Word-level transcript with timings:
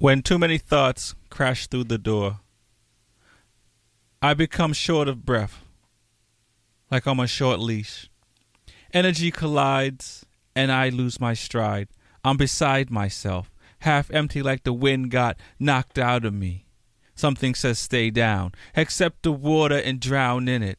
When 0.00 0.22
too 0.22 0.38
many 0.38 0.56
thoughts 0.56 1.14
crash 1.28 1.66
through 1.66 1.84
the 1.84 1.98
door, 1.98 2.40
I 4.22 4.32
become 4.32 4.72
short 4.72 5.08
of 5.08 5.26
breath, 5.26 5.62
like 6.90 7.06
I'm 7.06 7.20
on 7.20 7.24
a 7.24 7.28
short 7.28 7.60
leash. 7.60 8.08
Energy 8.94 9.30
collides, 9.30 10.24
and 10.56 10.72
I 10.72 10.88
lose 10.88 11.20
my 11.20 11.34
stride. 11.34 11.88
I'm 12.24 12.38
beside 12.38 12.90
myself, 12.90 13.50
half 13.80 14.10
empty 14.10 14.40
like 14.40 14.62
the 14.62 14.72
wind 14.72 15.10
got 15.10 15.36
knocked 15.58 15.98
out 15.98 16.24
of 16.24 16.32
me. 16.32 16.64
Something 17.14 17.54
says 17.54 17.78
stay 17.78 18.08
down, 18.08 18.52
accept 18.74 19.22
the 19.22 19.32
water 19.32 19.76
and 19.76 20.00
drown 20.00 20.48
in 20.48 20.62
it. 20.62 20.78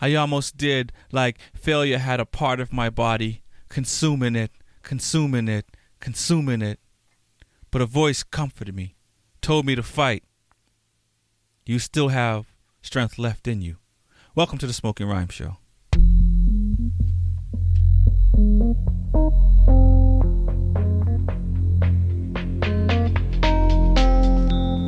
I 0.00 0.14
almost 0.14 0.56
did, 0.56 0.92
like 1.10 1.40
failure 1.52 1.98
had 1.98 2.20
a 2.20 2.26
part 2.26 2.60
of 2.60 2.72
my 2.72 2.90
body, 2.90 3.42
consuming 3.68 4.36
it, 4.36 4.52
consuming 4.84 5.48
it, 5.48 5.66
consuming 5.98 6.62
it. 6.62 6.78
But 7.72 7.82
a 7.82 7.86
voice 7.86 8.24
comforted 8.24 8.74
me, 8.74 8.96
told 9.40 9.64
me 9.64 9.76
to 9.76 9.82
fight. 9.84 10.24
You 11.64 11.78
still 11.78 12.08
have 12.08 12.46
strength 12.82 13.16
left 13.16 13.46
in 13.46 13.62
you. 13.62 13.76
Welcome 14.34 14.58
to 14.58 14.66
the 14.66 14.72
Smoking 14.72 15.06
Rhyme 15.06 15.28
Show. 15.28 15.58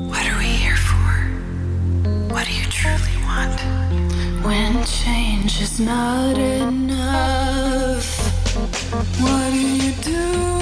What 0.09 0.27
are 0.27 0.39
we 0.39 0.45
here 0.45 0.75
for? 0.75 1.31
What 2.35 2.47
do 2.49 2.53
you 2.53 2.67
truly 2.67 3.17
want? 3.23 3.61
When 4.45 4.85
change 4.87 5.61
is 5.61 5.79
not 5.79 6.37
enough, 6.37 8.09
what 9.21 9.51
do 9.53 9.61
you 9.61 9.93
do? 10.03 10.62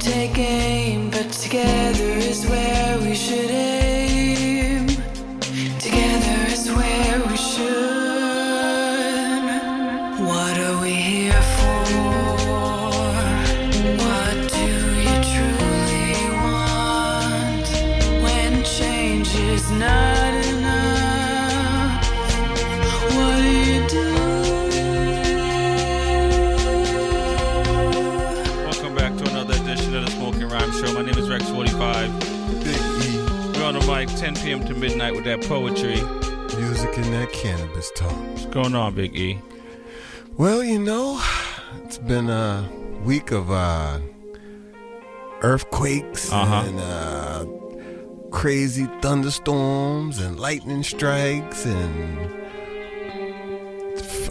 take 0.00 0.38
aim. 0.38 1.10
But 1.10 1.30
together 1.30 2.10
is 2.30 2.46
where 2.46 2.98
we 3.00 3.14
should 3.14 3.50
aim. 3.50 3.79
10 34.20 34.34
p.m. 34.36 34.64
to 34.66 34.74
midnight 34.74 35.14
with 35.14 35.24
that 35.24 35.40
poetry. 35.42 36.00
Music 36.60 36.94
and 36.98 37.12
that 37.14 37.32
cannabis 37.32 37.90
talk. 37.96 38.12
What's 38.28 38.44
going 38.46 38.74
on, 38.74 38.94
Big 38.94 39.16
E? 39.16 39.38
Well, 40.36 40.62
you 40.62 40.78
know, 40.78 41.18
it's 41.84 41.96
been 41.96 42.28
a 42.28 42.68
week 43.02 43.30
of 43.30 43.50
uh, 43.50 43.98
earthquakes 45.40 46.30
Uh-huh. 46.30 46.64
and 46.66 46.80
uh, 46.80 47.46
crazy 48.30 48.86
thunderstorms 49.00 50.18
and 50.18 50.38
lightning 50.38 50.82
strikes 50.82 51.64
and 51.64 52.30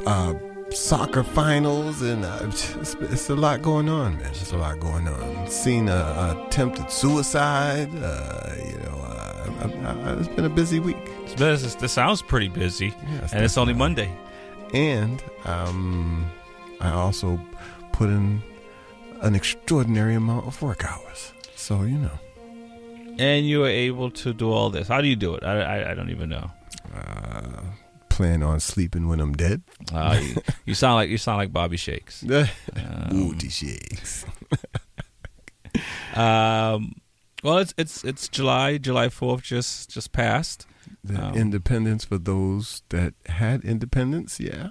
uh, 0.06 0.36
soccer 0.70 1.24
finals 1.24 2.04
and 2.04 2.24
uh, 2.26 2.38
it's, 2.44 2.76
it's 2.96 3.30
a 3.32 3.36
lot 3.36 3.64
going 3.64 3.90
on, 3.90 4.14
man. 4.18 4.24
There's 4.34 4.52
a 4.52 4.58
lot 4.58 4.80
going 4.80 5.08
on. 5.08 5.48
Seen 5.50 5.90
attempted 5.90 6.92
suicide. 6.92 7.90
Uh, 8.04 8.54
you 8.58 8.78
know, 8.84 8.99
I, 9.60 9.64
I, 9.64 10.14
it's 10.20 10.28
been 10.30 10.46
a 10.46 10.50
busy 10.50 10.80
week. 10.80 10.98
This, 11.38 11.76
this 11.76 11.92
sounds 11.92 12.22
pretty 12.22 12.48
busy, 12.48 12.94
and 13.34 13.44
it's 13.44 13.58
only. 13.58 13.74
Monday. 13.74 14.12
and 14.74 15.22
um, 15.46 16.30
I 16.82 16.92
also 16.92 17.40
put 17.92 18.10
in 18.10 18.42
an 19.22 19.36
extraordinary 19.36 20.16
amount 20.16 20.48
of 20.48 20.62
work 20.62 20.86
hours. 20.86 21.34
So 21.56 21.84
you 21.84 21.98
know, 21.98 22.20
And 23.20 23.46
you 23.46 23.60
were 23.60 23.68
able 23.70 24.12
to 24.12 24.34
do 24.34 24.50
all 24.52 24.70
this. 24.70 24.88
How 24.88 25.02
do 25.02 25.08
you 25.08 25.16
do 25.16 25.36
it? 25.36 25.44
I, 25.44 25.62
I, 25.62 25.92
I 25.92 25.94
don't 25.94 26.10
even 26.10 26.30
know. 26.30 26.50
uh, 26.96 27.62
plan 28.10 28.44
on 28.44 28.60
sleeping 28.60 29.08
when 29.08 29.20
I'm 29.22 29.34
dead. 29.34 29.62
Uh, 29.94 30.20
you, 30.22 30.36
you 30.66 30.74
sound 30.74 30.96
like 30.96 31.10
you 31.10 31.18
sound 31.18 31.38
like 31.38 31.52
Bobby 31.54 31.78
Shakes. 31.78 32.24
Booty 33.12 33.50
shakes. 33.50 34.26
Um, 36.16 36.96
well, 37.44 37.58
it's 37.58 37.74
it's 37.78 38.04
it's 38.04 38.28
July 38.28 38.78
July 38.78 39.10
Fourth 39.10 39.44
just 39.44 39.90
just 39.90 40.12
passed. 40.12 40.66
The 41.04 41.24
Um, 41.28 41.36
independence 41.36 42.04
for 42.06 42.18
those 42.18 42.84
that 42.90 43.14
had 43.28 43.64
independence, 43.64 44.40
yeah. 44.40 44.70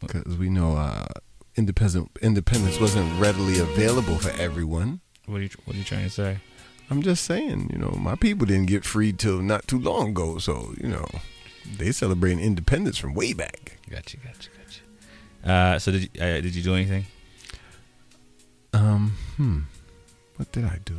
Because 0.00 0.36
we 0.38 0.48
know 0.48 0.76
uh, 0.76 1.06
independence 1.56 2.08
independence 2.22 2.80
wasn't 2.80 3.20
readily 3.20 3.58
available 3.58 4.16
for 4.18 4.30
everyone. 4.40 5.00
What 5.26 5.40
are 5.40 5.42
you 5.42 5.50
What 5.64 5.76
are 5.76 5.78
you 5.78 5.84
trying 5.84 6.04
to 6.04 6.10
say? 6.10 6.38
I'm 6.90 7.02
just 7.02 7.24
saying, 7.24 7.70
you 7.72 7.78
know, 7.78 7.90
my 7.98 8.16
people 8.16 8.46
didn't 8.46 8.66
get 8.66 8.84
freed 8.84 9.18
till 9.20 9.40
not 9.42 9.68
too 9.68 9.78
long 9.78 10.08
ago. 10.10 10.38
So, 10.38 10.74
you 10.80 10.88
know, 10.88 11.06
they 11.78 11.92
celebrating 11.92 12.40
independence 12.40 12.98
from 12.98 13.14
way 13.14 13.32
back. 13.32 13.78
Gotcha, 13.88 14.16
gotcha, 14.16 14.50
gotcha. 14.58 15.48
Uh, 15.52 15.78
so 15.78 15.92
did 15.92 16.02
you, 16.02 16.08
uh, 16.20 16.40
did 16.40 16.52
you 16.54 16.62
do 16.64 16.74
anything? 16.74 17.06
Um, 18.72 19.12
hmm. 19.36 19.58
What 20.40 20.52
did 20.52 20.64
I 20.64 20.78
do? 20.86 20.98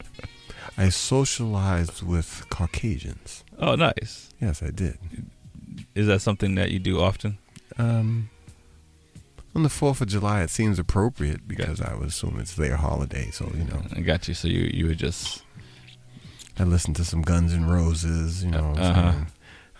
I 0.76 0.90
socialized 0.90 2.02
with 2.02 2.44
Caucasians. 2.50 3.42
Oh, 3.58 3.76
nice. 3.76 4.28
Yes, 4.42 4.62
I 4.62 4.68
did. 4.68 4.98
Is 5.94 6.06
that 6.06 6.20
something 6.20 6.54
that 6.56 6.70
you 6.70 6.78
do 6.78 7.00
often? 7.00 7.38
Um, 7.78 8.28
on 9.54 9.62
the 9.62 9.70
4th 9.70 10.02
of 10.02 10.08
July, 10.08 10.42
it 10.42 10.50
seems 10.50 10.78
appropriate 10.78 11.48
because 11.48 11.80
I 11.80 11.94
would 11.94 12.08
assume 12.08 12.38
it's 12.38 12.54
their 12.54 12.76
holiday. 12.76 13.30
So, 13.30 13.50
you 13.56 13.64
know, 13.64 13.80
I 13.96 14.00
got 14.00 14.28
you. 14.28 14.34
So 14.34 14.48
you 14.48 14.68
you 14.70 14.86
were 14.88 14.94
just 14.94 15.42
I 16.58 16.64
listened 16.64 16.96
to 16.96 17.06
some 17.06 17.22
Guns 17.22 17.54
N' 17.54 17.64
Roses, 17.64 18.44
you 18.44 18.50
know. 18.50 18.74
Uh-huh. 18.76 19.12
some- 19.12 19.26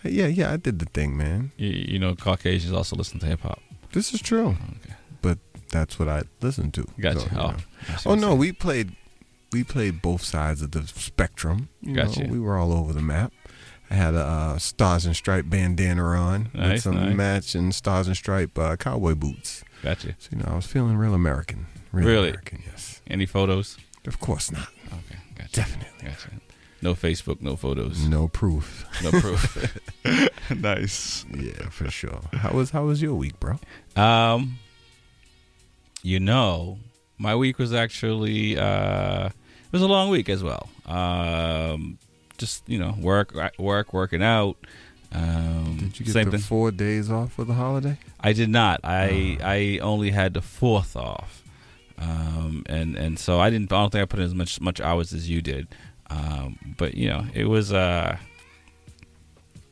yeah, 0.03 0.25
yeah, 0.25 0.51
I 0.51 0.57
did 0.57 0.79
the 0.79 0.85
thing, 0.85 1.15
man. 1.15 1.51
you, 1.57 1.69
you 1.69 1.99
know 1.99 2.15
Caucasians 2.15 2.73
also 2.73 2.95
listen 2.95 3.19
to 3.19 3.27
hip 3.27 3.41
hop. 3.41 3.61
This 3.91 4.15
is 4.15 4.19
true. 4.21 4.57
Okay. 4.83 4.95
That's 5.71 5.97
what 5.99 6.07
I 6.09 6.23
listened 6.41 6.73
to. 6.75 6.85
Gotcha. 6.99 7.19
So, 7.19 7.25
you 7.25 7.31
oh, 7.41 7.47
know. 7.51 7.57
Oh 8.05 8.15
no, 8.15 8.35
we 8.35 8.51
played 8.51 8.95
we 9.51 9.63
played 9.63 10.01
both 10.01 10.23
sides 10.23 10.61
of 10.61 10.71
the 10.71 10.85
spectrum. 10.87 11.69
You 11.81 11.95
Gotcha. 11.95 12.23
know, 12.23 12.33
we 12.33 12.39
were 12.39 12.57
all 12.57 12.71
over 12.73 12.93
the 12.93 13.01
map. 13.01 13.33
I 13.91 13.95
had 13.95 14.13
a 14.13 14.19
uh, 14.19 14.57
Stars 14.59 15.05
and 15.05 15.15
Stripe 15.15 15.45
bandana 15.49 16.03
on 16.03 16.51
with 16.53 16.81
some 16.83 16.95
nice. 16.95 17.15
matching 17.15 17.71
Stars 17.71 18.07
and 18.07 18.15
Stripe 18.15 18.57
uh, 18.57 18.75
cowboy 18.75 19.15
boots. 19.15 19.63
Gotcha. 19.81 20.09
You. 20.09 20.13
So 20.19 20.29
you 20.33 20.37
know, 20.39 20.49
I 20.51 20.55
was 20.55 20.67
feeling 20.67 20.95
real 20.97 21.15
American. 21.15 21.65
Real 21.91 22.07
Really? 22.07 22.29
American, 22.29 22.61
yes. 22.67 23.01
Any 23.07 23.25
photos? 23.25 23.77
Of 24.05 24.19
course 24.19 24.51
not. 24.51 24.67
Okay, 24.87 25.19
gotcha. 25.35 25.51
Definitely. 25.53 26.07
Gotcha. 26.07 26.29
No 26.81 26.93
Facebook, 26.93 27.41
no 27.41 27.55
photos, 27.55 28.07
No 28.07 28.27
proof. 28.27 28.85
no 29.03 29.09
proof. 29.11 29.79
nice. 30.55 31.25
yeah, 31.35 31.69
for 31.69 31.89
sure. 31.89 32.21
How 32.33 32.51
was 32.51 32.69
how 32.69 32.85
was 32.85 33.01
your 33.01 33.15
week, 33.15 33.39
bro? 33.39 33.59
Um, 33.95 34.59
you 36.01 36.19
know, 36.19 36.79
my 37.17 37.35
week 37.35 37.57
was 37.59 37.73
actually 37.73 38.57
uh, 38.57 39.27
it 39.27 39.71
was 39.71 39.81
a 39.81 39.87
long 39.87 40.09
week 40.09 40.29
as 40.29 40.43
well. 40.43 40.69
Um, 40.85 41.97
just 42.37 42.67
you 42.67 42.79
know 42.79 42.95
work, 42.99 43.33
work, 43.57 43.93
working 43.93 44.23
out. 44.23 44.57
Um, 45.11 45.77
Did 45.79 45.99
you 45.99 46.05
get 46.05 46.25
the 46.25 46.31
thing. 46.31 46.39
four 46.39 46.71
days 46.71 47.09
off 47.11 47.33
for 47.33 47.43
the 47.43 47.53
holiday? 47.53 47.97
I 48.19 48.33
did 48.33 48.49
not. 48.49 48.79
I 48.83 49.37
I 49.41 49.79
only 49.81 50.11
had 50.11 50.33
the 50.33 50.41
fourth 50.41 50.95
off, 50.95 51.43
um, 51.97 52.63
and 52.67 52.95
and 52.95 53.17
so 53.19 53.39
I 53.39 53.49
didn't. 53.49 53.71
I 53.71 53.81
don't 53.81 53.91
think 53.91 54.01
I 54.01 54.05
put 54.05 54.19
in 54.19 54.25
as 54.25 54.35
much 54.35 54.61
much 54.61 54.79
hours 54.79 55.13
as 55.13 55.29
you 55.29 55.41
did. 55.41 55.67
Um, 56.09 56.75
but 56.77 56.95
you 56.95 57.09
know, 57.09 57.25
it 57.33 57.45
was 57.45 57.73
uh, 57.73 58.17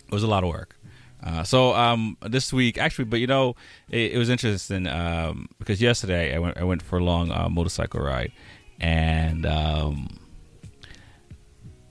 it 0.07 0.11
was 0.11 0.23
a 0.23 0.27
lot 0.27 0.43
of 0.43 0.49
work. 0.49 0.75
Uh, 1.23 1.43
so 1.43 1.73
um, 1.73 2.15
this 2.21 2.53
week, 2.53 2.77
actually, 2.77 3.05
but 3.05 3.19
you 3.19 3.27
know, 3.27 3.55
it, 3.89 4.13
it 4.13 4.17
was 4.17 4.29
interesting 4.29 4.87
um, 4.87 5.47
because 5.59 5.81
yesterday 5.81 6.35
I 6.35 6.39
went 6.39 6.57
I 6.57 6.63
went 6.63 6.81
for 6.81 6.99
a 6.99 7.03
long 7.03 7.31
uh, 7.31 7.49
motorcycle 7.49 8.01
ride, 8.01 8.31
and 8.79 9.45
um, 9.45 10.19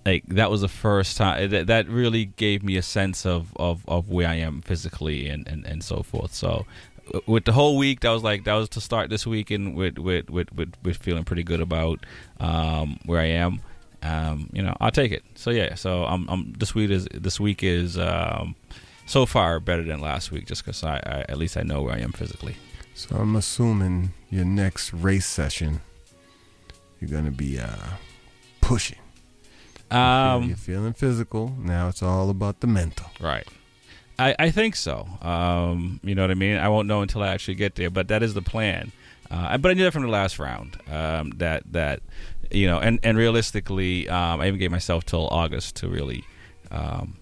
like 0.06 0.24
that 0.28 0.50
was 0.50 0.60
the 0.60 0.68
first 0.68 1.16
time 1.16 1.50
that, 1.50 1.66
that 1.66 1.88
really 1.88 2.26
gave 2.26 2.62
me 2.62 2.76
a 2.76 2.82
sense 2.82 3.26
of, 3.26 3.52
of, 3.56 3.84
of 3.88 4.08
where 4.08 4.28
I 4.28 4.36
am 4.36 4.62
physically 4.62 5.28
and, 5.28 5.46
and, 5.48 5.66
and 5.66 5.82
so 5.82 6.02
forth. 6.04 6.32
So 6.32 6.64
with 7.26 7.44
the 7.44 7.52
whole 7.52 7.76
week, 7.76 8.00
that 8.00 8.10
was 8.10 8.22
like 8.22 8.44
that 8.44 8.54
was 8.54 8.68
to 8.70 8.80
start 8.80 9.10
this 9.10 9.26
weekend 9.26 9.74
with 9.74 9.98
with 9.98 10.30
with, 10.30 10.52
with, 10.54 10.74
with 10.84 10.96
feeling 10.98 11.24
pretty 11.24 11.42
good 11.42 11.60
about 11.60 12.06
um, 12.38 13.00
where 13.04 13.20
I 13.20 13.26
am. 13.26 13.60
Um, 14.02 14.48
you 14.52 14.62
know, 14.62 14.76
I'll 14.80 14.92
take 14.92 15.10
it. 15.10 15.24
So 15.34 15.50
yeah, 15.50 15.74
so 15.74 16.04
I'm, 16.04 16.28
I'm 16.28 16.52
this 16.52 16.74
week 16.74 16.90
is 16.90 17.08
this 17.12 17.40
week 17.40 17.64
is 17.64 17.98
um, 17.98 18.54
so 19.06 19.24
far 19.26 19.60
better 19.60 19.82
than 19.82 20.00
last 20.00 20.30
week, 20.30 20.46
just 20.46 20.64
because 20.64 20.84
I, 20.84 20.96
I 20.96 21.24
at 21.28 21.38
least 21.38 21.56
I 21.56 21.62
know 21.62 21.82
where 21.82 21.94
I 21.94 22.00
am 22.00 22.12
physically. 22.12 22.56
So 22.94 23.16
I'm 23.16 23.36
assuming 23.36 24.12
your 24.30 24.44
next 24.44 24.92
race 24.92 25.26
session, 25.26 25.80
you're 27.00 27.10
gonna 27.10 27.30
be 27.30 27.58
uh, 27.58 27.76
pushing. 28.60 28.98
Um, 29.90 30.44
you're 30.44 30.56
feeling 30.56 30.92
physical. 30.92 31.54
Now 31.58 31.88
it's 31.88 32.02
all 32.02 32.30
about 32.30 32.60
the 32.60 32.66
mental. 32.66 33.06
Right. 33.20 33.46
I, 34.18 34.34
I 34.38 34.50
think 34.50 34.76
so. 34.76 35.06
Um, 35.20 36.00
you 36.02 36.14
know 36.14 36.22
what 36.22 36.30
I 36.30 36.34
mean? 36.34 36.56
I 36.56 36.68
won't 36.68 36.88
know 36.88 37.02
until 37.02 37.22
I 37.22 37.28
actually 37.28 37.54
get 37.54 37.74
there, 37.74 37.90
but 37.90 38.08
that 38.08 38.22
is 38.22 38.34
the 38.34 38.42
plan. 38.42 38.92
Uh, 39.30 39.58
but 39.58 39.70
I 39.70 39.74
knew 39.74 39.84
that 39.84 39.92
from 39.92 40.02
the 40.02 40.08
last 40.08 40.38
round. 40.38 40.78
Um, 40.90 41.30
that 41.36 41.64
that 41.72 42.00
you 42.50 42.66
know, 42.66 42.78
and 42.78 42.98
and 43.02 43.18
realistically, 43.18 44.08
um, 44.08 44.40
I 44.40 44.46
even 44.46 44.58
gave 44.58 44.70
myself 44.70 45.04
till 45.04 45.28
August 45.28 45.76
to 45.76 45.88
really, 45.88 46.24
um, 46.70 47.16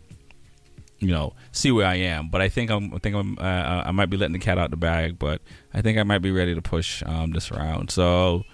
you 0.99 1.08
know, 1.08 1.35
see 1.52 1.70
where 1.70 1.87
I 1.87 1.96
am. 1.96 2.29
But 2.29 2.41
I 2.41 2.49
think 2.49 2.70
I'm 2.70 2.94
I 2.94 2.99
think 2.99 3.17
I'm 3.17 3.38
uh, 3.38 3.82
I 3.87 3.91
might 3.91 4.11
be 4.11 4.17
letting 4.17 4.32
the 4.32 4.38
cat 4.38 4.58
out 4.58 4.70
the 4.70 4.76
bag. 4.76 5.19
But 5.19 5.41
I 5.73 5.82
think 5.82 5.99
I 5.99 6.02
might 6.02 6.23
be 6.23 6.31
ready 6.31 6.55
to 6.55 6.62
push 6.62 7.02
um, 7.06 7.32
this 7.32 7.50
round. 7.50 7.91
So 7.91 8.44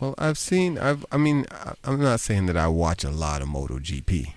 Well, 0.00 0.14
I've 0.18 0.38
seen. 0.38 0.78
I've. 0.78 1.06
I 1.10 1.16
mean, 1.16 1.46
I'm 1.84 2.00
not 2.00 2.20
saying 2.20 2.46
that 2.46 2.56
I 2.56 2.68
watch 2.68 3.04
a 3.04 3.10
lot 3.10 3.42
of 3.42 3.48
MotoGP, 3.48 4.34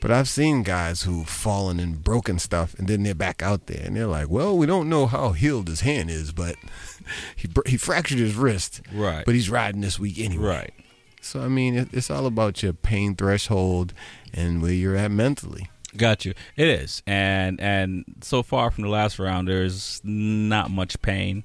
but 0.00 0.10
I've 0.10 0.28
seen 0.28 0.62
guys 0.62 1.02
who've 1.02 1.28
fallen 1.28 1.80
and 1.80 2.04
broken 2.04 2.38
stuff, 2.38 2.74
and 2.78 2.86
then 2.88 3.02
they're 3.02 3.14
back 3.14 3.42
out 3.42 3.66
there, 3.66 3.84
and 3.84 3.96
they're 3.96 4.06
like, 4.06 4.28
"Well, 4.28 4.56
we 4.56 4.66
don't 4.66 4.88
know 4.88 5.06
how 5.06 5.32
healed 5.32 5.68
his 5.68 5.80
hand 5.80 6.10
is, 6.10 6.30
but 6.32 6.56
he 7.36 7.48
he 7.66 7.76
fractured 7.76 8.18
his 8.18 8.34
wrist, 8.36 8.82
right, 8.92 9.24
but 9.24 9.34
he's 9.34 9.50
riding 9.50 9.80
this 9.80 9.98
week 9.98 10.18
anyway." 10.18 10.44
right. 10.46 10.74
So 11.20 11.40
I 11.40 11.48
mean, 11.48 11.74
it, 11.76 11.88
it's 11.92 12.10
all 12.10 12.26
about 12.26 12.62
your 12.62 12.72
pain 12.72 13.16
threshold 13.16 13.92
and 14.32 14.62
where 14.62 14.72
you're 14.72 14.96
at 14.96 15.10
mentally. 15.10 15.68
Got 15.96 16.24
you. 16.24 16.34
It 16.56 16.68
is, 16.68 17.02
and 17.06 17.60
and 17.60 18.04
so 18.20 18.42
far 18.42 18.70
from 18.70 18.84
the 18.84 18.90
last 18.90 19.18
round, 19.18 19.48
there's 19.48 20.00
not 20.04 20.70
much 20.70 21.00
pain. 21.02 21.44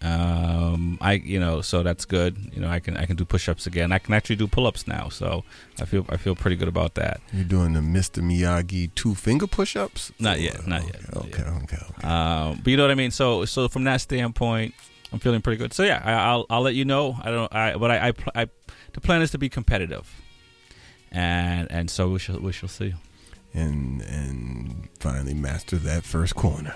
Um, 0.00 0.98
I 1.00 1.12
you 1.12 1.38
know, 1.38 1.60
so 1.60 1.82
that's 1.82 2.04
good. 2.04 2.36
You 2.54 2.60
know, 2.62 2.68
I 2.68 2.80
can 2.80 2.96
I 2.96 3.06
can 3.06 3.16
do 3.16 3.24
push-ups 3.24 3.66
again. 3.66 3.92
I 3.92 3.98
can 3.98 4.14
actually 4.14 4.36
do 4.36 4.48
pull-ups 4.48 4.88
now, 4.88 5.08
so 5.10 5.44
I 5.80 5.84
feel 5.84 6.04
I 6.08 6.16
feel 6.16 6.34
pretty 6.34 6.56
good 6.56 6.68
about 6.68 6.94
that. 6.94 7.20
You're 7.32 7.44
doing 7.44 7.74
the 7.74 7.80
Mr. 7.80 8.20
Miyagi 8.22 8.90
two 8.94 9.14
finger 9.14 9.46
push-ups. 9.46 10.10
Not 10.18 10.40
yet, 10.40 10.56
Oh, 10.64 10.68
not 10.68 10.80
okay, 10.82 10.90
yet, 10.92 11.16
Okay, 11.16 11.42
okay, 11.42 11.76
okay. 11.90 12.08
Um, 12.08 12.60
but 12.64 12.70
you 12.70 12.76
know 12.76 12.82
what 12.84 12.90
I 12.90 12.96
mean. 12.96 13.10
So 13.12 13.44
so 13.44 13.68
from 13.68 13.84
that 13.84 14.00
standpoint, 14.00 14.74
I'm 15.12 15.20
feeling 15.20 15.40
pretty 15.42 15.58
good. 15.58 15.72
So 15.72 15.84
yeah, 15.84 16.02
I, 16.04 16.12
I'll 16.12 16.46
I'll 16.50 16.62
let 16.62 16.74
you 16.74 16.84
know. 16.84 17.16
I 17.22 17.30
don't. 17.30 17.54
I 17.54 17.76
but 17.76 17.90
I, 17.92 18.08
I 18.08 18.42
I 18.42 18.46
the 18.94 19.00
plan 19.00 19.22
is 19.22 19.30
to 19.32 19.38
be 19.38 19.48
competitive, 19.48 20.10
and 21.12 21.70
and 21.70 21.88
so 21.90 22.08
we 22.08 22.18
shall 22.18 22.38
we 22.40 22.52
shall 22.52 22.68
see. 22.70 22.94
And 23.54 24.02
and 24.02 24.88
finally 24.98 25.34
master 25.34 25.76
that 25.76 26.04
first 26.04 26.34
corner. 26.34 26.74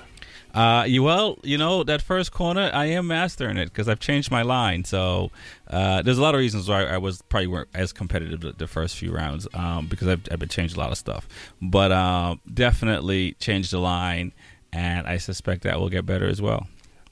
Uh, 0.57 0.85
you 0.85 1.03
well, 1.03 1.39
you 1.43 1.59
know 1.59 1.85
that 1.85 2.01
first 2.01 2.33
corner, 2.33 2.71
I 2.73 2.87
am 2.87 3.07
mastering 3.09 3.59
it 3.59 3.67
because 3.67 3.91
I've 3.91 4.01
changed 4.01 4.31
my 4.31 4.41
line. 4.41 4.85
So 4.85 5.31
uh, 5.69 6.01
there's 6.01 6.17
a 6.17 6.23
lot 6.23 6.35
of 6.35 6.39
reasons 6.39 6.67
why 6.67 6.85
I 6.85 6.97
was 6.97 7.21
probably 7.23 7.49
weren't 7.49 7.69
as 7.75 7.93
competitive 7.93 8.41
the, 8.41 8.53
the 8.53 8.67
first 8.67 8.97
few 8.97 9.13
rounds 9.13 9.47
um, 9.53 9.87
because 9.87 10.09
I've, 10.09 10.23
I've 10.31 10.39
been 10.39 10.49
changed 10.49 10.75
a 10.75 10.81
lot 10.81 10.91
of 10.93 10.97
stuff. 10.97 11.29
But 11.61 11.93
um, 11.93 12.41
definitely 12.53 13.33
changed 13.33 13.71
the 13.71 13.81
line, 13.81 14.33
and 14.73 15.07
I 15.07 15.19
suspect 15.19 15.63
that 15.65 15.79
will 15.79 15.91
get 15.91 16.07
better 16.07 16.27
as 16.27 16.41
well. 16.41 16.67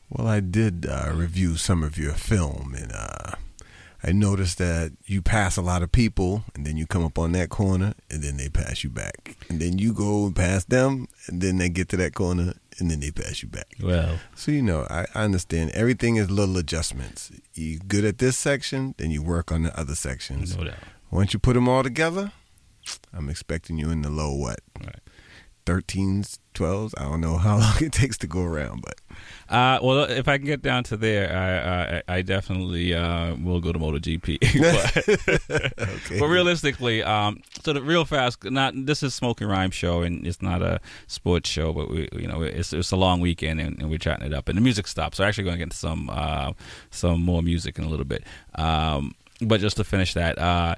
Well, 0.09 0.27
I 0.27 0.41
did 0.41 0.87
uh, 0.87 1.11
review 1.13 1.57
some 1.57 1.83
of 1.83 1.99
your 1.99 2.13
film, 2.13 2.75
and 2.75 2.93
uh, 2.93 3.33
I 4.07 4.13
noticed 4.13 4.59
that 4.59 4.93
you 5.07 5.23
pass 5.23 5.57
a 5.57 5.63
lot 5.63 5.83
of 5.83 5.91
people, 5.91 6.45
and 6.55 6.67
then 6.67 6.77
you 6.77 6.87
come 6.87 7.05
up 7.05 7.19
on 7.19 7.33
that 7.33 7.49
corner, 7.49 7.95
and 8.11 8.23
then 8.23 8.37
they 8.37 8.51
pass 8.51 8.85
you 8.85 8.91
back, 8.91 9.37
and 9.49 9.61
then 9.61 9.79
you 9.79 9.95
go 9.95 10.27
and 10.27 10.37
pass 10.37 10.65
them, 10.65 11.09
and 11.27 11.41
then 11.41 11.57
they 11.57 11.71
get 11.71 11.89
to 11.91 11.97
that 11.97 12.15
corner, 12.15 12.53
and 12.79 12.91
then 12.91 13.01
they 13.01 13.11
pass 13.11 13.43
you 13.43 13.49
back. 13.49 13.67
Well, 13.83 14.19
So 14.35 14.53
you 14.53 14.61
know, 14.61 14.87
I, 14.91 15.07
I 15.15 15.23
understand 15.25 15.71
everything 15.71 16.17
is 16.17 16.31
little 16.31 16.59
adjustments. 16.59 17.33
You 17.55 17.79
good 17.79 18.05
at 18.05 18.19
this 18.19 18.37
section, 18.37 18.95
then 18.99 19.11
you 19.11 19.23
work 19.23 19.51
on 19.51 19.63
the 19.63 19.79
other 19.79 19.95
sections. 19.95 20.55
no 20.57 20.65
doubt. 20.65 20.75
Once 21.11 21.33
you 21.33 21.39
put 21.39 21.55
them 21.55 21.69
all 21.69 21.83
together, 21.83 22.33
I'm 23.13 23.31
expecting 23.31 23.79
you 23.79 23.91
in 23.91 24.03
the 24.03 24.11
low 24.11 24.35
what, 24.35 24.59
Right. 24.81 24.99
13s, 25.67 26.39
12s. 26.55 26.93
I 26.99 27.05
don't 27.05 27.21
know 27.21 27.37
how 27.39 27.59
long 27.59 27.77
it 27.81 27.93
takes 27.93 28.17
to 28.19 28.27
go 28.27 28.43
around, 28.43 28.83
but 28.83 29.01
Uh, 29.49 29.79
well, 29.83 30.05
if 30.05 30.27
I 30.27 30.39
can 30.39 30.47
get 30.47 30.63
down 30.63 30.85
to 30.85 30.97
there, 30.97 31.31
I 32.09 32.15
I, 32.15 32.19
I 32.19 32.23
definitely 32.23 32.95
uh, 32.95 33.35
will 33.37 33.61
go 33.61 33.73
to 33.73 33.79
MotoGP. 33.79 34.39
but, 35.79 35.89
okay. 35.89 36.19
but 36.19 36.27
realistically, 36.27 37.03
um, 37.03 37.43
so 37.63 37.73
the 37.73 37.83
real 37.83 38.05
fast. 38.05 38.45
Not 38.45 38.75
this 38.87 39.03
is 39.03 39.15
Smoking 39.15 39.49
Rhyme 39.49 39.71
show, 39.71 40.03
and 40.03 40.27
it's 40.27 40.41
not 40.43 40.63
a 40.63 40.81
sports 41.07 41.49
show, 41.49 41.73
but 41.73 41.91
we, 41.91 42.09
you 42.13 42.27
know, 42.27 42.43
it's 42.43 42.73
it's 42.73 42.93
a 42.93 42.97
long 42.97 43.21
weekend, 43.21 43.61
and, 43.61 43.81
and 43.81 43.91
we're 43.91 43.99
chatting 43.99 44.27
it 44.27 44.35
up, 44.35 44.49
and 44.49 44.57
the 44.57 44.63
music 44.63 44.87
stops. 44.87 45.19
So 45.19 45.25
actually, 45.25 45.45
going 45.45 45.55
to 45.55 45.59
get 45.59 45.65
into 45.65 45.77
some 45.77 46.11
uh, 46.11 46.53
some 46.91 47.23
more 47.23 47.43
music 47.43 47.79
in 47.79 47.85
a 47.85 47.89
little 47.89 48.07
bit. 48.07 48.25
Um, 48.55 49.15
but 49.41 49.61
just 49.61 49.77
to 49.77 49.85
finish 49.85 50.15
that. 50.15 50.39
Uh, 50.39 50.75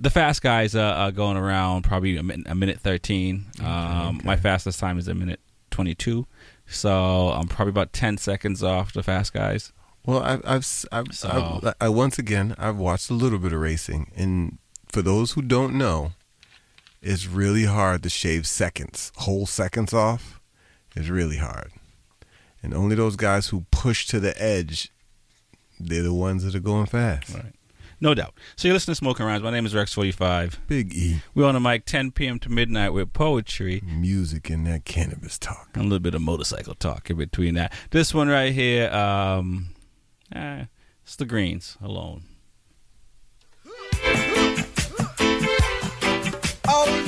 the 0.00 0.10
fast 0.10 0.42
guys 0.42 0.74
uh, 0.74 0.80
are 0.82 1.10
going 1.12 1.36
around 1.36 1.82
probably 1.82 2.16
a 2.16 2.22
minute, 2.22 2.46
a 2.48 2.54
minute 2.54 2.80
13. 2.80 3.46
Um, 3.64 4.20
My 4.24 4.36
fastest 4.36 4.78
time 4.80 4.98
is 4.98 5.08
a 5.08 5.14
minute 5.14 5.40
22. 5.70 6.26
So 6.66 7.28
I'm 7.30 7.48
probably 7.48 7.70
about 7.70 7.92
10 7.92 8.18
seconds 8.18 8.62
off 8.62 8.92
the 8.92 9.02
fast 9.02 9.32
guys. 9.32 9.72
Well, 10.06 10.22
I've, 10.22 10.42
I've, 10.44 10.58
s- 10.62 10.86
I've, 10.92 11.06
So- 11.14 11.60
I've- 11.62 11.74
I, 11.80 11.88
once 11.88 12.18
again, 12.18 12.54
I've 12.58 12.76
watched 12.76 13.10
a 13.10 13.14
little 13.14 13.38
bit 13.38 13.52
of 13.52 13.60
racing, 13.60 14.10
and 14.16 14.58
for 14.86 15.02
those 15.02 15.32
who 15.32 15.42
don't 15.42 15.74
know, 15.76 16.12
it's 17.02 17.26
really 17.26 17.64
hard 17.64 18.02
to 18.04 18.08
shave 18.08 18.46
seconds, 18.46 19.12
whole 19.16 19.46
seconds 19.46 19.92
off. 19.92 20.40
It's 20.96 21.08
really 21.08 21.36
hard, 21.36 21.70
and 22.62 22.72
only 22.74 22.96
those 22.96 23.16
guys 23.16 23.48
who 23.48 23.66
push 23.70 24.06
to 24.08 24.18
the 24.18 24.40
edge, 24.42 24.90
they're 25.78 26.02
the 26.02 26.12
ones 26.14 26.42
that 26.44 26.54
are 26.54 26.60
going 26.60 26.86
fast. 26.86 27.34
Right. 27.34 27.52
No 28.00 28.14
doubt. 28.14 28.34
So 28.56 28.68
you're 28.68 28.74
listening 28.74 28.92
to 28.92 28.98
Smoking 28.98 29.26
Rhymes. 29.26 29.42
My 29.42 29.50
name 29.50 29.66
is 29.66 29.74
Rex45. 29.74 30.58
Big 30.68 30.94
E, 30.94 31.20
We're 31.34 31.46
on 31.46 31.54
the 31.54 31.60
mic 31.60 31.84
10 31.84 32.12
p.m. 32.12 32.38
to 32.40 32.48
midnight 32.48 32.92
with 32.92 33.12
poetry 33.12 33.82
music 33.84 34.50
and 34.50 34.66
that 34.68 34.84
cannabis 34.84 35.36
talk. 35.36 35.68
and 35.74 35.82
a 35.82 35.84
little 35.86 35.98
bit 35.98 36.14
of 36.14 36.22
motorcycle 36.22 36.74
talk 36.74 37.10
in 37.10 37.16
between 37.16 37.54
that. 37.54 37.72
This 37.90 38.14
one 38.14 38.28
right 38.28 38.52
here, 38.52 38.88
um, 38.92 39.70
eh, 40.32 40.66
it's 41.02 41.16
the 41.16 41.24
Greens 41.26 41.76
alone. 41.82 42.22
Oh, 46.70 47.02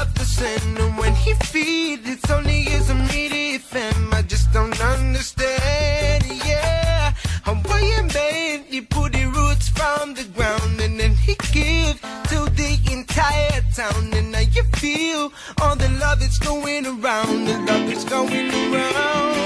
up 0.00 0.14
the 0.14 0.24
sin. 0.24 0.76
And 0.78 0.96
when 0.98 1.14
he 1.14 1.34
feeds, 1.52 2.08
it's 2.08 2.30
only 2.30 2.62
his 2.62 2.88
immediate 2.90 3.60
fam. 3.60 4.12
I 4.12 4.22
just 4.22 4.52
don't 4.52 4.80
understand, 4.80 6.24
yeah. 6.44 7.12
Hawaiian 7.44 8.06
man, 8.14 8.64
he 8.64 8.80
put 8.80 9.12
the 9.12 9.26
roots 9.26 9.68
from 9.68 10.14
the 10.14 10.24
ground. 10.36 10.80
And 10.80 10.98
then 10.98 11.14
he 11.26 11.34
give 11.52 11.96
to 12.32 12.38
the 12.60 12.72
entire 12.90 13.60
town. 13.74 14.02
And 14.18 14.32
now 14.32 14.44
you 14.56 14.64
feel 14.82 15.32
all 15.60 15.76
the 15.76 15.90
love 16.02 16.20
that's 16.20 16.38
going 16.38 16.86
around. 16.86 17.44
The 17.48 17.56
love 17.68 17.84
that's 17.88 18.04
going 18.04 18.48
around. 18.54 19.39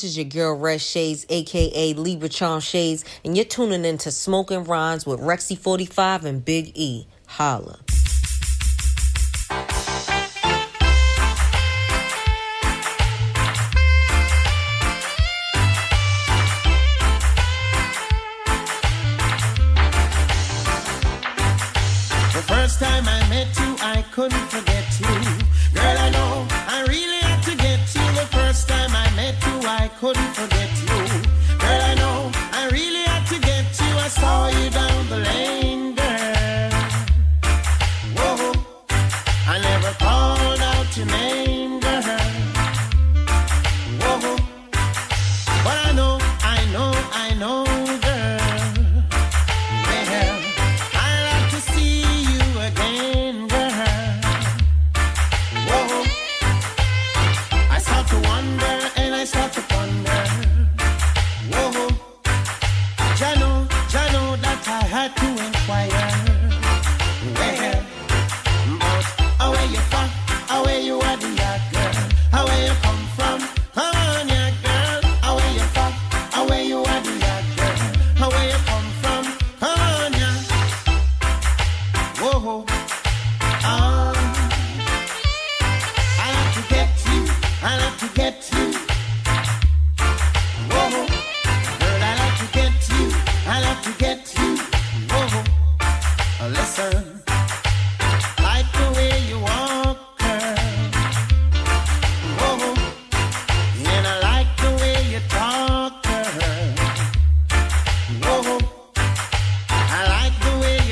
This 0.00 0.12
is 0.12 0.16
your 0.16 0.24
girl 0.24 0.54
Red 0.54 0.80
Shades, 0.80 1.26
aka 1.28 1.92
Libra 1.92 2.30
Charm 2.30 2.60
Shades, 2.60 3.04
and 3.22 3.36
you're 3.36 3.44
tuning 3.44 3.84
into 3.84 4.10
Smoking 4.10 4.64
Rhymes 4.64 5.04
with 5.04 5.20
Rexy45 5.20 6.24
and 6.24 6.42
Big 6.42 6.72
E. 6.74 7.06
Holla. 7.26 7.80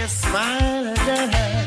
smile 0.09 0.93
again. 0.93 1.58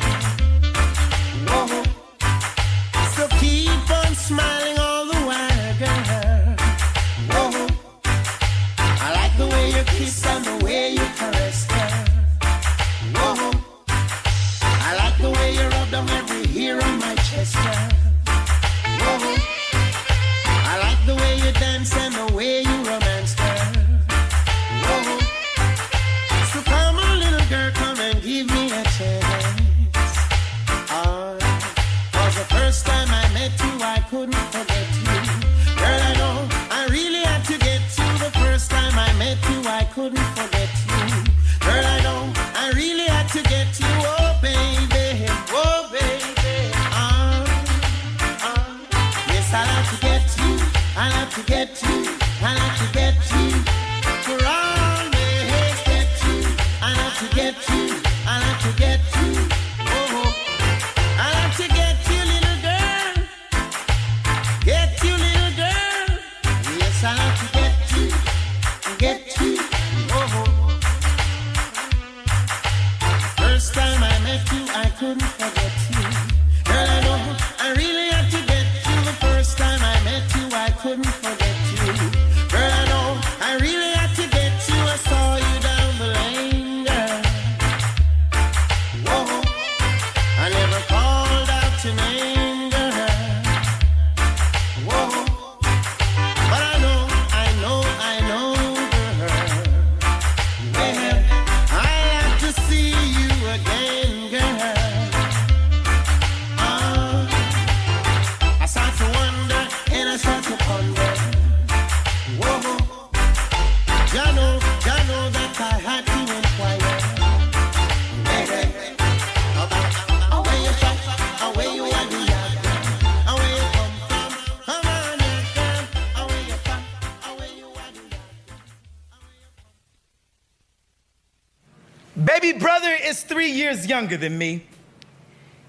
Younger 134.02 134.18
than 134.18 134.36
me. 134.36 134.64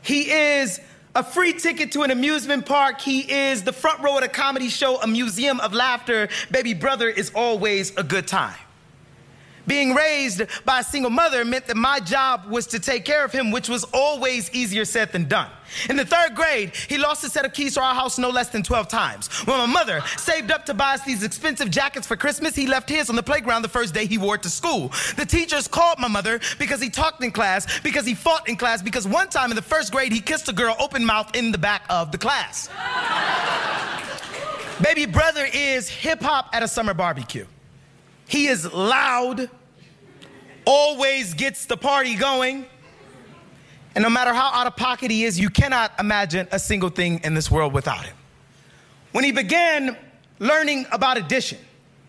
He 0.01 0.31
is 0.31 0.81
a 1.14 1.23
free 1.23 1.53
ticket 1.53 1.92
to 1.92 2.03
an 2.03 2.11
amusement 2.11 2.64
park. 2.64 2.99
He 2.99 3.31
is 3.31 3.62
the 3.62 3.75
front 3.75 4.01
row 4.01 4.16
at 4.16 4.23
a 4.23 4.29
comedy 4.29 4.71
show, 4.71 4.99
a 5.03 5.07
museum 5.07 5.61
of 5.61 5.75
laughter. 5.75 6.31
Baby 6.51 6.73
brother 6.73 7.11
is 7.11 7.31
always 7.35 7.95
a 7.99 8.03
good 8.03 8.27
time. 8.27 8.57
Being 9.72 9.94
raised 9.94 10.42
by 10.66 10.80
a 10.80 10.85
single 10.85 11.11
mother 11.11 11.46
meant 11.46 11.66
that 11.68 11.78
my 11.78 11.98
job 11.98 12.44
was 12.44 12.66
to 12.66 12.78
take 12.78 13.06
care 13.06 13.24
of 13.24 13.32
him, 13.32 13.50
which 13.50 13.70
was 13.70 13.85
always 13.94 14.52
easier 14.52 14.85
said 14.85 15.12
than 15.12 15.24
done. 15.24 15.48
In 15.88 15.96
the 15.96 16.04
third 16.04 16.35
grade, 16.35 16.76
he 16.76 16.98
lost 16.98 17.24
a 17.24 17.30
set 17.30 17.46
of 17.46 17.54
keys 17.54 17.72
to 17.76 17.80
our 17.80 17.94
house 17.94 18.18
no 18.18 18.28
less 18.28 18.50
than 18.50 18.62
12 18.62 18.88
times. 18.88 19.28
When 19.46 19.56
my 19.56 19.64
mother 19.64 20.02
saved 20.18 20.50
up 20.50 20.66
to 20.66 20.74
buy 20.74 20.92
us 20.92 21.04
these 21.06 21.22
expensive 21.22 21.70
jackets 21.70 22.06
for 22.06 22.16
Christmas, 22.16 22.54
he 22.54 22.66
left 22.66 22.90
his 22.90 23.08
on 23.08 23.16
the 23.16 23.22
playground 23.22 23.62
the 23.62 23.68
first 23.70 23.94
day 23.94 24.04
he 24.04 24.18
wore 24.18 24.35
it 24.35 24.42
to 24.42 24.50
school. 24.50 24.88
The 25.16 25.24
teachers 25.24 25.68
called 25.68 25.98
my 25.98 26.08
mother 26.08 26.38
because 26.58 26.82
he 26.82 26.90
talked 26.90 27.24
in 27.24 27.30
class, 27.30 27.80
because 27.80 28.04
he 28.04 28.14
fought 28.14 28.50
in 28.50 28.56
class, 28.56 28.82
because 28.82 29.08
one 29.08 29.30
time 29.30 29.50
in 29.50 29.56
the 29.56 29.62
first 29.62 29.90
grade, 29.90 30.12
he 30.12 30.20
kissed 30.20 30.50
a 30.50 30.52
girl 30.52 30.76
open 30.80 31.02
mouth 31.02 31.35
in 31.35 31.50
the 31.50 31.56
back 31.56 31.87
of 31.88 32.12
the 32.12 32.18
class. 32.18 32.68
Baby 34.82 35.06
brother 35.06 35.48
is 35.50 35.88
hip 35.88 36.20
hop 36.20 36.50
at 36.52 36.62
a 36.62 36.68
summer 36.68 36.92
barbecue. 36.92 37.46
He 38.28 38.48
is 38.48 38.70
loud, 38.72 39.50
always 40.64 41.35
gets 41.35 41.66
the 41.66 41.77
party 41.77 42.14
going. 42.14 42.66
And 43.94 44.03
no 44.03 44.11
matter 44.11 44.33
how 44.33 44.51
out 44.53 44.66
of 44.66 44.77
pocket 44.77 45.11
he 45.11 45.25
is, 45.25 45.38
you 45.38 45.51
cannot 45.51 45.92
imagine 45.98 46.48
a 46.51 46.59
single 46.59 46.88
thing 46.88 47.20
in 47.25 47.35
this 47.35 47.51
world 47.51 47.72
without 47.72 48.05
him. 48.05 48.16
When 49.12 49.25
he 49.25 49.33
began 49.33 49.96
learning 50.38 50.87
about 50.90 51.18
addition, 51.18 51.59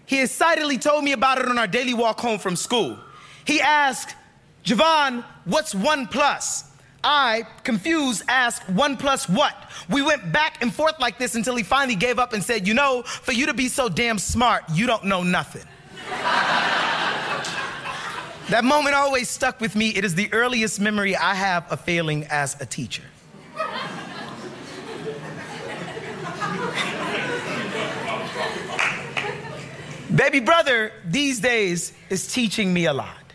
he 0.05 0.21
excitedly 0.21 0.77
told 0.77 1.03
me 1.03 1.11
about 1.11 1.39
it 1.39 1.47
on 1.47 1.57
our 1.57 1.67
daily 1.67 1.93
walk 1.93 2.19
home 2.19 2.39
from 2.39 2.55
school. 2.55 2.97
He 3.45 3.59
asked, 3.59 4.15
Javon, 4.63 5.25
what's 5.45 5.75
one 5.75 6.07
plus? 6.07 6.65
I, 7.03 7.45
confused, 7.63 8.23
asked, 8.29 8.69
one 8.69 8.95
plus 8.95 9.27
what? 9.27 9.53
We 9.89 10.01
went 10.01 10.31
back 10.31 10.61
and 10.61 10.73
forth 10.73 10.99
like 10.99 11.17
this 11.19 11.35
until 11.35 11.55
he 11.57 11.63
finally 11.63 11.95
gave 11.95 12.17
up 12.17 12.31
and 12.31 12.41
said, 12.41 12.65
You 12.65 12.73
know, 12.73 13.03
for 13.03 13.33
you 13.33 13.47
to 13.47 13.53
be 13.53 13.67
so 13.67 13.89
damn 13.89 14.17
smart, 14.17 14.63
you 14.71 14.87
don't 14.87 15.03
know 15.03 15.21
nothing. 15.21 15.63
That 18.53 18.63
moment 18.63 18.93
always 18.93 19.31
stuck 19.31 19.59
with 19.59 19.75
me. 19.75 19.89
It 19.89 20.05
is 20.05 20.13
the 20.13 20.31
earliest 20.31 20.79
memory 20.79 21.15
I 21.15 21.33
have 21.33 21.71
of 21.71 21.79
failing 21.79 22.25
as 22.25 22.55
a 22.61 22.67
teacher. 22.67 23.01
Baby 30.13 30.39
brother 30.39 30.91
these 31.03 31.39
days 31.39 31.93
is 32.11 32.31
teaching 32.31 32.71
me 32.71 32.85
a 32.85 32.93
lot. 32.93 33.33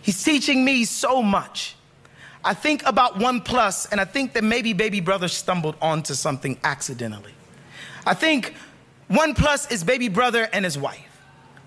He's 0.00 0.24
teaching 0.24 0.64
me 0.64 0.86
so 0.86 1.22
much. 1.22 1.76
I 2.42 2.54
think 2.54 2.86
about 2.86 3.18
one 3.18 3.42
plus, 3.42 3.84
and 3.84 4.00
I 4.00 4.06
think 4.06 4.32
that 4.32 4.44
maybe 4.44 4.72
baby 4.72 5.00
brother 5.00 5.28
stumbled 5.28 5.76
onto 5.82 6.14
something 6.14 6.58
accidentally. 6.64 7.34
I 8.06 8.14
think 8.14 8.54
one 9.08 9.34
plus 9.34 9.70
is 9.70 9.84
baby 9.84 10.08
brother 10.08 10.48
and 10.54 10.64
his 10.64 10.78
wife. 10.78 11.05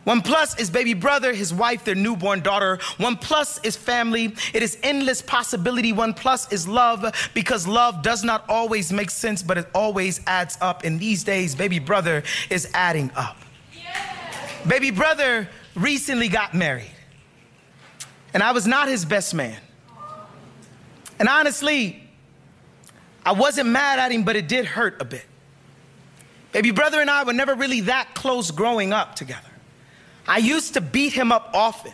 One 0.05 0.21
plus 0.21 0.57
is 0.59 0.69
baby 0.69 0.93
brother, 0.93 1.33
his 1.33 1.53
wife, 1.53 1.83
their 1.83 1.95
newborn 1.95 2.39
daughter. 2.39 2.79
One 2.97 3.17
plus 3.17 3.59
is 3.63 3.75
family. 3.75 4.33
It 4.53 4.63
is 4.63 4.77
endless 4.81 5.21
possibility. 5.21 5.91
One 5.91 6.13
plus 6.13 6.51
is 6.51 6.67
love 6.67 7.05
because 7.33 7.67
love 7.67 8.01
does 8.01 8.23
not 8.23 8.45
always 8.49 8.91
make 8.93 9.09
sense, 9.09 9.43
but 9.43 9.57
it 9.57 9.67
always 9.75 10.21
adds 10.25 10.57
up. 10.61 10.83
And 10.83 10.99
these 10.99 11.23
days, 11.23 11.53
baby 11.53 11.79
brother 11.79 12.23
is 12.49 12.69
adding 12.73 13.11
up. 13.15 13.37
Baby 14.67 14.91
brother 14.91 15.47
recently 15.75 16.27
got 16.27 16.53
married, 16.53 16.91
and 18.33 18.43
I 18.43 18.51
was 18.51 18.67
not 18.67 18.89
his 18.89 19.05
best 19.05 19.33
man. 19.33 19.57
And 21.17 21.27
honestly, 21.27 22.03
I 23.25 23.33
wasn't 23.33 23.69
mad 23.69 23.99
at 23.99 24.11
him, 24.11 24.23
but 24.23 24.35
it 24.35 24.47
did 24.47 24.65
hurt 24.65 25.01
a 25.01 25.05
bit. 25.05 25.25
Baby 26.51 26.71
brother 26.71 26.99
and 26.99 27.09
I 27.09 27.23
were 27.23 27.33
never 27.33 27.55
really 27.55 27.81
that 27.81 28.15
close 28.15 28.51
growing 28.51 28.91
up 28.91 29.15
together. 29.15 29.48
I 30.29 30.37
used 30.37 30.75
to 30.75 30.81
beat 30.81 31.11
him 31.11 31.31
up 31.31 31.49
often. 31.55 31.91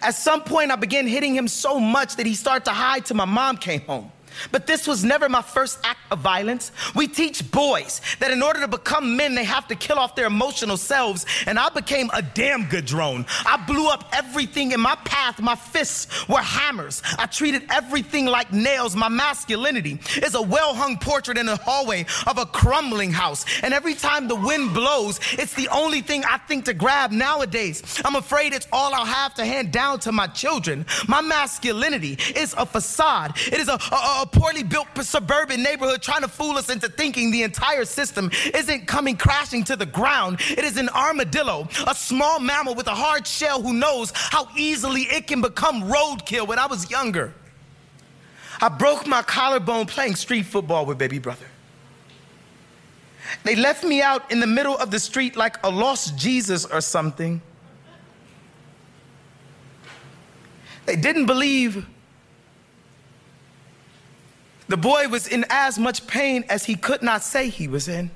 At 0.00 0.14
some 0.14 0.42
point, 0.42 0.70
I 0.70 0.76
began 0.76 1.08
hitting 1.08 1.34
him 1.34 1.48
so 1.48 1.80
much 1.80 2.14
that 2.16 2.24
he 2.24 2.34
started 2.34 2.64
to 2.66 2.70
hide 2.70 3.04
till 3.04 3.16
my 3.16 3.24
mom 3.24 3.56
came 3.56 3.80
home. 3.80 4.12
But 4.50 4.66
this 4.66 4.86
was 4.86 5.04
never 5.04 5.28
my 5.28 5.42
first 5.42 5.78
act 5.84 6.00
of 6.10 6.20
violence. 6.20 6.72
We 6.94 7.08
teach 7.08 7.50
boys 7.50 8.00
that 8.20 8.30
in 8.30 8.42
order 8.42 8.60
to 8.60 8.68
become 8.68 9.16
men, 9.16 9.34
they 9.34 9.44
have 9.44 9.68
to 9.68 9.74
kill 9.74 9.98
off 9.98 10.14
their 10.14 10.26
emotional 10.26 10.76
selves. 10.76 11.26
And 11.46 11.58
I 11.58 11.68
became 11.68 12.10
a 12.12 12.22
damn 12.22 12.66
good 12.68 12.86
drone. 12.86 13.26
I 13.46 13.62
blew 13.66 13.88
up 13.88 14.08
everything 14.12 14.72
in 14.72 14.80
my 14.80 14.96
path. 15.04 15.40
My 15.40 15.54
fists 15.54 16.28
were 16.28 16.40
hammers. 16.40 17.02
I 17.18 17.26
treated 17.26 17.64
everything 17.70 18.26
like 18.26 18.52
nails. 18.52 18.96
My 18.96 19.08
masculinity 19.08 20.00
is 20.22 20.34
a 20.34 20.42
well 20.42 20.74
hung 20.74 20.98
portrait 20.98 21.38
in 21.38 21.46
the 21.46 21.56
hallway 21.56 22.06
of 22.26 22.38
a 22.38 22.46
crumbling 22.46 23.12
house. 23.12 23.44
And 23.62 23.74
every 23.74 23.94
time 23.94 24.28
the 24.28 24.36
wind 24.36 24.74
blows, 24.74 25.20
it's 25.32 25.54
the 25.54 25.68
only 25.68 26.00
thing 26.00 26.24
I 26.24 26.38
think 26.38 26.64
to 26.66 26.74
grab 26.74 27.10
nowadays. 27.10 27.82
I'm 28.04 28.16
afraid 28.16 28.52
it's 28.52 28.68
all 28.72 28.94
I'll 28.94 29.04
have 29.04 29.34
to 29.34 29.44
hand 29.44 29.72
down 29.72 30.00
to 30.00 30.12
my 30.12 30.26
children. 30.26 30.86
My 31.08 31.20
masculinity 31.20 32.18
is 32.34 32.54
a 32.56 32.66
facade. 32.66 33.36
It 33.46 33.60
is 33.60 33.68
a, 33.68 33.74
a, 33.74 34.22
a 34.22 34.23
poorly 34.26 34.62
built 34.62 34.88
suburban 35.04 35.62
neighborhood 35.62 36.02
trying 36.02 36.22
to 36.22 36.28
fool 36.28 36.56
us 36.56 36.70
into 36.70 36.88
thinking 36.88 37.30
the 37.30 37.42
entire 37.42 37.84
system 37.84 38.30
isn't 38.52 38.86
coming 38.86 39.16
crashing 39.16 39.62
to 39.64 39.76
the 39.76 39.86
ground. 39.86 40.40
It 40.50 40.64
is 40.64 40.76
an 40.76 40.88
armadillo, 40.88 41.68
a 41.86 41.94
small 41.94 42.40
mammal 42.40 42.74
with 42.74 42.86
a 42.86 42.94
hard 42.94 43.26
shell 43.26 43.62
who 43.62 43.72
knows 43.72 44.12
how 44.14 44.48
easily 44.56 45.02
it 45.02 45.26
can 45.26 45.40
become 45.40 45.84
roadkill. 45.84 46.48
When 46.48 46.58
I 46.58 46.66
was 46.66 46.90
younger, 46.90 47.32
I 48.60 48.68
broke 48.68 49.06
my 49.06 49.22
collarbone 49.22 49.86
playing 49.86 50.16
street 50.16 50.46
football 50.46 50.86
with 50.86 50.98
baby 50.98 51.18
brother. 51.18 51.46
They 53.42 53.56
left 53.56 53.84
me 53.84 54.02
out 54.02 54.30
in 54.30 54.40
the 54.40 54.46
middle 54.46 54.76
of 54.76 54.90
the 54.90 54.98
street 54.98 55.36
like 55.36 55.64
a 55.64 55.70
lost 55.70 56.16
Jesus 56.16 56.64
or 56.64 56.80
something. 56.80 57.40
They 60.86 60.96
didn't 60.96 61.26
believe 61.26 61.86
the 64.68 64.76
boy 64.76 65.08
was 65.08 65.26
in 65.26 65.44
as 65.50 65.78
much 65.78 66.06
pain 66.06 66.44
as 66.48 66.64
he 66.64 66.74
could 66.74 67.02
not 67.02 67.22
say 67.22 67.48
he 67.48 67.68
was 67.68 67.88
in. 67.88 68.10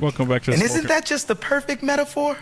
Welcome 0.00 0.28
back 0.28 0.42
to 0.44 0.50
the 0.50 0.54
And 0.54 0.62
isn't 0.62 0.88
that 0.88 1.04
just 1.04 1.28
the 1.28 1.34
perfect 1.34 1.82
metaphor? 1.82 2.36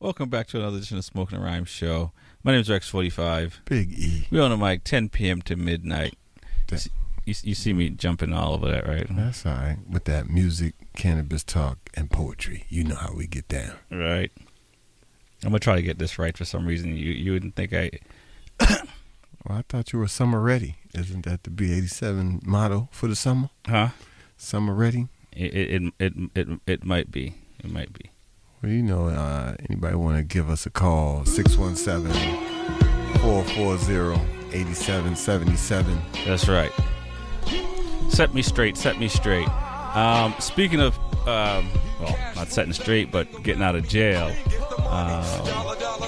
Welcome 0.00 0.28
back 0.30 0.46
to 0.48 0.58
another 0.58 0.76
edition 0.76 0.96
of 0.96 1.04
Smoking 1.04 1.40
Rhyme 1.40 1.64
Show. 1.64 2.12
My 2.44 2.52
name 2.52 2.60
is 2.60 2.68
Rex45. 2.68 3.64
Big 3.64 3.90
E. 3.92 4.28
We're 4.30 4.42
on 4.42 4.50
the 4.50 4.56
mic 4.56 4.84
10 4.84 5.08
p.m. 5.08 5.42
to 5.42 5.56
midnight. 5.56 6.16
That- 6.68 6.86
You, 7.26 7.34
you 7.42 7.54
see 7.54 7.72
me 7.74 7.90
jumping 7.90 8.32
all 8.32 8.54
over 8.54 8.70
that, 8.70 8.86
right? 8.86 9.06
That's 9.10 9.44
all 9.44 9.52
right. 9.54 9.76
With 9.90 10.04
that 10.04 10.30
music, 10.30 10.74
cannabis 10.96 11.42
talk, 11.44 11.90
and 11.94 12.10
poetry, 12.10 12.64
you 12.70 12.84
know 12.84 12.94
how 12.94 13.12
we 13.12 13.26
get 13.26 13.48
down. 13.48 13.72
Right. 13.90 14.30
I'm 15.44 15.50
gonna 15.50 15.58
try 15.60 15.76
to 15.76 15.82
get 15.82 15.98
this 15.98 16.18
right 16.18 16.36
for 16.36 16.44
some 16.44 16.66
reason. 16.66 16.96
You 16.96 17.12
you 17.12 17.32
wouldn't 17.32 17.54
think 17.54 17.72
I. 17.72 17.90
Well, 19.48 19.58
I 19.58 19.62
thought 19.68 19.92
you 19.92 19.98
were 20.00 20.08
summer 20.08 20.40
ready. 20.40 20.76
Isn't 20.92 21.24
that 21.24 21.44
the 21.44 21.50
B87 21.50 22.44
motto 22.44 22.88
for 22.90 23.06
the 23.06 23.16
summer? 23.16 23.48
Huh? 23.66 23.90
Summer 24.36 24.74
ready? 24.74 25.08
It 25.32 25.54
it 25.54 25.92
it 25.98 26.12
it, 26.34 26.48
it 26.66 26.84
might 26.84 27.10
be. 27.10 27.34
It 27.64 27.70
might 27.70 27.92
be. 27.92 28.10
Well, 28.60 28.72
you 28.72 28.82
know, 28.82 29.08
uh, 29.08 29.54
anybody 29.70 29.94
want 29.94 30.16
to 30.16 30.22
give 30.24 30.50
us 30.50 30.66
a 30.66 30.70
call? 30.70 31.24
617 31.24 32.10
440 33.20 34.20
8777. 34.52 36.02
That's 36.26 36.48
right. 36.48 36.72
Set 38.10 38.34
me 38.34 38.42
straight. 38.42 38.76
Set 38.76 38.98
me 38.98 39.08
straight. 39.08 39.48
Um, 39.94 40.34
speaking 40.40 40.80
of, 40.80 40.98
um, 41.28 41.68
well, 42.00 42.16
not 42.34 42.48
setting 42.48 42.72
straight, 42.72 43.12
but 43.12 43.42
getting 43.42 43.62
out 43.62 43.76
of 43.76 43.88
jail. 43.88 44.34
Um, 44.90 45.24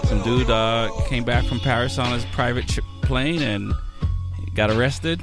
some 0.05 0.23
dude 0.23 0.51
uh, 0.51 0.91
came 1.09 1.25
back 1.25 1.45
from 1.45 1.61
Paris 1.61 1.99
on 1.99 2.13
his 2.13 2.25
private 2.27 2.67
ch- 2.67 2.81
plane 3.03 3.43
and 3.43 3.73
got 4.55 4.71
arrested. 4.71 5.21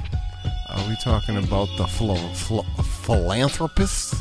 Are 0.70 0.88
we 0.88 0.96
talking 1.02 1.36
about 1.36 1.68
the 1.76 1.86
philo- 1.86 2.62
philanthropist? 3.02 4.14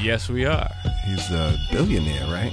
Yes, 0.00 0.28
we 0.28 0.44
are. 0.46 0.68
He's 1.06 1.30
a 1.30 1.56
billionaire, 1.70 2.26
right? 2.26 2.52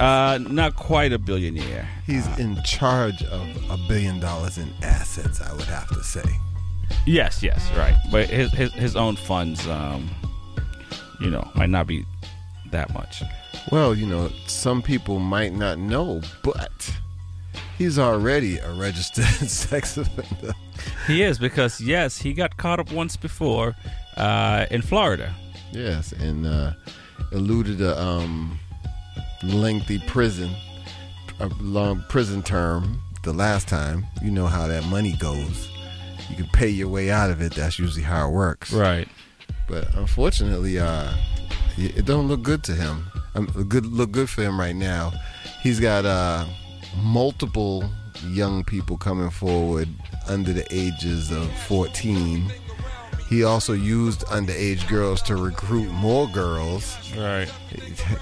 Uh, 0.00 0.38
not 0.50 0.74
quite 0.76 1.12
a 1.12 1.18
billionaire. 1.18 1.88
He's 2.04 2.26
in 2.38 2.60
charge 2.64 3.22
of 3.24 3.48
a 3.70 3.78
billion 3.88 4.20
dollars 4.20 4.58
in 4.58 4.70
assets, 4.82 5.40
I 5.40 5.52
would 5.54 5.64
have 5.64 5.88
to 5.88 6.02
say. 6.02 6.24
Yes, 7.06 7.42
yes, 7.42 7.70
right. 7.76 7.96
But 8.10 8.28
his 8.28 8.52
his, 8.52 8.72
his 8.74 8.96
own 8.96 9.16
funds, 9.16 9.66
um, 9.68 10.08
you 11.20 11.30
know, 11.30 11.48
might 11.54 11.70
not 11.70 11.86
be 11.86 12.04
that 12.76 12.92
much. 12.92 13.22
Well, 13.72 13.94
you 13.94 14.06
know, 14.06 14.30
some 14.46 14.82
people 14.82 15.18
might 15.18 15.54
not 15.54 15.78
know, 15.78 16.20
but 16.42 16.94
he's 17.78 17.98
already 17.98 18.58
a 18.58 18.72
registered 18.74 19.24
sex 19.48 19.96
offender. 19.96 20.52
He 21.06 21.22
is 21.22 21.38
because 21.38 21.80
yes, 21.80 22.18
he 22.18 22.34
got 22.34 22.56
caught 22.58 22.78
up 22.78 22.92
once 22.92 23.16
before 23.16 23.74
uh, 24.16 24.66
in 24.70 24.82
Florida. 24.82 25.34
Yes, 25.72 26.12
and 26.12 26.46
uh, 26.46 26.72
eluded 27.32 27.80
a 27.80 27.98
um, 28.00 28.58
lengthy 29.42 29.98
prison, 30.06 30.50
a 31.40 31.48
long 31.60 32.04
prison 32.08 32.42
term 32.42 33.00
the 33.22 33.32
last 33.32 33.68
time. 33.68 34.06
You 34.22 34.30
know 34.30 34.46
how 34.46 34.66
that 34.66 34.84
money 34.84 35.16
goes. 35.16 35.70
You 36.28 36.36
can 36.36 36.48
pay 36.48 36.68
your 36.68 36.88
way 36.88 37.10
out 37.10 37.30
of 37.30 37.40
it. 37.40 37.54
That's 37.54 37.78
usually 37.78 38.02
how 38.04 38.28
it 38.28 38.32
works. 38.32 38.70
Right. 38.72 39.08
But 39.66 39.94
unfortunately, 39.94 40.78
uh, 40.78 41.12
it 41.76 42.04
don't 42.04 42.28
look 42.28 42.42
good 42.42 42.62
to 42.64 42.72
him. 42.72 43.06
Um, 43.34 43.46
good 43.68 43.86
look 43.86 44.12
good 44.12 44.30
for 44.30 44.42
him 44.42 44.58
right 44.58 44.74
now. 44.76 45.12
He's 45.62 45.80
got 45.80 46.04
uh, 46.04 46.46
multiple 47.02 47.88
young 48.28 48.64
people 48.64 48.96
coming 48.96 49.30
forward 49.30 49.88
under 50.28 50.52
the 50.52 50.66
ages 50.70 51.30
of 51.30 51.52
14. 51.64 52.50
He 53.28 53.42
also 53.44 53.72
used 53.72 54.20
underage 54.26 54.88
girls 54.88 55.20
to 55.22 55.36
recruit 55.36 55.90
more 55.90 56.28
girls. 56.28 56.96
Right. 57.16 57.50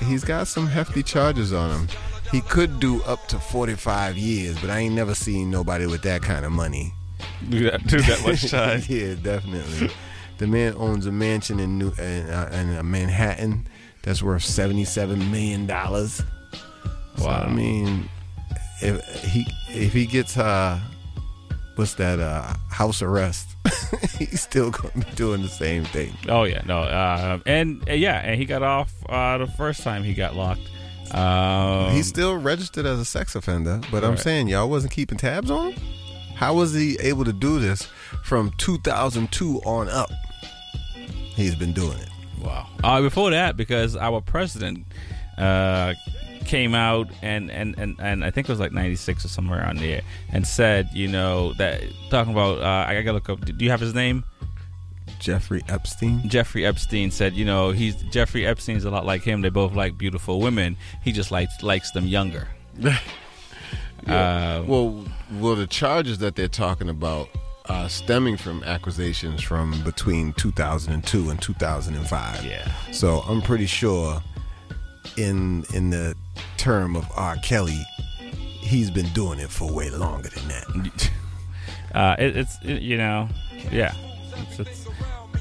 He's 0.01 0.25
got 0.25 0.49
some 0.49 0.67
hefty 0.67 1.03
charges 1.03 1.53
on 1.53 1.71
him. 1.71 1.89
He 2.33 2.41
could 2.41 2.81
do 2.81 3.03
up 3.03 3.29
to 3.29 3.39
45 3.39 4.17
years, 4.17 4.59
but 4.61 4.71
I 4.71 4.79
ain't 4.81 4.95
never 4.95 5.15
seen 5.15 5.51
nobody 5.51 5.87
with 5.87 6.03
that 6.03 6.23
kind 6.23 6.45
of 6.45 6.53
money. 6.53 6.95
Do 7.49 7.71
that, 7.71 7.87
do 7.87 8.01
that 8.01 8.23
much 8.27 8.51
time. 8.51 8.83
yeah, 8.89 9.15
definitely. 9.15 9.91
The 10.39 10.47
man 10.47 10.75
owns 10.77 11.07
a 11.07 11.13
mansion 11.13 11.61
in 11.61 11.79
New 11.79 11.93
in, 11.99 12.29
uh, 12.31 12.51
in 12.53 12.77
uh, 12.77 12.83
Manhattan 12.83 13.67
that's 14.03 14.23
worth 14.23 14.43
seventy-seven 14.45 15.31
million 15.31 15.67
dollars. 15.67 16.23
So, 17.17 17.27
Wow. 17.27 17.45
I 17.45 17.49
mean, 17.53 18.09
if 18.83 19.05
he 19.25 19.47
if 19.69 19.93
he 19.93 20.07
gets 20.07 20.37
uh, 20.37 20.81
what's 21.77 21.95
that 21.95 22.19
uh, 22.19 22.55
house 22.71 23.03
arrest, 23.03 23.49
he's 24.19 24.41
still 24.43 24.71
gonna 24.71 25.05
be 25.05 25.11
doing 25.15 25.43
the 25.43 25.49
same 25.49 25.85
thing. 25.85 26.13
Oh 26.29 26.45
yeah, 26.45 26.63
no, 26.67 26.81
uh, 26.81 27.39
and 27.47 27.89
uh, 27.89 27.93
yeah, 27.93 28.19
and 28.19 28.39
he 28.39 28.45
got 28.45 28.63
off 28.63 28.93
uh, 29.09 29.39
the 29.39 29.47
first 29.47 29.83
time 29.83 30.03
he 30.03 30.15
got 30.15 30.35
locked. 30.35 30.63
Um, 31.13 31.93
he's 31.93 32.09
still 32.09 32.37
registered 32.37 32.87
as 32.87 32.99
a 32.99 33.05
sex 33.05 33.37
offender, 33.37 33.81
but 33.93 34.03
I'm 34.03 34.17
saying 34.17 34.49
y'all 34.49 34.69
wasn't 34.69 34.93
keeping 34.93 35.17
tabs 35.19 35.51
on 35.51 35.73
him. 35.73 35.83
How 36.35 36.55
was 36.55 36.75
he 36.75 36.97
able 37.01 37.25
to 37.25 37.33
do 37.33 37.61
this 37.61 37.87
from 38.25 38.51
2002 38.59 39.61
on 39.65 39.89
up? 39.89 40.11
He's 41.35 41.55
been 41.55 41.73
doing 41.73 41.99
it. 41.99 42.09
wow. 42.41 42.67
Uh, 42.83 43.01
before 43.03 43.31
that, 43.31 43.57
because 43.57 43.97
our 43.97 44.21
president 44.21 44.87
uh, 45.39 45.95
came 46.45 46.75
out 46.75 47.09
and, 47.23 47.51
and, 47.51 47.75
and, 47.79 47.97
and 47.99 48.25
I 48.25 48.31
think 48.31 48.49
it 48.49 48.53
was 48.53 48.61
like 48.61 48.73
'96 48.73 49.25
or 49.25 49.29
somewhere 49.29 49.61
around 49.61 49.79
there, 49.79 50.03
and 50.31 50.47
said, 50.47 50.89
you 50.93 51.09
know, 51.09 51.53
that 51.55 51.83
talking 52.11 52.33
about. 52.33 52.61
Uh, 52.61 52.87
I 52.89 52.95
gotta 53.03 53.15
look 53.15 53.29
up. 53.29 53.45
Do 53.45 53.65
you 53.65 53.71
have 53.71 53.81
his 53.81 53.95
name? 53.95 54.25
Jeffrey 55.21 55.63
Epstein. 55.69 56.29
Jeffrey 56.29 56.67
Epstein 56.67 57.11
said, 57.11 57.33
you 57.35 57.45
know, 57.47 57.71
he's 57.71 57.95
Jeffrey 58.11 58.47
Epstein's 58.47 58.85
a 58.85 58.91
lot 58.91 59.07
like 59.07 59.23
him. 59.23 59.41
They 59.41 59.49
both 59.49 59.75
like 59.75 59.97
beautiful 59.97 60.41
women. 60.41 60.77
He 61.03 61.13
just 61.13 61.31
likes 61.31 61.63
likes 61.63 61.91
them 61.93 62.07
younger. 62.07 62.49
Uh, 64.07 64.63
Well, 64.67 65.03
well, 65.41 65.55
the 65.55 65.67
charges 65.67 66.19
that 66.19 66.37
they're 66.37 66.47
talking 66.47 66.91
about 66.91 67.29
uh, 67.69 67.89
stemming 67.89 68.37
from 68.37 68.63
accusations 68.65 69.43
from 69.43 69.83
between 69.83 70.33
2002 70.35 71.31
and 71.31 71.41
2005. 71.41 72.45
Yeah. 72.45 72.71
So 72.93 73.21
I'm 73.21 73.41
pretty 73.41 73.67
sure, 73.67 74.23
in 75.17 75.65
in 75.75 75.91
the 75.91 76.15
term 76.57 76.97
of 76.97 77.07
R. 77.17 77.37
Kelly, 77.37 77.83
he's 78.61 78.91
been 78.91 79.09
doing 79.09 79.39
it 79.39 79.51
for 79.51 79.71
way 79.73 79.91
longer 79.91 80.29
than 80.29 80.49
that. 80.49 81.11
uh, 81.95 82.17
it, 82.19 82.37
it's 82.37 82.59
it, 82.63 82.83
you 82.83 82.97
know, 82.97 83.29
yeah. 83.71 83.95
It's, 84.37 84.61
it's, 84.61 84.84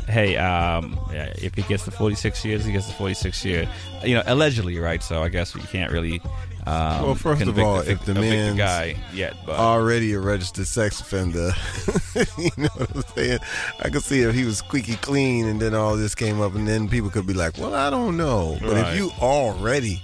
hey, 0.08 0.38
um, 0.38 1.00
yeah, 1.12 1.34
if 1.38 1.54
he 1.56 1.62
gets 1.64 1.86
the 1.86 1.92
46 1.92 2.44
years, 2.46 2.66
he 2.66 2.72
gets 2.72 2.88
the 2.88 2.94
46 2.94 3.46
year. 3.46 3.68
You 4.04 4.16
know, 4.16 4.24
allegedly, 4.26 4.78
right? 4.80 5.02
So 5.04 5.22
I 5.24 5.30
guess 5.30 5.56
we 5.56 5.62
can't 5.62 5.92
really. 5.92 6.22
Um, 6.66 7.04
Well, 7.04 7.16
first 7.16 7.42
of 7.42 7.60
all, 7.60 7.82
the, 7.84 7.92
if 7.92 8.06
the 8.06 8.14
man's 8.14 8.58
guy 8.58 8.96
yet, 9.14 9.34
but 9.46 9.60
Already 9.60 10.14
a 10.14 10.20
registered 10.20 10.66
sex 10.68 11.02
offender. 11.02 11.52
you 12.38 12.52
know 12.58 12.70
what 12.78 12.96
I'm 12.96 13.02
saying? 13.16 13.40
I 13.82 13.90
could 13.90 14.04
see 14.04 14.22
if 14.22 14.34
he 14.34 14.46
was 14.46 14.60
squeaky 14.60 14.96
clean 14.96 15.46
and 15.46 15.60
then 15.62 15.74
all 15.76 15.96
this 15.98 16.16
came 16.16 16.40
up 16.40 16.56
and 16.56 16.66
then 16.68 16.88
people 16.88 17.10
could 17.10 17.28
be 17.28 17.34
like, 17.34 17.58
well, 17.58 17.74
I 17.76 17.90
don't 17.90 18.16
know. 18.16 18.58
But 18.62 18.72
Right. 18.74 18.94
if 18.94 18.98
you 18.98 19.12
already 19.22 20.02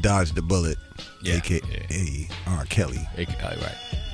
dodged 0.00 0.36
the 0.36 0.42
bullet, 0.42 0.78
Yeah, 1.22 1.36
aka 1.38 2.28
R. 2.46 2.64
Kelly, 2.66 2.98
uh, 3.18 3.24
right. 3.24 3.58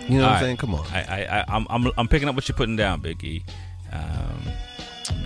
you 0.08 0.16
know 0.16 0.22
what 0.22 0.28
I'm 0.28 0.32
right. 0.32 0.40
saying? 0.40 0.56
Come 0.56 0.74
on. 0.74 0.86
I, 0.92 1.02
I, 1.02 1.40
I 1.40 1.44
I'm, 1.48 1.66
I'm, 1.68 1.92
I'm 1.98 2.08
picking 2.08 2.28
up 2.28 2.34
what 2.34 2.48
you're 2.48 2.56
putting 2.56 2.76
down, 2.76 3.00
Big 3.02 3.22
E. 3.22 3.44
Um, 3.92 4.42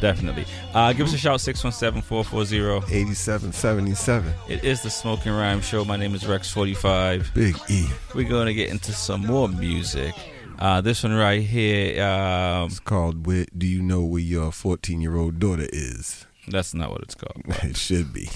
definitely. 0.00 0.44
Uh, 0.74 0.92
give 0.92 1.06
us 1.06 1.14
a 1.14 1.18
shout 1.18 1.40
617-440. 1.40 2.90
8777. 2.90 4.32
It 4.48 4.64
is 4.64 4.82
the 4.82 4.90
Smoking 4.90 5.32
Rhyme 5.32 5.60
Show. 5.60 5.84
My 5.84 5.96
name 5.96 6.14
is 6.14 6.24
Rex45. 6.24 7.34
Big 7.34 7.56
E. 7.68 7.86
We're 8.14 8.28
going 8.28 8.46
to 8.46 8.54
get 8.54 8.70
into 8.70 8.92
some 8.92 9.26
more 9.26 9.48
music. 9.48 10.14
Uh, 10.58 10.80
this 10.80 11.02
one 11.02 11.12
right 11.12 11.42
here, 11.42 12.02
um, 12.02 12.66
It's 12.66 12.80
called 12.80 13.26
Where 13.26 13.44
Do 13.56 13.66
You 13.66 13.82
Know 13.82 14.02
Where 14.04 14.22
Your 14.22 14.50
14 14.52 15.00
Year 15.02 15.16
Old 15.16 15.38
Daughter 15.38 15.66
Is? 15.70 16.24
that's 16.48 16.72
not 16.74 16.90
what 16.92 17.02
it's 17.02 17.14
called. 17.14 17.42
It 17.64 17.76
should 17.76 18.12
be. 18.12 18.30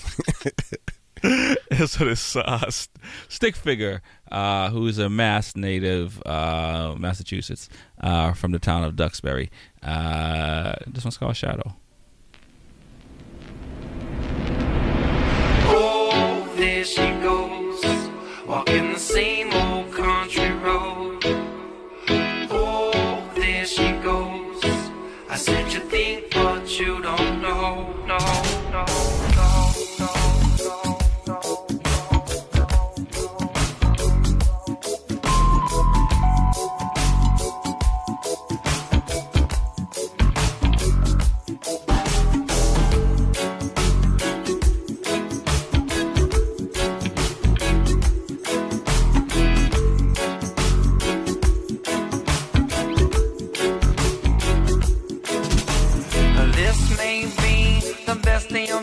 What 1.70 2.08
it's 2.08 2.36
uh, 2.36 2.70
St- 2.70 2.96
Stick 3.28 3.56
Figure, 3.56 4.02
uh, 4.30 4.70
who 4.70 4.86
is 4.86 4.98
a 4.98 5.08
Mass 5.08 5.54
native, 5.56 6.22
uh, 6.26 6.94
Massachusetts, 6.98 7.68
uh, 8.00 8.32
from 8.32 8.52
the 8.52 8.58
town 8.58 8.84
of 8.84 8.96
Duxbury. 8.96 9.50
Uh, 9.82 10.74
this 10.86 11.04
one's 11.04 11.16
called 11.18 11.36
Shadow. 11.36 11.76
Oh, 15.72 16.52
there 16.56 16.84
she 16.84 17.10
goes, 17.22 17.84
walking 18.46 18.92
the 18.92 18.98
same 18.98 19.52
old 19.52 19.69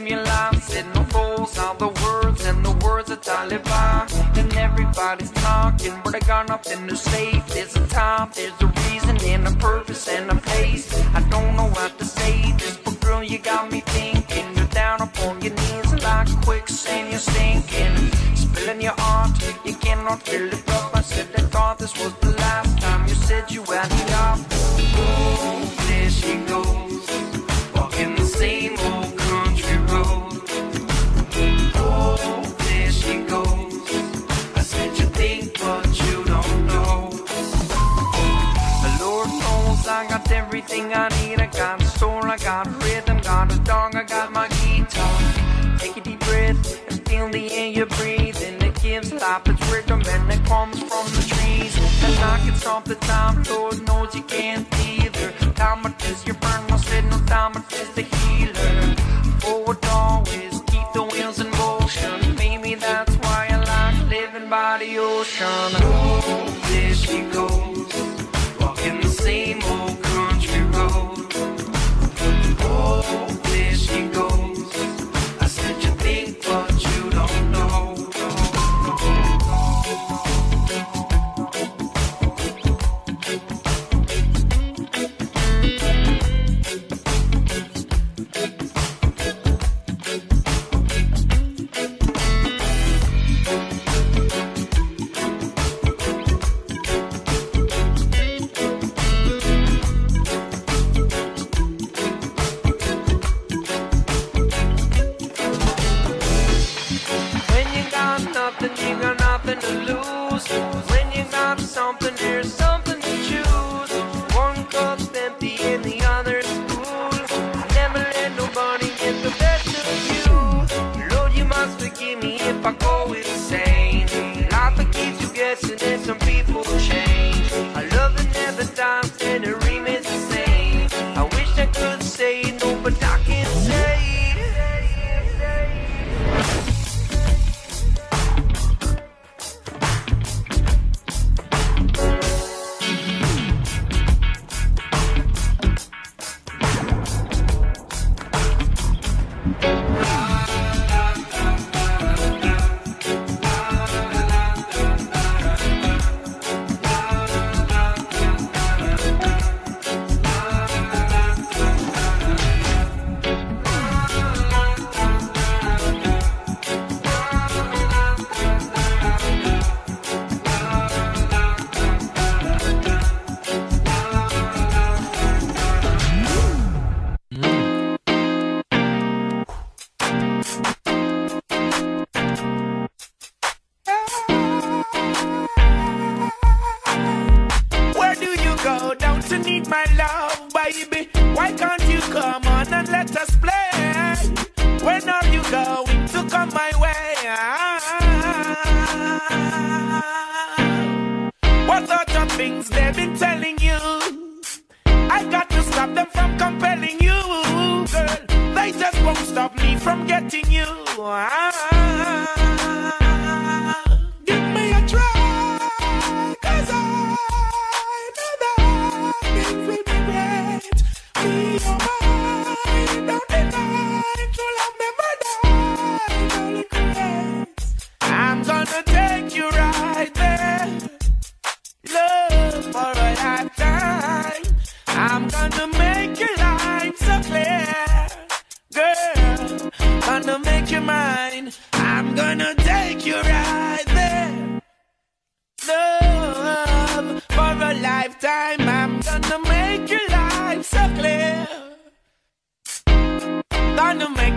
from. 0.05 0.61
Said 0.61 0.85
no 0.93 1.03
fools, 1.05 1.57
all 1.57 1.75
the 1.75 1.87
words 2.03 2.45
and 2.45 2.63
the 2.63 2.71
words 2.85 3.09
of 3.09 3.21
Taliban. 3.21 4.37
And 4.37 4.53
everybody's 4.55 5.31
talking, 5.31 5.93
but 6.03 6.15
I 6.15 6.19
got 6.19 6.47
nothing 6.47 6.87
to 6.87 6.95
say. 6.95 7.41
There's 7.49 7.75
a 7.75 7.87
time, 7.87 8.29
there's 8.35 8.59
a 8.61 8.67
reason, 8.67 9.17
and 9.25 9.47
a 9.47 9.51
purpose, 9.57 10.07
and 10.07 10.29
a 10.29 10.35
place. 10.35 10.85
I 11.15 11.21
don't 11.29 11.55
know 11.55 11.69
what 11.69 11.97
to 11.99 12.05
say, 12.05 12.53
this 12.53 12.77
but 12.77 12.99
girl, 13.01 13.23
you 13.23 13.39
got 13.39 13.71
me 13.71 13.81
thinking. 13.81 14.45
You're 14.55 14.67
down 14.67 15.01
upon 15.01 15.41
your 15.41 15.53
knees 15.53 15.93
like 16.03 16.29
quicksand, 16.43 17.11
you're 17.11 17.19
sinking. 17.19 17.95
Spilling 18.35 18.81
your 18.81 18.95
heart, 18.97 19.31
you 19.65 19.73
cannot 19.75 20.21
fill 20.21 20.47
it 20.47 20.69
up. 20.69 20.95
I 20.95 21.01
said 21.01 21.27
I 21.37 21.41
thought 21.41 21.79
this 21.79 21.97
was 21.97 22.13
the 22.15 22.31
last 22.31 22.79
time 22.79 23.07
you 23.07 23.15
said 23.15 23.49
you 23.51 23.63
had 23.63 23.91
enough. 23.91 24.45
Oh, 24.99 25.85
there 25.87 26.09
she 26.09 26.35
goes. 26.45 26.86
all 52.67 52.81
the 52.81 52.95
time. 52.95 53.43
Lord 53.43 53.81
knows 53.87 54.13
you 54.13 54.23
can't 54.23 54.67
either. 54.79 55.31
Time 55.55 55.85
is 56.05 56.25
your 56.25 56.35
burn, 56.35 56.63
I 56.69 56.77
said 56.77 57.05
no 57.05 57.17
time 57.25 57.53
is 57.71 57.89
the 57.95 58.03
healer. 58.03 58.95
Forward 59.39 59.83
always, 59.85 60.61
keep 60.71 60.87
the 60.93 61.03
wheels 61.11 61.39
in 61.39 61.49
motion. 61.51 62.35
Maybe 62.35 62.75
that's 62.75 63.15
why 63.23 63.47
I 63.49 63.57
like 63.71 64.09
living 64.09 64.49
by 64.49 64.77
the 64.79 64.97
ocean. 64.99 65.96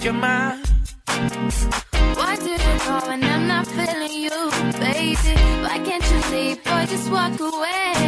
your 0.05 0.15
mind. 0.15 0.67
Why 1.07 2.37
do 2.37 2.51
you 2.51 2.79
call 2.81 3.01
when 3.09 3.23
I'm 3.23 3.47
not 3.47 3.67
feeling 3.67 4.13
you, 4.13 4.51
baby? 4.79 5.35
Why 5.63 5.79
can't 5.85 6.05
you 6.11 6.21
leave 6.31 6.59
or 6.67 6.87
just 6.87 7.11
walk 7.11 7.39
away? 7.39 8.00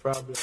Problem. 0.00 0.34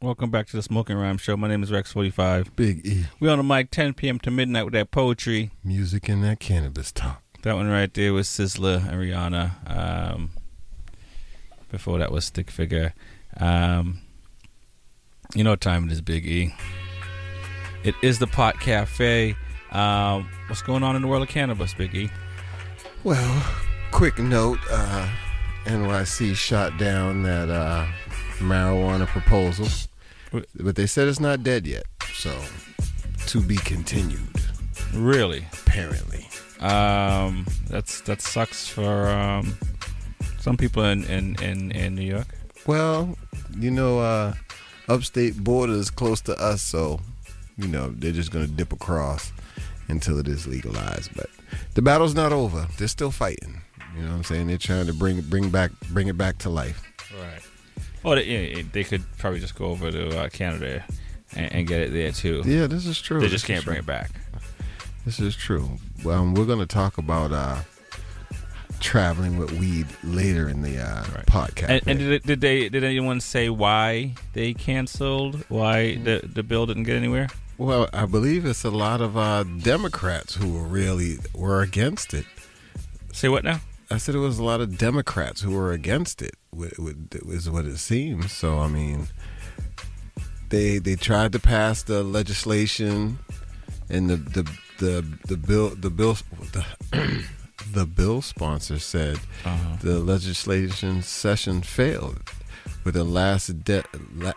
Welcome 0.00 0.30
back 0.30 0.48
to 0.48 0.56
the 0.56 0.62
Smoking 0.62 0.96
Rhyme 0.96 1.18
Show. 1.18 1.36
My 1.36 1.46
name 1.46 1.62
is 1.62 1.70
Rex45. 1.70 2.56
Big 2.56 2.84
E. 2.84 3.04
We 3.20 3.28
on 3.28 3.38
the 3.38 3.44
mic 3.44 3.70
10 3.70 3.94
p.m. 3.94 4.18
to 4.20 4.30
midnight 4.30 4.64
with 4.64 4.74
that 4.74 4.90
poetry. 4.90 5.52
Music 5.62 6.08
and 6.08 6.24
that 6.24 6.40
cannabis 6.40 6.90
talk. 6.90 7.22
That 7.42 7.54
one 7.54 7.68
right 7.68 7.92
there 7.92 8.12
was 8.12 8.28
Sizzla 8.28 8.88
and 8.88 9.00
Rihanna. 9.00 10.14
Um, 10.14 10.30
before 11.70 11.98
that 11.98 12.10
was 12.10 12.24
Stick 12.24 12.50
Figure. 12.50 12.94
Um, 13.36 14.00
you 15.34 15.44
know 15.44 15.50
what 15.50 15.60
time 15.60 15.86
it 15.86 15.92
is, 15.92 16.00
Big 16.00 16.26
E. 16.26 16.54
It 17.84 17.94
is 18.02 18.18
the 18.18 18.26
Pot 18.26 18.58
Cafe. 18.60 19.36
Um, 19.72 20.28
what's 20.48 20.62
going 20.62 20.82
on 20.82 20.96
in 20.96 21.02
the 21.02 21.08
world 21.08 21.22
of 21.22 21.28
cannabis, 21.28 21.72
Big 21.74 21.94
E? 21.94 22.10
Well, 23.04 23.42
quick 23.90 24.18
note 24.18 24.58
uh, 24.70 25.08
NYC 25.64 26.34
shot 26.36 26.78
down 26.78 27.22
that 27.22 27.48
uh, 27.48 27.86
marijuana 28.38 29.06
proposal, 29.06 29.66
but 30.56 30.76
they 30.76 30.86
said 30.86 31.08
it's 31.08 31.20
not 31.20 31.42
dead 31.42 31.66
yet. 31.66 31.84
So, 32.14 32.38
to 33.28 33.40
be 33.40 33.56
continued, 33.56 34.20
Really? 34.92 35.46
apparently. 35.66 36.28
Um, 36.60 37.46
that's 37.68 38.02
that 38.02 38.20
sucks 38.20 38.68
for 38.68 39.08
um, 39.08 39.56
some 40.38 40.56
people 40.56 40.84
in, 40.84 41.04
in, 41.04 41.42
in, 41.42 41.70
in 41.72 41.94
New 41.94 42.02
York. 42.06 42.26
Well, 42.66 43.16
you 43.58 43.70
know, 43.70 43.98
uh, 44.00 44.34
upstate 44.88 45.42
border 45.42 45.72
is 45.72 45.90
close 45.90 46.20
to 46.22 46.38
us, 46.40 46.62
so, 46.62 47.00
you 47.56 47.66
know, 47.66 47.88
they're 47.96 48.12
just 48.12 48.30
going 48.30 48.46
to 48.46 48.52
dip 48.52 48.72
across 48.72 49.32
until 49.92 50.18
it 50.18 50.26
is 50.26 50.48
legalized. 50.48 51.14
But 51.14 51.30
the 51.74 51.82
battle's 51.82 52.14
not 52.14 52.32
over. 52.32 52.66
They're 52.78 52.88
still 52.88 53.12
fighting. 53.12 53.60
You 53.94 54.02
know 54.02 54.08
what 54.08 54.16
I'm 54.16 54.24
saying? 54.24 54.46
They're 54.48 54.58
trying 54.58 54.86
to 54.86 54.94
bring 54.94 55.20
bring 55.20 55.50
back 55.50 55.70
bring 55.90 56.08
it 56.08 56.18
back 56.18 56.38
to 56.38 56.50
life. 56.50 56.82
Right. 57.20 57.42
Well, 58.02 58.16
they, 58.16 58.24
yeah, 58.24 58.62
they 58.72 58.82
could 58.82 59.04
probably 59.18 59.38
just 59.38 59.54
go 59.54 59.66
over 59.66 59.92
to 59.92 60.18
uh, 60.18 60.28
Canada 60.30 60.84
and, 61.36 61.52
and 61.52 61.66
get 61.68 61.82
it 61.82 61.92
there 61.92 62.10
too. 62.10 62.42
Yeah, 62.44 62.66
this 62.66 62.86
is 62.86 63.00
true. 63.00 63.20
They 63.20 63.28
just 63.28 63.44
is 63.44 63.46
can't 63.46 63.64
bring 63.64 63.76
true. 63.76 63.82
it 63.82 63.86
back. 63.86 64.10
This 65.04 65.20
is 65.20 65.36
true. 65.36 65.78
Well, 66.04 66.20
um, 66.20 66.34
we're 66.34 66.46
going 66.46 66.58
to 66.60 66.66
talk 66.66 66.98
about 66.98 67.32
uh, 67.32 67.58
traveling 68.80 69.36
with 69.36 69.52
weed 69.52 69.86
later 70.02 70.48
in 70.48 70.62
the 70.62 70.78
uh, 70.78 71.02
podcast. 71.26 71.68
And, 71.68 71.82
and 71.86 71.98
did, 71.98 72.22
did 72.22 72.40
they 72.40 72.68
did 72.68 72.82
anyone 72.82 73.20
say 73.20 73.50
why 73.50 74.14
they 74.32 74.54
canceled? 74.54 75.44
Why 75.48 75.96
the 75.96 76.22
the 76.24 76.42
bill 76.42 76.66
didn't 76.66 76.84
get 76.84 76.96
anywhere? 76.96 77.28
Well, 77.66 77.88
I 77.92 78.06
believe 78.06 78.44
it's 78.44 78.64
a 78.64 78.70
lot 78.70 79.00
of 79.00 79.16
uh, 79.16 79.44
Democrats 79.44 80.34
who 80.34 80.52
were 80.52 80.62
really 80.66 81.18
were 81.34 81.62
against 81.62 82.14
it. 82.14 82.26
Say 83.12 83.28
what 83.28 83.44
now? 83.44 83.60
I 83.90 83.98
said 83.98 84.14
it 84.14 84.18
was 84.18 84.38
a 84.38 84.44
lot 84.44 84.60
of 84.60 84.78
Democrats 84.78 85.42
who 85.42 85.50
were 85.52 85.72
against 85.72 86.22
it. 86.22 86.34
wi- 86.52 86.72
what 87.50 87.64
it 87.66 87.78
seems. 87.78 88.32
So 88.32 88.58
I 88.58 88.68
mean, 88.68 89.08
they 90.48 90.78
they 90.78 90.96
tried 90.96 91.32
to 91.32 91.38
pass 91.38 91.82
the 91.82 92.02
legislation, 92.02 93.18
and 93.90 94.10
the 94.10 94.16
the 94.16 94.42
the, 94.78 95.04
the 95.28 95.36
bill 95.36 95.68
the 95.70 95.90
bill 95.90 96.16
the, 96.52 96.64
the 97.72 97.86
bill 97.86 98.22
sponsor 98.22 98.78
said 98.78 99.18
Uh-huh. 99.44 99.76
the 99.82 99.98
legislation 100.00 101.02
session 101.02 101.62
failed 101.62 102.22
with 102.84 102.94
the 102.94 103.04
last 103.04 103.62
de- 103.64 103.84
la- 104.16 104.32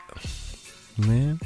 man. 0.98 1.40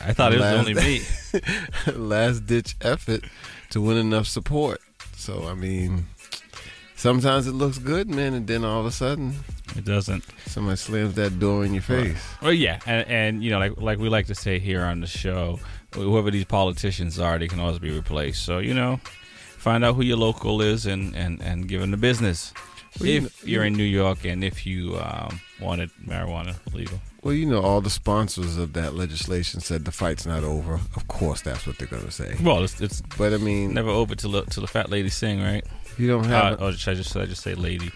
I 0.00 0.12
thought 0.12 0.32
it 0.32 0.40
was 0.40 0.52
only 0.52 0.74
me. 0.74 1.02
last 1.94 2.46
ditch 2.46 2.76
effort 2.80 3.24
to 3.70 3.80
win 3.80 3.96
enough 3.96 4.26
support. 4.26 4.80
So 5.16 5.46
I 5.48 5.54
mean, 5.54 6.06
sometimes 6.96 7.46
it 7.46 7.52
looks 7.52 7.78
good, 7.78 8.08
man, 8.08 8.34
and 8.34 8.46
then 8.46 8.64
all 8.64 8.80
of 8.80 8.86
a 8.86 8.90
sudden 8.90 9.34
It 9.76 9.84
doesn't. 9.84 10.24
somebody 10.46 10.76
slams 10.76 11.14
that 11.14 11.38
door 11.38 11.64
in 11.64 11.72
your 11.74 11.82
face. 11.82 12.18
Well, 12.42 12.52
yeah, 12.52 12.78
and, 12.86 13.08
and 13.08 13.44
you 13.44 13.50
know, 13.50 13.58
like 13.58 13.80
like 13.80 13.98
we 13.98 14.08
like 14.08 14.26
to 14.26 14.34
say 14.34 14.58
here 14.58 14.82
on 14.84 15.00
the 15.00 15.06
show, 15.06 15.58
whoever 15.94 16.30
these 16.30 16.44
politicians 16.44 17.18
are, 17.18 17.38
they 17.38 17.48
can 17.48 17.60
always 17.60 17.78
be 17.78 17.90
replaced. 17.90 18.44
So 18.44 18.58
you 18.58 18.74
know, 18.74 19.00
find 19.58 19.84
out 19.84 19.94
who 19.96 20.02
your 20.02 20.16
local 20.18 20.62
is 20.62 20.86
and 20.86 21.14
and 21.16 21.40
and 21.42 21.68
give 21.68 21.80
them 21.80 21.90
the 21.90 21.96
business. 21.96 22.52
Well, 22.98 23.08
you 23.08 23.16
if 23.26 23.46
you're 23.46 23.64
in 23.64 23.74
New 23.74 23.84
York 23.84 24.24
and 24.24 24.42
if 24.42 24.66
you 24.66 24.96
um, 24.96 25.40
wanted 25.60 25.90
marijuana 26.06 26.56
legal. 26.74 27.00
Well, 27.28 27.36
you 27.36 27.44
know, 27.44 27.60
all 27.60 27.82
the 27.82 27.90
sponsors 27.90 28.56
of 28.56 28.72
that 28.72 28.94
legislation 28.94 29.60
said 29.60 29.84
the 29.84 29.92
fight's 29.92 30.24
not 30.24 30.44
over. 30.44 30.74
Of 30.96 31.08
course, 31.08 31.42
that's 31.42 31.66
what 31.66 31.76
they're 31.76 31.86
gonna 31.88 32.10
say. 32.10 32.34
Well, 32.42 32.64
it's, 32.64 32.80
it's 32.80 33.02
But 33.18 33.34
I 33.34 33.36
mean, 33.36 33.74
never 33.74 33.90
over 33.90 34.14
till 34.14 34.30
the, 34.30 34.44
till 34.46 34.62
the 34.62 34.66
fat 34.66 34.88
lady 34.88 35.10
sing, 35.10 35.42
right? 35.42 35.62
you 35.98 36.08
don't 36.08 36.24
Uh, 36.24 36.28
have 36.56 36.62
or 36.62 36.72
should 36.72 36.92
I 36.92 36.94
just 36.94 37.12
should 37.12 37.20
I 37.22 37.26
just 37.26 37.42
say 37.42 37.54
lady? 37.54 37.90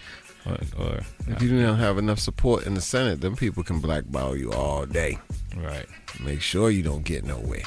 Or, 0.44 0.58
or 0.78 1.00
if 1.28 1.40
you 1.40 1.62
don't 1.62 1.78
have 1.78 1.96
enough 1.96 2.18
support 2.18 2.66
in 2.66 2.74
the 2.74 2.80
Senate, 2.82 3.20
then 3.22 3.34
people 3.36 3.62
can 3.62 3.80
blackball 3.80 4.36
you 4.36 4.52
all 4.52 4.84
day. 4.84 5.18
right. 5.56 5.86
Make 6.20 6.42
sure 6.42 6.68
you 6.70 6.82
don't 6.82 7.04
get 7.04 7.24
nowhere. 7.24 7.62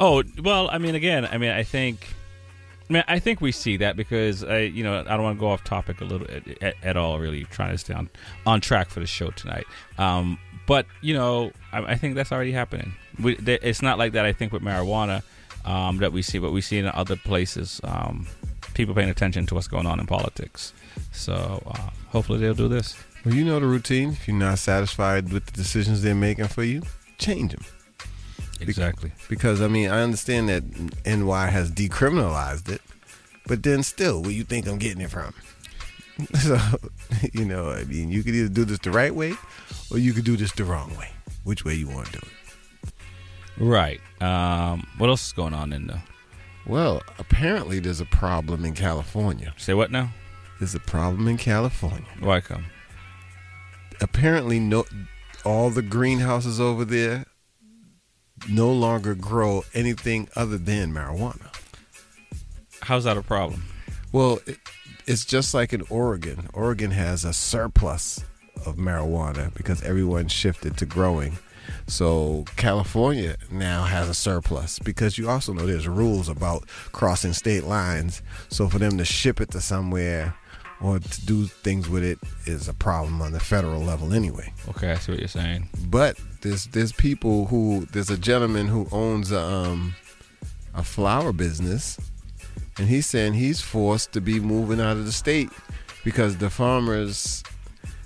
Oh 0.00 0.24
well, 0.42 0.68
I 0.72 0.78
mean, 0.78 0.94
again, 0.96 1.26
I 1.26 1.38
mean, 1.38 1.50
I 1.50 1.62
think, 1.62 2.08
I 2.88 2.92
mean, 2.92 3.04
I 3.06 3.18
think 3.20 3.40
we 3.40 3.52
see 3.52 3.76
that 3.76 3.94
because 3.96 4.42
I, 4.42 4.60
you 4.60 4.82
know, 4.82 4.98
I 5.00 5.04
don't 5.16 5.22
want 5.22 5.36
to 5.36 5.40
go 5.40 5.48
off 5.50 5.62
topic 5.64 6.00
a 6.00 6.04
little 6.04 6.26
at, 6.28 6.62
at, 6.62 6.74
at 6.82 6.96
all. 6.96 7.18
Really 7.20 7.44
trying 7.44 7.70
to 7.72 7.78
stay 7.78 7.94
on 7.94 8.08
on 8.46 8.60
track 8.62 8.88
for 8.90 9.00
the 9.00 9.06
show 9.06 9.30
tonight. 9.30 9.66
Um, 9.98 10.38
but 10.68 10.86
you 11.00 11.14
know, 11.14 11.50
I, 11.72 11.78
I 11.78 11.94
think 11.96 12.14
that's 12.14 12.30
already 12.30 12.52
happening. 12.52 12.92
We, 13.20 13.34
th- 13.34 13.60
it's 13.64 13.82
not 13.82 13.98
like 13.98 14.12
that. 14.12 14.24
I 14.24 14.32
think 14.32 14.52
with 14.52 14.62
marijuana 14.62 15.24
um, 15.64 15.96
that 15.98 16.12
we 16.12 16.22
see, 16.22 16.38
but 16.38 16.52
we 16.52 16.60
see 16.60 16.78
in 16.78 16.86
other 16.86 17.16
places. 17.16 17.80
Um, 17.82 18.28
people 18.74 18.94
paying 18.94 19.10
attention 19.10 19.46
to 19.46 19.54
what's 19.56 19.66
going 19.66 19.86
on 19.86 19.98
in 19.98 20.06
politics. 20.06 20.72
So 21.10 21.62
uh, 21.66 21.90
hopefully 22.10 22.38
they'll 22.38 22.54
do 22.54 22.68
this. 22.68 22.94
Well, 23.24 23.34
you 23.34 23.44
know 23.44 23.58
the 23.58 23.66
routine. 23.66 24.10
If 24.10 24.28
you're 24.28 24.36
not 24.36 24.60
satisfied 24.60 25.32
with 25.32 25.46
the 25.46 25.52
decisions 25.52 26.02
they're 26.02 26.14
making 26.14 26.46
for 26.46 26.62
you, 26.62 26.82
change 27.18 27.52
them. 27.52 27.64
Exactly. 28.60 29.12
Because 29.28 29.60
I 29.60 29.68
mean, 29.68 29.90
I 29.90 30.02
understand 30.02 30.48
that 30.48 30.64
NY 31.06 31.46
has 31.46 31.70
decriminalized 31.72 32.68
it, 32.68 32.82
but 33.46 33.62
then 33.62 33.82
still, 33.82 34.22
where 34.22 34.30
you 34.30 34.44
think 34.44 34.68
I'm 34.68 34.78
getting 34.78 35.00
it 35.00 35.10
from? 35.10 35.34
So, 36.40 36.58
you 37.32 37.44
know, 37.44 37.70
I 37.70 37.84
mean, 37.84 38.10
you 38.10 38.22
could 38.22 38.34
either 38.34 38.48
do 38.48 38.64
this 38.64 38.80
the 38.80 38.90
right 38.90 39.14
way, 39.14 39.34
or 39.90 39.98
you 39.98 40.12
could 40.12 40.24
do 40.24 40.36
this 40.36 40.52
the 40.52 40.64
wrong 40.64 40.94
way. 40.96 41.10
Which 41.44 41.64
way 41.64 41.74
you 41.74 41.88
want 41.88 42.06
to 42.06 42.12
do 42.12 42.18
it? 42.26 42.92
Right. 43.58 44.00
Um, 44.20 44.86
what 44.98 45.08
else 45.08 45.26
is 45.28 45.32
going 45.32 45.54
on 45.54 45.72
in 45.72 45.86
the? 45.86 46.00
Well, 46.66 47.02
apparently 47.18 47.78
there's 47.80 48.00
a 48.00 48.04
problem 48.04 48.64
in 48.64 48.74
California. 48.74 49.54
Say 49.56 49.74
what 49.74 49.90
now? 49.90 50.10
There's 50.58 50.74
a 50.74 50.80
problem 50.80 51.28
in 51.28 51.38
California. 51.38 52.06
Why 52.20 52.40
come? 52.40 52.66
Apparently, 54.00 54.58
no, 54.60 54.84
all 55.44 55.70
the 55.70 55.82
greenhouses 55.82 56.60
over 56.60 56.84
there 56.84 57.26
no 58.48 58.70
longer 58.70 59.14
grow 59.14 59.64
anything 59.74 60.28
other 60.36 60.58
than 60.58 60.92
marijuana. 60.92 61.54
How's 62.82 63.04
that 63.04 63.16
a 63.16 63.22
problem? 63.22 63.64
Well, 64.12 64.40
it, 64.46 64.58
it's 65.08 65.24
just 65.24 65.54
like 65.54 65.72
in 65.72 65.82
Oregon. 65.90 66.48
Oregon 66.52 66.90
has 66.90 67.24
a 67.24 67.32
surplus 67.32 68.24
of 68.66 68.76
marijuana 68.76 69.52
because 69.54 69.82
everyone 69.82 70.28
shifted 70.28 70.76
to 70.76 70.86
growing 70.86 71.38
So 71.86 72.44
California 72.56 73.36
now 73.50 73.84
has 73.84 74.08
a 74.08 74.14
surplus 74.14 74.78
because 74.78 75.18
you 75.18 75.28
also 75.28 75.52
know 75.52 75.66
there's 75.66 75.88
rules 75.88 76.28
about 76.28 76.68
crossing 76.92 77.32
state 77.32 77.64
lines. 77.64 78.22
So 78.48 78.68
for 78.68 78.78
them 78.78 78.98
to 78.98 79.04
ship 79.04 79.40
it 79.40 79.50
to 79.52 79.60
somewhere 79.60 80.34
or 80.80 80.98
to 80.98 81.26
do 81.26 81.46
things 81.46 81.88
with 81.88 82.04
it 82.04 82.18
is 82.46 82.68
a 82.68 82.74
problem 82.74 83.20
on 83.20 83.32
the 83.32 83.40
federal 83.40 83.82
level 83.82 84.12
anyway. 84.12 84.52
Okay, 84.68 84.92
I 84.92 84.96
see 84.96 85.12
what 85.12 85.18
you're 85.18 85.28
saying. 85.28 85.68
But 85.88 86.18
there's 86.42 86.66
there's 86.66 86.92
people 86.92 87.46
who 87.46 87.86
there's 87.92 88.10
a 88.10 88.18
gentleman 88.18 88.68
who 88.68 88.86
owns 88.92 89.32
a, 89.32 89.40
um, 89.40 89.94
a 90.74 90.84
flower 90.84 91.32
business, 91.32 91.98
and 92.78 92.88
he's 92.88 93.06
saying 93.06 93.34
he's 93.34 93.60
forced 93.60 94.12
to 94.12 94.20
be 94.20 94.40
moving 94.40 94.80
out 94.80 94.96
of 94.96 95.04
the 95.04 95.12
state 95.12 95.50
because 96.04 96.36
the 96.36 96.50
farmers 96.50 97.42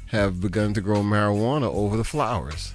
have 0.06 0.40
begun 0.40 0.74
to 0.74 0.80
grow 0.80 0.98
marijuana 0.98 1.72
over 1.72 1.96
the 1.96 2.04
flowers. 2.04 2.74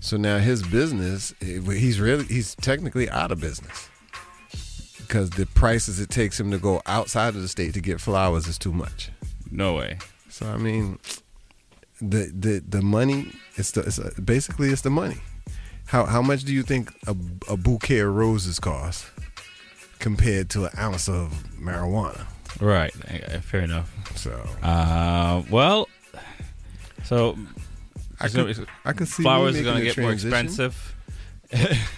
So 0.00 0.16
now 0.16 0.38
his 0.38 0.62
business, 0.62 1.34
eh, 1.40 1.60
he's 1.60 2.00
really 2.00 2.24
he's 2.24 2.54
technically 2.54 3.10
out 3.10 3.32
of 3.32 3.40
business 3.40 3.88
because 4.98 5.30
the 5.30 5.46
prices 5.46 6.00
it 6.00 6.10
takes 6.10 6.38
him 6.38 6.50
to 6.50 6.58
go 6.58 6.82
outside 6.86 7.34
of 7.34 7.42
the 7.42 7.48
state 7.48 7.74
to 7.74 7.80
get 7.80 8.00
flowers 8.00 8.46
is 8.46 8.58
too 8.58 8.72
much. 8.72 9.10
No 9.50 9.74
way. 9.74 9.98
So 10.28 10.46
I 10.46 10.56
mean, 10.56 10.98
the 12.00 12.30
the 12.34 12.62
the 12.66 12.82
money 12.82 13.32
it's 13.56 13.72
the 13.72 13.80
it's 13.80 13.98
a, 13.98 14.20
basically 14.20 14.70
it's 14.70 14.82
the 14.82 14.90
money. 14.90 15.16
How 15.86 16.04
how 16.04 16.22
much 16.22 16.44
do 16.44 16.54
you 16.54 16.62
think 16.62 16.92
a, 17.06 17.16
a 17.48 17.56
bouquet 17.56 18.00
of 18.00 18.14
roses 18.14 18.60
cost 18.60 19.06
compared 19.98 20.50
to 20.50 20.64
an 20.66 20.70
ounce 20.78 21.08
of 21.08 21.32
marijuana? 21.60 22.26
Right. 22.60 22.92
Fair 23.42 23.60
enough. 23.62 23.92
So 24.16 24.48
Uh, 24.62 25.42
well, 25.50 25.88
so 27.04 27.38
I 28.20 28.28
could 28.28 28.68
I 28.84 28.92
could 28.92 29.08
see 29.08 29.22
flowers 29.22 29.58
are 29.58 29.62
going 29.62 29.78
to 29.78 29.84
get 29.84 29.96
a 29.96 30.00
more 30.00 30.12
expensive 30.12 30.94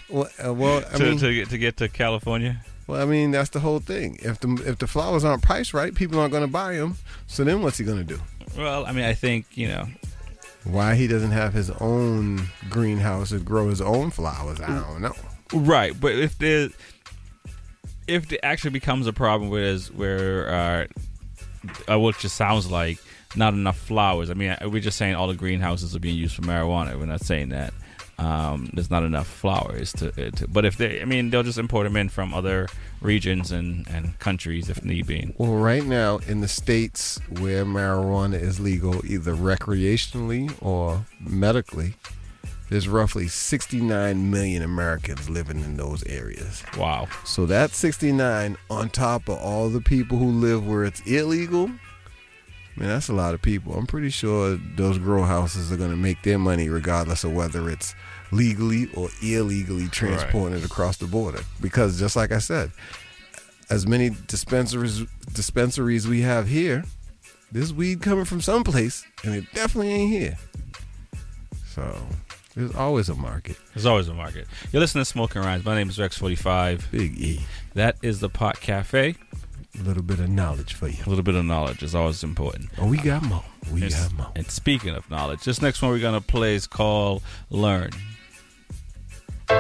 Well, 0.09 0.29
uh, 0.45 0.55
well, 0.55 0.79
I 0.93 0.97
to, 0.99 1.05
mean, 1.05 1.19
to 1.19 1.35
get 1.35 1.51
to 1.51 1.59
get 1.59 1.77
to 1.79 1.89
California. 1.89 2.61
well, 2.87 3.01
I 3.01 3.05
mean 3.05 3.31
that's 3.31 3.51
the 3.51 3.61
whole 3.61 3.81
thing. 3.81 4.19
If 4.23 4.41
the 4.41 4.63
if 4.67 4.79
the 4.79 4.87
flowers 4.87 5.25
aren't 5.25 5.43
priced 5.43 5.73
right, 5.75 5.95
people 5.95 6.19
aren't 6.21 6.33
going 6.33 6.45
to 6.45 6.53
buy 6.53 6.77
them. 6.77 6.97
So 7.27 7.45
then 7.45 7.63
what's 7.63 7.79
he 7.79 7.85
going 7.85 7.99
to 7.99 8.05
do? 8.05 8.21
Well, 8.57 8.85
I 8.87 8.93
mean, 8.93 9.05
I 9.05 9.15
think 9.15 9.47
you 9.55 9.69
know. 9.69 9.87
Why 10.65 10.95
he 10.95 11.07
doesn't 11.07 11.31
have 11.31 11.55
his 11.55 11.71
own 11.81 12.49
greenhouse 12.69 13.31
to 13.31 13.39
grow 13.39 13.71
his 13.71 13.81
own 13.81 14.11
flowers? 14.11 14.61
I 14.61 14.67
don't 14.67 15.01
know. 15.01 15.15
Right, 15.55 15.99
but 15.99 16.13
if 16.13 16.37
there, 16.39 16.69
if 18.11 18.33
it 18.33 18.41
actually 18.43 18.71
becomes 18.71 19.07
a 19.07 19.13
problem 19.13 19.51
where 19.51 19.79
where 19.95 20.89
uh, 21.89 22.13
just 22.19 22.37
sounds 22.37 22.71
like 22.71 22.99
not 23.37 23.55
enough 23.55 23.79
flowers. 23.79 24.31
I 24.31 24.35
mean, 24.35 24.57
we're 24.63 24.81
just 24.81 24.99
saying 24.99 25.15
all 25.15 25.29
the 25.29 25.35
greenhouses 25.35 25.95
are 25.95 26.01
being 26.01 26.17
used 26.17 26.35
for 26.35 26.43
marijuana. 26.43 26.99
We're 26.99 27.07
not 27.07 27.25
saying 27.25 27.51
that 27.51 27.73
um, 28.21 28.69
there's 28.75 28.91
not 28.91 29.03
enough 29.03 29.27
flowers 29.27 29.93
to, 29.95 30.09
uh, 30.09 30.31
to. 30.33 30.49
But 30.49 30.65
if 30.65 30.77
they, 30.77 31.01
I 31.01 31.05
mean, 31.05 31.31
they'll 31.31 31.43
just 31.43 31.59
import 31.59 31.85
them 31.85 31.97
in 31.97 32.09
from 32.09 32.35
other 32.35 32.69
regions 33.01 33.51
and 33.51 33.87
and 33.89 34.19
countries 34.19 34.69
if 34.69 34.85
need 34.85 35.07
be. 35.07 35.35
Well, 35.39 35.55
right 35.55 35.85
now 35.85 36.19
in 36.29 36.41
the 36.41 36.49
states 36.49 37.19
where 37.39 37.65
marijuana 37.65 38.41
is 38.41 38.61
legal, 38.61 39.05
either 39.07 39.35
recreationally 39.35 40.53
or 40.61 41.07
medically, 41.21 41.95
there's 42.71 42.89
roughly 42.89 43.27
69 43.27 44.31
million 44.31 44.63
Americans 44.63 45.29
living 45.29 45.59
in 45.59 45.77
those 45.77 46.05
areas. 46.07 46.63
Wow. 46.79 47.09
So 47.25 47.45
that's 47.45 47.77
69 47.77 48.57
on 48.71 48.91
top 48.91 49.29
of 49.29 49.39
all 49.39 49.69
the 49.69 49.81
people 49.81 50.19
who 50.19 50.29
live 50.31 50.67
where 50.67 50.85
it's 50.85 51.01
illegal. 51.01 51.67
Man, 52.77 52.89
that's 52.89 53.09
a 53.09 53.13
lot 53.13 53.35
of 53.35 53.43
people. 53.43 53.75
I'm 53.75 53.87
pretty 53.87 54.11
sure 54.11 54.57
those 54.77 54.99
grow 54.99 55.25
houses 55.25 55.73
are 55.73 55.77
going 55.77 55.91
to 55.91 55.97
make 55.97 56.23
their 56.23 56.39
money 56.39 56.69
regardless 56.69 57.25
of 57.25 57.33
whether 57.33 57.69
it's 57.69 57.95
legally 58.31 58.89
or 58.95 59.09
illegally 59.21 59.89
transported 59.89 60.65
across 60.65 60.97
the 60.97 61.07
border. 61.07 61.41
Because 61.61 61.99
just 61.99 62.15
like 62.15 62.31
I 62.31 62.39
said, 62.39 62.71
as 63.69 63.87
many 63.87 64.11
dispensaries 64.29 65.05
dispensaries 65.33 66.07
we 66.07 66.23
have 66.23 66.47
here, 66.47 66.85
this 67.51 67.73
weed 67.73 68.01
coming 68.01 68.25
from 68.25 68.41
someplace, 68.41 69.05
and 69.25 69.35
it 69.35 69.45
definitely 69.53 69.93
ain't 69.93 70.13
here. 70.13 70.39
So 71.75 72.01
there's 72.55 72.75
always 72.75 73.09
a 73.09 73.15
market. 73.15 73.57
There's 73.75 73.87
always 73.87 74.09
a 74.09 74.15
market. 74.15 74.47
You're 74.73 74.81
listening 74.81 75.03
to 75.03 75.11
Smoking 75.11 75.43
Rhymes. 75.43 75.65
My 75.65 75.75
name 75.75 75.89
is 75.89 75.99
Rex45. 75.99 76.91
Big 76.91 77.19
E. 77.19 77.41
That 77.75 77.97
is 78.03 78.21
the 78.21 78.29
Pot 78.29 78.61
Cafe. 78.61 79.15
A 79.79 79.83
little 79.83 80.03
bit 80.03 80.19
of 80.19 80.29
knowledge 80.29 80.75
for 80.75 80.89
you. 80.89 80.97
A 81.07 81.09
little 81.09 81.23
bit 81.23 81.37
of 81.37 81.45
knowledge 81.45 81.83
is 81.85 81.95
always 81.95 82.25
important. 82.25 82.71
Oh, 82.79 82.89
we 82.89 82.97
got 82.99 83.23
more. 83.23 83.45
We 83.73 83.83
And, 83.83 83.91
got 83.93 84.13
more. 84.15 84.33
and 84.35 84.51
speaking 84.51 84.95
of 84.97 85.09
knowledge, 85.11 85.45
this 85.45 85.63
next 85.63 85.81
one 85.81 85.93
we're 85.93 86.01
gonna 86.01 86.21
play 86.21 86.57
is 86.57 86.67
called 86.67 87.23
"Learn." 87.51 87.91
Hey, 89.49 89.57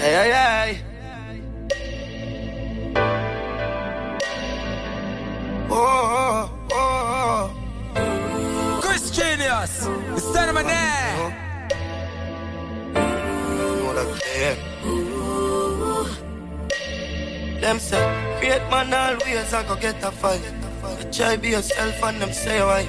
hey, 0.00 0.32
hey. 0.32 0.82
Oh, 5.68 6.05
Chris 9.56 9.84
Genius, 9.84 9.86
the 10.14 10.20
son 10.20 10.48
of 10.50 10.54
my 10.54 10.62
name. 10.62 11.32
What 13.86 13.96
a 13.96 14.04
clear. 14.20 14.54
Them 17.60 17.78
say, 17.78 18.04
great 18.40 18.62
man 18.70 18.92
always 18.92 19.52
I 19.54 19.66
go 19.66 19.76
get 19.76 20.02
a 20.04 20.10
fight. 20.10 20.42
Try 21.10 21.36
be 21.36 21.48
yourself 21.50 22.02
and 22.04 22.20
them 22.20 22.32
say 22.32 22.60
why. 22.60 22.84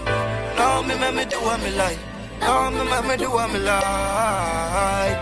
Now 0.58 0.82
me 0.82 0.98
make 1.00 1.16
me 1.16 1.26
do 1.26 1.38
what 1.38 1.62
me 1.62 1.72
like. 1.72 2.00
Now 2.42 2.70
me 2.70 2.84
make 2.84 3.06
me 3.08 3.18
do 3.18 3.32
what 3.32 3.52
me 3.52 3.60
like. 3.60 5.18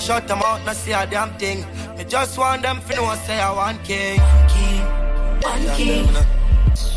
Shut 0.00 0.28
them 0.28 0.40
out, 0.44 0.64
not 0.64 0.76
see 0.76 0.92
a 0.92 1.06
damn 1.06 1.36
thing. 1.38 1.66
Me 1.96 2.04
just 2.04 2.38
want 2.38 2.62
them 2.62 2.80
to 2.88 2.96
know 2.96 3.14
say 3.26 3.40
I 3.40 3.50
want 3.52 3.82
king. 3.82 4.20
King, 4.48 4.84
one 5.42 5.76
king. 5.76 6.08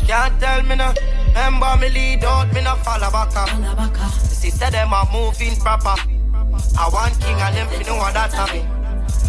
Can't 0.06 0.40
tell 0.40 0.62
me 0.62 0.76
no. 0.76 0.94
Remember 1.32 1.78
me 1.80 1.88
lead 1.88 2.24
out, 2.24 2.52
me 2.52 2.60
no 2.60 2.76
follow 2.76 3.10
back 3.10 3.34
up. 3.34 3.48
See, 4.12 4.50
say 4.50 4.68
them 4.68 4.92
are 4.92 5.08
moving 5.10 5.56
proper. 5.56 5.96
I 6.78 6.88
want 6.92 7.18
king 7.20 7.40
and 7.40 7.56
them 7.56 7.68
fi 7.68 7.82
know 7.84 7.96
what 7.96 8.12
that 8.12 8.34
a 8.34 8.52
me. 8.52 8.60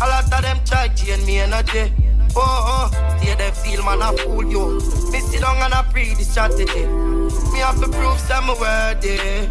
A 0.01 0.06
lot 0.06 0.26
of 0.26 0.41
them 0.41 0.60
try 0.66 0.89
chain 0.89 1.26
me 1.26 1.39
energy. 1.39 1.93
Oh, 2.36 2.91
oh, 2.91 3.18
stay 3.18 3.36
there 3.36 3.54
feel 3.54 3.84
man 3.86 4.01
I 4.01 4.14
fool 4.18 4.43
you. 4.43 4.82
Me 5.12 5.20
sit 5.22 5.39
down 5.39 5.56
and 5.64 5.74
I 5.74 5.82
pre 5.93 6.14
the 6.14 6.26
strategy. 6.26 6.86
Me 7.54 7.60
have 7.60 7.80
to 7.80 7.88
prove 7.88 8.20
some 8.20 8.47
worthy. 8.47 9.47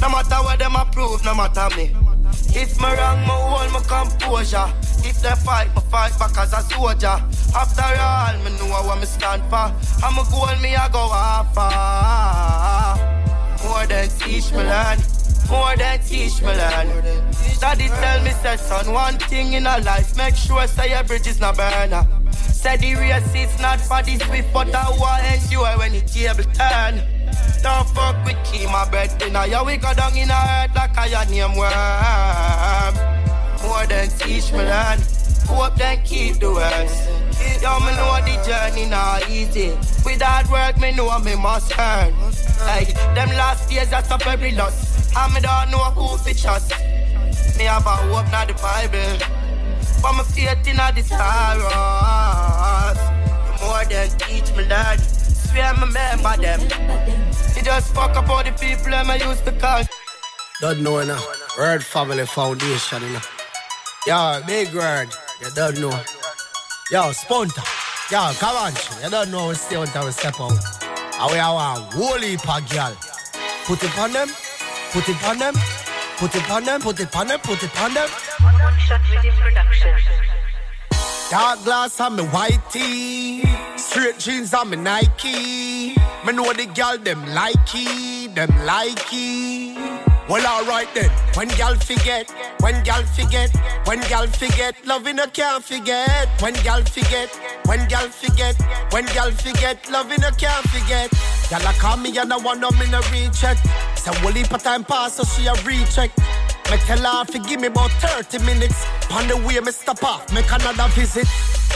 No 0.00 0.08
matter 0.08 0.36
what 0.46 0.60
them 0.60 0.76
approve, 0.76 1.24
no 1.24 1.34
matter 1.34 1.74
me. 1.76 2.05
If 2.54 2.80
me 2.80 2.86
wrong, 2.86 3.20
me 3.20 3.26
hold 3.28 3.72
my 3.72 3.80
composure. 3.80 4.72
If 5.04 5.20
they 5.20 5.34
fight, 5.44 5.74
me 5.74 5.82
fight 5.90 6.18
back 6.18 6.36
as 6.38 6.52
a 6.52 6.62
soldier. 6.62 7.22
After 7.54 7.82
all, 7.82 8.36
me 8.44 8.50
know 8.58 8.82
what 8.86 8.98
me 8.98 9.06
stand 9.06 9.42
for. 9.50 9.72
I'm 10.04 10.18
a 10.18 10.24
goal, 10.30 10.54
me 10.62 10.74
I 10.74 10.88
go 10.88 11.08
far. 11.54 12.96
More 13.64 13.86
than 13.86 14.08
teach 14.08 14.50
me 14.52 14.58
learn. 14.58 14.98
More 15.50 15.76
than 15.76 16.00
teach 16.00 16.40
me 16.42 16.48
learn. 16.48 16.88
Daddy 17.60 17.88
tell 17.88 18.22
me, 18.22 18.30
say 18.30 18.56
son, 18.56 18.92
one 18.92 19.16
thing 19.16 19.54
in 19.54 19.66
a 19.66 19.78
life, 19.78 20.16
make 20.16 20.36
sure 20.36 20.66
say 20.66 20.90
your 20.90 21.04
bridge 21.04 21.26
is 21.26 21.40
not 21.40 21.56
burner. 21.56 22.06
Say 22.32 22.76
the 22.76 22.94
race 22.96 23.34
is 23.34 23.58
not 23.60 23.80
for 23.80 24.02
the 24.02 24.18
swift, 24.18 24.52
but 24.52 24.74
I 24.74 24.90
want 24.90 25.24
endure 25.24 25.78
when 25.78 25.92
the 25.92 26.00
table 26.02 26.44
turn. 26.52 27.15
Don't 27.62 27.88
fuck 27.90 28.24
with 28.24 28.36
my 28.70 28.88
bread 28.88 29.16
dinner. 29.18 29.46
Yeah, 29.46 29.62
we 29.62 29.76
go 29.76 29.92
down 29.94 30.16
in 30.16 30.30
a 30.30 30.34
earth 30.34 30.74
like 30.74 30.96
a 30.96 31.08
your 31.08 31.24
name 31.26 31.56
worm. 31.56 32.94
More 33.62 33.86
than 33.86 34.08
teach 34.18 34.52
me 34.52 34.58
learn. 34.58 35.00
Hope 35.46 35.76
then 35.76 36.02
keep 36.04 36.38
the 36.40 36.52
worst. 36.52 37.08
Yo, 37.62 37.78
me 37.80 37.92
know 37.96 38.18
the 38.24 38.34
journey 38.46 38.86
not 38.88 39.28
easy. 39.30 39.70
With 40.04 40.22
hard 40.22 40.48
work, 40.50 40.78
me 40.80 40.92
know 40.92 41.18
me 41.20 41.36
must 41.36 41.72
earn. 41.78 42.14
Like 42.60 42.94
them 43.14 43.28
last 43.30 43.70
years, 43.72 43.92
I 43.92 44.02
stop 44.02 44.26
every 44.26 44.52
loss. 44.52 45.14
And 45.16 45.34
me 45.34 45.40
don't 45.40 45.70
know 45.70 45.78
who 45.78 46.18
to 46.24 46.34
trust. 46.40 46.70
Me 47.56 47.64
have 47.64 47.86
a 47.86 47.96
hope 47.96 48.30
not 48.30 48.48
the 48.48 48.54
Bible. 48.54 49.18
But 50.02 50.12
my 50.12 50.24
faith 50.24 50.66
in 50.68 50.76
the 50.76 51.02
stars. 51.02 51.62
More 53.60 53.84
than 53.84 54.08
teach 54.18 54.54
me 54.56 54.64
learn. 54.64 54.98
Swear 55.56 55.72
me 55.72 55.80
remember 55.86 56.36
them. 56.36 56.60
It 57.56 57.64
just 57.64 57.94
fuck 57.94 58.14
up 58.14 58.28
all 58.28 58.44
the 58.44 58.52
people 58.52 58.90
that 58.90 59.06
I 59.08 59.16
used 59.16 59.42
to 59.46 59.52
call. 59.52 59.84
Don't 60.60 60.82
know 60.82 61.02
now. 61.02 61.22
Word 61.56 61.82
Family 61.82 62.26
Foundation, 62.26 63.02
you 63.02 63.08
know. 63.08 63.20
Yo, 64.06 64.42
big 64.46 64.74
word. 64.74 65.08
You 65.40 65.50
don't 65.54 65.80
know. 65.80 65.98
Yo, 66.90 67.08
Spunta. 67.16 67.64
Yo, 68.12 68.18
Kavanchi. 68.36 69.02
You 69.02 69.08
don't 69.08 69.30
know 69.30 69.48
we 69.48 69.54
stay 69.54 69.76
until 69.76 70.04
we 70.04 70.12
step 70.12 70.38
out. 70.38 70.52
And 70.52 71.32
we 71.32 71.38
have 71.38 71.54
a 71.54 71.80
whole 71.96 72.20
heap 72.20 72.46
of 72.46 72.68
girl. 72.68 72.94
Put 73.64 73.82
it 73.82 73.98
on 73.98 74.12
them. 74.12 74.28
Put 74.92 75.08
it 75.08 75.24
on 75.24 75.38
them. 75.38 75.54
Put 76.18 76.36
it 76.36 76.50
on 76.50 76.64
them. 76.64 76.80
Put 76.82 77.00
it 77.00 77.16
on 77.16 77.28
them. 77.28 77.40
Put 77.40 77.62
it 77.62 77.80
on 77.80 77.94
them. 77.94 78.10
Dark 81.30 81.64
glass 81.64 81.98
on 82.00 82.14
me 82.14 82.22
white 82.24 82.60
tee. 82.70 83.44
Straight 83.76 84.16
jeans 84.18 84.54
on 84.54 84.70
me 84.70 84.76
Nike. 84.76 85.96
Me 86.24 86.32
know 86.32 86.52
the 86.52 86.66
girl 86.72 86.96
them 86.98 87.20
likey, 87.26 88.32
them 88.32 88.48
likey. 88.64 89.74
Well, 90.28 90.46
alright 90.46 90.88
then. 90.94 91.10
When 91.34 91.48
gal 91.48 91.74
forget, 91.74 92.30
when 92.60 92.82
gal 92.84 93.02
forget, 93.04 93.50
when 93.86 94.00
gal 94.02 94.26
forget, 94.28 94.74
loving 94.86 95.18
her 95.18 95.26
can't 95.26 95.64
forget. 95.64 96.28
When 96.40 96.54
gal 96.62 96.82
forget, 96.84 97.28
when 97.66 97.88
gal 97.88 98.08
forget, 98.08 98.56
when 98.92 99.06
gal 99.06 99.30
forget, 99.32 99.90
loving 99.90 100.22
her 100.22 100.32
can't 100.32 100.66
forget. 100.68 101.10
Gal 101.50 101.60
a 101.60 101.72
call 101.74 101.96
me 101.96 102.16
and 102.18 102.32
I 102.32 102.36
want 102.38 102.60
no 102.60 102.70
me 102.70 102.88
no 102.90 103.00
recheck. 103.12 103.56
Say 103.96 104.12
well 104.22 104.32
heap 104.32 104.52
of 104.52 104.62
time 104.62 104.84
pass 104.84 105.14
so 105.14 105.24
she 105.24 105.46
a 105.46 105.54
recheck. 105.64 106.10
Me 106.70 106.76
tell 106.78 106.98
her 106.98 107.24
fi 107.24 107.38
give 107.38 107.60
me 107.60 107.68
about 107.68 107.92
30 108.02 108.44
minutes. 108.44 108.86
On 109.12 109.26
the 109.28 109.36
way 109.36 109.60
me 109.60 109.70
stop 109.70 110.02
off, 110.02 110.32
make 110.34 110.50
another 110.50 110.88
visit. 110.94 111.28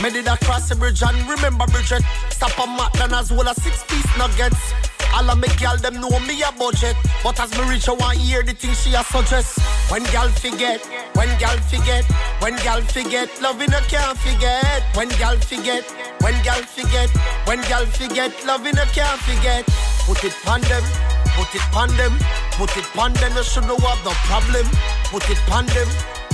Me 0.02 0.10
did 0.10 0.26
a 0.26 0.36
cross 0.38 0.68
the 0.68 0.74
bridge 0.74 1.02
and 1.02 1.16
remember 1.28 1.66
Bridget. 1.66 2.02
Stop 2.30 2.58
a 2.58 2.66
McDonald's 2.66 3.30
well 3.30 3.48
a 3.48 3.54
six 3.54 3.84
piece 3.84 4.18
nuggets. 4.18 4.72
All 5.14 5.28
of 5.28 5.38
me 5.38 5.48
gal 5.58 5.76
them 5.76 6.00
know 6.00 6.18
me 6.26 6.42
a 6.42 6.50
budget. 6.52 6.96
But 7.22 7.38
as 7.38 7.52
me 7.56 7.68
reach 7.68 7.88
I 7.88 7.92
want 7.92 8.18
hear 8.18 8.42
the 8.42 8.52
things 8.52 8.82
she 8.82 8.94
a 8.94 9.04
suggest. 9.04 9.60
When 9.90 10.02
gal 10.10 10.28
forget, 10.28 10.84
when 11.14 11.28
gal 11.38 11.58
forget, 11.70 12.04
when 12.40 12.56
gal 12.56 12.80
forget, 12.82 13.28
loving 13.40 13.70
her 13.70 13.84
can't 13.86 14.18
forget. 14.18 14.82
When 14.96 15.08
gal 15.20 15.36
forget, 15.38 15.84
when 16.20 16.34
gal 16.42 16.62
forget, 16.62 17.10
when 17.46 17.60
gal 17.62 17.86
forget, 17.86 18.32
loving 18.44 18.76
her 18.76 18.86
can't 18.86 19.20
forget. 19.20 19.64
Put 20.06 20.24
it 20.24 20.34
on 20.48 20.60
them, 20.62 20.84
put 21.36 21.54
it 21.54 21.64
on 21.74 21.88
them, 21.96 22.12
put 22.56 22.76
it 22.76 22.86
on 22.96 23.12
them. 23.14 23.32
You 23.36 23.42
should 23.42 23.64
know 23.64 23.76
have 23.76 24.02
the 24.04 24.14
problem. 24.28 24.66
Put 25.10 25.28
it 25.28 25.40
on 25.50 25.66
them, 25.66 25.88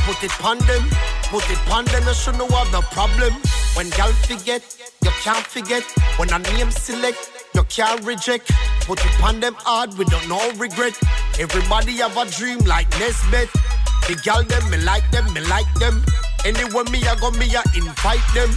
put 0.04 0.22
it 0.22 0.44
on 0.44 0.58
them, 0.66 0.82
put 1.30 1.48
it 1.50 1.70
on 1.70 1.84
them. 1.86 2.04
You 2.06 2.14
should 2.14 2.36
know 2.36 2.48
have 2.48 2.70
the 2.72 2.82
problem. 2.92 3.32
When 3.74 3.90
gal 3.90 4.12
forget, 4.12 4.62
you 5.02 5.10
can't 5.22 5.46
forget. 5.46 5.84
When 6.18 6.32
a 6.32 6.38
name 6.38 6.70
select, 6.70 7.30
you 7.54 7.62
can't 7.64 8.04
reject. 8.04 8.50
Put 8.82 9.04
it 9.04 9.22
on 9.22 9.40
them 9.40 9.54
hard 9.58 9.96
without 9.98 10.26
no 10.28 10.40
regret. 10.58 10.98
Everybody 11.38 11.98
have 11.98 12.16
a 12.16 12.24
dream 12.30 12.58
like 12.60 12.90
Nesbeth. 12.92 13.52
The 14.08 14.14
gal 14.22 14.44
them, 14.44 14.70
me 14.70 14.78
like 14.78 15.10
them, 15.10 15.32
me 15.32 15.40
like 15.40 15.72
them. 15.74 16.04
Anywhere 16.44 16.84
me 16.84 17.02
I 17.02 17.16
go, 17.18 17.30
me 17.32 17.46
I 17.56 17.62
invite 17.74 18.22
them. 18.34 18.50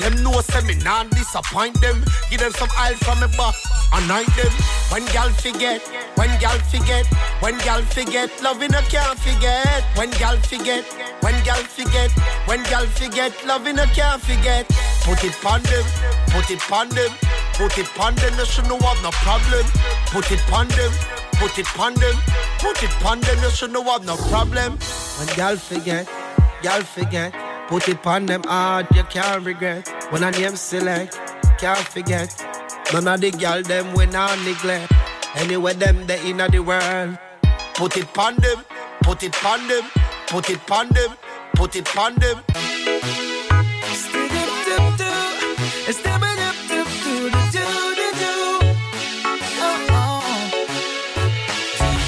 Them 0.00 0.22
know 0.24 0.40
say 0.40 0.64
me 0.64 0.74
nah 0.82 1.04
disappoint 1.04 1.78
them. 1.82 2.02
Give 2.30 2.40
them 2.40 2.52
some 2.52 2.70
oil 2.80 2.96
from 3.04 3.20
me 3.20 3.28
back, 3.36 3.54
anoint 3.92 4.32
them. 4.34 4.52
When 4.88 5.04
gal 5.12 5.28
forget, 5.28 5.82
when 6.16 6.32
gal 6.40 6.58
forget, 6.72 7.06
when 7.40 7.58
gal 7.58 7.82
forget, 7.82 8.30
loving 8.42 8.72
her 8.72 8.80
can't 8.88 9.18
forget. 9.18 9.84
When 9.96 10.10
gal 10.12 10.38
forget, 10.40 10.84
when 11.20 11.36
gal 11.44 11.62
forget, 11.68 12.10
when 12.48 12.62
gal 12.64 12.86
forget, 12.86 13.32
loving 13.44 13.76
her 13.76 13.86
can't 13.92 14.22
forget. 14.22 14.66
Put 15.04 15.22
it 15.22 15.36
pon 15.44 15.62
them, 15.64 15.84
put 16.32 16.50
it 16.50 16.60
pon 16.60 16.88
them, 16.88 17.12
put 17.54 17.76
it 17.76 17.86
pon 17.92 18.14
them. 18.14 18.32
You 18.38 18.46
should 18.46 18.68
know 18.68 18.78
have 18.78 19.02
no 19.02 19.10
problem. 19.20 19.66
Put 20.06 20.32
it 20.32 20.40
pon 20.48 20.66
them, 20.68 20.92
put 21.36 21.58
it 21.58 21.66
pon 21.66 21.92
them, 21.94 22.16
put 22.58 22.82
it 22.82 22.90
pon 23.04 23.20
them. 23.20 23.38
You 23.42 23.50
should 23.50 23.70
know 23.70 23.84
have 23.84 24.06
no 24.06 24.16
problem. 24.32 24.78
When 25.18 25.28
gal 25.36 25.56
forget, 25.56 26.08
gal 26.62 26.80
forget. 26.80 27.34
Put 27.70 27.88
it 27.88 28.04
on 28.04 28.26
them 28.26 28.42
hard, 28.42 28.88
you 28.96 29.04
can't 29.04 29.46
regret. 29.46 29.88
When 30.10 30.24
I 30.24 30.30
name 30.32 30.56
select, 30.56 31.14
can't 31.56 31.78
forget. 31.78 32.34
None 32.92 33.06
of 33.06 33.20
the 33.20 33.30
gal 33.30 33.62
them 33.62 33.94
when 33.94 34.12
I 34.12 34.34
neglect. 34.44 34.92
Anywhere 35.36 35.74
them 35.74 36.04
they 36.08 36.18
in 36.28 36.38
the 36.38 36.58
world. 36.58 37.16
Put 37.74 37.96
it 37.96 38.18
on 38.18 38.34
them, 38.38 38.64
put 39.04 39.22
it 39.22 39.44
on 39.44 39.68
them, 39.68 39.84
put 40.26 40.50
it 40.50 40.68
on 40.68 40.88
them, 40.88 41.10
put 41.54 41.76
it 41.76 41.96
on 41.96 42.16
them. 42.16 42.42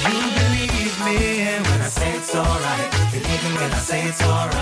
You 0.03 0.21
believe 0.37 0.95
me 1.05 1.17
when 1.55 1.81
I 1.81 1.87
say 1.87 2.17
it's 2.17 2.35
alright. 2.35 2.91
Believe 3.13 3.55
when 3.55 3.71
I 3.71 3.77
say 3.77 4.09
it's 4.09 4.21
alright. 4.23 4.52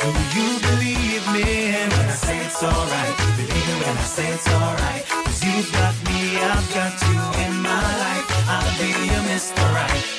Do 0.00 0.08
you 0.38 0.58
believe 0.60 1.24
me 1.32 1.72
when 1.72 1.92
I 1.92 2.10
say 2.10 2.38
it's 2.44 2.62
alright? 2.62 3.16
Believe 3.36 3.66
me 3.68 3.74
when 3.84 3.96
I 3.96 4.06
say 4.16 4.28
it's 4.34 4.48
alright. 4.48 5.04
Cause 5.06 5.44
you've 5.44 5.70
got 5.72 5.94
me, 6.08 6.38
I've 6.38 6.68
got 6.74 6.94
you 7.08 7.20
in 7.44 7.62
my 7.62 7.82
life. 8.04 8.26
I'll 8.48 8.78
be 8.78 8.88
your 9.06 9.22
Mr. 9.30 9.62
Right. 9.74 10.17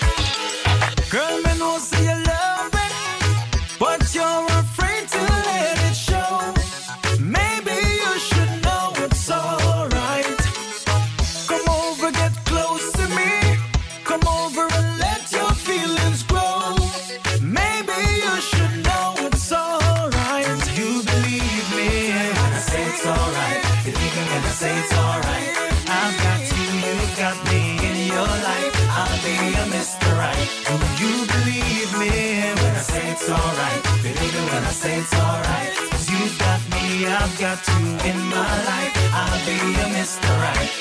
I've 37.12 37.40
got 37.40 37.60
you 37.68 37.86
in 38.10 38.20
my 38.28 38.66
life. 38.66 38.94
I'll 39.14 39.46
be 39.46 39.54
your 39.78 39.90
Mr. 39.98 40.30
Right. 40.44 40.72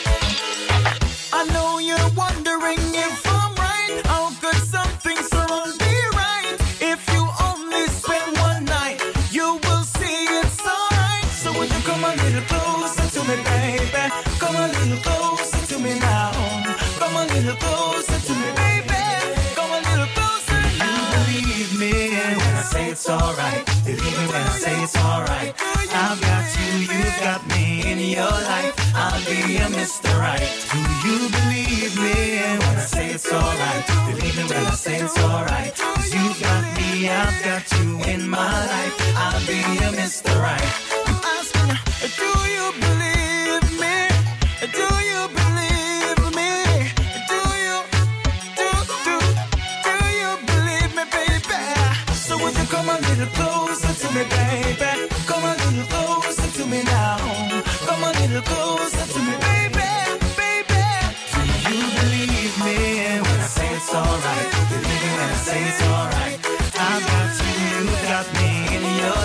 I 1.32 1.44
know 1.54 1.78
you're 1.78 2.10
wondering 2.16 2.78
if 2.94 3.26
I'm 3.26 3.54
right. 3.56 4.02
Oh, 4.06 4.28
How 4.28 4.30
could 4.40 4.60
something 4.76 5.16
so 5.16 5.42
be 5.78 5.94
right? 6.14 6.56
If 6.80 7.00
you 7.12 7.22
only 7.48 7.86
spend 7.88 8.36
one 8.38 8.64
night, 8.66 9.00
you 9.30 9.58
will 9.64 9.84
see 9.84 10.24
it's 10.40 10.60
alright. 10.60 11.24
So 11.42 11.52
would 11.58 11.70
you 11.72 11.82
come 11.88 12.04
a 12.04 12.14
little 12.22 12.42
closer 12.52 13.06
to 13.14 13.20
me, 13.28 13.36
baby? 13.44 14.04
Come 14.38 14.56
a 14.56 14.68
little 14.68 14.98
closer 15.06 15.66
to 15.74 15.78
me 15.80 15.98
now. 15.98 16.32
Come 17.00 17.16
a 17.16 17.24
little 17.34 17.56
closer 17.56 17.97
it's 22.98 23.10
alright. 23.10 23.64
Believe 23.84 24.18
me 24.18 24.26
when 24.26 24.42
I 24.42 24.58
say 24.58 24.82
it's 24.82 24.96
alright. 24.96 25.54
I've 25.94 26.20
got 26.20 26.44
you, 26.58 26.70
you've 26.80 27.20
got 27.22 27.46
me 27.46 27.92
in 27.92 27.98
your 28.00 28.36
life. 28.52 28.74
I'll 28.92 29.24
be 29.24 29.38
your 29.54 29.70
Mr. 29.70 30.10
Right. 30.18 30.48
Do 30.72 30.78
you 31.06 31.18
believe 31.36 31.94
me 31.96 32.58
when 32.58 32.76
I 32.76 32.86
say 32.94 33.10
it's 33.14 33.32
alright? 33.32 33.86
Believe 34.10 34.36
me 34.36 34.44
when 34.50 34.66
I 34.66 34.74
say 34.74 34.96
it's 35.00 35.16
alright. 35.18 35.76
Cause 35.76 36.12
you've 36.12 36.40
got 36.40 36.64
me, 36.76 37.08
I've 37.08 37.44
got 37.44 37.64
you 37.78 38.02
in 38.12 38.28
my 38.28 38.66
life. 38.66 38.94
I'll 39.14 39.46
be 39.46 39.58
your 39.78 39.92
Mr. 40.00 40.34
Right. 40.42 40.70
I'm 41.06 41.20
asking 41.38 41.78
do 42.18 42.30
you 42.50 42.72
believe 42.80 43.17
little 53.18 53.34
closer 53.34 53.92
to 54.06 54.14
me, 54.14 54.22
baby? 54.30 55.08
Come 55.26 55.42
a 55.42 55.54
little 55.58 55.86
closer 55.90 56.50
to 56.58 56.66
me 56.66 56.82
now. 56.84 57.18
Come 57.86 58.04
a 58.04 58.12
little 58.20 58.42
closer 58.42 59.06
to 59.12 59.18
me, 59.26 59.34
baby, 59.42 59.90
baby. 60.38 60.82
Do 61.66 61.70
you 61.74 61.88
believe 61.98 62.54
me 62.62 63.18
when 63.18 63.40
I 63.40 63.46
say 63.46 63.74
it's 63.74 63.92
alright? 63.92 64.50
Believe 64.70 65.02
me 65.02 65.10
when 65.18 65.30
I 65.30 65.38
say 65.46 65.60
it's 65.66 65.82
alright. 65.82 66.38
I've 66.78 67.02
got 67.10 67.34
you, 67.42 67.90
got 68.06 68.26
me 68.38 68.50
in 68.76 68.84
your. 69.02 69.22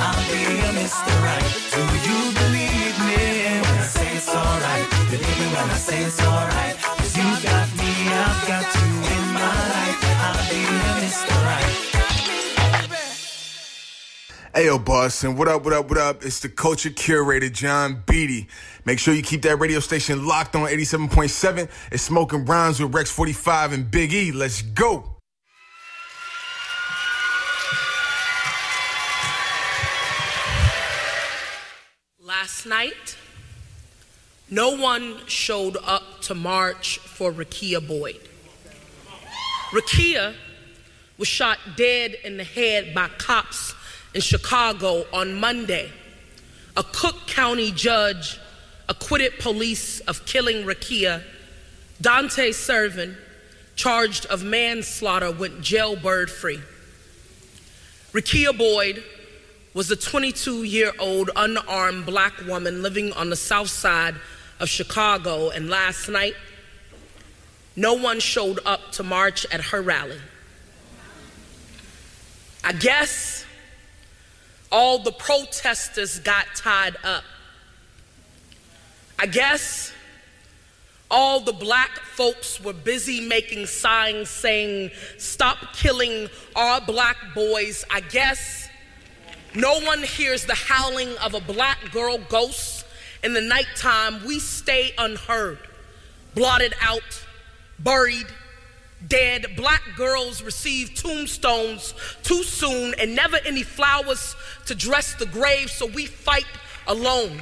I'll 0.00 0.22
be 0.32 0.42
Mr. 0.78 1.14
Right. 1.26 1.48
Do 1.76 1.82
you 2.08 2.20
believe 2.40 2.96
me 3.08 3.20
when 3.64 3.76
I 3.76 3.86
say 3.96 4.16
it's 4.16 4.28
alright? 4.28 4.88
Believe 5.10 5.38
me 5.40 5.46
when 5.54 5.70
I 5.70 5.76
say 5.76 6.04
it's 6.04 6.20
alright. 6.24 6.75
Ayo, 14.56 14.82
Boston, 14.82 15.36
what 15.36 15.48
up, 15.48 15.64
what 15.64 15.74
up, 15.74 15.90
what 15.90 15.98
up? 15.98 16.24
It's 16.24 16.40
the 16.40 16.48
culture 16.48 16.88
curator, 16.88 17.50
John 17.50 18.02
Beatty. 18.06 18.48
Make 18.86 18.98
sure 18.98 19.12
you 19.12 19.22
keep 19.22 19.42
that 19.42 19.56
radio 19.56 19.80
station 19.80 20.26
locked 20.26 20.56
on 20.56 20.66
87.7. 20.66 21.68
It's 21.92 22.02
Smoking 22.02 22.46
Rhymes 22.46 22.80
with 22.80 22.94
Rex 22.94 23.10
45 23.10 23.74
and 23.74 23.90
Big 23.90 24.14
E. 24.14 24.32
Let's 24.32 24.62
go. 24.62 25.18
Last 32.18 32.64
night, 32.64 33.18
no 34.48 34.74
one 34.74 35.18
showed 35.26 35.76
up 35.84 36.22
to 36.22 36.34
march 36.34 36.96
for 37.00 37.30
Rekia 37.30 37.86
Boyd. 37.86 38.26
Rekia 39.68 40.34
was 41.18 41.28
shot 41.28 41.58
dead 41.76 42.16
in 42.24 42.38
the 42.38 42.44
head 42.44 42.94
by 42.94 43.08
cops 43.18 43.74
in 44.16 44.22
Chicago 44.22 45.04
on 45.12 45.34
Monday. 45.34 45.92
A 46.74 46.82
Cook 46.82 47.26
County 47.26 47.70
judge 47.70 48.40
acquitted 48.88 49.38
police 49.38 50.00
of 50.00 50.24
killing 50.24 50.64
Rekia. 50.64 51.22
Dante 52.00 52.50
Servin, 52.52 53.14
charged 53.74 54.24
of 54.26 54.42
manslaughter, 54.42 55.30
went 55.30 55.60
jailbird 55.60 56.30
free. 56.30 56.60
Rekia 58.12 58.56
Boyd 58.56 59.04
was 59.74 59.90
a 59.90 59.96
22 59.96 60.62
year 60.62 60.92
old 60.98 61.28
unarmed 61.36 62.06
black 62.06 62.40
woman 62.46 62.82
living 62.82 63.12
on 63.12 63.28
the 63.28 63.36
south 63.36 63.68
side 63.68 64.14
of 64.60 64.70
Chicago, 64.70 65.50
and 65.50 65.68
last 65.68 66.08
night, 66.08 66.34
no 67.76 67.92
one 67.92 68.20
showed 68.20 68.60
up 68.64 68.92
to 68.92 69.02
march 69.02 69.44
at 69.52 69.60
her 69.60 69.82
rally. 69.82 70.20
I 72.64 72.72
guess 72.72 73.35
all 74.70 74.98
the 74.98 75.12
protesters 75.12 76.18
got 76.20 76.46
tied 76.54 76.96
up. 77.04 77.24
I 79.18 79.26
guess 79.26 79.92
all 81.10 81.40
the 81.40 81.52
black 81.52 81.90
folks 81.98 82.60
were 82.60 82.72
busy 82.72 83.20
making 83.26 83.66
signs 83.66 84.28
saying, 84.28 84.90
Stop 85.18 85.58
killing 85.74 86.28
our 86.54 86.80
black 86.80 87.16
boys. 87.34 87.84
I 87.90 88.00
guess 88.00 88.68
no 89.54 89.80
one 89.80 90.02
hears 90.02 90.44
the 90.44 90.54
howling 90.54 91.16
of 91.18 91.34
a 91.34 91.40
black 91.40 91.90
girl 91.92 92.18
ghost 92.28 92.84
in 93.22 93.32
the 93.32 93.40
nighttime. 93.40 94.24
We 94.26 94.38
stay 94.38 94.92
unheard, 94.98 95.58
blotted 96.34 96.74
out, 96.82 97.24
buried, 97.78 98.26
dead. 99.08 99.46
Black 99.56 99.82
girls 99.96 100.42
receive 100.42 100.94
tombstones 100.94 101.94
too 102.22 102.42
soon 102.42 102.94
and 102.98 103.14
never 103.14 103.38
any 103.44 103.62
flowers 103.62 104.34
to 104.66 104.74
dress 104.74 105.14
the 105.14 105.26
grave, 105.26 105.70
so 105.70 105.86
we 105.86 106.06
fight 106.06 106.46
alone. 106.86 107.40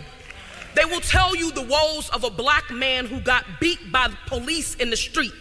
They 0.75 0.85
will 0.85 1.01
tell 1.01 1.37
you 1.37 1.53
the 1.53 1.63
woes 1.63 2.11
of 2.11 2.25
a 2.25 2.31
black 2.31 2.71
man 2.71 3.07
who 3.07 3.21
got 3.21 3.45
beat 3.61 3.93
by 3.93 4.09
the 4.09 4.17
police 4.27 4.75
in 4.75 4.91
the 4.91 4.97
street, 4.97 5.33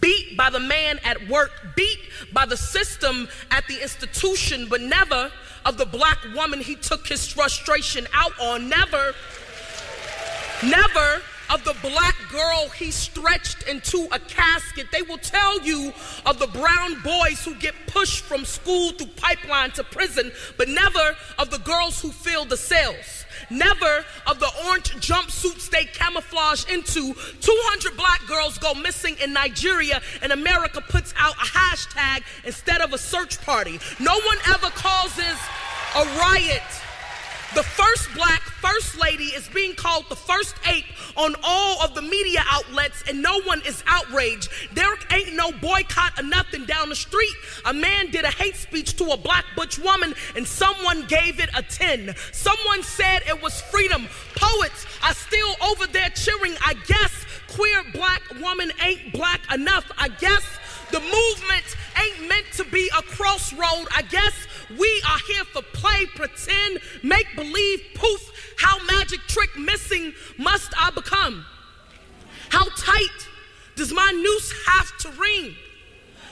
beat 0.00 0.36
by 0.36 0.48
the 0.48 0.60
man 0.60 0.98
at 1.04 1.28
work, 1.28 1.50
beat 1.76 1.98
by 2.32 2.46
the 2.46 2.56
system 2.56 3.28
at 3.50 3.66
the 3.66 3.82
institution, 3.82 4.66
but 4.70 4.80
never 4.80 5.30
of 5.64 5.76
the 5.76 5.84
black 5.86 6.18
woman 6.34 6.60
he 6.60 6.74
took 6.74 7.06
his 7.06 7.28
frustration 7.28 8.06
out 8.14 8.32
on. 8.40 8.68
Never, 8.68 9.12
never 10.64 11.22
of 11.52 11.64
the 11.64 11.76
black 11.82 12.16
girl 12.30 12.68
he 12.70 12.90
stretched 12.90 13.68
into 13.68 14.08
a 14.10 14.18
casket. 14.18 14.86
They 14.90 15.02
will 15.02 15.18
tell 15.18 15.60
you 15.60 15.92
of 16.24 16.38
the 16.38 16.46
brown 16.46 17.00
boys 17.02 17.44
who 17.44 17.54
get 17.56 17.74
pushed 17.86 18.24
from 18.24 18.44
school 18.44 18.92
through 18.92 19.08
pipeline 19.16 19.70
to 19.72 19.84
prison, 19.84 20.32
but 20.56 20.68
never 20.68 21.16
of 21.38 21.50
the 21.50 21.58
girls 21.58 22.00
who 22.00 22.10
fill 22.10 22.46
the 22.46 22.56
cells. 22.56 23.26
Never 23.50 24.04
of 24.26 24.40
the 24.40 24.50
orange 24.66 24.94
jumpsuits 25.06 25.68
they 25.68 25.84
camouflage 25.84 26.64
into. 26.72 27.12
200 27.14 27.96
black 27.96 28.26
girls 28.26 28.56
go 28.58 28.72
missing 28.74 29.16
in 29.22 29.32
Nigeria, 29.32 30.00
and 30.22 30.32
America 30.32 30.80
puts 30.80 31.12
out 31.18 31.34
a 31.34 31.46
hashtag 31.46 32.22
instead 32.44 32.80
of 32.80 32.92
a 32.92 32.98
search 32.98 33.40
party. 33.42 33.78
No 34.00 34.14
one 34.14 34.38
ever 34.48 34.68
causes 34.70 35.36
a 35.96 36.04
riot. 36.18 36.62
The 37.54 37.62
first 37.62 38.08
black 38.14 38.40
first 38.40 38.98
lady 38.98 39.24
is 39.24 39.46
being 39.48 39.74
called 39.74 40.06
the 40.08 40.16
first 40.16 40.54
ape 40.66 40.86
on 41.16 41.34
all 41.42 41.82
of 41.82 41.94
the 41.94 42.00
media 42.00 42.42
outlets, 42.50 43.04
and 43.06 43.20
no 43.20 43.42
one 43.42 43.60
is 43.66 43.84
outraged. 43.86 44.48
There 44.72 44.94
ain't 45.10 45.34
no 45.34 45.52
boycott 45.52 46.18
or 46.18 46.22
nothing 46.22 46.64
down 46.64 46.88
the 46.88 46.96
street. 46.96 47.34
A 47.66 47.74
man 47.74 48.10
did 48.10 48.24
a 48.24 48.30
hate 48.30 48.56
speech 48.56 48.96
to 48.96 49.10
a 49.10 49.18
black 49.18 49.44
butch 49.54 49.78
woman, 49.78 50.14
and 50.34 50.46
someone 50.46 51.04
gave 51.08 51.40
it 51.40 51.50
a 51.54 51.62
10. 51.62 52.14
Someone 52.32 52.82
said 52.82 53.20
it 53.28 53.42
was 53.42 53.60
freedom. 53.60 54.08
Poets 54.34 54.86
are 55.04 55.14
still 55.14 55.54
over 55.62 55.86
there 55.88 56.08
cheering. 56.10 56.54
I 56.64 56.74
guess 56.86 57.26
queer 57.48 57.82
black 57.92 58.22
woman 58.40 58.72
ain't 58.82 59.12
black 59.12 59.40
enough. 59.52 59.84
I 59.98 60.08
guess 60.08 60.42
the 60.92 61.00
movement 61.00 61.64
ain't 62.00 62.28
meant 62.28 62.46
to 62.54 62.64
be 62.64 62.88
a 62.96 63.02
crossroad. 63.02 63.88
I 63.94 64.02
guess 64.10 64.34
we 64.78 65.02
are 65.08 65.18
here 65.26 65.44
for 65.44 65.62
play, 65.72 66.06
pretend, 66.14 66.80
make 67.02 67.26
believe, 67.34 67.80
poof. 67.94 68.54
How 68.58 68.78
magic 68.84 69.20
trick 69.26 69.58
missing 69.58 70.12
must 70.38 70.72
I 70.78 70.90
become? 70.90 71.44
How 72.50 72.68
tight 72.76 73.28
does 73.74 73.92
my 73.92 74.12
noose 74.12 74.52
have 74.66 74.96
to 74.98 75.20
ring? 75.20 75.56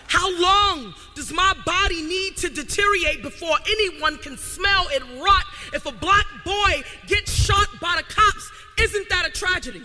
How 0.07 0.29
long 0.41 0.95
does 1.15 1.33
my 1.33 1.55
body 1.65 2.03
need 2.03 2.37
to 2.39 2.51
deteriorate 2.51 3.23
before 3.23 3.57
anyone 3.69 4.19
can 4.19 4.37
smell 4.37 4.89
it 4.91 5.03
rot? 5.23 5.45
If 5.73 5.87
a 5.87 5.93
black 5.93 6.27
boy 6.45 6.83
gets 7.07 7.33
shot 7.33 7.69
by 7.81 7.97
the 7.97 8.03
cops, 8.03 8.51
isn't 8.81 9.09
that 9.09 9.27
a 9.27 9.31
tragedy? 9.31 9.83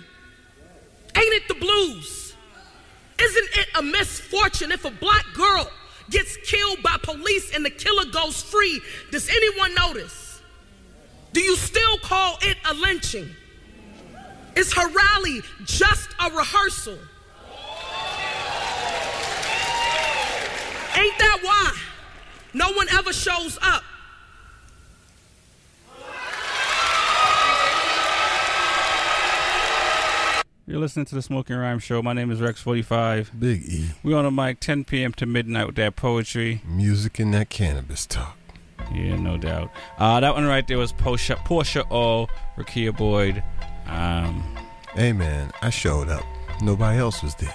Ain't 1.16 1.34
it 1.34 1.48
the 1.48 1.54
blues? 1.54 2.25
Isn't 3.20 3.50
it 3.58 3.68
a 3.78 3.82
misfortune 3.82 4.72
if 4.72 4.86
a 4.86 4.92
black 4.92 5.26
girl 5.34 5.70
gets 6.10 6.38
killed 6.38 6.84
by 6.84 6.98
police 7.02 7.56
and 7.56 7.66
the 7.66 7.70
killer 7.70 8.06
goes 8.12 8.42
free? 8.42 8.82
Does 9.12 9.30
anyone 9.30 9.74
notice? 9.76 10.42
Do 11.34 11.42
you 11.42 11.56
still 11.56 11.98
call 12.00 12.38
it 12.42 12.58
a 12.70 12.74
lynching? 12.74 13.30
Is 14.56 14.74
her 14.74 14.88
rally 14.88 15.42
just 15.66 16.10
a 16.20 16.30
rehearsal? 16.30 16.98
Ain't 20.98 21.20
that 21.20 21.40
why 21.42 21.78
no 22.54 22.72
one 22.72 22.88
ever 22.94 23.12
shows 23.12 23.58
up? 23.62 23.84
You're 30.68 30.80
listening 30.80 31.06
to 31.08 31.16
the 31.16 31.22
Smoking 31.22 31.58
Rhyme 31.58 31.78
Show. 31.78 32.02
My 32.02 32.14
name 32.14 32.32
is 32.32 32.40
Rex45. 32.40 33.40
Big 33.40 33.64
E. 33.70 33.90
We're 34.04 34.18
on 34.18 34.26
a 34.26 34.32
mic 34.32 34.60
10 34.60 34.84
p.m. 34.86 35.14
to 35.14 35.26
midnight 35.28 35.68
with 35.68 35.76
that 35.76 35.96
poetry. 35.96 36.62
Music 36.66 37.20
and 37.20 37.34
that 37.36 37.50
cannabis 37.50 38.08
talk. 38.08 38.36
Yeah, 38.92 39.16
no 39.16 39.38
doubt. 39.38 39.70
Uh, 40.00 40.20
that 40.20 40.34
one 40.34 40.46
right 40.46 40.68
there 40.68 40.78
was 40.80 40.92
Porsha, 40.92 41.36
Porsha 41.38 41.86
O, 41.92 42.28
Rekia 42.58 42.96
Boyd. 42.96 43.44
Um, 43.88 44.44
Hey 44.96 45.12
man, 45.12 45.52
I 45.62 45.70
showed 45.70 46.08
up. 46.10 46.24
Nobody 46.62 46.98
else 46.98 47.22
was 47.22 47.36
there. 47.36 47.54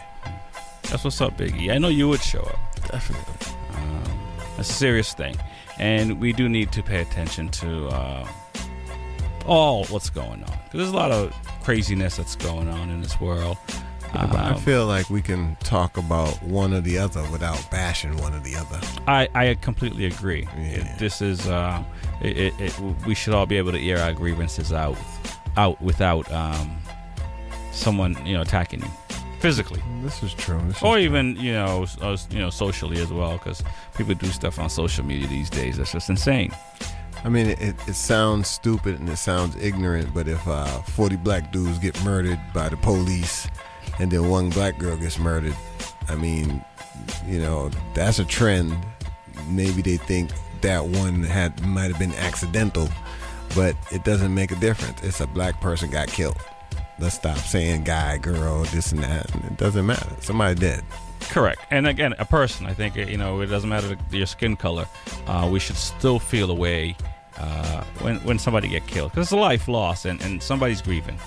that's 0.83 1.03
what's 1.05 1.21
up, 1.23 1.39
Biggie. 1.39 1.73
I 1.73 1.79
know 1.79 1.89
you 1.89 2.07
would 2.09 2.21
show 2.21 2.41
up. 2.43 2.59
Definitely. 2.91 3.55
Um, 3.75 4.21
a 4.59 4.65
serious 4.65 5.15
thing. 5.15 5.37
And 5.79 6.21
we 6.21 6.33
do 6.35 6.49
need 6.49 6.71
to 6.73 6.83
pay 6.83 7.01
attention 7.01 7.49
to 7.49 7.87
uh, 7.89 8.29
all 9.47 9.85
what's 9.87 10.11
going 10.11 10.45
on. 10.45 10.59
Because 10.65 10.79
there's 10.81 10.91
a 10.91 10.97
lot 10.97 11.11
of 11.11 11.35
craziness 11.63 12.17
that's 12.17 12.37
going 12.37 12.69
on 12.69 12.91
in 12.91 13.01
this 13.03 13.21
world. 13.21 13.57
Yeah, 14.15 14.27
but 14.27 14.41
I 14.41 14.51
Um, 14.51 14.61
feel 14.61 14.87
like 14.87 15.09
we 15.09 15.23
can 15.23 15.57
talk 15.63 15.97
about 15.97 16.43
one 16.43 16.75
or 16.75 16.81
the 16.81 16.99
other 16.99 17.23
without 17.31 17.71
bashing 17.71 18.17
one 18.17 18.35
or 18.35 18.41
the 18.41 18.57
other. 18.57 18.81
I, 19.07 19.29
I 19.35 19.55
completely 19.61 20.07
agree. 20.07 20.49
It- 20.57 20.99
this 20.99 21.23
is 21.23 21.47
uh, 21.47 21.83
it, 22.21 22.53
it, 22.59 22.81
we 23.07 23.15
should 23.15 23.35
all 23.35 23.47
be 23.47 23.57
able 23.57 23.71
to 23.73 23.81
air 23.89 23.99
our 23.99 24.13
grievances 24.13 24.73
out 24.73 24.97
out 25.57 25.81
without 25.81 26.31
um, 26.33 26.77
someone 27.73 28.17
you 28.27 28.35
know 28.35 28.43
attacking 28.43 28.81
you 28.83 28.89
physically. 29.39 29.81
This 30.03 30.23
is 30.23 30.35
true. 30.35 30.61
This 30.67 30.77
is 30.79 30.83
or 30.83 30.99
even 30.99 31.37
you 31.37 31.53
know 31.53 31.87
uh, 32.01 32.17
you 32.31 32.39
know 32.41 32.51
socially 32.51 33.01
as 33.01 33.13
well 33.13 33.35
because 33.35 33.63
people 33.97 34.15
do 34.15 34.27
stuff 34.27 34.59
on 34.59 34.69
social 34.71 35.05
media 35.05 35.29
these 35.29 35.51
days 35.51 35.77
that's 35.77 35.93
just 35.93 36.11
insane. 36.11 36.53
I 37.25 37.29
mean, 37.29 37.49
it, 37.49 37.77
it, 37.87 37.95
sounds 37.95 38.49
stupid 38.49 38.99
and 38.99 39.09
it 39.09 39.17
sounds 39.17 39.55
ignorant, 39.57 40.15
but 40.15 40.27
if 40.27 40.47
uh, 40.49 40.65
40 40.65 41.17
black 41.17 41.53
dudes 41.53 41.79
get 41.79 42.03
murdered 42.03 42.41
by 42.55 42.71
the 42.71 42.79
police 42.79 43.47
and 43.99 44.11
then 44.11 44.29
one 44.29 44.49
black 44.49 44.79
girl 44.79 44.97
gets 44.97 45.19
murdered, 45.19 45.55
I 46.09 46.15
mean, 46.15 46.65
you 47.27 47.41
know, 47.41 47.71
that's 47.95 48.19
a 48.19 48.25
trend. 48.25 48.75
Maybe 49.49 49.83
they 49.83 49.99
think 49.99 50.31
that 50.63 50.85
one 50.85 51.23
had 51.23 51.61
might 51.67 51.91
have 51.91 51.99
been 51.99 52.15
accidental, 52.15 52.89
but 53.55 53.77
it 53.93 54.05
doesn't 54.05 54.35
make 54.35 54.51
a 54.51 54.57
difference. 54.57 55.03
It's 55.03 55.21
a 55.21 55.27
black 55.27 55.61
person 55.61 55.91
got 55.91 56.09
killed. 56.09 56.39
Let's 56.99 57.17
stop 57.17 57.39
saying 57.39 57.85
guy, 57.85 58.19
girl, 58.19 58.65
this 58.65 58.93
and 58.93 59.03
that. 59.03 59.35
It 59.45 59.57
doesn't 59.57 59.87
matter. 59.87 60.17
Somebody 60.21 60.59
dead. 60.59 60.85
Correct. 61.29 61.61
And 61.71 61.87
again, 61.87 62.15
a 62.19 62.25
person. 62.25 62.67
I 62.67 62.75
think 62.75 62.97
you 62.97 63.17
know 63.17 63.41
it 63.41 63.47
doesn't 63.47 63.69
matter 63.69 63.97
your 64.11 64.27
skin 64.27 64.57
color. 64.57 64.87
Uh, 65.27 65.49
we 65.51 65.61
should 65.61 65.77
still 65.77 66.19
feel 66.19 66.51
a 66.51 66.55
way 66.55 66.97
uh, 67.39 67.85
when 68.01 68.17
when 68.21 68.39
somebody 68.39 68.69
get 68.69 68.87
killed 68.87 69.13
because 69.13 69.27
it's 69.27 69.33
a 69.33 69.37
life 69.37 69.69
lost 69.69 70.07
and, 70.07 70.21
and 70.23 70.43
somebody's 70.43 70.83
grieving. 70.83 71.19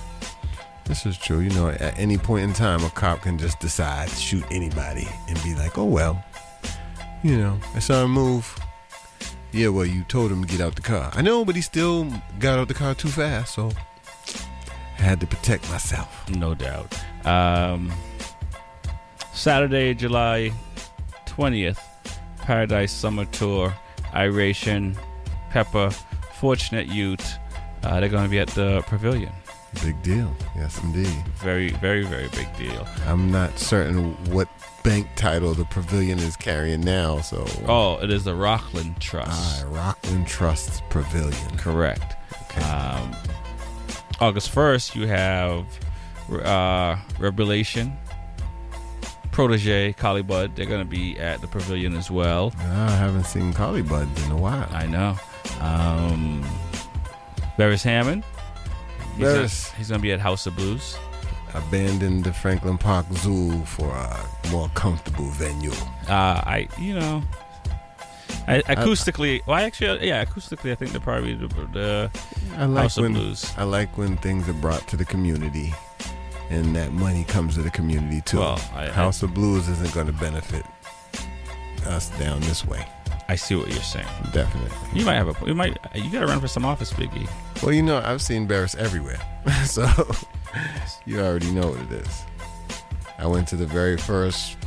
This 0.85 1.05
is 1.05 1.17
true. 1.17 1.39
You 1.39 1.49
know, 1.51 1.69
at 1.69 1.97
any 1.97 2.17
point 2.17 2.43
in 2.43 2.53
time, 2.53 2.83
a 2.83 2.89
cop 2.89 3.21
can 3.21 3.37
just 3.37 3.59
decide 3.59 4.09
to 4.09 4.15
shoot 4.15 4.43
anybody 4.51 5.07
and 5.29 5.41
be 5.43 5.55
like, 5.55 5.77
oh, 5.77 5.85
well, 5.85 6.21
you 7.23 7.37
know, 7.37 7.57
I 7.73 7.79
saw 7.79 8.03
him 8.03 8.11
move. 8.11 8.59
Yeah, 9.53 9.69
well, 9.69 9.85
you 9.85 10.03
told 10.03 10.31
him 10.31 10.43
to 10.43 10.47
get 10.47 10.59
out 10.59 10.75
the 10.75 10.81
car. 10.81 11.11
I 11.13 11.21
know, 11.21 11.45
but 11.45 11.55
he 11.55 11.61
still 11.61 12.11
got 12.39 12.59
out 12.59 12.67
the 12.67 12.73
car 12.73 12.95
too 12.95 13.07
fast, 13.07 13.53
so 13.53 13.71
I 14.97 15.01
had 15.01 15.19
to 15.21 15.27
protect 15.27 15.69
myself. 15.69 16.29
No 16.29 16.53
doubt. 16.53 16.93
Um, 17.25 17.93
Saturday, 19.33 19.93
July 19.93 20.51
20th, 21.25 21.79
Paradise 22.37 22.91
Summer 22.91 23.25
Tour, 23.25 23.73
Iration, 24.13 24.97
Pepper, 25.49 25.89
Fortunate 26.35 26.87
Youth. 26.87 27.37
Uh, 27.83 27.99
they're 27.99 28.09
going 28.09 28.23
to 28.23 28.29
be 28.29 28.39
at 28.39 28.49
the 28.49 28.81
Pavilion. 28.87 29.31
Big 29.83 30.01
deal. 30.03 30.33
Yes, 30.55 30.81
indeed. 30.83 31.07
Very, 31.37 31.71
very, 31.71 32.05
very 32.05 32.29
big 32.29 32.55
deal. 32.55 32.87
I'm 33.07 33.31
not 33.31 33.57
certain 33.57 34.13
what 34.31 34.47
bank 34.83 35.07
title 35.15 35.53
the 35.53 35.65
pavilion 35.65 36.19
is 36.19 36.35
carrying 36.35 36.81
now, 36.81 37.21
so. 37.21 37.45
Oh, 37.67 37.97
it 38.01 38.11
is 38.11 38.23
the 38.23 38.35
Rockland 38.35 38.99
Trust. 39.01 39.31
Ah, 39.31 39.67
Rockland 39.67 40.27
Trust 40.27 40.83
Pavilion. 40.89 41.57
Correct. 41.57 42.15
Um, 42.63 43.15
August 44.19 44.53
1st, 44.53 44.95
you 44.95 45.07
have 45.07 45.65
uh, 46.29 46.95
Rebelution, 47.17 47.95
Protoje, 49.33 49.95
Bud. 50.21 50.55
They're 50.55 50.65
going 50.67 50.83
to 50.83 50.89
be 50.89 51.17
at 51.19 51.41
the 51.41 51.47
pavilion 51.47 51.95
as 51.95 52.09
well. 52.11 52.53
Ah, 52.59 52.93
I 52.93 52.95
haven't 52.95 53.25
seen 53.25 53.51
Buds 53.81 54.25
in 54.25 54.31
a 54.31 54.37
while. 54.37 54.69
I 54.71 54.85
know. 54.85 55.17
Um, 55.59 56.45
Hammond. 57.83 58.23
He's 59.17 59.27
gonna- 59.27 59.77
He's 59.77 59.89
going 59.89 59.99
to 59.99 60.03
be 60.03 60.11
at 60.11 60.19
House 60.19 60.45
of 60.45 60.55
Blues. 60.55 60.97
Abandoned 61.55 62.23
the 62.23 62.33
Franklin 62.33 62.77
Park 62.79 63.05
Zoo 63.13 63.63
for 63.65 63.89
a 63.89 64.25
more 64.49 64.69
comfortable 64.69 65.29
venue. 65.31 65.71
Uh, 66.09 66.41
I, 66.45 66.67
you 66.79 66.95
know, 66.95 67.21
I, 68.47 68.61
acoustically, 68.63 69.41
well, 69.45 69.57
I 69.57 69.63
actually, 69.63 70.07
yeah, 70.07 70.25
acoustically, 70.25 70.71
I 70.71 70.75
think 70.75 70.91
they're 70.91 70.99
probably 70.99 71.35
the, 71.35 71.47
the 71.71 72.11
I 72.57 72.65
like 72.65 72.81
House 72.83 72.97
when 72.97 73.11
of 73.11 73.17
Blues. 73.21 73.53
I 73.55 73.63
like 73.65 73.95
when 73.99 74.17
things 74.17 74.49
are 74.49 74.53
brought 74.53 74.87
to 74.87 74.97
the 74.97 75.05
community, 75.05 75.73
and 76.49 76.75
that 76.75 76.91
money 76.93 77.23
comes 77.23 77.55
to 77.55 77.61
the 77.61 77.69
community 77.71 78.21
too. 78.21 78.39
Well, 78.39 78.59
I- 78.75 78.85
I- 78.87 78.89
House 78.91 79.23
of 79.23 79.33
Blues 79.33 79.67
isn't 79.69 79.93
going 79.93 80.07
to 80.07 80.13
benefit 80.13 80.65
us 81.85 82.09
down 82.19 82.39
this 82.41 82.65
way. 82.65 82.85
I 83.29 83.35
see 83.35 83.55
what 83.55 83.69
you're 83.69 83.81
saying. 83.81 84.05
Definitely. 84.33 84.71
You 84.99 85.05
might 85.05 85.15
have 85.15 85.29
a, 85.29 85.47
you 85.47 85.55
might, 85.55 85.77
you 85.95 86.09
got 86.11 86.19
to 86.21 86.27
run 86.27 86.39
for 86.41 86.47
some 86.47 86.65
office, 86.65 86.91
Biggie. 86.93 87.29
Well, 87.61 87.71
you 87.71 87.81
know, 87.81 87.97
I've 88.03 88.21
seen 88.21 88.45
Barris 88.47 88.75
everywhere, 88.75 89.19
so 89.65 89.87
you 91.05 91.19
already 91.21 91.49
know 91.51 91.69
what 91.69 91.79
it 91.81 91.91
is. 92.05 92.23
I 93.17 93.25
went 93.27 93.47
to 93.49 93.55
the 93.55 93.65
very 93.65 93.95
first 93.97 94.57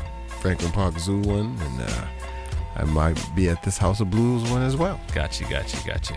Franklin 0.40 0.72
Park 0.72 0.98
Zoo 0.98 1.20
one, 1.20 1.56
and 1.60 1.80
uh, 1.82 2.04
I 2.76 2.84
might 2.84 3.20
be 3.36 3.48
at 3.50 3.62
this 3.62 3.76
House 3.76 4.00
of 4.00 4.10
Blues 4.10 4.50
one 4.50 4.62
as 4.62 4.76
well. 4.76 4.98
Got 5.14 5.38
you, 5.40 5.46
got 5.48 5.72
you, 5.74 5.80
got 5.92 6.08
you. 6.10 6.16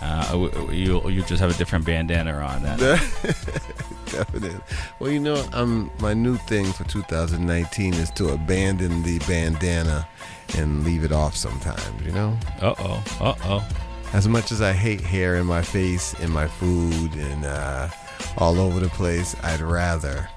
Uh, 0.00 0.48
you 0.70 1.08
you 1.10 1.22
just 1.22 1.40
have 1.40 1.50
a 1.50 1.54
different 1.54 1.84
bandana 1.84 2.32
on 2.38 2.62
that. 2.62 2.80
Definitely. 4.32 4.60
Well, 4.98 5.10
you 5.10 5.20
know, 5.20 5.46
um, 5.52 5.90
my 6.00 6.14
new 6.14 6.36
thing 6.36 6.72
for 6.72 6.84
2019 6.84 7.94
is 7.94 8.10
to 8.12 8.30
abandon 8.30 9.02
the 9.02 9.18
bandana 9.20 10.08
and 10.56 10.84
leave 10.84 11.04
it 11.04 11.12
off 11.12 11.36
sometimes. 11.36 12.02
You 12.04 12.12
know. 12.12 12.38
Uh 12.60 12.74
oh. 12.78 13.04
Uh 13.20 13.34
oh. 13.44 13.68
As 14.14 14.26
much 14.26 14.52
as 14.52 14.62
I 14.62 14.72
hate 14.72 15.00
hair 15.00 15.36
in 15.36 15.46
my 15.46 15.60
face, 15.60 16.14
in 16.20 16.30
my 16.30 16.46
food, 16.46 17.14
and 17.14 17.44
uh, 17.44 17.88
all 18.38 18.58
over 18.58 18.80
the 18.80 18.88
place, 18.88 19.36
I'd 19.42 19.60
rather, 19.60 20.28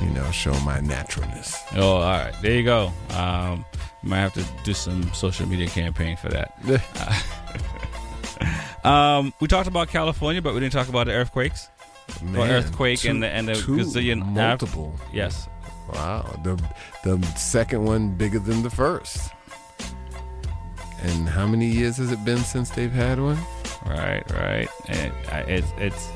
you 0.00 0.08
know, 0.10 0.30
show 0.30 0.58
my 0.60 0.80
naturalness. 0.80 1.58
Oh, 1.74 1.96
all 1.96 2.00
right. 2.00 2.34
There 2.40 2.52
you 2.52 2.62
go. 2.62 2.92
Um, 3.10 3.66
might 4.02 4.20
have 4.20 4.34
to 4.34 4.44
do 4.62 4.72
some 4.72 5.12
social 5.12 5.46
media 5.46 5.66
campaign 5.66 6.16
for 6.16 6.28
that. 6.28 6.54
Uh, 6.94 7.20
um, 8.88 9.34
we 9.40 9.48
talked 9.48 9.68
about 9.68 9.88
California, 9.88 10.40
but 10.40 10.54
we 10.54 10.60
didn't 10.60 10.72
talk 10.72 10.88
about 10.88 11.06
the 11.06 11.12
earthquakes. 11.12 11.68
Man, 12.22 12.50
earthquake 12.50 13.00
two- 13.00 13.10
and 13.10 13.22
the 13.22 13.28
and 13.28 13.48
the 13.48 13.52
gazillion 13.54 14.24
multiple. 14.26 14.94
yes. 15.12 15.48
Wow. 15.92 16.38
The 16.42 16.56
the 17.04 17.22
second 17.36 17.84
one 17.84 18.10
bigger 18.16 18.38
than 18.38 18.62
the 18.62 18.70
first. 18.70 19.30
And 21.02 21.28
how 21.28 21.46
many 21.46 21.66
years 21.66 21.98
has 21.98 22.10
it 22.12 22.24
been 22.24 22.38
since 22.38 22.70
they've 22.70 22.90
had 22.92 23.20
one? 23.20 23.38
Right, 23.86 24.22
right. 24.32 24.68
And 24.88 25.12
I- 25.30 25.40
it's 25.40 25.72
it's 25.78 26.08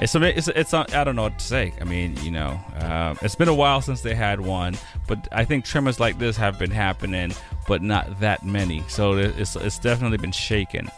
it's 0.00 0.14
it's 0.16 0.48
it's 0.48 0.72
not- 0.72 0.92
I 0.94 1.04
don't 1.04 1.14
know 1.14 1.22
what 1.22 1.38
to 1.38 1.44
say. 1.44 1.72
I 1.80 1.84
mean, 1.84 2.16
you 2.22 2.32
know, 2.32 2.58
uh, 2.80 3.14
it's 3.22 3.36
been 3.36 3.48
a 3.48 3.54
while 3.54 3.80
since 3.80 4.00
they 4.00 4.14
had 4.16 4.40
one, 4.40 4.76
but 5.06 5.28
I 5.30 5.44
think 5.44 5.64
tremors 5.64 6.00
like 6.00 6.18
this 6.18 6.36
have 6.38 6.58
been 6.58 6.72
happening, 6.72 7.32
but 7.68 7.82
not 7.82 8.18
that 8.18 8.44
many. 8.44 8.82
So 8.88 9.12
it's 9.16 9.54
it's 9.54 9.78
definitely 9.78 10.18
been 10.18 10.32
shaken, 10.32 10.90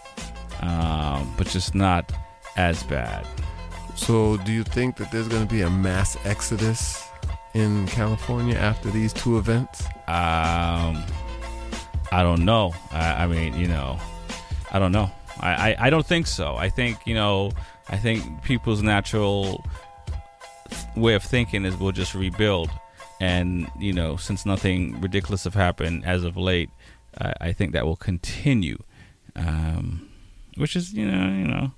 um, 0.60 1.30
but 1.36 1.46
just 1.48 1.74
not 1.74 2.10
as 2.56 2.82
bad. 2.84 3.26
So, 3.94 4.36
do 4.38 4.52
you 4.52 4.64
think 4.64 4.96
that 4.96 5.10
there's 5.10 5.28
going 5.28 5.46
to 5.46 5.52
be 5.52 5.62
a 5.62 5.70
mass 5.70 6.16
exodus 6.24 7.08
in 7.54 7.86
California 7.86 8.56
after 8.56 8.90
these 8.90 9.12
two 9.12 9.38
events? 9.38 9.84
Um, 10.08 11.04
I 12.10 12.22
don't 12.22 12.44
know. 12.44 12.74
I, 12.92 13.24
I 13.24 13.26
mean, 13.26 13.56
you 13.56 13.68
know, 13.68 13.98
I 14.72 14.78
don't 14.78 14.92
know. 14.92 15.10
I, 15.40 15.70
I, 15.72 15.76
I 15.86 15.90
don't 15.90 16.06
think 16.06 16.26
so. 16.26 16.56
I 16.56 16.68
think 16.68 17.06
you 17.06 17.14
know. 17.14 17.52
I 17.88 17.98
think 17.98 18.42
people's 18.42 18.82
natural 18.82 19.62
way 20.96 21.14
of 21.14 21.22
thinking 21.22 21.66
is 21.66 21.76
we'll 21.76 21.92
just 21.92 22.14
rebuild, 22.14 22.70
and 23.20 23.70
you 23.78 23.92
know, 23.92 24.16
since 24.16 24.46
nothing 24.46 25.00
ridiculous 25.02 25.44
have 25.44 25.54
happened 25.54 26.04
as 26.06 26.24
of 26.24 26.36
late, 26.36 26.70
I, 27.20 27.34
I 27.40 27.52
think 27.52 27.72
that 27.72 27.84
will 27.84 27.96
continue. 27.96 28.78
Um, 29.36 30.08
which 30.56 30.76
is 30.76 30.92
you 30.92 31.04
know 31.04 31.26
you 31.28 31.46
know, 31.46 31.72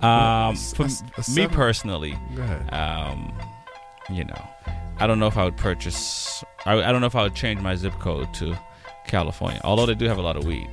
um, 0.00 0.56
for 0.56 0.84
a 0.86 1.30
me 1.34 1.46
personally, 1.48 2.16
um, 2.70 3.32
you 4.10 4.24
know, 4.24 4.48
I 4.98 5.06
don't 5.06 5.18
know 5.18 5.26
if 5.26 5.36
I 5.36 5.44
would 5.44 5.56
purchase. 5.56 6.42
I, 6.66 6.74
I 6.82 6.92
don't 6.92 7.00
know 7.00 7.06
if 7.06 7.16
I 7.16 7.22
would 7.22 7.34
change 7.34 7.60
my 7.60 7.74
zip 7.76 7.92
code 8.00 8.32
to 8.34 8.56
California. 9.06 9.60
Although 9.64 9.86
they 9.86 9.94
do 9.94 10.06
have 10.06 10.18
a 10.18 10.22
lot 10.22 10.36
of 10.36 10.44
weed. 10.44 10.68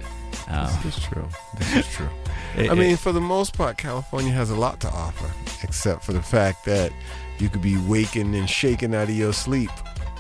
Um, 0.50 0.70
This 0.84 0.98
is 0.98 1.04
true. 1.06 1.28
This 1.58 1.76
is 1.76 1.88
true. 1.88 2.10
It- 2.58 2.72
I 2.72 2.74
mean, 2.74 2.92
it- 2.92 3.00
for 3.00 3.12
the 3.12 3.20
most 3.22 3.54
part, 3.54 3.78
California 3.78 4.32
has 4.32 4.50
a 4.50 4.56
lot 4.56 4.80
to 4.82 4.90
offer, 4.90 5.30
except 5.64 6.04
for 6.06 6.14
the 6.14 6.22
fact 6.22 6.64
that 6.66 6.92
you 7.38 7.50
could 7.50 7.62
be 7.62 7.76
waking 7.78 8.34
and 8.34 8.50
shaking 8.50 8.96
out 8.96 9.10
of 9.10 9.16
your 9.18 9.34
sleep. 9.34 9.70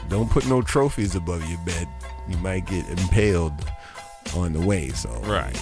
Don't 0.09 0.30
put 0.30 0.45
no 0.45 0.61
trophies 0.61 1.15
above 1.15 1.47
your 1.49 1.59
bed. 1.59 1.88
You 2.28 2.38
might 2.39 2.65
get 2.65 2.89
impaled 2.89 3.53
on 4.36 4.51
the 4.51 4.59
way. 4.59 4.89
So 4.89 5.09
right. 5.23 5.57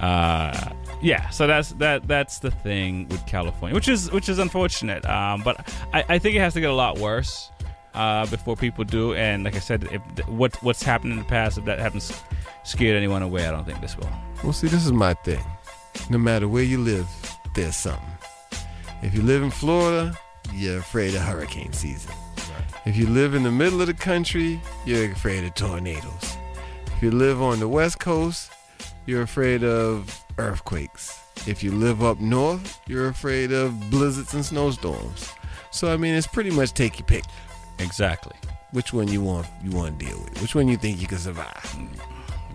Uh, 0.00 0.70
yeah. 1.00 1.28
So 1.30 1.46
that's 1.46 1.70
that. 1.74 2.06
That's 2.08 2.38
the 2.38 2.50
thing 2.50 3.08
with 3.08 3.24
California, 3.26 3.74
which 3.74 3.88
is 3.88 4.10
which 4.10 4.28
is 4.28 4.38
unfortunate. 4.38 5.04
Um, 5.06 5.42
but 5.42 5.72
I, 5.92 6.04
I 6.08 6.18
think 6.18 6.36
it 6.36 6.40
has 6.40 6.54
to 6.54 6.60
get 6.60 6.70
a 6.70 6.74
lot 6.74 6.98
worse 6.98 7.50
uh, 7.94 8.26
before 8.26 8.56
people 8.56 8.84
do. 8.84 9.14
And 9.14 9.44
like 9.44 9.56
I 9.56 9.60
said, 9.60 9.88
if 9.90 10.28
what 10.28 10.54
what's 10.62 10.82
happened 10.82 11.12
in 11.12 11.18
the 11.18 11.24
past, 11.24 11.58
if 11.58 11.64
that 11.64 11.78
hasn't 11.78 12.22
scared 12.64 12.96
anyone 12.96 13.22
away, 13.22 13.46
I 13.46 13.50
don't 13.50 13.64
think 13.64 13.80
this 13.80 13.96
will. 13.96 14.10
Well, 14.44 14.52
see, 14.52 14.68
this 14.68 14.84
is 14.84 14.92
my 14.92 15.14
thing. 15.14 15.44
No 16.10 16.18
matter 16.18 16.46
where 16.46 16.62
you 16.62 16.78
live, 16.78 17.08
there's 17.54 17.76
something. 17.76 18.04
If 19.02 19.14
you 19.14 19.22
live 19.22 19.42
in 19.42 19.50
Florida, 19.50 20.16
you're 20.52 20.78
afraid 20.78 21.14
of 21.14 21.22
hurricane 21.22 21.72
season. 21.72 22.12
If 22.84 22.96
you 22.96 23.06
live 23.08 23.34
in 23.34 23.42
the 23.42 23.50
middle 23.50 23.80
of 23.80 23.88
the 23.88 23.94
country, 23.94 24.60
you're 24.84 25.10
afraid 25.10 25.44
of 25.44 25.54
tornadoes. 25.54 26.36
If 26.96 27.02
you 27.02 27.10
live 27.10 27.42
on 27.42 27.58
the 27.58 27.68
West 27.68 27.98
Coast, 27.98 28.52
you're 29.06 29.22
afraid 29.22 29.64
of 29.64 30.24
earthquakes. 30.38 31.20
If 31.46 31.62
you 31.62 31.72
live 31.72 32.02
up 32.02 32.20
north, 32.20 32.80
you're 32.86 33.08
afraid 33.08 33.52
of 33.52 33.90
blizzards 33.90 34.34
and 34.34 34.44
snowstorms. 34.44 35.32
So 35.70 35.92
I 35.92 35.96
mean, 35.96 36.14
it's 36.14 36.26
pretty 36.26 36.50
much 36.50 36.72
take 36.72 36.98
your 36.98 37.06
pick. 37.06 37.24
Exactly. 37.78 38.36
Which 38.72 38.92
one 38.92 39.08
you 39.08 39.22
want 39.22 39.46
you 39.62 39.70
want 39.70 39.98
to 39.98 40.06
deal 40.06 40.18
with? 40.20 40.40
Which 40.42 40.54
one 40.54 40.68
you 40.68 40.76
think 40.76 41.00
you 41.00 41.06
can 41.06 41.18
survive? 41.18 41.76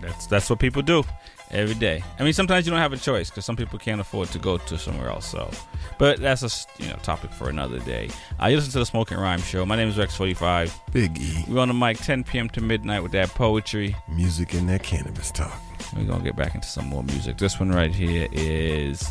That's 0.00 0.26
that's 0.26 0.50
what 0.50 0.58
people 0.58 0.82
do 0.82 1.04
every 1.52 1.74
day. 1.74 2.02
I 2.18 2.24
mean, 2.24 2.32
sometimes 2.32 2.66
you 2.66 2.70
don't 2.70 2.80
have 2.80 2.92
a 2.92 2.96
choice 2.96 3.30
because 3.30 3.44
some 3.44 3.56
people 3.56 3.78
can't 3.78 4.00
afford 4.00 4.28
to 4.28 4.38
go 4.38 4.58
to 4.58 4.78
somewhere 4.78 5.08
else. 5.08 5.26
So, 5.26 5.50
but 5.98 6.20
that's 6.20 6.42
a 6.42 6.82
you 6.82 6.88
know 6.88 6.96
topic 7.02 7.30
for 7.32 7.48
another 7.48 7.78
day. 7.80 8.08
Uh, 8.42 8.46
you 8.46 8.56
listen 8.56 8.72
to 8.72 8.78
the 8.78 8.86
Smoking 8.86 9.18
Rhyme 9.18 9.40
Show. 9.40 9.64
My 9.66 9.76
name 9.76 9.88
is 9.88 9.98
Rex 9.98 10.16
Forty 10.16 10.34
Five. 10.34 10.78
Big 10.92 11.18
E. 11.18 11.44
We're 11.48 11.60
on 11.60 11.68
the 11.68 11.74
mic 11.74 11.98
10 11.98 12.24
p.m. 12.24 12.48
to 12.50 12.60
midnight 12.60 13.02
with 13.02 13.12
that 13.12 13.28
poetry, 13.30 13.94
music, 14.08 14.54
and 14.54 14.68
that 14.68 14.82
cannabis 14.82 15.30
talk. 15.30 15.60
We're 15.96 16.04
gonna 16.04 16.24
get 16.24 16.36
back 16.36 16.54
into 16.54 16.66
some 16.68 16.86
more 16.86 17.02
music. 17.02 17.38
This 17.38 17.58
one 17.60 17.70
right 17.70 17.94
here 17.94 18.28
is 18.32 19.10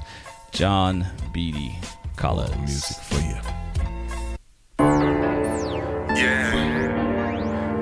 John 0.51 1.05
Beatty 1.31 1.77
Collins. 2.15 2.55
music 2.57 2.97
for 2.97 3.15
you. 3.15 3.37
Yeah. 6.15 6.71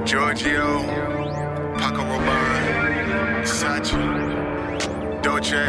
Giorgio, 0.06 0.82
Paco 1.78 2.02
Rabanne, 2.02 3.44
Sachi, 3.44 4.19
Dolce, 5.22 5.66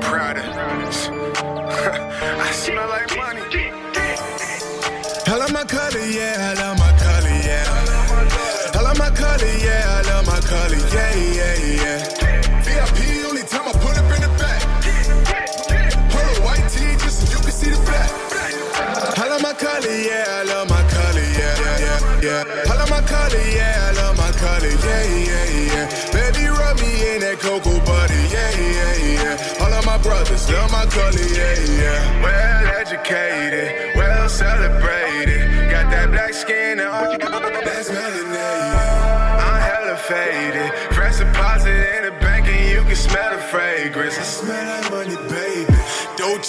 Prada. 0.00 0.42
I 2.42 2.50
smell 2.52 2.88
like 2.88 3.16
money. 3.16 3.42
I 5.28 5.36
love 5.36 5.52
my 5.52 5.64
color, 5.64 6.00
yeah, 6.06 6.50
I 6.50 6.54
love 6.60 6.78
my 6.78 6.92
color, 6.98 7.36
yeah. 7.46 7.64
I 8.74 8.80
love 8.82 8.98
my 8.98 9.10
color, 9.10 9.46
yeah, 9.58 9.84
I 9.86 10.02
love 10.10 10.26
my 10.26 10.40
color, 10.40 10.76
yeah, 10.94 11.14
yeah, 11.14 11.54
yeah. 11.82 11.98
VIP 12.62 12.98
only 13.28 13.42
time 13.42 13.68
I 13.68 13.72
put 13.72 13.96
up 13.96 14.10
in 14.14 14.20
the 14.22 14.28
back. 14.38 14.62
Put 16.10 16.22
a 16.22 16.24
white 16.42 16.68
tee 16.70 16.96
just 16.98 17.20
so 17.20 17.26
you 17.30 17.38
can 17.42 17.52
see 17.52 17.70
the 17.70 17.78
black. 17.86 18.10
I 19.18 19.28
love 19.28 19.42
my 19.42 19.52
color, 19.54 19.86
yeah, 19.86 20.24
I 20.28 20.42
love 20.44 20.68
my 20.68 20.82
color, 20.90 21.20
yeah, 21.20 21.78
yeah, 21.78 22.20
yeah. 22.22 22.44
I 22.70 22.74
love 22.76 22.90
my 22.90 23.00
color, 23.02 23.40
yeah, 23.54 23.88
I 23.88 23.90
love 24.02 24.16
my 24.16 24.32
color, 24.32 24.66
yeah, 24.66 25.04
yeah, 25.04 25.44
yeah. 25.72 25.86
Baby, 26.12 26.46
rub 26.48 26.78
me 26.80 27.14
in 27.14 27.20
that 27.20 27.38
cocoa 27.40 27.78
brothers 30.06 30.48
love 30.50 30.70
my 30.70 30.86
color, 30.86 31.26
yeah, 31.34 31.82
yeah. 31.82 32.22
Well 32.22 32.66
educated. 32.80 33.96
well 33.96 34.28
celebrated. 34.28 35.70
Got 35.70 35.90
that 35.90 36.10
black 36.10 36.32
skin 36.32 36.78
and 36.78 37.22
that's 37.66 37.90
melanated. 37.90 38.36
I'm 39.46 39.60
hella 39.68 39.96
faded, 39.96 40.70
fresh 40.94 41.18
deposit 41.18 41.78
in 41.96 42.02
the 42.06 42.14
bank 42.20 42.46
and 42.46 42.70
you 42.70 42.82
can 42.84 42.96
smell 42.96 43.30
the 43.34 43.42
fragrance. 43.52 44.18
I 44.18 44.22
smell 44.22 44.82
baby. 44.90 44.95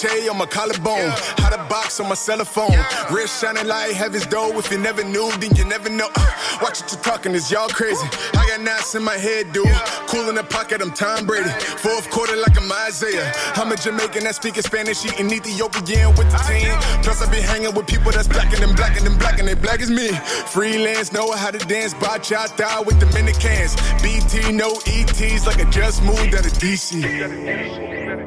Dolce 0.00 0.28
on 0.28 0.38
my 0.38 0.46
collarbone, 0.46 1.10
hot 1.42 1.54
a 1.54 1.68
box 1.68 1.98
on 1.98 2.08
my 2.08 2.14
cell 2.14 2.44
phone. 2.44 2.78
Wrist 3.10 3.40
shining 3.40 3.66
like 3.66 3.92
heaven's 3.92 4.26
door. 4.26 4.54
If 4.54 4.70
you 4.70 4.78
never 4.78 5.02
knew, 5.02 5.30
then 5.38 5.54
you 5.56 5.64
never 5.64 5.88
know. 5.88 6.08
Uh, 6.14 6.58
watch 6.62 6.80
what 6.82 6.92
you're 6.92 7.02
talking, 7.02 7.32
is 7.32 7.50
y'all 7.50 7.68
crazy? 7.68 8.06
I 8.34 8.46
got 8.46 8.60
knots 8.60 8.94
in 8.94 9.02
my 9.02 9.16
head, 9.16 9.52
dude. 9.52 9.66
Cool 10.06 10.28
in 10.28 10.36
the 10.36 10.44
pocket, 10.44 10.82
I'm 10.82 10.92
Tom 10.92 11.26
Brady. 11.26 11.50
Fourth 11.82 12.08
quarter 12.10 12.36
like 12.36 12.56
I'm 12.56 12.70
Isaiah. 12.86 13.32
I'm 13.56 13.72
a 13.72 13.76
Jamaican 13.76 14.22
that 14.22 14.36
speaking 14.36 14.62
Spanish, 14.62 15.04
eating 15.04 15.32
Ethiopian 15.32 16.14
with 16.14 16.30
the 16.30 16.38
team. 16.46 16.74
Plus 17.02 17.20
I 17.20 17.30
be 17.30 17.40
hanging 17.40 17.74
with 17.74 17.88
people 17.88 18.12
that's 18.12 18.28
blacker 18.28 18.56
than 18.56 18.76
blacker 18.76 19.00
than 19.00 19.18
black 19.18 19.40
and 19.40 19.48
they 19.48 19.54
black 19.54 19.80
as 19.80 19.90
me. 19.90 20.08
Freelance, 20.54 21.12
know 21.12 21.32
how 21.32 21.50
to 21.50 21.58
dance, 21.58 21.94
bachata 21.94 22.86
with 22.86 23.00
the 23.00 23.06
Dominicans. 23.06 23.74
BT, 24.02 24.52
no 24.52 24.78
ETs, 24.86 25.46
like 25.46 25.58
I 25.58 25.68
just 25.70 26.04
moved 26.04 26.34
out 26.34 26.46
of 26.46 26.52
DC. 26.62 27.02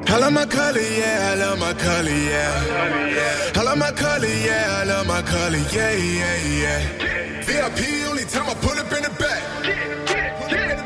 I 0.10 0.18
love 0.18 0.34
my 0.34 0.46
color, 0.46 0.82
yeah, 0.82 1.32
I 1.32 1.36
love 1.36 1.61
my 1.62 1.74
color, 1.76 2.10
yeah. 2.10 3.54
I 3.56 3.62
love 3.62 3.78
my 3.78 3.92
color, 3.92 4.26
yeah, 4.26 4.82
I 4.82 4.84
love 4.84 5.06
my 5.06 5.22
color, 5.22 5.62
yeah, 5.72 5.94
yeah, 5.94 6.38
yeah. 6.62 7.42
VIP, 7.46 8.10
only 8.10 8.26
time 8.26 8.50
I 8.50 8.56
pull 8.56 8.78
up 8.82 8.92
in 8.92 9.04
the 9.06 9.14
back. 9.22 9.42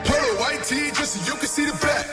Polo 0.06 0.40
white 0.42 0.64
tee, 0.66 0.92
just 0.92 1.14
so 1.14 1.32
you 1.32 1.40
can 1.40 1.48
see 1.48 1.66
the 1.66 1.78
back. 1.80 2.06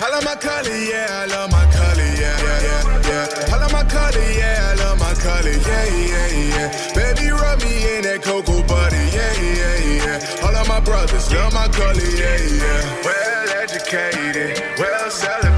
I 0.00 0.10
love 0.10 0.24
my 0.24 0.34
color, 0.34 0.74
yeah, 0.74 1.22
I 1.22 1.26
love 1.26 1.52
my 1.52 1.64
color, 1.70 2.10
yeah, 2.18 2.36
yeah, 2.42 3.00
yeah. 3.08 3.54
I 3.54 3.56
love 3.62 3.72
my 3.72 3.84
color, 3.84 4.28
yeah, 4.34 4.70
I 4.70 4.74
love 4.82 4.98
my 4.98 5.14
color, 5.14 5.54
yeah, 5.70 5.86
yeah, 6.10 6.28
yeah. 6.50 6.68
Baby, 6.98 7.30
rub 7.30 7.62
me 7.62 7.96
in 7.96 8.02
that 8.02 8.22
cocoa 8.22 8.66
butter, 8.66 9.06
yeah, 9.14 9.34
yeah, 9.38 10.18
yeah. 10.18 10.44
All 10.44 10.56
of 10.56 10.66
my 10.66 10.80
brothers 10.80 11.30
love 11.32 11.54
my 11.54 11.68
color, 11.68 12.10
yeah, 12.18 12.42
yeah. 12.42 13.04
Well 13.06 13.48
educated, 13.62 14.58
well 14.80 15.10
celebrated. 15.10 15.51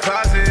Deposit 0.00 0.47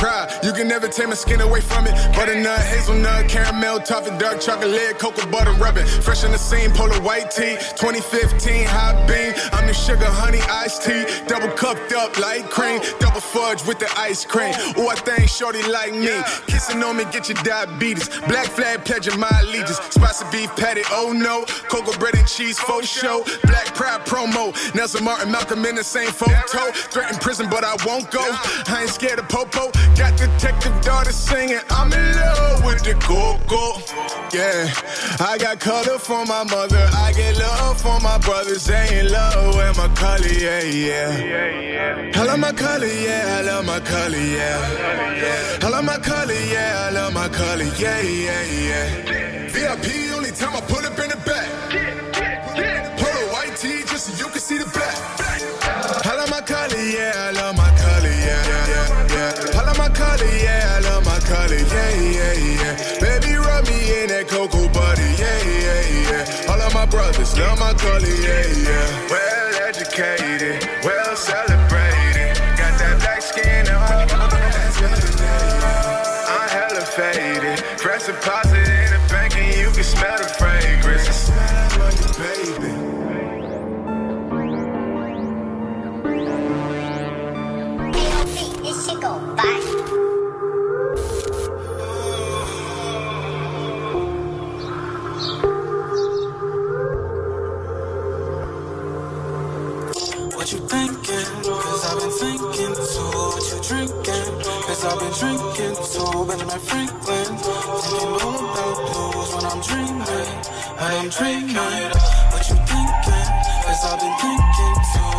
Proud. 0.00 0.32
You 0.42 0.54
can 0.54 0.66
never 0.66 0.88
take 0.88 1.08
my 1.08 1.14
skin 1.14 1.42
away 1.42 1.60
from 1.60 1.86
it. 1.86 1.92
Butternut, 2.16 2.58
hazelnut, 2.58 3.28
caramel, 3.28 3.80
toffee, 3.80 4.16
dark 4.16 4.40
chocolate, 4.40 4.98
cocoa 4.98 5.30
butter 5.30 5.52
rubbing. 5.60 5.84
Fresh 5.84 6.24
in 6.24 6.32
the 6.32 6.38
scene, 6.38 6.70
polar 6.70 6.98
white 7.02 7.30
tee. 7.30 7.56
2015 7.76 8.64
hot 8.64 9.06
bean. 9.06 9.34
I'm 9.52 9.66
the 9.66 9.74
sugar 9.74 10.06
honey 10.06 10.40
iced 10.48 10.84
tea. 10.84 11.04
Double 11.26 11.52
cupped 11.52 11.92
up 11.92 12.18
like 12.18 12.48
cream. 12.48 12.80
Double 12.98 13.20
fudge 13.20 13.62
with 13.66 13.78
the 13.78 13.92
ice 13.98 14.24
cream. 14.24 14.54
Oh, 14.78 14.88
I 14.88 14.94
think 14.94 15.28
shorty 15.28 15.62
like 15.68 15.92
me. 15.92 16.22
Kissing 16.46 16.82
on 16.82 16.96
me, 16.96 17.04
get 17.12 17.28
your 17.28 17.36
diabetes. 17.44 18.08
Black 18.20 18.46
flag 18.46 18.86
pledging 18.86 19.20
my 19.20 19.28
allegiance. 19.42 19.80
Spicy 19.90 20.24
beef 20.32 20.48
patty, 20.56 20.80
oh 20.92 21.12
no. 21.12 21.44
Cocoa 21.68 21.92
bread 21.98 22.14
and 22.14 22.26
cheese, 22.26 22.58
faux 22.58 22.88
show. 22.88 23.22
Black 23.44 23.74
pride 23.74 24.00
promo. 24.06 24.56
Nelson 24.74 25.04
Martin, 25.04 25.30
Malcolm 25.30 25.66
in 25.66 25.74
the 25.74 25.84
same 25.84 26.10
photo. 26.10 26.72
Threatened 26.72 27.20
prison, 27.20 27.50
but 27.50 27.64
I 27.64 27.76
won't 27.84 28.10
go. 28.10 28.24
I 28.24 28.78
ain't 28.80 28.90
scared 28.90 29.18
of 29.18 29.28
popo. 29.28 29.70
Got 29.96 30.16
detective 30.16 30.80
daughter 30.82 31.12
singing. 31.12 31.60
I'm 31.70 31.92
in 31.92 32.16
love 32.16 32.64
with 32.64 32.82
the 32.82 32.94
go-go. 33.06 33.64
Yeah, 34.32 34.72
I 35.20 35.36
got 35.38 35.58
color 35.60 35.98
for 35.98 36.24
my 36.24 36.44
mother. 36.44 36.88
I 36.94 37.12
get 37.12 37.36
love 37.36 37.80
for 37.80 37.98
my 38.00 38.16
brothers. 38.18 38.64
They 38.64 39.00
in 39.00 39.10
love 39.10 39.56
with 39.56 39.76
my 39.76 39.88
color, 39.94 40.28
yeah, 40.28 40.62
yeah. 40.62 42.12
I 42.14 42.24
love 42.24 42.38
my 42.38 42.52
color, 42.52 42.86
yeah. 42.86 43.38
I 43.38 43.42
love 43.42 43.66
my 43.66 43.80
color, 43.80 44.16
yeah. 44.16 45.58
I 45.62 45.68
love 45.68 45.84
my 45.84 45.98
color, 45.98 46.32
yeah. 46.32 46.86
I 46.86 46.90
love 46.90 47.12
my 47.12 47.28
color, 47.28 47.64
yeah, 47.76 48.00
yeah, 48.00 48.42
yeah. 48.42 49.48
VIP, 49.48 50.14
only 50.16 50.30
time 50.30 50.54
I 50.56 50.60
put 50.62 50.84
up 50.84 50.98
in 50.98 51.10
the 51.10 51.16
back. 51.26 51.48
Polo 52.98 53.32
white 53.32 53.56
tee, 53.56 53.82
just 53.90 54.06
so 54.06 54.24
you 54.24 54.30
can 54.30 54.40
see 54.40 54.58
the 54.58 54.66
back. 54.66 54.96
I 56.06 56.16
love 56.16 56.30
my 56.30 56.40
color, 56.40 56.78
yeah. 56.78 57.12
I 57.16 57.30
love 57.32 57.56
my 57.56 57.59
yeah. 67.82 69.08
Well 69.10 69.54
educated, 69.68 70.39
thinking? 101.10 101.42
Cause 101.44 101.84
I've 101.86 101.98
been 102.00 102.10
thinking 102.10 102.74
too. 102.74 103.10
What 103.34 103.44
you 103.50 103.58
drinking? 103.68 104.26
Cause 104.66 104.84
I've 104.84 104.98
been 105.00 105.12
drinking 105.20 105.74
too. 105.92 106.26
Benjamin 106.26 106.60
Franklin. 106.60 107.26
Thinking 107.26 108.14
all 108.26 108.40
about 108.50 108.76
blues 108.86 109.30
when 109.34 109.44
I'm 109.50 109.60
dreaming. 109.60 110.28
I'm 110.78 111.08
dreaming. 111.08 111.90
What 112.32 112.44
you 112.48 112.56
thinking? 112.70 113.28
Cause 113.64 113.84
I've 113.84 114.00
been 114.00 114.14
thinking 114.20 114.76
too. 114.92 115.09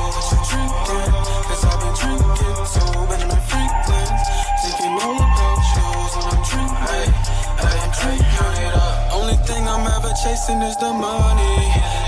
Chasing 10.21 10.61
is 10.61 10.77
the 10.77 10.93
money. 10.93 11.55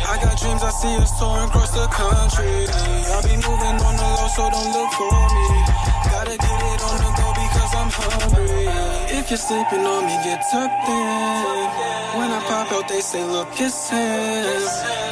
I 0.05 0.21
got 0.21 0.37
dreams, 0.37 0.61
I 0.61 0.69
see 0.69 0.95
us 1.01 1.09
touring 1.17 1.49
across 1.49 1.71
the 1.73 1.87
country. 1.89 2.69
I'll 3.09 3.25
be 3.25 3.35
moving 3.41 3.77
on 3.81 3.95
the 3.97 4.07
low, 4.15 4.27
so 4.37 4.43
don't 4.53 4.71
look 4.77 4.91
for 4.93 5.17
me. 5.33 5.47
Gotta 6.13 6.37
get 6.37 6.59
it 6.71 6.81
on 6.89 6.97
the 7.01 7.11
go 7.17 7.27
because 7.41 7.71
I'm 7.73 7.89
hungry. 7.89 8.69
If 9.17 9.29
you're 9.29 9.41
sleeping 9.41 9.85
on 9.85 10.05
me, 10.05 10.15
get 10.21 10.45
tucked 10.51 10.89
in. 10.89 11.65
When 12.17 12.29
I 12.29 12.39
pop 12.45 12.71
out, 12.71 12.87
they 12.87 13.01
say, 13.01 13.23
look, 13.25 13.49
it's 13.57 13.89
him. 13.89 14.61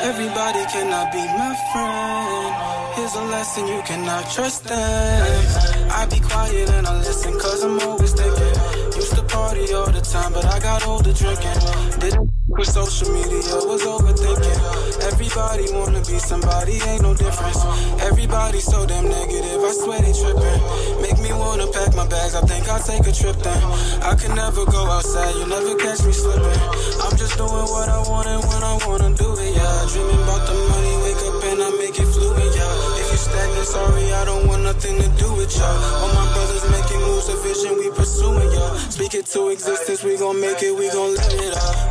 Everybody 0.05 0.61
cannot 0.69 1.11
be 1.11 1.23
my 1.41 1.53
friend. 1.73 2.53
Here's 2.95 3.15
a 3.15 3.23
lesson, 3.33 3.67
you 3.67 3.81
cannot 3.81 4.29
trust 4.29 4.65
them. 4.65 5.89
I 5.89 6.05
be 6.05 6.19
quiet 6.19 6.69
and 6.69 6.85
I 6.85 6.97
listen, 6.99 7.33
cause 7.39 7.63
I'm 7.63 7.79
always 7.79 8.13
thinking. 8.13 8.55
Used 8.95 9.15
to 9.15 9.23
party 9.23 9.73
all 9.73 9.89
the 9.89 10.01
time, 10.01 10.33
but 10.33 10.45
I 10.45 10.59
got 10.59 10.85
older 10.85 11.13
drinking. 11.13 11.59
Didn't 11.99 12.30
with 12.57 12.67
social 12.67 13.11
media, 13.13 13.41
was 13.65 13.83
overthinking. 13.83 14.59
Everybody 15.07 15.71
wanna 15.71 16.01
be 16.01 16.19
somebody, 16.19 16.79
ain't 16.87 17.01
no 17.01 17.13
difference. 17.13 17.63
Everybody 18.01 18.59
so 18.59 18.85
damn 18.85 19.07
negative, 19.07 19.61
I 19.63 19.71
swear 19.71 20.01
they 20.01 20.13
tripping. 20.13 20.61
Make 21.01 21.19
me 21.19 21.31
wanna 21.33 21.67
pack 21.71 21.95
my 21.95 22.07
bags, 22.07 22.35
I 22.35 22.41
think 22.41 22.67
I'll 22.67 22.81
take 22.83 23.07
a 23.07 23.11
trip 23.11 23.37
then. 23.37 23.63
I 24.03 24.15
can 24.15 24.35
never 24.35 24.65
go 24.65 24.85
outside, 24.89 25.35
you 25.35 25.47
never 25.47 25.75
catch 25.75 26.03
me 26.03 26.11
slipping. 26.11 26.61
I'm 27.01 27.15
just 27.17 27.37
doing 27.37 27.67
what 27.71 27.87
I 27.89 27.99
want 28.09 28.27
and 28.27 28.43
when 28.43 28.63
I 28.63 28.75
wanna 28.85 29.15
do 29.15 29.29
it, 29.39 29.55
yeah. 29.55 29.85
Dreaming 29.91 30.21
about 30.23 30.43
the 30.47 30.55
money, 30.71 30.95
wake 31.03 31.23
up 31.23 31.43
and 31.45 31.61
I 31.63 31.69
make 31.79 31.97
it 31.99 32.09
fluid, 32.09 32.51
yeah. 32.55 32.99
If 32.99 33.11
you 33.11 33.17
stagnant, 33.17 33.67
sorry, 33.67 34.11
I 34.13 34.25
don't 34.25 34.47
want 34.47 34.63
nothing 34.63 34.97
to 34.99 35.09
do 35.17 35.33
with 35.33 35.55
y'all. 35.55 35.77
All 36.03 36.13
my 36.13 36.27
brothers 36.33 36.65
making 36.69 37.01
moves, 37.01 37.29
a 37.29 37.35
vision 37.41 37.77
we 37.77 37.89
pursuing, 37.91 38.51
y'all. 38.51 38.75
Speak 38.91 39.13
it 39.15 39.25
to 39.33 39.49
existence, 39.49 40.03
we 40.03 40.17
gon' 40.17 40.39
make 40.39 40.61
it, 40.63 40.75
we 40.75 40.89
gon' 40.89 41.15
live 41.15 41.39
it 41.39 41.55
up. 41.55 41.90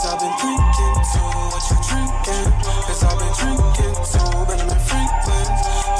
Cause 0.00 0.14
I've 0.14 0.20
been 0.20 0.32
drinking 0.40 0.96
too. 1.12 1.28
What 1.52 1.60
you 1.68 1.76
drinking? 1.84 2.48
Cause 2.88 3.04
I've 3.04 3.20
been 3.20 3.32
drinking 3.36 4.00
too. 4.00 4.32
Benjamin 4.48 4.80
Franklin. 4.88 5.48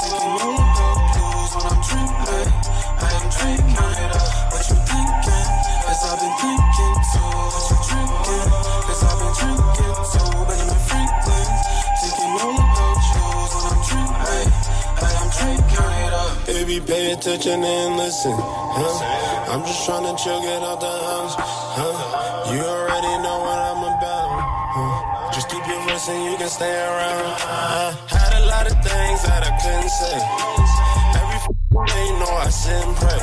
Thinking 0.01 0.41
all 0.41 0.57
about 0.57 0.97
when 1.53 1.69
I'm 1.69 1.81
dreaming. 1.85 2.49
I 2.97 3.13
am 3.13 3.27
dreaming. 3.29 3.77
What 4.57 4.65
you 4.73 4.79
thinking? 4.89 5.49
Cause 5.85 6.01
I've 6.01 6.17
been 6.17 6.33
thinking 6.41 6.97
too. 7.13 7.29
What 7.29 7.61
you 7.69 7.77
drinking? 7.93 8.49
Cause 8.89 9.05
I've 9.05 9.21
been 9.21 9.33
drinking 9.37 9.93
too. 10.17 10.33
Benjamin 10.49 10.81
Franklin. 10.89 11.49
Thinking 12.01 12.33
all 12.41 12.57
about 12.57 12.97
when 13.53 13.65
I'm 13.69 13.81
dreaming. 13.85 14.49
I 14.97 15.13
am 15.13 15.29
dreaming. 15.29 16.49
Baby, 16.49 16.81
pay 16.89 17.13
attention 17.13 17.61
and 17.63 17.97
listen. 18.01 18.33
Huh? 18.33 19.53
I'm 19.53 19.61
just 19.61 19.85
trying 19.85 20.09
to 20.09 20.17
chill, 20.17 20.41
get 20.41 20.63
out 20.65 20.81
the 20.81 20.89
house. 20.89 21.37
Huh? 21.37 22.20
And 26.11 26.25
you 26.27 26.37
can 26.37 26.49
stay 26.49 26.75
around. 26.75 27.39
I 27.47 27.95
had 28.11 28.33
a 28.43 28.45
lot 28.51 28.67
of 28.67 28.77
things 28.83 29.19
that 29.23 29.43
I 29.47 29.53
couldn't 29.63 29.93
say. 29.95 30.19
Every 31.23 31.39
day, 31.87 32.05
you 32.11 32.17
know 32.19 32.35
I 32.35 32.49
sit 32.51 32.83
and 32.83 32.97
pray. 32.99 33.23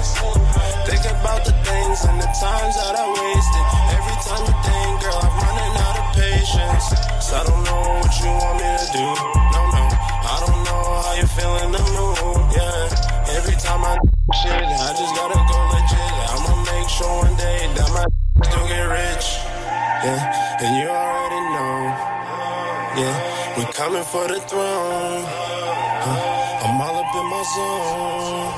Think 0.87 1.03
about 1.11 1.43
the 1.43 1.55
things 1.67 1.99
and 2.07 2.17
the 2.23 2.31
times 2.31 2.75
that 2.79 2.95
I 2.95 3.05
wasted. 3.11 3.65
Every 3.91 4.17
time 4.23 4.43
you 4.47 4.55
think, 4.63 4.91
girl, 5.03 5.19
I'm 5.19 5.35
running 5.43 5.75
out 5.83 5.97
of 5.99 6.07
patience. 6.15 6.85
So 7.19 7.31
I 7.35 7.43
don't 7.43 7.63
know 7.67 7.83
what 7.99 8.13
you 8.23 8.31
want 8.31 8.55
me 8.63 8.69
to 8.71 8.87
do. 8.95 9.07
No, 9.51 9.61
no, 9.75 9.83
I 10.23 10.37
don't 10.47 10.61
know 10.63 10.83
how 11.03 11.13
you 11.19 11.27
feel 11.35 11.53
in 11.67 11.71
the 11.75 11.83
mood. 11.91 12.39
Yeah, 12.55 13.35
every 13.35 13.57
time 13.59 13.83
I 13.83 13.99
shit, 14.39 14.63
I 14.63 14.89
just 14.95 15.11
gotta 15.11 15.39
go 15.43 15.57
legit. 15.75 16.13
I'ma 16.31 16.51
make 16.71 16.87
sure 16.87 17.11
one 17.19 17.35
day 17.35 17.67
that 17.75 17.89
my 17.91 18.05
still 18.47 18.67
get 18.71 18.85
rich. 18.87 19.27
Yeah, 20.07 20.63
and 20.63 20.71
you 20.79 20.87
already 20.87 21.41
know. 21.51 22.16
Yeah, 22.97 23.57
we 23.57 23.65
coming 23.73 24.03
for 24.05 24.27
the 24.27 24.39
throne. 24.41 25.23
Huh, 25.25 26.65
I'm 26.65 26.81
all 26.81 26.97
up 26.97 27.15
in 27.15 27.27
my 27.29 27.43
zone. 27.55 28.53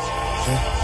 Huh. 0.48 0.82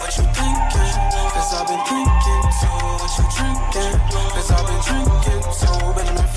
What 0.00 0.16
you 0.18 0.24
thinking? 0.38 0.94
Cause 1.34 1.54
I've 1.54 1.68
been 1.68 1.82
thinking 1.90 2.44
too. 2.60 2.68
What 3.00 3.12
you 3.18 3.24
drinking? 3.36 4.00
Cause 4.34 4.50
I've 4.52 4.66
been 4.68 4.80
drinking 4.88 5.42
too. 5.60 5.94
Benjamin 5.96 6.27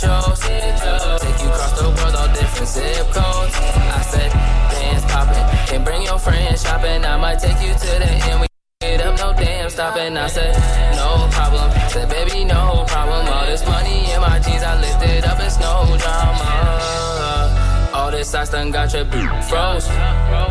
get. 0.00 1.18
Take 1.20 1.42
you 1.42 1.48
across 1.48 1.72
the 1.80 1.88
world, 1.88 2.14
all 2.14 2.28
different 2.28 2.68
zip 2.68 3.06
codes. 3.10 3.54
I 3.54 4.02
said, 4.02 4.30
bands 4.32 5.04
poppin', 5.06 5.66
can 5.66 5.84
bring 5.84 6.02
your 6.02 6.18
friends 6.18 6.62
shopping. 6.62 7.04
I 7.04 7.16
might 7.16 7.38
take 7.38 7.60
you 7.60 7.72
to 7.72 7.90
the 8.02 8.10
end. 8.30 8.40
We 8.40 8.46
get 8.80 9.00
up, 9.02 9.18
no 9.18 9.32
damn 9.32 9.70
stopping. 9.70 10.16
I 10.16 10.26
said, 10.28 10.54
no 10.96 11.28
problem. 11.32 11.70
Said, 11.88 12.08
baby, 12.08 12.44
no 12.44 12.84
problem. 12.86 13.26
All 13.26 13.46
this 13.46 13.64
money 13.66 14.10
in 14.12 14.20
my 14.20 14.38
jeans, 14.38 14.62
I 14.62 14.80
lifted 14.80 15.24
up, 15.24 15.38
it's 15.40 15.58
no 15.58 15.96
drama. 15.98 17.67
All 18.08 18.12
this 18.12 18.34
ice 18.34 18.48
done 18.48 18.70
got 18.70 18.94
your 18.94 19.04
boot 19.04 19.28
froze. 19.50 19.84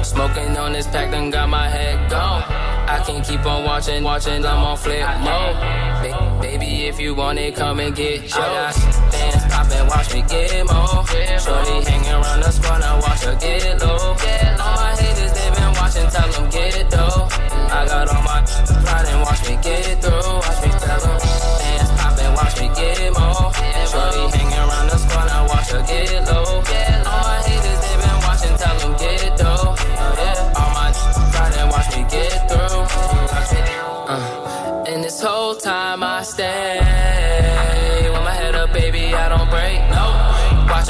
Smoking 0.07 0.55
on 0.57 0.73
this 0.73 0.85
pack 0.85 1.09
done 1.09 1.31
got 1.31 1.49
my 1.49 1.67
head 1.67 2.07
gone. 2.07 2.43
I 2.87 3.01
can't 3.03 3.25
keep 3.25 3.43
on 3.47 3.63
watching, 3.63 4.03
watching, 4.03 4.45
I'm 4.45 4.61
on 4.61 4.77
flip 4.77 5.01
mode. 5.25 5.57
Ba- 6.05 6.37
baby, 6.39 6.85
if 6.85 6.99
you 6.99 7.15
want 7.15 7.39
it, 7.39 7.55
come 7.55 7.79
and 7.79 7.95
get 7.95 8.21
yours. 8.21 8.35
I 8.37 8.69
got 8.69 9.11
bands 9.11 9.43
poppin', 9.49 9.87
watch 9.87 10.13
me 10.13 10.21
get 10.29 10.69
more. 10.69 11.01
Shorty 11.41 11.81
hanging 11.89 12.13
around 12.13 12.41
the 12.41 12.51
squad, 12.51 12.77
now 12.77 13.01
watch 13.01 13.23
her 13.23 13.33
get 13.33 13.81
low. 13.81 13.97
All 13.97 14.75
my 14.77 14.93
haters, 14.93 15.33
they 15.33 15.49
been 15.57 15.73
watching, 15.81 16.07
tell 16.13 16.29
them 16.29 16.49
get 16.51 16.77
it 16.77 16.91
though. 16.91 17.25
I 17.73 17.87
got 17.89 18.07
all 18.07 18.21
my 18.21 18.45
pride 18.85 19.07
and 19.09 19.21
watch 19.25 19.41
me 19.49 19.57
get 19.65 19.99
through. 19.99 20.29
Watch 20.45 20.61
me 20.61 20.69
tell 20.77 20.99
them 21.01 21.17
bands 21.57 21.89
poppin', 21.97 22.33
watch 22.37 22.61
me 22.61 22.69
get 22.77 23.17
more. 23.17 23.49
Shorty 23.89 24.37
hanging 24.37 24.61
around 24.61 24.89
the 24.93 24.97
squad, 25.01 25.25
now 25.25 25.47
watch 25.49 25.71
her 25.71 25.81
get 25.81 26.26
low. 26.26 26.26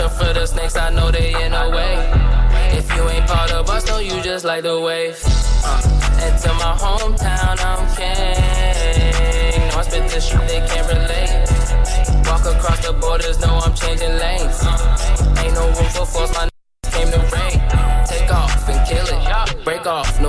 Out 0.08 0.18
for 0.18 0.34
the 0.34 0.46
snakes, 0.46 0.76
I 0.76 0.90
know 0.90 1.12
they 1.12 1.30
in 1.44 1.52
the 1.52 1.70
way. 1.76 1.96
If 2.78 2.86
you 2.96 3.04
ain't 3.10 3.28
part 3.28 3.52
of 3.52 3.70
us, 3.70 3.86
no, 3.88 4.00
you 4.00 4.22
just 4.22 4.46
like 4.46 4.64
the 4.64 4.80
wave. 4.80 5.18
Uh, 5.64 5.82
and 6.24 6.42
to 6.44 6.50
my 6.54 6.74
hometown, 6.84 7.56
I'm 7.70 7.82
king. 7.96 9.68
No, 9.70 9.78
I 9.78 9.84
spit 9.84 10.10
this 10.10 10.28
shit, 10.30 10.48
they 10.48 10.62
can't 10.70 10.88
relate. 10.88 11.32
Walk 12.28 12.46
across 12.46 12.86
the 12.86 12.94
borders, 12.94 13.40
no, 13.40 13.50
I'm 13.66 13.74
changing 13.74 14.16
lanes. 14.18 14.60
Uh, 14.62 15.44
ain't 15.44 15.54
no 15.54 15.66
room 15.66 15.90
for 15.96 16.06
force, 16.06 16.34
my 16.36 16.44
n- 16.44 16.50
came 16.92 17.12
to 17.12 17.20
rain. 17.36 17.47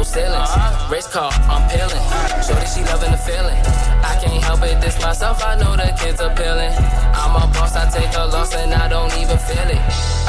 Ceilings. 0.09 0.51
Race 0.91 1.07
car, 1.07 1.31
I'm 1.53 1.63
peeling. 1.69 2.05
Shorty, 2.41 2.67
she 2.73 2.81
loving 2.89 3.13
the 3.13 3.21
feeling. 3.21 3.61
I 4.01 4.17
can't 4.21 4.43
help 4.43 4.63
it, 4.63 4.81
this 4.81 4.97
myself, 5.03 5.45
I 5.45 5.55
know 5.61 5.77
the 5.77 5.93
kids 6.01 6.21
are 6.21 6.35
peeling. 6.35 6.73
I'm 7.13 7.37
a 7.37 7.45
boss, 7.53 7.77
I 7.77 7.85
take 7.91 8.15
a 8.17 8.25
loss 8.33 8.55
and 8.55 8.73
I 8.73 8.89
don't 8.89 9.13
even 9.21 9.39
feel 9.39 9.69
it. 9.69 9.83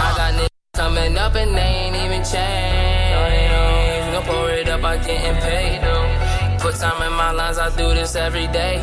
I 0.06 0.08
got 0.20 0.32
niggas 0.36 0.74
coming 0.76 1.18
up 1.18 1.36
and 1.36 1.56
they 1.56 1.72
ain't 1.84 1.96
even 1.96 2.22
changed. 2.28 4.14
Gonna 4.14 4.26
pour 4.28 4.50
it 4.52 4.68
up, 4.68 4.84
I'm 4.84 5.00
getting 5.06 5.40
paid. 5.42 5.80
Put 6.60 6.76
time 6.76 7.02
in 7.08 7.14
my 7.14 7.32
lines, 7.32 7.58
I 7.58 7.70
do 7.78 7.94
this 7.96 8.16
every 8.16 8.48
day. 8.48 8.76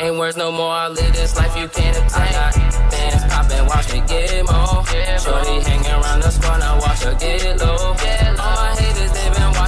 Ain't 0.00 0.18
words 0.18 0.36
no 0.36 0.50
more, 0.50 0.72
I 0.72 0.88
live 0.88 1.12
this 1.14 1.36
life 1.36 1.56
you 1.56 1.68
can't 1.68 1.96
obtain. 1.96 2.34
I 2.34 2.50
got 2.56 2.90
bands 2.90 3.24
poppin', 3.32 3.66
watch 3.66 3.92
me 3.92 4.00
get 4.08 4.44
more. 4.50 4.82
Shorty 5.22 5.60
hanging 5.62 5.92
around 5.92 6.20
the 6.20 6.30
squad, 6.30 6.60
watch 6.82 7.04
her 7.04 7.14
get 7.14 7.60
low. 7.60 7.94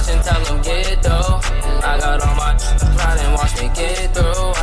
Watching, 0.09 0.23
tell 0.23 0.43
them 0.43 0.61
get 0.63 1.03
though. 1.03 1.39
I 1.83 1.99
got 1.99 2.21
all 2.21 2.35
my 2.35 2.55
pride 2.97 3.19
and 3.19 3.33
watch 3.35 3.61
me 3.61 3.69
get 3.75 4.13
through. 4.13 4.58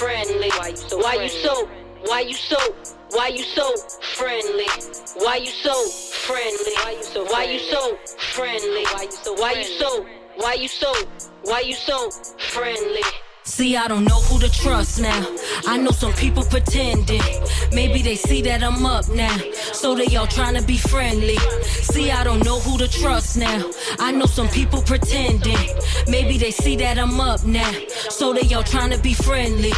Friendly? 0.00 0.48
Why 0.56 0.68
you 0.68 0.76
so 0.76 0.98
Why 0.98 1.14
you 1.14 1.28
so 1.28 1.68
Why 2.06 2.20
you 2.20 2.34
so 2.34 2.58
Why 3.10 3.28
you 3.28 3.42
so 3.42 3.76
friendly? 4.16 4.66
Why 5.16 5.36
you 5.36 5.52
so 5.52 5.74
friendly? 6.26 6.72
Why 6.82 6.92
you 6.92 7.02
so 7.02 7.24
Why 7.24 7.44
you 7.44 7.58
so 7.58 7.96
friendly? 8.34 8.84
Why 8.94 9.02
you 9.02 9.12
so 9.12 9.34
Why 9.36 9.52
you 9.52 9.64
so 9.64 10.06
Why 10.36 10.54
you 10.54 10.68
so 10.68 10.94
Why 11.42 11.60
you 11.60 11.74
so 11.74 12.10
friendly? 12.38 13.02
See, 13.50 13.76
I 13.76 13.88
don't 13.88 14.04
know 14.04 14.20
who 14.20 14.38
to 14.38 14.48
trust 14.48 15.00
now. 15.00 15.26
I 15.66 15.76
know 15.76 15.90
some 15.90 16.12
people 16.12 16.44
pretending. 16.44 17.20
Maybe 17.72 18.00
they 18.00 18.14
see 18.14 18.42
that 18.42 18.62
I'm 18.62 18.86
up 18.86 19.08
now. 19.08 19.36
So 19.72 19.96
they 19.96 20.14
all 20.14 20.28
trying 20.28 20.54
to 20.54 20.62
be 20.62 20.76
friendly. 20.76 21.36
See, 21.82 22.12
I 22.12 22.22
don't 22.22 22.44
know 22.44 22.60
who 22.60 22.78
to 22.78 22.86
trust 22.86 23.36
now. 23.36 23.68
I 23.98 24.12
know 24.12 24.26
some 24.26 24.48
people 24.48 24.80
pretending. 24.82 25.58
Maybe 26.06 26.38
they 26.38 26.52
see 26.52 26.76
that 26.76 26.96
I'm 26.96 27.20
up 27.20 27.44
now. 27.44 27.72
So 28.08 28.32
they 28.32 28.54
all 28.54 28.62
trying 28.62 28.92
to 28.92 28.98
be 28.98 29.14
friendly. 29.14 29.72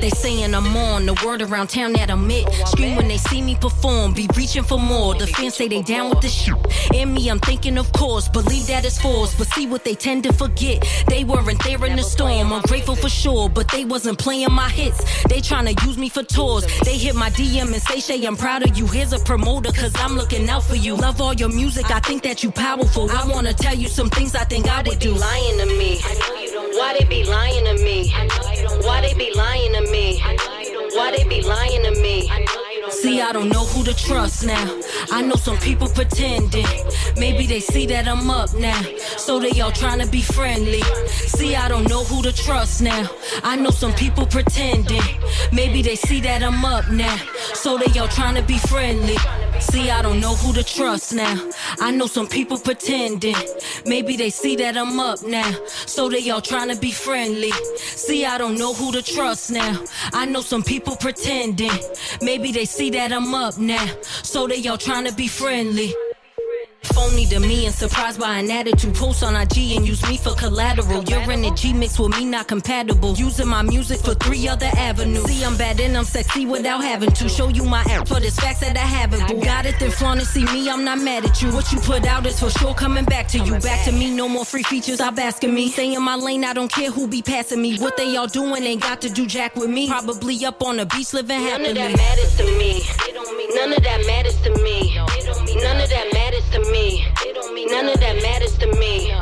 They 0.00 0.10
saying 0.10 0.54
I'm 0.54 0.76
on 0.76 1.06
the 1.06 1.14
word 1.24 1.42
around 1.42 1.68
town 1.68 1.94
that 1.94 2.10
I'm 2.10 2.30
it. 2.30 2.52
Scream 2.68 2.96
when 2.96 3.08
they 3.08 3.16
see 3.16 3.42
me 3.42 3.56
perform, 3.56 4.12
be 4.12 4.28
reaching 4.36 4.62
for 4.62 4.78
more. 4.78 5.14
The 5.14 5.26
fans 5.26 5.56
say 5.56 5.68
they 5.68 5.82
down 5.82 6.10
with 6.10 6.20
the 6.20 6.28
shit. 6.28 6.54
In 6.94 7.14
me, 7.14 7.28
I'm 7.28 7.40
thinking, 7.40 7.78
of 7.78 7.90
course, 7.92 8.28
believe 8.28 8.66
that 8.68 8.84
it's 8.84 9.00
false. 9.00 9.34
But 9.34 9.48
see 9.48 9.66
what 9.66 9.84
they 9.84 9.94
tend 9.94 10.22
to 10.24 10.32
forget. 10.32 10.86
They 11.08 11.24
weren't 11.24 11.62
there 11.64 11.84
in 11.84 11.96
the 11.96 12.02
storm. 12.02 12.52
I'm 12.52 12.62
grateful 12.76 12.96
for 12.96 13.08
sure, 13.08 13.48
but 13.48 13.66
they 13.70 13.86
wasn't 13.86 14.18
playing 14.18 14.52
my 14.52 14.68
hits. 14.68 15.00
They 15.24 15.40
trying 15.40 15.74
to 15.74 15.86
use 15.86 15.96
me 15.96 16.10
for 16.10 16.22
tours. 16.22 16.66
They 16.80 16.98
hit 16.98 17.14
my 17.14 17.30
DM 17.30 17.72
and 17.72 17.80
say, 17.80 18.00
Shay, 18.00 18.22
I'm 18.26 18.36
proud 18.36 18.68
of 18.68 18.76
you. 18.76 18.86
Here's 18.86 19.14
a 19.14 19.18
promoter, 19.18 19.72
cause 19.72 19.94
I'm 19.96 20.14
looking 20.14 20.46
out 20.50 20.62
for 20.62 20.76
you. 20.76 20.94
Love 20.94 21.22
all 21.22 21.32
your 21.32 21.48
music, 21.48 21.90
I 21.90 22.00
think 22.00 22.22
that 22.24 22.42
you 22.42 22.50
powerful. 22.50 23.10
I 23.10 23.26
wanna 23.28 23.54
tell 23.54 23.74
you 23.74 23.88
some 23.88 24.10
things 24.10 24.34
I 24.34 24.44
think 24.44 24.68
I 24.68 24.82
would 24.82 24.98
do. 24.98 25.14
lying 25.14 25.58
to 25.58 25.66
me? 25.66 26.00
Why 26.78 26.96
they 26.98 27.06
be 27.06 27.24
lying 27.24 27.64
to 27.64 27.82
me? 27.82 28.10
Why 28.82 29.00
they 29.00 29.14
be 29.14 29.32
lying 29.34 29.72
to 29.72 29.80
me? 29.90 30.20
Why 30.96 31.16
they 31.16 31.24
be 31.24 31.42
lying 31.42 31.82
to 31.82 31.92
me? 32.02 32.65
See, 33.02 33.20
I 33.20 33.30
don't 33.32 33.50
know 33.50 33.64
who 33.64 33.84
to 33.84 33.94
trust 33.94 34.46
now. 34.46 34.80
I 35.10 35.20
know 35.20 35.36
some 35.36 35.58
people 35.58 35.88
pretending. 35.88 36.66
Maybe 37.16 37.46
they 37.46 37.60
see 37.60 37.86
that 37.86 38.08
I'm 38.08 38.30
up 38.30 38.54
now. 38.54 38.80
So 39.18 39.38
they 39.38 39.60
all 39.60 39.70
trying 39.70 40.00
to 40.00 40.06
be 40.06 40.22
friendly. 40.22 40.82
See, 41.36 41.54
I 41.54 41.68
don't 41.68 41.88
know 41.88 42.04
who 42.04 42.22
to 42.22 42.32
trust 42.32 42.80
now. 42.80 43.06
I 43.42 43.56
know 43.56 43.70
some 43.70 43.92
people 43.92 44.24
pretending. 44.26 45.02
Maybe 45.52 45.82
they 45.82 45.96
see 45.96 46.20
that 46.20 46.42
I'm 46.42 46.64
up 46.64 46.88
now. 46.90 47.16
So 47.52 47.76
they 47.76 47.98
all 47.98 48.08
trying 48.08 48.36
to 48.36 48.42
be 48.42 48.58
friendly. 48.58 49.16
See, 49.60 49.90
I 49.90 50.02
don't 50.02 50.20
know 50.20 50.34
who 50.34 50.52
to 50.54 50.64
trust 50.64 51.14
now. 51.14 51.50
I 51.80 51.90
know 51.90 52.06
some 52.06 52.26
people 52.26 52.58
pretending. 52.58 53.36
Maybe 53.84 54.16
they 54.16 54.30
see 54.30 54.56
that 54.56 54.76
I'm 54.76 54.98
up 55.00 55.22
now. 55.22 55.50
So 55.86 56.08
they 56.08 56.28
all 56.30 56.40
trying 56.40 56.70
to 56.74 56.76
be 56.80 56.92
friendly. 56.92 57.52
See, 57.76 58.24
I 58.24 58.38
don't 58.38 58.58
know 58.58 58.72
who 58.74 58.92
to 58.92 59.02
trust 59.02 59.50
now. 59.50 59.84
I 60.12 60.24
know 60.26 60.40
some 60.40 60.62
people 60.62 60.96
pretending. 60.96 61.78
Maybe 62.20 62.52
they 62.52 62.64
see 62.64 62.85
that 62.90 63.12
I'm 63.12 63.34
up 63.34 63.58
now. 63.58 63.86
So 64.22 64.46
they 64.46 64.66
all 64.68 64.78
trying 64.78 65.04
to 65.06 65.12
be 65.12 65.28
friendly. 65.28 65.94
Phony 66.86 67.26
to 67.26 67.40
me 67.40 67.66
and 67.66 67.74
surprised 67.74 68.20
by 68.20 68.38
an 68.38 68.50
attitude. 68.50 68.94
Post 68.94 69.22
on 69.22 69.36
IG 69.36 69.76
and 69.76 69.86
use 69.86 70.02
me 70.08 70.16
for 70.16 70.34
collateral. 70.34 71.02
You're 71.04 71.30
in 71.30 71.44
a 71.44 71.54
G 71.54 71.72
mix 71.72 71.98
with 71.98 72.16
me, 72.16 72.24
not 72.24 72.48
compatible. 72.48 73.14
Using 73.14 73.48
my 73.48 73.62
music 73.62 74.00
for 74.00 74.14
three 74.14 74.48
other 74.48 74.70
avenues. 74.76 75.24
See, 75.24 75.44
I'm 75.44 75.56
bad 75.56 75.80
and 75.80 75.96
I'm 75.96 76.04
sexy 76.04 76.46
without 76.46 76.82
having 76.82 77.10
to 77.12 77.28
show 77.28 77.48
you 77.48 77.64
my 77.64 77.82
app 77.90 78.08
for 78.08 78.20
this 78.20 78.38
facts 78.38 78.60
that 78.60 78.76
I 78.76 78.80
haven't. 78.80 79.26
Boo. 79.28 79.44
Got 79.44 79.66
it, 79.66 79.78
then 79.78 79.90
flaunt 79.90 80.20
it. 80.20 80.26
See 80.26 80.44
me, 80.44 80.68
I'm 80.68 80.84
not 80.84 81.00
mad 81.00 81.24
at 81.24 81.42
you. 81.42 81.52
What 81.52 81.72
you 81.72 81.80
put 81.80 82.06
out 82.06 82.26
is 82.26 82.38
for 82.40 82.50
sure 82.50 82.74
coming 82.74 83.04
back 83.04 83.28
to 83.28 83.38
you. 83.38 83.58
Back 83.58 83.84
to 83.86 83.92
me, 83.92 84.14
no 84.14 84.28
more 84.28 84.44
free 84.44 84.62
features. 84.62 85.00
I'm 85.00 85.18
asking 85.18 85.54
me. 85.54 85.68
Stay 85.68 85.94
in 85.94 86.02
my 86.02 86.16
lane, 86.16 86.44
I 86.44 86.52
don't 86.52 86.70
care 86.70 86.90
who 86.90 87.06
be 87.08 87.22
passing 87.22 87.60
me. 87.62 87.78
What 87.78 87.96
they 87.96 88.16
all 88.16 88.26
doing 88.26 88.62
ain't 88.62 88.82
got 88.82 89.00
to 89.02 89.08
do 89.08 89.26
jack 89.26 89.56
with 89.56 89.70
me. 89.70 89.88
Probably 89.88 90.44
up 90.44 90.62
on 90.62 90.76
the 90.76 90.86
beach 90.86 91.12
living 91.12 91.40
happily. 91.40 91.72
None 91.74 91.92
of 91.92 91.96
that 91.96 91.96
matters 91.96 92.36
to 92.36 92.44
me. 92.58 92.82
None 93.54 93.72
of 93.72 93.82
that 93.82 94.06
matters 94.06 94.40
to 94.42 94.50
me. 94.62 94.94
None 94.96 95.80
of 95.80 95.88
that 95.88 96.04
matters 96.04 96.10
to 96.10 96.14
me. 96.14 96.15
None 97.68 97.88
of 97.88 97.98
that 98.00 98.22
matters 98.22 98.56
to 98.58 98.66
me. 98.78 99.12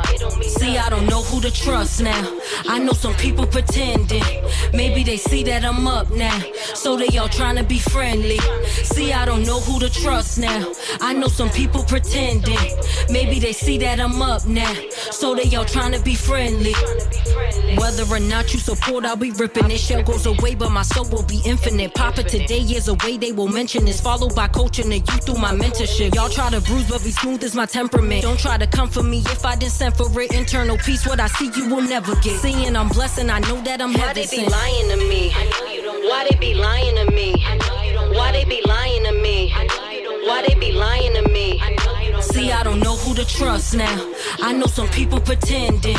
See, 0.65 0.79
I 0.79 0.89
don't 0.89 1.05
know 1.05 1.21
who 1.21 1.39
to 1.41 1.51
trust 1.51 2.01
now. 2.01 2.39
I 2.67 2.79
know 2.79 2.93
some 2.93 3.13
people 3.13 3.45
pretending. 3.45 4.23
Maybe 4.73 5.03
they 5.03 5.17
see 5.17 5.43
that 5.43 5.63
I'm 5.63 5.87
up 5.87 6.09
now. 6.09 6.41
So 6.73 6.97
they 6.97 7.19
all 7.19 7.29
trying 7.29 7.57
to 7.57 7.63
be 7.63 7.77
friendly. 7.77 8.39
See, 8.81 9.13
I 9.13 9.25
don't 9.25 9.43
know 9.43 9.59
who 9.59 9.79
to 9.79 9.91
trust 9.91 10.39
now. 10.39 10.71
I 11.01 11.13
know 11.13 11.27
some 11.27 11.51
people 11.51 11.83
pretending. 11.83 12.57
Maybe 13.11 13.37
they 13.37 13.53
see 13.53 13.77
that 13.77 13.99
I'm 13.99 14.19
up 14.23 14.47
now. 14.47 14.73
So 15.11 15.35
they 15.35 15.55
all 15.55 15.65
trying 15.65 15.91
to 15.91 16.01
be 16.01 16.15
friendly. 16.15 16.73
Whether 17.77 18.03
or 18.05 18.19
not 18.19 18.51
you 18.51 18.59
support, 18.59 19.05
I'll 19.05 19.15
be 19.15 19.29
ripping. 19.31 19.67
This 19.67 19.85
shell 19.85 20.01
goes 20.01 20.25
away, 20.25 20.55
but 20.55 20.71
my 20.71 20.81
soul 20.81 21.07
will 21.09 21.23
be 21.23 21.41
infinite. 21.45 21.93
Papa 21.93 22.23
today 22.23 22.61
is 22.61 22.87
away, 22.87 23.17
they 23.17 23.31
will 23.31 23.49
mention 23.49 23.85
this. 23.85 24.01
Followed 24.01 24.33
by 24.33 24.47
coaching 24.47 24.89
the 24.89 24.97
youth 24.97 25.25
through 25.27 25.37
my 25.37 25.51
mentorship. 25.51 26.15
Y'all 26.15 26.29
try 26.29 26.49
to 26.49 26.61
bruise, 26.61 26.89
but 26.89 27.03
be 27.03 27.11
smooth 27.11 27.43
is 27.43 27.53
my 27.53 27.67
temperament. 27.67 28.23
Don't 28.23 28.39
try 28.39 28.57
to 28.57 28.65
come 28.65 28.89
for 28.89 29.03
me 29.03 29.19
if 29.19 29.45
I 29.45 29.55
didn't 29.55 29.73
send 29.73 29.95
for 29.95 30.09
it. 30.21 30.33
Internal 30.55 30.77
peace, 30.77 31.05
what 31.05 31.19
I 31.19 31.27
see, 31.27 31.51
you 31.53 31.67
will 31.67 31.81
never 31.81 32.15
get. 32.21 32.39
Seeing 32.39 32.77
I'm 32.77 32.87
blessed 32.87 33.25
I 33.25 33.39
know 33.39 33.59
that 33.63 33.81
I'm 33.81 33.91
Why 33.91 33.99
heaven 33.99 34.23
they 34.23 34.37
be 34.37 34.49
lying 34.49 34.89
to 34.89 34.95
me? 34.95 35.31
Why 36.09 36.27
they 36.29 36.37
be 36.37 36.53
lying 36.53 36.95
to 36.95 37.11
me? 37.11 37.43
Why 38.15 38.31
they 38.31 38.45
be 38.45 38.61
lying 38.65 39.03
to 39.03 39.11
me? 39.11 39.51
Why 39.51 40.45
they 40.47 40.55
be 40.55 40.71
lying 40.71 41.13
to 41.15 41.27
me? 41.27 41.61
See, 42.21 42.53
I 42.53 42.63
don't 42.63 42.79
know 42.79 42.95
who 42.95 43.13
to 43.15 43.25
trust 43.25 43.75
now. 43.75 44.13
I 44.39 44.53
know 44.53 44.67
some 44.67 44.87
people 44.87 45.19
pretending. 45.19 45.97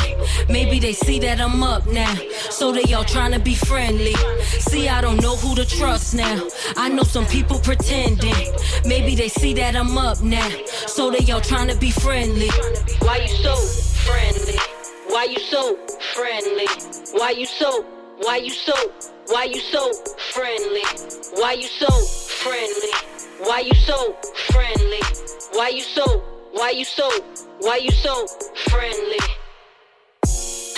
Maybe 0.49 0.79
they 0.79 0.93
see 0.93 1.19
that 1.19 1.39
I'm 1.39 1.61
up 1.61 1.85
now. 1.85 2.15
So 2.49 2.71
they 2.71 2.91
all 2.95 3.03
trying 3.03 3.33
to 3.33 3.39
be 3.39 3.53
friendly. 3.53 4.15
See, 4.57 4.89
I 4.89 5.01
don't 5.01 5.21
know 5.21 5.35
who 5.35 5.53
to 5.53 5.65
trust 5.65 6.15
now. 6.15 6.47
I 6.75 6.89
know 6.89 7.03
some 7.03 7.27
people 7.27 7.59
pretending. 7.59 8.55
Maybe 8.85 9.13
they 9.13 9.29
see 9.29 9.53
that 9.53 9.75
I'm 9.75 9.95
up 9.99 10.23
now. 10.23 10.49
So 10.87 11.11
they 11.11 11.31
all 11.31 11.41
trying 11.41 11.67
to 11.67 11.77
be 11.77 11.91
friendly. 11.91 12.49
Why 13.01 13.17
you 13.17 13.27
so 13.27 13.86
friendly? 14.07 14.59
Why 15.09 15.25
you 15.25 15.39
so 15.39 15.77
friendly? 16.15 16.67
Why 17.11 17.31
you 17.31 17.45
so? 17.45 17.83
Why 18.17 18.37
you 18.37 18.49
so? 18.49 18.73
Why 19.27 19.43
you 19.43 19.59
so 19.59 19.93
friendly? 20.33 20.83
Why 21.35 21.53
you 21.53 21.63
so 21.67 21.89
friendly? 22.43 22.93
Why 23.39 23.59
you 23.59 23.75
so 23.75 24.13
friendly? 24.51 25.01
Why 25.53 25.69
you 25.69 25.81
so? 25.81 26.23
Why 26.53 26.71
you 26.71 26.85
so? 26.85 27.09
Why 27.59 27.77
you 27.77 27.91
so 27.91 28.27
friendly? 28.69 29.19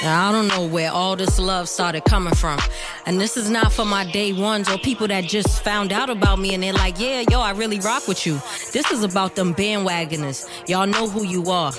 I 0.01 0.31
don't 0.31 0.47
know 0.47 0.65
where 0.65 0.91
all 0.91 1.15
this 1.15 1.39
love 1.39 1.67
started 1.67 2.05
coming 2.05 2.34
from. 2.34 2.59
And 3.05 3.19
this 3.19 3.35
is 3.35 3.49
not 3.49 3.73
for 3.73 3.84
my 3.84 4.09
day 4.09 4.31
ones 4.31 4.69
or 4.69 4.77
people 4.77 5.07
that 5.07 5.26
just 5.26 5.61
found 5.61 5.91
out 5.91 6.09
about 6.09 6.39
me 6.39 6.53
and 6.53 6.63
they're 6.63 6.73
like, 6.73 6.99
yeah, 6.99 7.23
yo, 7.30 7.41
I 7.41 7.51
really 7.51 7.80
rock 7.80 8.07
with 8.07 8.26
you. 8.26 8.35
This 8.71 8.91
is 8.91 9.03
about 9.03 9.35
them 9.35 9.53
bandwagoners. 9.53 10.47
Y'all 10.69 10.88
know 10.88 11.07
who 11.09 11.26
you 11.26 11.51
are. 11.51 11.73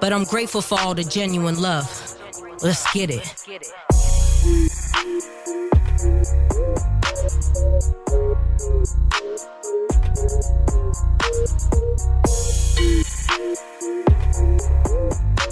But 0.00 0.12
I'm 0.12 0.24
grateful 0.24 0.62
for 0.62 0.78
all 0.80 0.94
the 0.94 1.04
genuine 1.04 1.60
love. 1.60 2.16
Let's 2.62 2.90
get 2.92 3.10
it. 3.10 3.44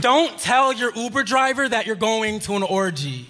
Don't 0.00 0.38
tell 0.38 0.72
your 0.72 0.94
Uber 0.94 1.22
driver 1.22 1.68
that 1.68 1.86
you're 1.86 1.96
going 1.96 2.40
to 2.40 2.56
an 2.56 2.62
orgy. 2.62 3.26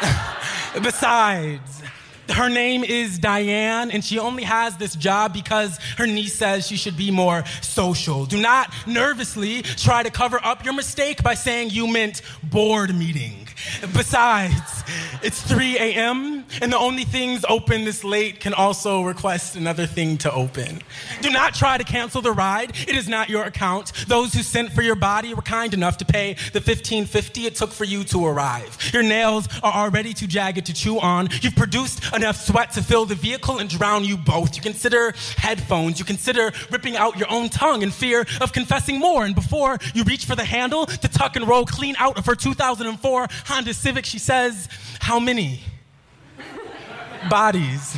Besides, 0.82 1.82
her 2.30 2.48
name 2.48 2.84
is 2.84 3.18
Diane, 3.18 3.90
and 3.90 4.04
she 4.04 4.18
only 4.18 4.42
has 4.44 4.76
this 4.76 4.94
job 4.94 5.32
because 5.32 5.78
her 5.98 6.06
niece 6.06 6.34
says 6.34 6.66
she 6.66 6.76
should 6.76 6.96
be 6.96 7.10
more 7.10 7.44
social. 7.60 8.26
Do 8.26 8.40
not 8.40 8.72
nervously 8.86 9.62
try 9.62 10.02
to 10.02 10.10
cover 10.10 10.40
up 10.42 10.64
your 10.64 10.74
mistake 10.74 11.22
by 11.22 11.34
saying 11.34 11.70
you 11.70 11.86
meant 11.86 12.22
board 12.42 12.94
meeting. 12.94 13.46
Besides, 13.94 14.84
it's 15.22 15.40
3 15.42 15.76
a.m., 15.76 16.44
and 16.60 16.72
the 16.72 16.78
only 16.78 17.04
things 17.04 17.44
open 17.48 17.84
this 17.84 18.04
late 18.04 18.40
can 18.40 18.52
also 18.52 19.02
request 19.02 19.56
another 19.56 19.86
thing 19.86 20.18
to 20.18 20.32
open. 20.32 20.82
Do 21.22 21.30
not 21.30 21.54
try 21.54 21.78
to 21.78 21.84
cancel 21.84 22.20
the 22.20 22.32
ride. 22.32 22.70
It 22.70 22.96
is 22.96 23.08
not 23.08 23.28
your 23.28 23.44
account. 23.44 23.92
Those 24.06 24.34
who 24.34 24.42
sent 24.42 24.72
for 24.72 24.82
your 24.82 24.96
body 24.96 25.34
were 25.34 25.42
kind 25.42 25.72
enough 25.72 25.96
to 25.98 26.04
pay 26.04 26.34
the 26.52 26.60
$15.50 26.60 27.44
it 27.46 27.54
took 27.54 27.70
for 27.70 27.84
you 27.84 28.04
to 28.04 28.26
arrive. 28.26 28.76
Your 28.92 29.02
nails 29.02 29.48
are 29.62 29.72
already 29.72 30.12
too 30.14 30.26
jagged 30.26 30.66
to 30.66 30.74
chew 30.74 31.00
on. 31.00 31.28
You've 31.40 31.56
produced 31.56 32.00
enough 32.14 32.36
sweat 32.36 32.72
to 32.72 32.82
fill 32.82 33.06
the 33.06 33.14
vehicle 33.14 33.58
and 33.58 33.68
drown 33.68 34.04
you 34.04 34.16
both. 34.16 34.56
You 34.56 34.62
consider 34.62 35.14
headphones. 35.36 35.98
You 35.98 36.04
consider 36.04 36.52
ripping 36.70 36.96
out 36.96 37.18
your 37.18 37.30
own 37.30 37.48
tongue 37.48 37.82
in 37.82 37.90
fear 37.90 38.26
of 38.40 38.52
confessing 38.52 38.98
more. 38.98 39.24
And 39.24 39.34
before 39.34 39.78
you 39.94 40.04
reach 40.04 40.24
for 40.24 40.36
the 40.36 40.44
handle 40.44 40.86
to 40.86 41.08
tuck 41.08 41.36
and 41.36 41.46
roll 41.46 41.64
clean 41.64 41.94
out 41.98 42.18
of 42.18 42.26
her 42.26 42.34
2004 42.34 43.26
Honda 43.46 43.74
Civic. 43.74 44.04
She 44.04 44.18
says, 44.18 44.68
How 45.00 45.18
many 45.18 45.60
bodies 47.28 47.96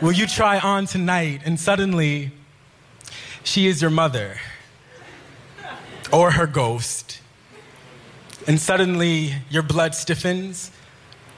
will 0.00 0.12
you 0.12 0.26
try 0.26 0.58
on 0.58 0.86
tonight? 0.86 1.42
And 1.44 1.58
suddenly, 1.58 2.32
she 3.44 3.66
is 3.66 3.80
your 3.80 3.90
mother 3.90 4.38
or 6.12 6.32
her 6.32 6.46
ghost. 6.46 7.20
And 8.46 8.60
suddenly, 8.60 9.34
your 9.50 9.62
blood 9.62 9.94
stiffens, 9.94 10.70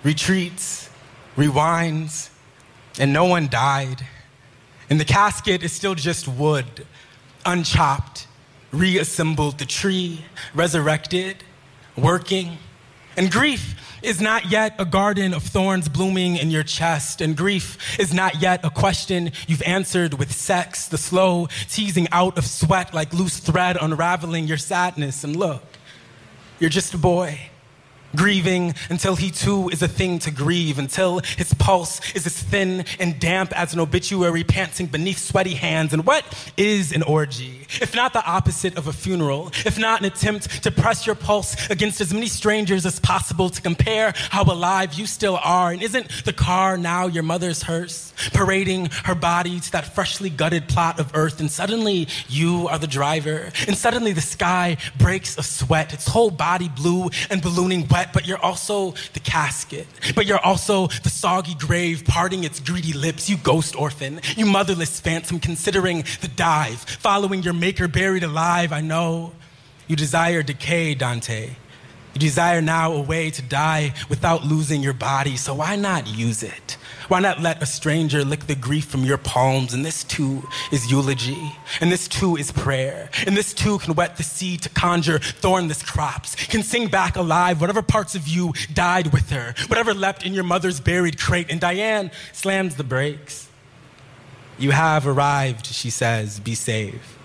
retreats, 0.04 0.88
rewinds, 1.36 2.30
and 2.98 3.12
no 3.12 3.24
one 3.24 3.48
died. 3.48 4.06
And 4.90 5.00
the 5.00 5.04
casket 5.04 5.62
is 5.62 5.72
still 5.72 5.94
just 5.94 6.28
wood, 6.28 6.86
unchopped, 7.46 8.26
reassembled, 8.72 9.58
the 9.58 9.66
tree 9.66 10.24
resurrected, 10.54 11.44
working. 11.96 12.58
And 13.16 13.30
grief 13.30 13.74
is 14.02 14.20
not 14.20 14.50
yet 14.50 14.74
a 14.78 14.84
garden 14.84 15.32
of 15.32 15.42
thorns 15.42 15.88
blooming 15.88 16.36
in 16.36 16.50
your 16.50 16.62
chest. 16.62 17.20
And 17.20 17.36
grief 17.36 17.98
is 17.98 18.12
not 18.12 18.40
yet 18.40 18.64
a 18.64 18.70
question 18.70 19.32
you've 19.46 19.62
answered 19.62 20.14
with 20.14 20.32
sex, 20.32 20.88
the 20.88 20.98
slow 20.98 21.48
teasing 21.68 22.08
out 22.10 22.36
of 22.36 22.46
sweat 22.46 22.92
like 22.92 23.12
loose 23.14 23.38
thread 23.38 23.76
unraveling 23.80 24.46
your 24.46 24.56
sadness. 24.56 25.24
And 25.24 25.36
look, 25.36 25.62
you're 26.58 26.70
just 26.70 26.94
a 26.94 26.98
boy. 26.98 27.51
Grieving 28.14 28.74
until 28.90 29.16
he 29.16 29.30
too 29.30 29.68
is 29.70 29.82
a 29.82 29.88
thing 29.88 30.18
to 30.20 30.30
grieve, 30.30 30.78
until 30.78 31.20
his 31.20 31.54
pulse 31.54 32.00
is 32.14 32.26
as 32.26 32.40
thin 32.42 32.84
and 32.98 33.18
damp 33.18 33.52
as 33.58 33.72
an 33.72 33.80
obituary 33.80 34.44
panting 34.44 34.86
beneath 34.86 35.18
sweaty 35.18 35.54
hands. 35.54 35.92
And 35.92 36.04
what 36.04 36.24
is 36.56 36.92
an 36.92 37.02
orgy? 37.02 37.66
If 37.80 37.94
not 37.94 38.12
the 38.12 38.24
opposite 38.24 38.76
of 38.76 38.86
a 38.86 38.92
funeral, 38.92 39.48
if 39.64 39.78
not 39.78 40.00
an 40.00 40.06
attempt 40.06 40.62
to 40.62 40.70
press 40.70 41.06
your 41.06 41.14
pulse 41.14 41.70
against 41.70 42.00
as 42.00 42.12
many 42.12 42.26
strangers 42.26 42.84
as 42.84 43.00
possible 43.00 43.48
to 43.50 43.62
compare 43.62 44.12
how 44.16 44.42
alive 44.44 44.94
you 44.94 45.06
still 45.06 45.38
are. 45.42 45.72
And 45.72 45.82
isn't 45.82 46.24
the 46.24 46.32
car 46.32 46.76
now 46.76 47.06
your 47.06 47.22
mother's 47.22 47.62
hearse, 47.62 48.12
parading 48.32 48.90
her 49.04 49.14
body 49.14 49.60
to 49.60 49.72
that 49.72 49.94
freshly 49.94 50.30
gutted 50.30 50.68
plot 50.68 51.00
of 51.00 51.12
earth? 51.14 51.40
And 51.40 51.50
suddenly 51.50 52.08
you 52.28 52.68
are 52.68 52.78
the 52.78 52.86
driver, 52.86 53.50
and 53.66 53.76
suddenly 53.76 54.12
the 54.12 54.20
sky 54.20 54.76
breaks 54.98 55.38
a 55.38 55.42
sweat, 55.42 55.92
its 55.92 56.06
whole 56.08 56.30
body 56.30 56.68
blue 56.68 57.10
and 57.30 57.40
ballooning 57.40 57.86
wet 57.88 58.01
but 58.12 58.26
you're 58.26 58.38
also 58.38 58.94
the 59.12 59.20
casket. 59.20 59.86
But 60.14 60.26
you're 60.26 60.44
also 60.44 60.86
the 60.88 61.10
soggy 61.10 61.54
grave 61.54 62.04
parting 62.06 62.44
its 62.44 62.60
greedy 62.60 62.92
lips. 62.92 63.28
You 63.28 63.36
ghost 63.36 63.76
orphan, 63.76 64.20
you 64.36 64.46
motherless 64.46 65.00
phantom 65.00 65.38
considering 65.40 66.04
the 66.20 66.28
dive, 66.28 66.80
following 66.80 67.42
your 67.42 67.54
maker 67.54 67.88
buried 67.88 68.22
alive. 68.22 68.72
I 68.72 68.80
know 68.80 69.32
you 69.86 69.96
desire 69.96 70.42
decay, 70.42 70.94
Dante. 70.94 71.50
You 72.14 72.20
desire 72.20 72.60
now 72.60 72.92
a 72.92 73.00
way 73.00 73.30
to 73.30 73.42
die 73.42 73.94
without 74.08 74.44
losing 74.44 74.82
your 74.82 74.92
body, 74.92 75.36
so 75.36 75.54
why 75.54 75.76
not 75.76 76.06
use 76.06 76.42
it? 76.42 76.76
Why 77.12 77.20
not 77.20 77.42
let 77.42 77.62
a 77.62 77.66
stranger 77.66 78.24
lick 78.24 78.46
the 78.46 78.54
grief 78.54 78.86
from 78.86 79.04
your 79.04 79.18
palms? 79.18 79.74
And 79.74 79.84
this 79.84 80.02
too 80.02 80.48
is 80.70 80.90
eulogy, 80.90 81.52
and 81.82 81.92
this 81.92 82.08
too 82.08 82.36
is 82.36 82.50
prayer, 82.50 83.10
and 83.26 83.36
this 83.36 83.52
too 83.52 83.76
can 83.80 83.94
wet 83.94 84.16
the 84.16 84.22
seed 84.22 84.62
to 84.62 84.70
conjure 84.70 85.18
thornless 85.18 85.82
crops, 85.82 86.34
can 86.46 86.62
sing 86.62 86.88
back 86.88 87.16
alive 87.16 87.60
whatever 87.60 87.82
parts 87.82 88.14
of 88.14 88.26
you 88.26 88.54
died 88.72 89.12
with 89.12 89.28
her, 89.28 89.54
whatever 89.66 89.92
leapt 89.92 90.24
in 90.24 90.32
your 90.32 90.42
mother's 90.42 90.80
buried 90.80 91.20
crate. 91.20 91.50
And 91.50 91.60
Diane 91.60 92.10
slams 92.32 92.76
the 92.76 92.84
brakes. 92.84 93.46
You 94.58 94.70
have 94.70 95.06
arrived, 95.06 95.66
she 95.66 95.90
says, 95.90 96.40
be 96.40 96.54
safe. 96.54 97.18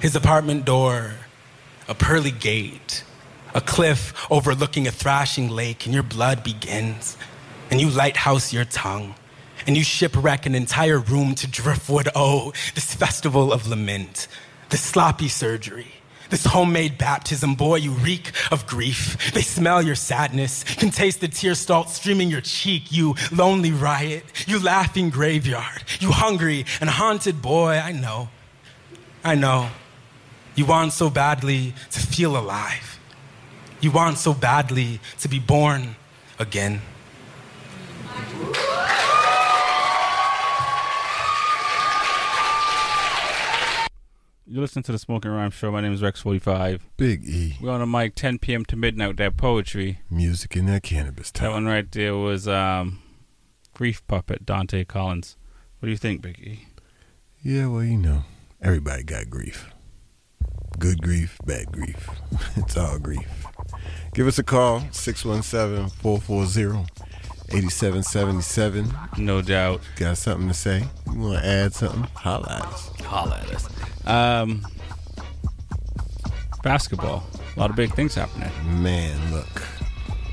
His 0.00 0.16
apartment 0.16 0.64
door, 0.64 1.12
a 1.86 1.94
pearly 1.94 2.30
gate, 2.30 3.04
a 3.54 3.60
cliff 3.60 4.14
overlooking 4.30 4.86
a 4.86 4.90
thrashing 4.90 5.50
lake, 5.50 5.84
and 5.84 5.92
your 5.92 6.02
blood 6.02 6.42
begins. 6.42 7.18
And 7.72 7.80
you 7.80 7.88
lighthouse 7.88 8.52
your 8.52 8.66
tongue, 8.66 9.14
and 9.66 9.78
you 9.78 9.82
shipwreck 9.82 10.44
an 10.44 10.54
entire 10.54 10.98
room 10.98 11.34
to 11.36 11.46
driftwood. 11.46 12.10
Oh, 12.14 12.52
this 12.74 12.94
festival 12.94 13.50
of 13.50 13.66
lament, 13.66 14.28
this 14.68 14.82
sloppy 14.82 15.28
surgery. 15.28 15.86
This 16.28 16.44
homemade 16.44 16.98
baptism, 16.98 17.54
boy, 17.54 17.76
you 17.76 17.92
reek 17.92 18.32
of 18.50 18.66
grief. 18.66 19.32
They 19.32 19.40
smell 19.40 19.80
your 19.80 19.94
sadness, 19.94 20.64
can 20.64 20.90
taste 20.90 21.22
the 21.22 21.28
tear 21.28 21.54
salt 21.54 21.88
streaming 21.88 22.28
your 22.28 22.42
cheek, 22.42 22.92
you 22.92 23.14
lonely 23.30 23.72
riot, 23.72 24.24
you 24.46 24.62
laughing 24.62 25.08
graveyard, 25.08 25.82
you 25.98 26.10
hungry 26.10 26.66
and 26.82 26.90
haunted 26.90 27.40
boy, 27.40 27.80
I 27.82 27.92
know. 27.92 28.28
I 29.24 29.34
know. 29.34 29.70
You 30.56 30.66
want 30.66 30.92
so 30.92 31.08
badly 31.08 31.72
to 31.90 32.00
feel 32.00 32.36
alive. 32.36 32.98
You 33.80 33.90
want 33.92 34.18
so 34.18 34.34
badly 34.34 35.00
to 35.20 35.28
be 35.28 35.38
born 35.38 35.96
again. 36.38 36.82
You 44.52 44.60
listen 44.60 44.82
to 44.82 44.92
the 44.92 44.98
Smoking 44.98 45.30
Rhyme 45.30 45.50
Show. 45.50 45.70
My 45.70 45.80
name 45.80 45.94
is 45.94 46.02
Rex45. 46.02 46.80
Big 46.98 47.24
E. 47.24 47.56
We're 47.58 47.70
on 47.70 47.80
the 47.80 47.86
mic 47.86 48.14
10 48.14 48.38
p.m. 48.38 48.66
to 48.66 48.76
midnight 48.76 49.08
with 49.08 49.16
that 49.16 49.38
poetry. 49.38 50.00
Music 50.10 50.54
in 50.56 50.66
that 50.66 50.82
cannabis 50.82 51.30
time. 51.30 51.48
That 51.48 51.54
one 51.54 51.64
right 51.64 51.90
there 51.90 52.14
was 52.16 52.46
um, 52.46 52.98
Grief 53.72 54.06
Puppet, 54.06 54.44
Dante 54.44 54.84
Collins. 54.84 55.38
What 55.78 55.86
do 55.86 55.90
you 55.90 55.96
think, 55.96 56.20
Big 56.20 56.38
E? 56.38 56.66
Yeah, 57.42 57.68
well, 57.68 57.82
you 57.82 57.96
know, 57.96 58.24
everybody 58.60 59.04
got 59.04 59.30
grief. 59.30 59.70
Good 60.78 61.00
grief, 61.00 61.38
bad 61.46 61.72
grief. 61.72 62.10
It's 62.56 62.76
all 62.76 62.98
grief. 62.98 63.46
Give 64.12 64.26
us 64.26 64.38
a 64.38 64.42
call, 64.42 64.80
617 64.90 65.88
440 65.88 67.11
8777. 67.54 68.92
No 69.18 69.42
doubt. 69.42 69.80
Got 69.96 70.16
something 70.18 70.48
to 70.48 70.54
say? 70.54 70.84
You 71.12 71.18
want 71.18 71.42
to 71.42 71.46
add 71.46 71.74
something? 71.74 72.04
Holla 72.14 72.46
at 72.50 72.66
us. 72.66 72.88
Holla 73.02 73.38
at 73.42 73.54
us. 73.54 74.06
Um, 74.06 74.66
basketball. 76.62 77.24
A 77.56 77.60
lot 77.60 77.70
of 77.70 77.76
big 77.76 77.92
things 77.94 78.14
happening. 78.14 78.50
Man, 78.82 79.32
look. 79.32 79.62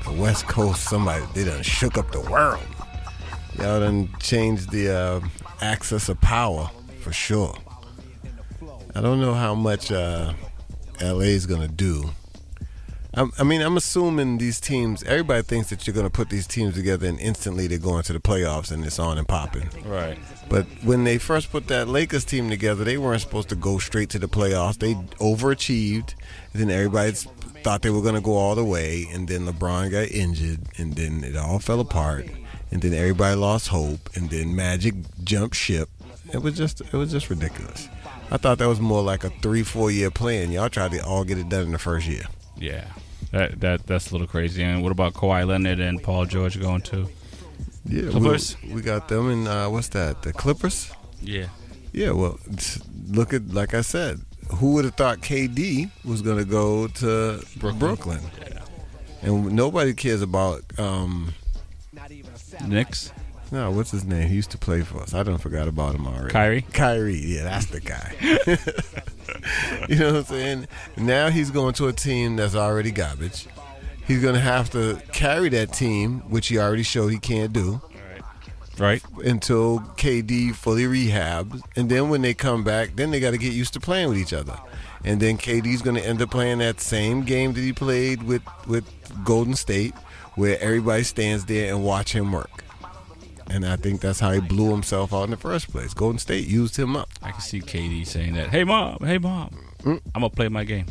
The 0.04 0.12
West 0.12 0.48
Coast, 0.48 0.84
somebody, 0.84 1.24
they 1.34 1.44
done 1.44 1.62
shook 1.62 1.98
up 1.98 2.10
the 2.10 2.20
world. 2.22 2.62
Y'all 3.58 3.80
done 3.80 4.08
changed 4.18 4.70
the 4.70 4.88
uh, 4.90 5.20
axis 5.60 6.08
of 6.08 6.20
power 6.20 6.70
for 7.00 7.12
sure. 7.12 7.54
I 8.94 9.00
don't 9.00 9.20
know 9.20 9.34
how 9.34 9.54
much 9.54 9.92
uh, 9.92 10.32
LA's 11.02 11.46
going 11.46 11.60
to 11.60 11.68
do. 11.68 12.10
I'm, 13.12 13.32
I 13.38 13.42
mean, 13.42 13.60
I'm 13.60 13.76
assuming 13.76 14.38
these 14.38 14.60
teams, 14.60 15.02
everybody 15.02 15.42
thinks 15.42 15.70
that 15.70 15.86
you're 15.86 15.94
going 15.94 16.06
to 16.06 16.10
put 16.10 16.30
these 16.30 16.46
teams 16.46 16.74
together 16.74 17.08
and 17.08 17.18
instantly 17.18 17.66
they're 17.66 17.78
going 17.78 18.04
to 18.04 18.12
the 18.12 18.20
playoffs 18.20 18.70
and 18.70 18.84
it's 18.84 19.00
on 19.00 19.18
and 19.18 19.26
popping. 19.26 19.68
Right. 19.84 20.16
But 20.48 20.66
when 20.84 21.02
they 21.02 21.18
first 21.18 21.50
put 21.50 21.66
that 21.68 21.88
Lakers 21.88 22.24
team 22.24 22.48
together, 22.48 22.84
they 22.84 22.98
weren't 22.98 23.20
supposed 23.20 23.48
to 23.48 23.56
go 23.56 23.78
straight 23.78 24.10
to 24.10 24.20
the 24.20 24.28
playoffs. 24.28 24.78
They 24.78 24.94
overachieved. 25.24 26.14
Then 26.52 26.70
everybody 26.70 27.10
thought 27.10 27.82
they 27.82 27.90
were 27.90 28.02
going 28.02 28.14
to 28.14 28.20
go 28.20 28.36
all 28.36 28.54
the 28.54 28.64
way. 28.64 29.06
And 29.12 29.26
then 29.26 29.46
LeBron 29.46 29.90
got 29.90 30.10
injured. 30.10 30.60
And 30.78 30.94
then 30.94 31.24
it 31.24 31.36
all 31.36 31.58
fell 31.58 31.80
apart. 31.80 32.26
And 32.70 32.80
then 32.80 32.94
everybody 32.94 33.34
lost 33.34 33.68
hope. 33.68 34.08
And 34.14 34.30
then 34.30 34.54
Magic 34.54 34.94
jumped 35.24 35.56
ship. 35.56 35.88
It 36.32 36.42
was 36.42 36.56
just, 36.56 36.80
it 36.80 36.92
was 36.92 37.10
just 37.10 37.28
ridiculous. 37.28 37.88
I 38.30 38.36
thought 38.36 38.58
that 38.58 38.68
was 38.68 38.80
more 38.80 39.02
like 39.02 39.24
a 39.24 39.30
three, 39.30 39.64
four 39.64 39.90
year 39.90 40.12
plan. 40.12 40.52
Y'all 40.52 40.68
tried 40.68 40.92
to 40.92 41.04
all 41.04 41.24
get 41.24 41.38
it 41.38 41.48
done 41.48 41.64
in 41.64 41.72
the 41.72 41.78
first 41.78 42.06
year. 42.06 42.22
Yeah. 42.60 42.84
That 43.32 43.60
that 43.60 43.86
that's 43.86 44.10
a 44.10 44.12
little 44.14 44.26
crazy. 44.26 44.62
And 44.62 44.82
what 44.82 44.92
about 44.92 45.14
Kawhi 45.14 45.46
Leonard 45.46 45.80
and 45.80 46.02
Paul 46.02 46.26
George 46.26 46.60
going 46.60 46.82
to 46.82 47.08
Yeah, 47.86 48.10
Clippers? 48.10 48.56
We, 48.62 48.74
we 48.74 48.82
got 48.82 49.08
them 49.08 49.28
and 49.30 49.48
uh, 49.48 49.68
what's 49.68 49.88
that? 49.88 50.22
The 50.22 50.32
Clippers. 50.32 50.92
Yeah. 51.22 51.46
Yeah. 51.92 52.10
Well, 52.10 52.38
look 53.08 53.32
at 53.32 53.52
like 53.52 53.74
I 53.74 53.80
said, 53.82 54.20
who 54.54 54.74
would 54.74 54.84
have 54.84 54.94
thought 54.94 55.18
KD 55.20 55.90
was 56.04 56.22
going 56.22 56.38
to 56.38 56.44
go 56.44 56.86
to 56.88 57.42
Brooklyn? 57.56 58.20
Yeah. 58.40 58.62
And 59.22 59.52
nobody 59.52 59.94
cares 59.94 60.22
about 60.22 60.62
um, 60.78 61.34
Knicks? 62.66 63.12
No, 63.52 63.70
what's 63.72 63.90
his 63.90 64.04
name? 64.04 64.28
He 64.28 64.34
used 64.36 64.50
to 64.52 64.58
play 64.58 64.82
for 64.82 65.00
us. 65.02 65.12
I 65.12 65.24
don't 65.24 65.38
forgot 65.38 65.66
about 65.66 65.94
him 65.96 66.06
already. 66.06 66.30
Kyrie? 66.30 66.62
Kyrie, 66.72 67.16
yeah, 67.18 67.44
that's 67.44 67.66
the 67.66 67.80
guy. 67.80 68.14
you 69.88 69.96
know 69.96 70.06
what 70.06 70.16
I'm 70.16 70.24
saying? 70.24 70.68
Now 70.96 71.28
he's 71.28 71.50
going 71.50 71.74
to 71.74 71.88
a 71.88 71.92
team 71.92 72.36
that's 72.36 72.54
already 72.54 72.90
garbage. 72.90 73.46
He's 74.06 74.20
going 74.20 74.34
to 74.34 74.40
have 74.40 74.70
to 74.70 75.00
carry 75.12 75.48
that 75.50 75.72
team, 75.72 76.20
which 76.30 76.48
he 76.48 76.58
already 76.58 76.82
showed 76.82 77.08
he 77.08 77.18
can't 77.18 77.52
do. 77.52 77.80
Right. 78.78 79.02
Until 79.24 79.80
KD 79.80 80.54
fully 80.54 80.84
rehabs. 80.84 81.62
And 81.76 81.90
then 81.90 82.08
when 82.08 82.22
they 82.22 82.32
come 82.32 82.64
back, 82.64 82.96
then 82.96 83.10
they 83.10 83.20
got 83.20 83.32
to 83.32 83.38
get 83.38 83.52
used 83.52 83.74
to 83.74 83.80
playing 83.80 84.08
with 84.08 84.18
each 84.18 84.32
other. 84.32 84.58
And 85.04 85.20
then 85.20 85.36
KD's 85.38 85.82
going 85.82 85.96
to 85.96 86.06
end 86.06 86.22
up 86.22 86.30
playing 86.30 86.58
that 86.58 86.80
same 86.80 87.22
game 87.22 87.52
that 87.52 87.60
he 87.60 87.72
played 87.72 88.22
with, 88.22 88.42
with 88.66 88.84
Golden 89.24 89.54
State, 89.54 89.94
where 90.34 90.58
everybody 90.60 91.02
stands 91.02 91.44
there 91.44 91.72
and 91.72 91.84
watch 91.84 92.12
him 92.12 92.32
work. 92.32 92.64
And 93.50 93.66
I 93.66 93.76
think 93.76 94.00
that's 94.00 94.20
how 94.20 94.30
he 94.30 94.40
blew 94.40 94.70
himself 94.70 95.12
out 95.12 95.24
in 95.24 95.30
the 95.30 95.36
first 95.36 95.70
place. 95.70 95.92
Golden 95.92 96.18
State 96.18 96.46
used 96.46 96.76
him 96.76 96.96
up. 96.96 97.08
I 97.20 97.32
can 97.32 97.40
see 97.40 97.60
KD 97.60 98.06
saying 98.06 98.34
that. 98.34 98.48
Hey 98.48 98.64
mom, 98.64 98.98
hey 99.00 99.18
mom, 99.18 99.54
I'm 99.84 100.00
gonna 100.14 100.30
play 100.30 100.48
my 100.48 100.64
game. 100.64 100.86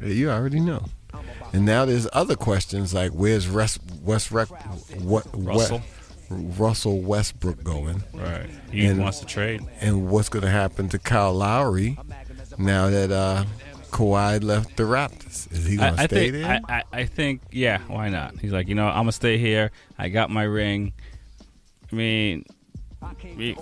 You 0.00 0.30
already 0.30 0.60
know. 0.60 0.84
And 1.52 1.64
now 1.64 1.84
there's 1.84 2.08
other 2.12 2.34
questions 2.36 2.94
like 2.94 3.10
where's 3.12 3.48
Res- 3.48 3.78
West 4.02 4.30
Rec- 4.30 4.48
what, 5.02 5.26
Russell. 5.34 5.82
Russell 6.30 7.00
Westbrook 7.00 7.62
going? 7.62 8.02
Right. 8.12 8.48
He 8.72 8.92
wants 8.92 9.20
to 9.20 9.26
trade. 9.26 9.62
And 9.80 10.08
what's 10.08 10.28
going 10.28 10.42
to 10.44 10.50
happen 10.50 10.88
to 10.88 10.98
Kyle 10.98 11.32
Lowry 11.34 11.96
now 12.58 12.88
that 12.88 13.12
uh, 13.12 13.44
Kawhi 13.90 14.42
left 14.42 14.76
the 14.76 14.84
Raptors? 14.84 15.52
Is 15.52 15.66
he 15.66 15.76
going 15.76 15.94
to 15.94 16.00
I 16.00 16.06
stay 16.06 16.30
think, 16.30 16.44
there? 16.44 16.60
I, 16.66 16.74
I, 16.78 16.82
I 16.92 17.04
think, 17.06 17.42
yeah, 17.52 17.78
why 17.86 18.08
not? 18.08 18.38
He's 18.40 18.52
like, 18.52 18.68
you 18.68 18.74
know, 18.74 18.88
I'm 18.88 19.02
gonna 19.02 19.12
stay 19.12 19.38
here. 19.38 19.70
I 19.98 20.08
got 20.08 20.30
my 20.30 20.42
ring. 20.44 20.92
I 21.94 21.96
mean, 21.96 22.44
we- 23.36 23.56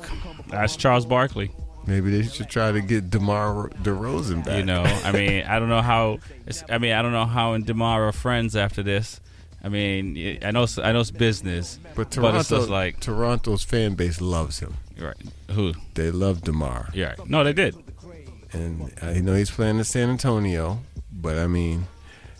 that's 0.48 0.76
Charles 0.76 1.04
Barkley. 1.04 1.50
Maybe 1.86 2.10
they 2.10 2.26
should 2.26 2.48
try 2.48 2.72
to 2.72 2.80
get 2.80 3.10
DeMar 3.10 3.68
DeRozan 3.82 4.44
back. 4.44 4.56
You 4.58 4.64
know, 4.64 4.82
I 4.84 5.12
mean, 5.12 5.42
I 5.44 5.58
don't 5.58 5.68
know 5.68 5.82
how. 5.82 6.18
I 6.70 6.78
mean, 6.78 6.92
I 6.92 7.02
don't 7.02 7.12
know 7.12 7.26
how 7.26 7.52
and 7.54 7.66
Demar 7.66 8.06
are 8.08 8.12
friends 8.12 8.54
after 8.56 8.82
this. 8.82 9.20
I 9.64 9.68
mean, 9.68 10.38
I 10.42 10.50
know, 10.52 10.62
it's, 10.62 10.78
I 10.78 10.92
know 10.92 11.00
it's 11.00 11.10
business, 11.10 11.78
But 11.94 12.10
Toronto, 12.10 12.38
just 12.42 12.68
like 12.70 13.00
Toronto's 13.00 13.62
fan 13.64 13.94
base 13.94 14.20
loves 14.20 14.60
him. 14.60 14.74
Right. 14.98 15.14
Who? 15.50 15.74
They 15.94 16.10
love 16.10 16.42
Demar. 16.42 16.88
Yeah. 16.94 17.14
No, 17.26 17.44
they 17.44 17.52
did. 17.52 17.76
And 18.52 18.92
I 19.02 19.14
know 19.20 19.34
he's 19.34 19.50
playing 19.50 19.78
in 19.78 19.84
San 19.84 20.08
Antonio, 20.08 20.80
but 21.12 21.36
I 21.36 21.46
mean, 21.48 21.86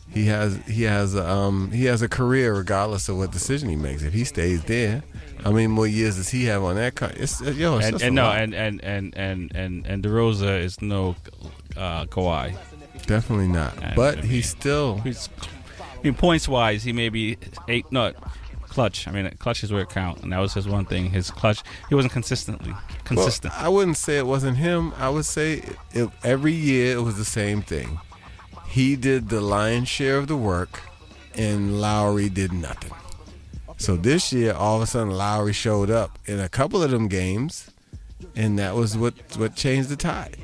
he 0.08 0.26
has 0.26 0.56
he 0.66 0.84
has 0.84 1.16
um 1.16 1.70
he 1.72 1.84
has 1.86 2.00
a 2.02 2.08
career 2.08 2.54
regardless 2.54 3.08
of 3.08 3.18
what 3.18 3.30
decision 3.32 3.68
he 3.68 3.76
makes. 3.76 4.02
If 4.02 4.12
he 4.12 4.24
stays 4.24 4.62
there, 4.64 5.02
how 5.42 5.52
many 5.52 5.66
more 5.66 5.86
years 5.86 6.16
does 6.16 6.28
he 6.28 6.44
have 6.46 6.62
on 6.62 6.76
that? 6.76 6.94
Con- 6.94 7.12
it's 7.16 7.40
uh, 7.42 7.50
yo, 7.50 7.78
it's 7.78 7.86
and, 7.86 8.02
and 8.02 8.14
no, 8.14 8.24
lot. 8.24 8.38
and 8.38 8.54
and 8.54 8.82
and 8.84 9.16
and 9.16 9.52
and 9.54 9.86
and 9.86 10.02
DeRozan 10.02 10.62
is 10.62 10.80
no 10.80 11.16
uh, 11.76 12.04
Kawhi. 12.06 12.56
Definitely 13.06 13.48
not. 13.48 13.74
And, 13.82 13.96
but 13.96 14.18
I 14.18 14.20
he's 14.22 14.48
still. 14.48 14.98
He's, 14.98 15.28
I 15.80 16.02
mean, 16.02 16.14
points 16.14 16.48
wise, 16.48 16.82
he 16.82 16.92
may 16.92 17.08
be 17.08 17.38
eight. 17.68 17.86
No, 17.90 18.12
clutch. 18.62 19.06
I 19.06 19.10
mean, 19.10 19.30
clutch 19.38 19.62
is 19.64 19.72
where 19.72 19.82
it 19.82 19.90
count, 19.90 20.22
and 20.22 20.32
that 20.32 20.38
was 20.38 20.54
his 20.54 20.68
one 20.68 20.84
thing. 20.84 21.10
His 21.10 21.30
clutch. 21.30 21.62
He 21.88 21.94
wasn't 21.94 22.12
consistently 22.12 22.72
consistent. 23.04 23.52
Well, 23.54 23.66
I 23.66 23.68
wouldn't 23.68 23.96
say 23.96 24.18
it 24.18 24.26
wasn't 24.26 24.56
him. 24.56 24.92
I 24.96 25.08
would 25.08 25.24
say 25.24 25.62
it, 25.92 26.08
every 26.24 26.52
year 26.52 26.96
it 26.96 27.02
was 27.02 27.16
the 27.16 27.24
same 27.24 27.62
thing. 27.62 28.00
He 28.68 28.96
did 28.96 29.28
the 29.28 29.40
lion's 29.40 29.88
share 29.88 30.16
of 30.16 30.28
the 30.28 30.36
work, 30.36 30.80
and 31.34 31.80
Lowry 31.80 32.28
did 32.28 32.52
nothing. 32.52 32.92
So 33.82 33.96
this 33.96 34.32
year, 34.32 34.52
all 34.52 34.76
of 34.76 34.82
a 34.82 34.86
sudden, 34.86 35.10
Lowry 35.12 35.52
showed 35.52 35.90
up 35.90 36.16
in 36.26 36.38
a 36.38 36.48
couple 36.48 36.84
of 36.84 36.92
them 36.92 37.08
games, 37.08 37.68
and 38.36 38.56
that 38.60 38.76
was 38.76 38.96
what 38.96 39.14
what 39.36 39.56
changed 39.56 39.88
the 39.88 39.96
tide. 39.96 40.36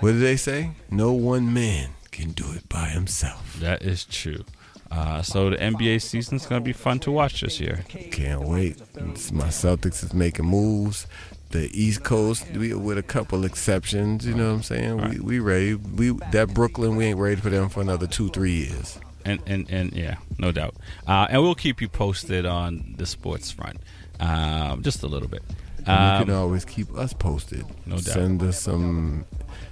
What 0.00 0.12
did 0.12 0.22
they 0.22 0.36
say? 0.36 0.70
No 0.90 1.12
one 1.12 1.52
man 1.52 1.90
can 2.12 2.30
do 2.32 2.50
it 2.52 2.66
by 2.70 2.86
himself. 2.86 3.58
that 3.60 3.82
is 3.82 4.06
true. 4.06 4.44
Uh, 4.90 5.20
so 5.20 5.50
the 5.50 5.56
NBA 5.56 6.00
season's 6.00 6.46
gonna 6.46 6.62
be 6.62 6.72
fun 6.72 7.00
to 7.00 7.10
watch 7.10 7.42
this 7.42 7.60
year. 7.60 7.84
Can't 8.12 8.42
wait. 8.48 8.80
It's- 8.96 9.30
my 9.30 9.48
Celtics 9.48 10.02
is 10.02 10.14
making 10.14 10.46
moves. 10.46 11.06
The 11.50 11.68
East 11.78 12.02
Coast, 12.02 12.46
we, 12.54 12.72
with 12.72 12.96
a 12.96 13.02
couple 13.02 13.44
exceptions, 13.44 14.24
you 14.24 14.34
know 14.34 14.48
what 14.48 14.54
I'm 14.56 14.62
saying. 14.62 14.96
We 15.10 15.18
we 15.20 15.38
ready. 15.38 15.74
We 15.74 16.12
that 16.32 16.54
Brooklyn, 16.54 16.96
we 16.96 17.04
ain't 17.06 17.18
ready 17.18 17.36
for 17.36 17.50
them 17.50 17.68
for 17.68 17.82
another 17.82 18.06
two 18.06 18.30
three 18.30 18.56
years. 18.64 18.98
And 19.28 19.40
and 19.46 19.68
and 19.70 19.92
yeah, 19.92 20.16
no 20.38 20.52
doubt. 20.52 20.74
Uh, 21.06 21.26
and 21.30 21.42
we'll 21.42 21.54
keep 21.66 21.80
you 21.80 21.88
posted 21.88 22.46
on 22.46 22.94
the 22.96 23.06
sports 23.06 23.50
front, 23.50 23.78
um, 24.20 24.82
just 24.82 25.02
a 25.02 25.06
little 25.08 25.28
bit. 25.28 25.42
And 25.88 26.20
you 26.20 26.26
can 26.26 26.34
Um, 26.34 26.42
always 26.42 26.64
keep 26.64 26.88
us 26.96 27.12
posted. 27.12 27.64
No 27.86 27.96
doubt. 27.96 28.14
Send 28.14 28.42
us 28.42 28.60
some 28.60 29.24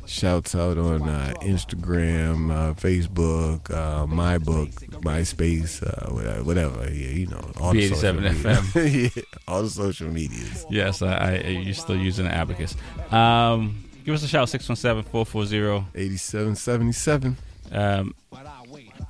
shouts 0.06 0.54
out 0.54 0.76
on 0.78 1.08
uh, 1.08 1.32
Instagram, 1.42 2.50
uh, 2.52 2.74
Facebook, 2.74 3.70
uh, 3.74 4.06
my 4.06 4.38
book, 4.38 4.70
MySpace, 5.02 5.82
uh, 5.82 6.42
whatever. 6.44 6.82
Yeah, 6.92 7.08
you 7.20 7.26
know, 7.26 7.44
all 7.60 7.72
the 7.72 7.88
social 7.88 8.20
B87. 8.20 8.62
FM. 8.62 9.16
yeah, 9.16 9.22
all 9.48 9.62
the 9.62 9.70
social 9.70 10.08
medias. 10.08 10.66
Yes, 10.70 11.02
I, 11.02 11.14
I, 11.14 11.36
you're 11.48 11.74
still 11.74 11.96
using 11.96 12.26
the 12.26 12.34
abacus. 12.34 12.76
Um, 13.10 13.84
give 14.04 14.14
us 14.14 14.22
a 14.22 14.28
shout 14.28 14.46
617-440 14.48 15.86
8777. 15.94 17.36
Um, 17.72 18.14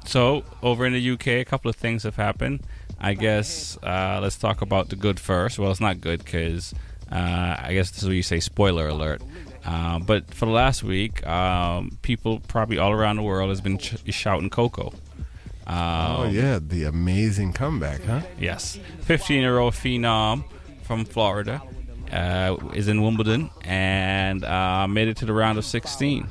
so 0.04 0.44
over 0.62 0.86
in 0.86 0.92
the 0.92 1.10
UK, 1.10 1.26
a 1.28 1.44
couple 1.44 1.68
of 1.68 1.76
things 1.76 2.02
have 2.02 2.16
happened. 2.16 2.60
I 3.00 3.14
guess 3.14 3.76
uh, 3.82 4.20
let's 4.22 4.36
talk 4.36 4.62
about 4.62 4.88
the 4.88 4.96
good 4.96 5.18
first. 5.20 5.58
Well, 5.58 5.70
it's 5.70 5.80
not 5.80 6.00
good 6.00 6.24
because 6.24 6.72
uh, 7.10 7.56
I 7.58 7.70
guess 7.74 7.90
this 7.90 8.02
is 8.02 8.08
what 8.08 8.16
you 8.16 8.22
say. 8.22 8.40
Spoiler 8.40 8.88
alert. 8.88 9.22
Um, 9.64 10.02
but 10.02 10.32
for 10.32 10.46
the 10.46 10.52
last 10.52 10.82
week, 10.82 11.26
um, 11.26 11.98
people 12.02 12.40
probably 12.48 12.78
all 12.78 12.92
around 12.92 13.16
the 13.16 13.22
world 13.22 13.48
has 13.48 13.60
been 13.60 13.78
ch- 13.78 13.96
shouting 14.12 14.50
Coco. 14.50 14.92
Um, 15.66 15.76
oh 15.76 16.28
yeah, 16.30 16.58
the 16.60 16.84
amazing 16.84 17.54
comeback, 17.54 18.04
huh? 18.04 18.20
Yes. 18.38 18.78
15 19.02 19.40
year 19.40 19.58
old 19.58 19.72
phenom 19.72 20.44
from 20.82 21.06
Florida 21.06 21.62
uh, 22.12 22.56
is 22.74 22.88
in 22.88 23.02
Wimbledon 23.02 23.50
and 23.62 24.44
uh, 24.44 24.86
made 24.86 25.08
it 25.08 25.16
to 25.18 25.26
the 25.26 25.32
round 25.32 25.56
of 25.56 25.64
16. 25.64 26.28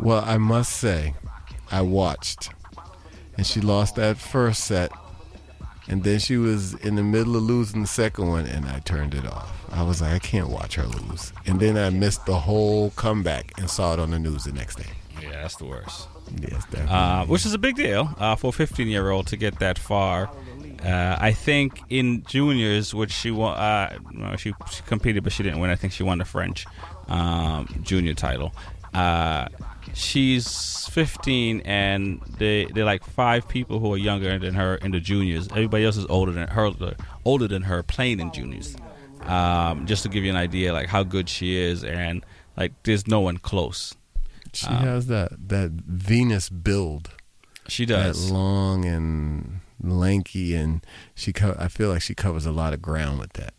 Well, 0.00 0.24
I 0.24 0.38
must 0.38 0.72
say, 0.76 1.14
I 1.70 1.82
watched, 1.82 2.50
and 3.38 3.46
she 3.46 3.60
lost 3.60 3.94
that 3.94 4.18
first 4.18 4.64
set, 4.64 4.92
and 5.88 6.04
then 6.04 6.18
she 6.18 6.36
was 6.36 6.74
in 6.74 6.96
the 6.96 7.02
middle 7.02 7.36
of 7.36 7.44
losing 7.44 7.80
the 7.80 7.88
second 7.88 8.28
one, 8.28 8.46
and 8.46 8.66
I 8.66 8.80
turned 8.80 9.14
it 9.14 9.24
off. 9.24 9.50
I 9.72 9.82
was 9.82 10.02
like, 10.02 10.12
I 10.12 10.18
can't 10.18 10.48
watch 10.48 10.74
her 10.74 10.84
lose. 10.84 11.32
And 11.46 11.60
then 11.60 11.78
I 11.78 11.90
missed 11.90 12.26
the 12.26 12.38
whole 12.38 12.90
comeback 12.90 13.52
and 13.58 13.70
saw 13.70 13.94
it 13.94 14.00
on 14.00 14.10
the 14.10 14.18
news 14.18 14.44
the 14.44 14.52
next 14.52 14.76
day. 14.76 14.90
Yeah, 15.22 15.42
that's 15.42 15.56
the 15.56 15.66
worst. 15.66 16.08
Yes, 16.40 16.64
definitely. 16.64 16.88
Uh, 16.88 17.24
which 17.26 17.46
is 17.46 17.54
a 17.54 17.58
big 17.58 17.76
deal 17.76 18.14
uh, 18.18 18.34
for 18.36 18.48
a 18.48 18.52
15 18.52 18.88
year 18.88 19.10
old 19.10 19.28
to 19.28 19.36
get 19.36 19.60
that 19.60 19.78
far. 19.78 20.30
Uh, 20.84 21.16
I 21.18 21.32
think 21.32 21.80
in 21.88 22.24
juniors, 22.24 22.94
which 22.94 23.12
she 23.12 23.30
won, 23.30 23.56
uh, 23.56 23.98
no, 24.12 24.36
she, 24.36 24.52
she 24.70 24.82
competed, 24.82 25.24
but 25.24 25.32
she 25.32 25.42
didn't 25.42 25.60
win. 25.60 25.70
I 25.70 25.76
think 25.76 25.92
she 25.92 26.02
won 26.02 26.18
the 26.18 26.24
French 26.24 26.66
um, 27.08 27.68
junior 27.82 28.14
title. 28.14 28.52
She's 29.94 30.86
15, 30.88 31.60
and 31.62 32.20
they 32.38 32.66
they're 32.66 32.84
like 32.84 33.04
five 33.04 33.48
people 33.48 33.78
who 33.80 33.92
are 33.94 33.98
younger 33.98 34.38
than 34.38 34.54
her 34.54 34.76
in 34.76 34.92
the 34.92 35.00
juniors. 35.00 35.48
Everybody 35.48 35.84
else 35.84 35.96
is 35.96 36.06
older 36.08 36.32
than 36.32 36.48
her, 36.48 36.70
older 37.24 37.48
than 37.48 37.62
her 37.62 37.82
playing 37.82 38.20
in 38.20 38.32
juniors. 38.32 38.76
Um, 39.22 39.86
just 39.86 40.02
to 40.04 40.08
give 40.08 40.24
you 40.24 40.30
an 40.30 40.36
idea, 40.36 40.72
like 40.72 40.88
how 40.88 41.02
good 41.02 41.28
she 41.28 41.56
is, 41.56 41.84
and 41.84 42.24
like 42.56 42.72
there's 42.84 43.06
no 43.06 43.20
one 43.20 43.38
close. 43.38 43.94
She 44.52 44.66
Um, 44.66 44.76
has 44.76 45.06
that 45.08 45.48
that 45.48 45.70
Venus 45.72 46.48
build. 46.48 47.10
She 47.68 47.84
does. 47.84 48.28
That 48.28 48.32
long 48.34 48.84
and 48.84 49.60
lanky, 49.82 50.54
and 50.54 50.84
she. 51.14 51.32
Co- 51.32 51.56
I 51.58 51.68
feel 51.68 51.90
like 51.90 52.02
she 52.02 52.14
covers 52.14 52.46
a 52.46 52.52
lot 52.52 52.72
of 52.72 52.80
ground 52.80 53.18
with 53.18 53.34
that. 53.34 53.52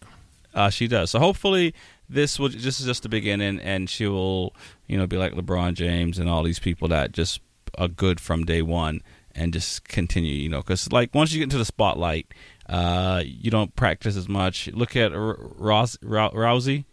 Uh, 0.54 0.70
she 0.72 0.88
does. 0.88 1.12
So 1.12 1.20
hopefully 1.20 1.76
this 2.10 2.40
will 2.40 2.50
this 2.50 2.80
is 2.80 2.86
just 2.86 3.04
the 3.04 3.10
beginning, 3.10 3.60
and 3.60 3.90
she 3.90 4.08
will 4.08 4.56
you 4.88 4.98
know 4.98 5.08
be 5.08 5.18
like 5.18 5.34
LeBron 5.34 5.74
James 5.74 6.18
and 6.20 6.30
all 6.30 6.44
these 6.44 6.60
people 6.60 6.88
that 6.88 7.12
just 7.12 7.42
are 7.78 7.88
good 7.88 8.20
from 8.20 8.46
day 8.46 8.62
one 8.62 9.02
and 9.36 9.54
just 9.54 9.88
continue. 9.88 10.34
You 10.34 10.50
know, 10.50 10.60
because 10.60 10.92
like 10.92 11.14
once 11.14 11.32
you 11.32 11.40
get 11.40 11.44
into 11.46 11.58
the 11.58 11.66
spotlight, 11.66 12.28
uh, 12.68 13.22
you 13.26 13.52
don't 13.52 13.76
practice 13.76 14.16
as 14.16 14.28
much. 14.28 14.68
Look 14.70 14.96
at 14.96 15.14
R- 15.14 15.38
Rouse, 15.40 15.98
Rou- 16.02 16.32
Rousey, 16.32 16.86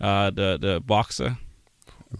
uh, 0.00 0.30
the 0.30 0.58
the 0.60 0.80
boxer. 0.84 1.38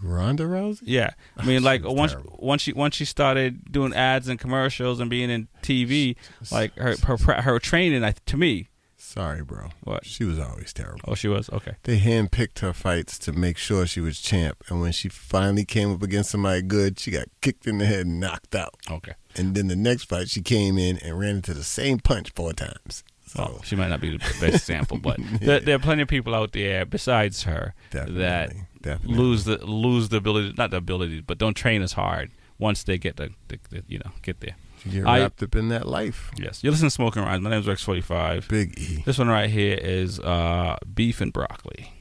Ronda 0.01 0.43
Rousey. 0.43 0.81
Yeah, 0.83 1.11
I 1.37 1.45
mean, 1.47 1.63
like 1.63 1.83
once 1.83 2.15
once 2.37 2.61
she 2.61 2.73
once 2.73 2.95
she 2.95 3.05
started 3.05 3.71
doing 3.71 3.93
ads 3.93 4.27
and 4.27 4.39
commercials 4.39 4.99
and 4.99 5.09
being 5.09 5.29
in 5.29 5.47
TV, 5.61 6.15
like 6.51 6.75
her 6.75 6.95
her 7.05 7.41
her 7.41 7.59
training, 7.59 8.03
I, 8.03 8.13
to 8.25 8.37
me. 8.37 8.67
Sorry, 8.97 9.43
bro. 9.43 9.69
What? 9.83 10.05
She 10.05 10.23
was 10.23 10.39
always 10.39 10.73
terrible. 10.73 11.01
Oh, 11.05 11.15
she 11.15 11.27
was 11.27 11.49
okay. 11.49 11.75
They 11.83 11.99
handpicked 11.99 12.59
her 12.59 12.73
fights 12.73 13.19
to 13.19 13.31
make 13.31 13.57
sure 13.57 13.85
she 13.85 14.01
was 14.01 14.19
champ, 14.19 14.63
and 14.69 14.81
when 14.81 14.91
she 14.91 15.09
finally 15.09 15.65
came 15.65 15.91
up 15.93 16.01
against 16.01 16.31
somebody 16.31 16.61
good, 16.61 16.99
she 16.99 17.11
got 17.11 17.27
kicked 17.41 17.67
in 17.67 17.77
the 17.77 17.85
head 17.85 18.05
and 18.05 18.19
knocked 18.19 18.55
out. 18.55 18.75
Okay. 18.89 19.13
And 19.35 19.53
then 19.55 19.67
the 19.67 19.75
next 19.75 20.05
fight, 20.05 20.29
she 20.29 20.41
came 20.41 20.77
in 20.77 20.97
and 20.99 21.19
ran 21.19 21.37
into 21.37 21.53
the 21.53 21.63
same 21.63 21.99
punch 21.99 22.31
four 22.35 22.53
times. 22.53 23.03
So 23.27 23.43
Well, 23.43 23.61
she 23.63 23.75
might 23.75 23.89
not 23.89 24.01
be 24.01 24.11
the 24.11 24.17
best 24.17 24.55
example, 24.55 24.97
but 24.97 25.17
there, 25.41 25.59
there 25.59 25.75
are 25.75 25.79
plenty 25.79 26.03
of 26.03 26.07
people 26.07 26.33
out 26.35 26.53
there 26.53 26.85
besides 26.85 27.43
her 27.43 27.73
that 27.91 28.53
definitely. 28.81 29.17
lose 29.17 29.43
the 29.45 29.65
lose 29.65 30.09
the 30.09 30.17
ability, 30.17 30.53
not 30.57 30.71
the 30.71 30.77
ability, 30.77 31.21
but 31.21 31.37
don't 31.37 31.55
train 31.55 31.81
as 31.81 31.93
hard 31.93 32.31
once 32.59 32.83
they 32.83 32.97
get 32.97 33.17
the, 33.17 33.31
the, 33.47 33.59
the 33.69 33.83
you 33.87 33.99
know 33.99 34.11
get 34.21 34.39
there. 34.41 34.55
You 34.85 35.01
get 35.01 35.07
I- 35.07 35.19
wrapped 35.21 35.41
up 35.43 35.55
in 35.55 35.69
that 35.69 35.87
life. 35.87 36.31
Yes, 36.37 36.63
You're 36.63 36.71
listening 36.71 36.89
to 36.89 36.93
Smoking 36.93 37.23
Rhymes. 37.23 37.41
My 37.41 37.49
name 37.49 37.59
is 37.59 37.67
Rex 37.67 37.81
Forty 37.83 38.01
Five. 38.01 38.47
Big 38.47 38.77
E. 38.79 39.03
This 39.05 39.17
one 39.17 39.27
right 39.27 39.49
here 39.49 39.77
is 39.81 40.19
uh, 40.19 40.77
beef 40.93 41.21
and 41.21 41.33
broccoli. 41.33 41.91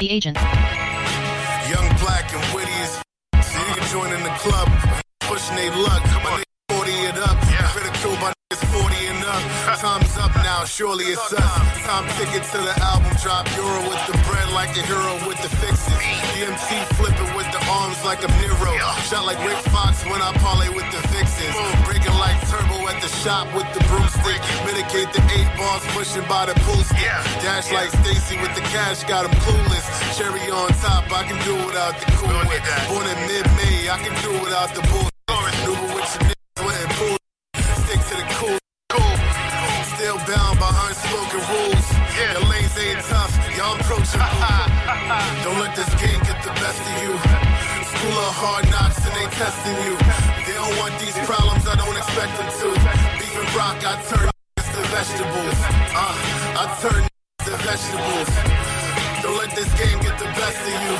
The 0.00 0.08
agent. 0.10 0.36
Young, 0.36 1.88
black, 1.98 2.32
and 2.32 2.54
witty 2.54 2.70
as 2.72 3.02
f- 3.34 3.44
so 3.44 3.58
you 3.58 3.74
can 3.74 3.88
join 3.90 4.12
in 4.12 4.22
the 4.22 4.30
club. 4.38 4.68
Pushing 5.20 5.56
they 5.56 5.70
luck. 5.70 6.02
My 6.22 6.40
niggas 6.40 6.76
40 6.76 6.90
it 6.92 7.18
up. 7.18 7.36
Critical 7.72 8.12
by 8.16 8.32
niggas 8.52 8.62
40 8.62 8.62
and 8.62 8.67
up. 8.67 8.67
Time's 9.28 10.16
up 10.16 10.34
now. 10.40 10.64
surely 10.64 11.04
it's 11.04 11.32
us. 11.32 11.54
Time 11.84 12.08
ticket 12.16 12.42
to 12.50 12.58
the 12.58 12.74
album 12.80 13.12
drop. 13.22 13.44
Euro 13.56 13.84
with 13.84 14.00
the 14.08 14.16
bread 14.24 14.48
like 14.56 14.72
a 14.76 14.82
hero 14.88 15.14
with 15.28 15.36
the 15.44 15.52
fixes. 15.60 15.92
DMT 16.32 16.68
flipping 16.96 17.32
with 17.36 17.46
the 17.52 17.60
arms 17.68 18.00
like 18.04 18.24
a 18.24 18.30
Nero. 18.40 18.72
Shot 19.04 19.26
like 19.26 19.38
Rick 19.44 19.60
Fox 19.68 20.04
when 20.08 20.22
I 20.22 20.32
parlay 20.40 20.72
with 20.72 20.88
the 20.88 21.02
vixens. 21.12 21.52
Breaking 21.84 22.16
like 22.16 22.40
turbo 22.48 22.88
at 22.88 23.02
the 23.04 23.08
shop 23.20 23.52
with 23.52 23.68
the 23.76 23.84
broomstick. 23.92 24.40
Mitigate 24.64 25.12
the 25.12 25.22
eight 25.36 25.50
balls 25.60 25.84
pushing 25.92 26.24
by 26.24 26.46
the 26.46 26.56
pool 26.64 26.80
stick. 26.88 27.12
Dash 27.44 27.70
like 27.70 27.92
Stacy 28.00 28.40
with 28.40 28.54
the 28.56 28.64
cash, 28.72 29.04
got 29.04 29.28
him 29.28 29.34
clueless. 29.44 29.84
Cherry 30.16 30.48
on 30.50 30.72
top, 30.80 31.04
I 31.12 31.22
can 31.28 31.36
do 31.44 31.54
without 31.66 31.94
the 32.00 32.06
cool. 32.16 32.32
Born 32.88 33.06
in 33.06 33.18
mid-May, 33.28 33.92
I 33.92 33.98
can 34.00 34.14
do 34.24 34.32
without 34.40 34.72
the 34.74 34.82
bull. 34.88 35.08
Maneuver 35.28 35.94
with 35.94 36.08
your 36.16 36.24
niggas, 36.32 36.64
went 36.64 36.80
and. 36.80 37.18
Stick 37.84 38.00
to 38.08 38.16
the 38.16 38.26
cool. 38.34 38.57
Still 41.08 41.24
bound 41.24 41.32
by 41.32 41.38
unspoken 41.38 41.42
rules. 41.48 41.86
Your 42.18 42.44
lanes 42.50 42.76
ain't 42.78 43.00
tough, 43.06 43.32
y'all 43.56 43.76
approachable. 43.80 44.24
Don't 45.44 45.58
let 45.60 45.74
this 45.76 45.88
game 45.96 46.20
get 46.20 46.42
the 46.44 46.52
best 46.60 46.80
of 46.80 46.96
you. 47.02 47.12
School 47.88 48.16
of 48.18 48.32
hard 48.36 48.64
knocks 48.70 49.00
and 49.06 49.14
they 49.16 49.26
testing 49.32 49.78
you. 49.88 49.96
They 50.44 50.54
don't 50.54 50.76
want 50.78 50.92
these 51.00 51.16
problems, 51.24 51.64
I 51.66 51.74
don't 51.76 51.96
expect 51.96 52.32
them 52.36 52.48
to. 52.48 52.68
Beef 53.16 53.34
and 53.40 53.50
rock, 53.56 53.80
I 53.80 53.96
turn 54.06 54.28
to 54.28 54.82
vegetables. 54.92 55.58
Uh, 55.96 56.14
I 56.60 56.64
turn 56.84 57.02
to 57.08 57.52
vegetables. 57.64 58.28
Don't 59.24 59.38
let 59.40 59.50
this 59.56 59.70
game 59.80 59.98
get 60.04 60.16
the 60.20 60.30
best 60.36 60.60
of 60.60 60.76
you. 60.84 60.94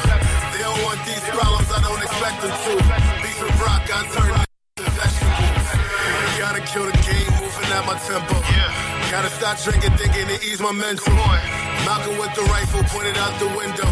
They 0.57 0.63
don't 0.65 0.83
want 0.89 1.01
these 1.05 1.25
problems, 1.29 1.69
I 1.69 1.81
don't 1.85 2.03
expect 2.03 2.39
them 2.41 2.55
to. 2.57 2.73
Beef 3.21 3.41
and 3.45 3.57
rock, 3.61 3.85
I 3.85 4.01
turn 4.17 4.33
to 4.33 4.85
vegetables. 4.97 5.67
Gotta 6.41 6.63
kill 6.65 6.87
the 6.89 6.97
game, 7.05 7.31
moving 7.37 7.71
at 7.77 7.85
my 7.85 7.99
tempo. 8.09 8.88
Gotta 9.11 9.31
stop 9.31 9.57
drinking, 9.65 9.97
thinking 9.97 10.27
to 10.29 10.37
ease 10.45 10.61
my 10.61 10.73
mental. 10.73 11.13
Malcolm 11.89 12.19
with 12.21 12.35
the 12.37 12.45
rifle 12.53 12.85
pointed 12.93 13.17
out 13.17 13.33
the 13.41 13.49
window. 13.57 13.89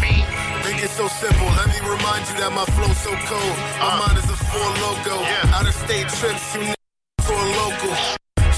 Think 0.61 0.77
it's 0.83 0.93
so 0.93 1.07
simple. 1.07 1.47
Let 1.57 1.67
me 1.73 1.79
remind 1.89 2.21
you 2.29 2.35
that 2.37 2.53
my 2.53 2.65
flow's 2.77 2.97
so 3.01 3.09
cold. 3.25 3.55
My 3.81 3.97
mind 3.97 4.17
is 4.21 4.29
a 4.29 4.37
full 4.37 4.71
logo. 4.85 5.17
Out 5.57 5.65
of 5.65 5.73
state 5.73 6.05
trips, 6.21 6.45
you 6.53 6.61
n- 6.69 6.75
for 7.25 7.33
a 7.33 7.49
local. 7.65 7.93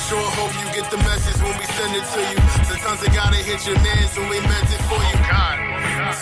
Sure 0.10 0.30
hope 0.36 0.52
you 0.60 0.68
get 0.76 0.90
the 0.91 0.99
message 1.07 1.40
when 1.40 1.56
we 1.56 1.65
send 1.80 1.95
it 1.95 2.06
to 2.11 2.22
you. 2.27 2.40
Sometimes 2.68 2.99
they 3.07 3.11
gotta 3.15 3.40
hit 3.40 3.64
your 3.64 3.80
mans 3.80 4.11
when 4.19 4.27
we 4.27 4.40
meant 4.44 4.68
it 4.68 4.84
for 4.91 4.99
you. 4.99 5.18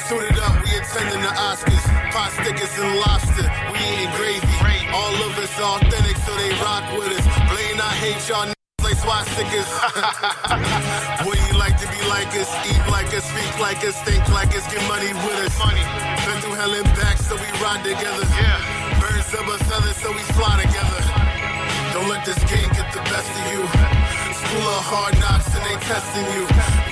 Suited 0.05 0.37
up, 0.45 0.53
we 0.61 0.69
attending 0.77 1.21
the 1.25 1.33
Oscars. 1.49 1.85
Pot 2.13 2.29
stickers 2.37 2.73
and 2.77 2.93
lobster, 3.01 3.47
we 3.73 3.79
eating 3.89 4.11
gravy. 4.13 4.55
All 4.93 5.15
of 5.25 5.33
us 5.41 5.53
authentic, 5.59 6.17
so 6.21 6.31
they 6.37 6.51
rock 6.61 6.85
with 6.93 7.09
us. 7.17 7.25
Blaine, 7.49 7.81
I 7.81 7.93
hate 8.05 8.21
y'all 8.29 8.45
n- 8.87 8.93
like 8.93 8.99
swastikas. 9.03 9.67
Wouldn't 11.25 11.47
you 11.51 11.57
like 11.59 11.77
to 11.79 11.87
be 11.91 12.01
like 12.07 12.31
us? 12.39 12.49
Eat 12.67 12.83
like 12.91 13.11
us, 13.13 13.25
speak 13.27 13.59
like 13.59 13.83
us, 13.83 13.99
think 14.03 14.23
like 14.29 14.55
us, 14.55 14.65
get 14.71 14.81
money 14.87 15.11
with 15.13 15.39
us. 15.43 15.57
Money. 15.59 15.83
Been 16.25 16.39
through 16.41 16.55
hell 16.55 16.73
and 16.73 16.87
back, 16.95 17.17
so 17.17 17.35
we 17.35 17.47
ride 17.59 17.83
together. 17.83 18.23
Yeah. 18.39 18.99
Birds 18.99 19.33
of 19.33 19.47
a 19.47 19.57
feather, 19.67 19.93
so 19.93 20.11
we 20.11 20.23
fly 20.35 20.61
together. 20.63 21.01
Don't 21.93 22.07
let 22.09 22.23
this 22.25 22.39
game 22.47 22.69
get 22.71 22.87
the 22.93 23.03
best 23.11 23.27
of 23.27 23.43
you. 23.51 23.61
School 24.39 24.65
of 24.71 24.83
hard 24.87 25.19
knocks 25.19 25.51
and 25.55 25.63
they 25.67 25.77
testing 25.83 26.27
you. 26.35 26.43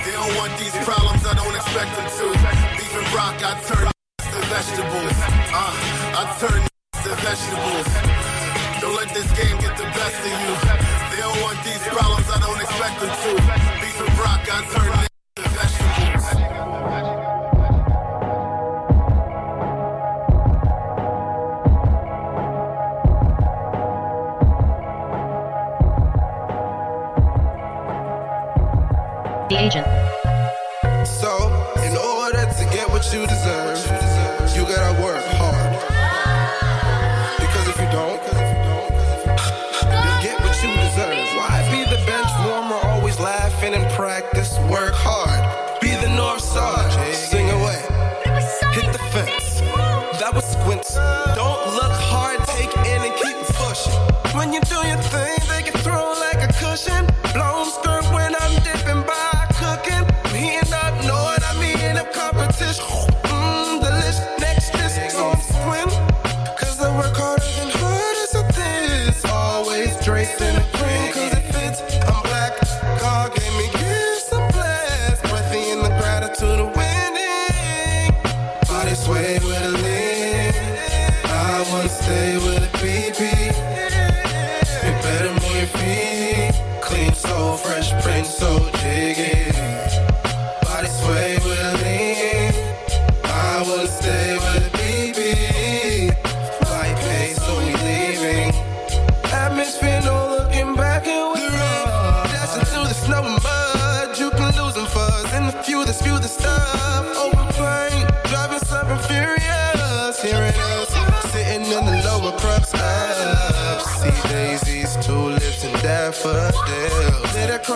They 0.04 0.12
don't 0.12 0.34
want 0.36 0.52
these 0.58 0.76
problems, 0.84 1.24
I 1.24 1.34
don't 1.34 1.56
expect 1.56 1.90
them 1.96 2.08
to. 2.10 2.26
Beef 2.76 2.92
and 2.92 3.08
rock, 3.14 3.36
I 3.40 3.52
turn 3.64 3.88
to 3.88 4.38
vegetables. 4.52 5.16
Uh, 5.54 6.20
I 6.20 6.22
turn 6.42 6.60
to 6.60 7.10
vegetables. 7.24 7.88
Don't 8.80 8.96
let 8.96 9.08
this 9.14 9.28
game 9.38 9.56
get 9.60 9.76
the 9.78 9.88
best 9.96 10.20
of 10.20 10.80
you. 10.82 10.85
Want 11.42 11.62
these 11.64 11.82
problems, 11.88 12.28
I 12.30 12.38
don't 12.40 12.60
expect 12.60 13.00
them 13.00 13.10
to. 13.10 13.32
Be 13.80 13.88
some 13.92 14.18
rock, 14.18 14.40
I 14.50 14.64
turn 14.72 15.15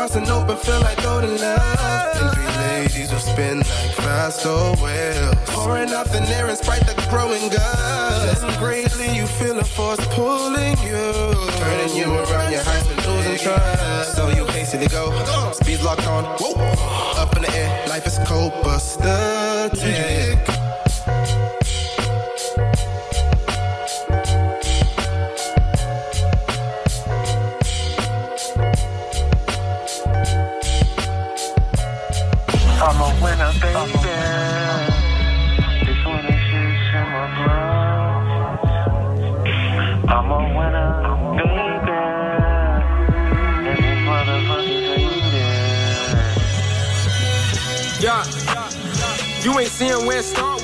across 0.01 0.17
an 0.17 0.31
open 0.31 0.57
field 0.57 0.83
like 0.83 1.03
golden 1.03 1.37
love. 1.37 2.17
Envy 2.17 2.47
ladies 2.59 3.13
will 3.13 3.19
spin 3.19 3.59
like 3.59 3.93
fast 3.93 4.47
old 4.47 4.81
wheels. 4.81 5.35
Pouring 5.47 5.91
out 5.91 6.07
the 6.07 6.23
air 6.37 6.47
and 6.49 6.57
sprite 6.57 6.87
the 6.87 6.95
growing 7.11 7.51
guts. 7.51 8.41
Greatly, 8.57 9.15
you 9.15 9.27
feel 9.27 9.59
a 9.59 9.65
force 9.65 10.01
pulling 10.15 10.79
you. 10.79 11.13
Turning 11.61 11.95
you 11.95 12.09
around 12.15 12.51
your 12.51 12.63
heights 12.63 12.89
and 12.89 13.07
losing 13.07 13.37
trust. 13.45 14.17
So 14.17 14.31
you 14.31 14.47
hastily 14.47 14.89
go. 14.89 15.13
Speed 15.53 15.83
locked 15.83 16.07
on. 16.07 16.25
Whoa. 16.41 17.21
Up 17.21 17.37
in 17.37 17.43
the 17.43 17.55
air. 17.55 17.89
Life 17.89 18.07
is 18.07 18.19
cold, 18.25 18.53
but. 18.63 18.81
I'm 19.03 20.50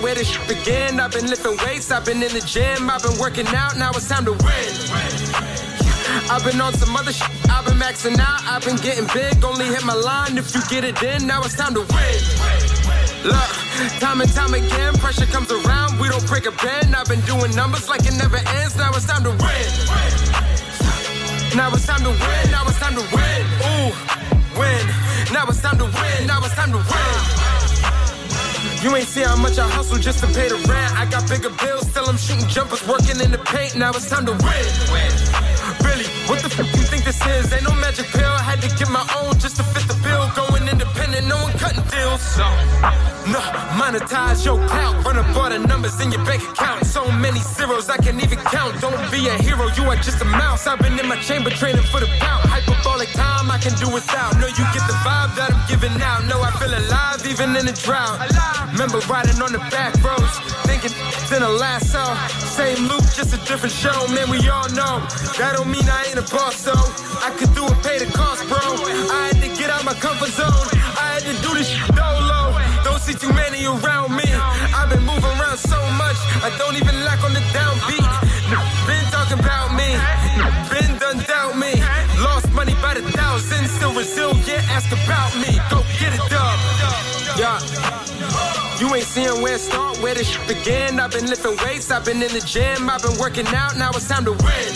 where 0.07 0.15
this 0.15 0.31
shit 0.31 0.47
begin. 0.47 1.01
I've 1.01 1.11
been 1.11 1.27
lifting 1.27 1.59
weights, 1.67 1.91
I've 1.91 2.05
been 2.05 2.23
in 2.23 2.31
the 2.31 2.45
gym, 2.47 2.89
I've 2.89 3.03
been 3.03 3.19
working 3.19 3.49
out, 3.49 3.77
now 3.77 3.91
it's 3.91 4.09
time 4.09 4.25
to 4.27 4.35
win. 4.39 4.67
I've 6.31 6.45
been 6.47 6.61
on 6.61 6.73
some 6.75 6.95
other 6.95 7.11
shit, 7.11 7.27
I've 7.51 7.67
been 7.67 7.75
maxing 7.75 8.17
out, 8.21 8.39
I've 8.47 8.65
been 8.65 8.77
getting 8.77 9.09
big, 9.11 9.43
only 9.43 9.67
hit 9.67 9.85
my 9.85 9.99
line 9.99 10.39
if 10.39 10.55
you 10.55 10.63
get 10.71 10.85
it 10.85 11.03
in, 11.03 11.27
now 11.27 11.43
it's 11.43 11.57
time 11.57 11.75
to 11.75 11.81
win. 11.81 12.19
Look, 13.27 13.51
time 13.99 14.21
and 14.21 14.31
time 14.31 14.55
again, 14.55 14.95
pressure 15.03 15.27
comes 15.27 15.51
around, 15.51 15.99
we 15.99 16.07
don't 16.09 16.25
break 16.29 16.47
a 16.47 16.55
bend. 16.63 16.95
I've 16.95 17.09
been 17.09 17.25
doing 17.27 17.51
numbers 17.57 17.89
like 17.89 18.07
it 18.07 18.15
never 18.15 18.39
ends, 18.63 18.77
now 18.77 18.95
it's 18.95 19.07
time 19.11 19.25
to 19.25 19.35
win. 19.35 19.67
Now 21.59 21.75
it's 21.75 21.85
time 21.85 22.07
to 22.07 22.15
win, 22.15 22.45
now 22.55 22.63
it's 22.71 22.79
time 22.79 22.95
to 22.95 23.03
win. 23.11 23.43
Ooh, 23.67 23.91
win. 24.55 24.87
Now 25.35 25.51
it's 25.51 25.61
time 25.61 25.79
to 25.79 25.85
win. 25.85 26.27
Now 26.31 26.39
it's 26.47 26.55
time 26.55 26.71
to 26.71 26.79
win. 26.79 27.46
You 28.83 28.95
ain't 28.95 29.09
see 29.09 29.23
how 29.23 29.37
much 29.37 29.59
I 29.59 29.69
hustle 29.69 29.99
just 29.99 30.21
to 30.21 30.27
pay 30.27 30.49
the 30.49 30.57
rent. 30.69 30.93
I 30.97 31.07
got 31.07 31.29
bigger 31.29 31.51
bills, 31.51 31.89
still 31.91 32.07
I'm 32.07 32.17
shooting 32.17 32.47
jumpers, 32.49 32.87
working 32.87 33.21
in 33.21 33.33
the 33.33 33.39
paint. 33.39 33.77
Now 33.77 33.91
it's 33.91 34.09
time 34.09 34.27
to 34.27 34.33
win. 34.33 34.67
Really, 35.83 36.07
what 36.29 36.43
the 36.43 36.51
fuck 36.51 36.67
you 36.77 36.85
think 36.85 37.05
this 37.05 37.19
is? 37.27 37.53
Ain't 37.53 37.65
no 37.65 37.73
magic 37.81 38.07
pill. 38.07 38.29
I 38.29 38.43
had 38.43 38.61
to 38.63 38.69
get 38.77 38.91
my 38.91 39.05
own 39.19 39.39
just 39.39 39.57
to 39.57 39.65
fit 39.65 39.89
the 39.89 39.97
bill. 40.05 40.29
Going 40.37 40.69
independent, 40.69 41.27
no 41.27 41.37
one 41.43 41.53
cutting 41.59 41.83
deals. 41.89 42.23
No, 43.27 43.41
monetize 43.75 44.45
your 44.45 44.59
clout. 44.69 45.05
Run 45.05 45.17
up 45.19 45.35
all 45.37 45.51
the 45.51 45.59
numbers 45.59 45.99
in 46.01 46.13
your 46.13 46.25
bank 46.25 46.43
account. 46.43 46.87
So 46.87 47.11
many 47.11 47.41
zeros 47.41 47.89
I 47.89 47.97
can't 47.97 48.23
even 48.23 48.39
count. 48.39 48.81
Don't 48.81 48.95
be 49.11 49.27
a 49.27 49.35
hero, 49.43 49.67
you 49.75 49.83
are 49.91 49.97
just 49.97 50.21
a 50.23 50.25
mouse. 50.25 50.67
I've 50.67 50.79
been 50.79 50.99
in 50.99 51.09
my 51.09 51.17
chamber 51.23 51.51
training 51.51 51.83
for 51.91 51.99
the 51.99 52.07
bout. 52.21 52.45
Hyperbolic 52.47 53.09
time 53.13 53.51
I 53.51 53.59
can 53.59 53.75
do 53.83 53.91
without. 53.93 54.36
Drought. 57.83 58.21
Remember 58.73 58.99
riding 59.09 59.41
on 59.43 59.53
the 59.53 59.59
back 59.71 59.95
roads, 60.05 60.37
thinking 60.69 60.93
in 61.35 61.43
a 61.43 61.49
lasso. 61.49 62.03
Same 62.57 62.89
loop, 62.89 63.05
just 63.15 63.35
a 63.35 63.41
different 63.49 63.75
show. 63.75 64.07
Man, 64.09 64.31
we 64.31 64.39
all 64.49 64.69
know 64.77 65.01
that 65.39 65.55
don't 65.57 65.71
mean 65.71 65.85
I 65.89 66.09
ain't 66.09 66.19
a 66.19 66.27
boss, 66.33 66.57
so 66.57 66.73
I 66.73 67.35
could 67.39 67.53
do 67.55 67.65
it, 67.67 67.79
pay 67.83 67.99
the 67.99 68.11
cost, 68.13 68.47
bro. 68.49 68.59
I 68.61 69.33
had 69.33 69.41
to 69.43 69.49
get 69.57 69.71
out 69.71 69.85
my 69.85 69.95
comfort 69.95 70.31
zone. 70.31 70.53
I 70.97 71.17
had 71.17 71.25
to 71.29 71.35
do 71.43 71.55
this 71.55 71.69
shit 71.69 71.95
dolo. 71.97 72.57
Don't 72.85 73.01
see 73.01 73.15
too 73.15 73.33
many 73.33 73.65
around 73.67 74.15
me. 74.15 74.29
I've 74.77 74.91
been 74.91 75.05
moving 75.05 75.33
around 75.41 75.59
so 75.59 75.81
much, 75.97 76.19
I 76.45 76.53
don't 76.59 76.77
even 76.77 76.95
lack 77.05 77.25
on 77.25 77.33
the 77.33 77.45
downbeat. 77.57 78.07
Been 78.87 79.05
talking 79.11 79.41
about 79.41 79.75
me, 79.75 79.99
been 80.71 80.99
done 80.99 81.19
doubt 81.27 81.59
me. 81.59 81.75
Lost 82.23 82.53
money 82.53 82.75
by 82.81 82.95
the 82.95 83.03
thousands, 83.13 83.71
still 83.73 83.93
resilient. 83.93 84.63
Ask 84.71 84.93
about 84.93 85.35
me, 85.43 85.59
go 85.71 85.83
get 85.99 86.15
it 86.15 86.23
dub. 86.31 86.76
Yeah. 87.37 87.61
You 88.81 88.95
ain't 88.95 89.05
seeing 89.05 89.41
where 89.43 89.55
it 89.55 89.61
start, 89.61 89.99
where 89.99 90.15
this 90.15 90.29
shit 90.29 90.47
begin. 90.49 91.01
I've 91.01 91.11
been 91.11 91.27
lifting 91.27 91.57
weights, 91.65 91.91
I've 91.91 92.05
been 92.05 92.23
in 92.23 92.33
the 92.33 92.41
gym, 92.41 92.91
I've 92.91 93.03
been 93.03 93.19
working 93.19 93.47
out, 93.49 93.77
now 93.77 93.91
it's 93.91 94.09
time 94.09 94.25
to 94.25 94.33
win. 94.33 94.69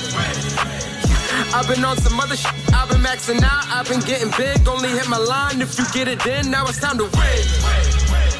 I've 1.52 1.68
been 1.68 1.84
on 1.84 1.96
some 1.98 2.18
other 2.20 2.36
shit, 2.36 2.52
I've 2.72 2.88
been 2.88 3.00
maxing 3.00 3.42
out, 3.42 3.64
I've 3.68 3.88
been 3.88 4.00
getting 4.00 4.30
big, 4.36 4.66
only 4.68 4.88
hit 4.88 5.08
my 5.08 5.18
line 5.18 5.60
if 5.60 5.78
you 5.78 5.84
get 5.92 6.08
it 6.08 6.24
in, 6.26 6.50
now 6.50 6.64
it's 6.66 6.80
time 6.80 6.96
to 6.98 7.04
win. 7.04 7.40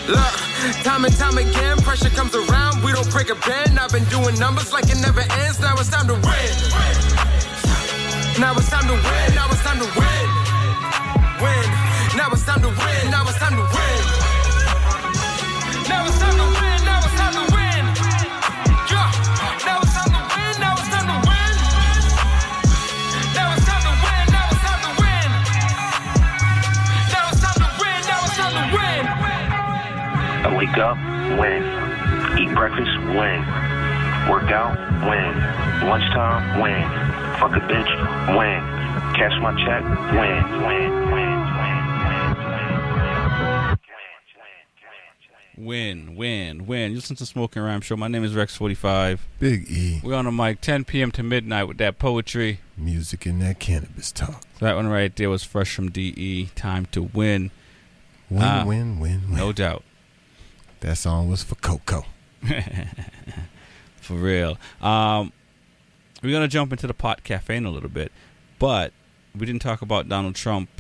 Look, 0.09 0.35
time 0.83 1.05
and 1.05 1.15
time 1.17 1.37
again, 1.39 1.77
pressure 1.79 2.11
comes 2.11 2.35
around, 2.35 2.83
we 2.83 2.93
don't 2.93 3.11
break 3.11 3.31
a 3.31 3.37
bend. 3.47 3.79
I've 3.79 3.93
been 3.93 4.05
doing 4.07 4.39
numbers 4.39 4.73
like 4.73 4.85
it 4.89 5.01
never 5.01 5.21
ends, 5.21 5.61
now 5.61 5.75
it's 5.77 5.91
time 5.91 6.07
to 6.09 6.15
win. 6.15 6.51
Now 8.41 8.57
it's 8.57 8.71
time 8.71 8.87
to 8.89 8.97
win, 8.97 9.29
now 9.35 9.49
it's 9.53 9.63
time 9.63 9.79
to 9.79 9.89
win. 9.97 10.27
Win, 11.45 11.69
now 12.17 12.29
it's 12.33 12.45
time 12.45 12.63
to 12.63 12.69
win, 12.69 13.11
now 13.11 13.29
it's 13.29 13.39
time 13.39 13.57
to 13.57 13.65
win. 13.77 13.90
Wake 30.61 30.77
up, 30.77 30.97
win. 31.39 31.63
Eat 32.39 32.55
breakfast, 32.55 32.91
win. 33.17 33.41
Work 34.29 34.51
out, 34.53 34.77
win. 35.09 35.89
Lunchtime, 35.89 36.61
win. 36.61 36.85
Fuck 37.41 37.57
a 37.57 37.61
bitch, 37.61 38.37
win. 38.37 38.61
Cash 39.17 39.41
my 39.41 39.53
check, 39.65 39.83
win, 40.13 40.67
win, 40.67 41.13
win. 41.13 41.40
Win, 45.65 46.17
win, 46.17 46.67
win. 46.67 46.93
You 46.93 46.97
listen 46.97 47.17
to 47.17 47.27
Smoking 47.27 47.61
Rhyme 47.61 47.83
Show. 47.83 47.95
My 47.95 48.09
name 48.09 48.25
is 48.25 48.33
Rex45. 48.33 49.19
Big 49.39 49.71
E. 49.71 50.01
We're 50.03 50.15
on 50.15 50.25
the 50.25 50.33
mic 50.33 50.63
10 50.63 50.85
p.m. 50.87 51.11
to 51.13 51.23
midnight 51.23 51.65
with 51.65 51.77
that 51.77 51.99
poetry. 51.99 52.61
Music 52.79 53.27
and 53.27 53.43
that 53.43 53.59
cannabis 53.59 54.11
talk. 54.11 54.43
That 54.61 54.75
one 54.77 54.89
right 54.89 55.15
there 55.15 55.29
was 55.29 55.45
fresh 55.45 55.75
from 55.75 55.91
DE. 55.91 56.47
Time 56.55 56.87
to 56.93 57.03
win. 57.03 57.51
Win, 58.31 58.43
Ah, 58.43 58.65
win, 58.67 58.99
win, 59.01 59.21
win. 59.29 59.37
No 59.37 59.53
doubt. 59.53 59.85
That 60.81 60.97
song 60.97 61.29
was 61.29 61.43
for 61.43 61.57
Coco. 61.57 62.07
For 64.01 64.15
real. 64.15 64.57
Um, 64.81 65.31
we're 66.23 66.33
gonna 66.33 66.49
jump 66.49 66.73
into 66.73 66.87
the 66.87 66.95
pot 66.95 67.23
cafe 67.23 67.55
in 67.57 67.67
a 67.67 67.71
little 67.71 67.91
bit, 67.91 68.11
but 68.59 68.95
we 69.39 69.45
didn't 69.45 69.61
talk 69.61 69.83
about 69.83 70.09
Donald 70.09 70.37
Trump 70.37 70.71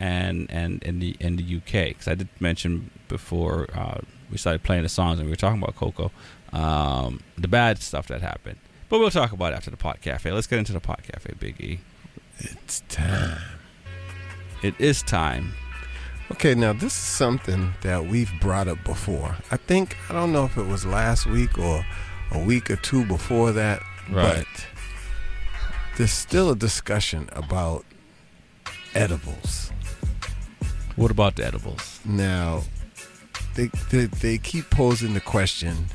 and 0.00 0.50
and 0.50 0.82
in 0.82 0.98
the 0.98 1.16
in 1.20 1.36
the 1.36 1.56
UK 1.58 1.88
because 1.90 2.08
I 2.08 2.16
did 2.16 2.28
mention 2.40 2.90
before 3.08 3.68
uh, 3.72 4.00
we 4.30 4.38
started 4.38 4.62
playing 4.62 4.82
the 4.82 4.88
songs 4.88 5.18
and 5.18 5.26
we 5.26 5.32
were 5.32 5.36
talking 5.36 5.62
about 5.62 5.76
Coco, 5.76 6.10
um, 6.52 7.20
the 7.38 7.48
bad 7.48 7.78
stuff 7.78 8.08
that 8.08 8.20
happened. 8.22 8.58
But 8.88 8.98
we'll 9.00 9.10
talk 9.10 9.32
about 9.32 9.52
it 9.52 9.56
after 9.56 9.70
the 9.70 9.76
pot 9.76 10.00
cafe. 10.00 10.30
Let's 10.32 10.46
get 10.46 10.58
into 10.58 10.72
the 10.72 10.80
pot 10.80 11.02
cafe, 11.02 11.34
Big 11.38 11.60
E. 11.60 11.80
It's 12.38 12.80
time. 12.88 13.38
It 14.62 14.74
is 14.78 15.02
time. 15.02 15.52
Okay, 16.30 16.54
now 16.54 16.72
this 16.72 16.92
is 16.92 16.98
something 16.98 17.72
that 17.82 18.06
we've 18.06 18.32
brought 18.40 18.68
up 18.68 18.82
before. 18.84 19.36
I 19.50 19.56
think 19.56 19.96
I 20.08 20.12
don't 20.12 20.32
know 20.32 20.44
if 20.44 20.56
it 20.56 20.66
was 20.66 20.84
last 20.84 21.26
week 21.26 21.58
or 21.58 21.84
a 22.32 22.38
week 22.38 22.70
or 22.70 22.76
two 22.76 23.04
before 23.04 23.52
that, 23.52 23.80
Right. 24.10 24.44
but 24.54 24.66
there's 25.96 26.10
still 26.12 26.50
a 26.50 26.56
discussion 26.56 27.28
about 27.32 27.84
edibles. 28.94 29.70
What 30.96 31.10
about 31.10 31.36
the 31.36 31.44
edibles? 31.46 32.00
Now, 32.04 32.62
they, 33.56 33.66
they 33.90 34.04
they 34.06 34.38
keep 34.38 34.70
posing 34.70 35.14
the 35.14 35.20
question: 35.20 35.86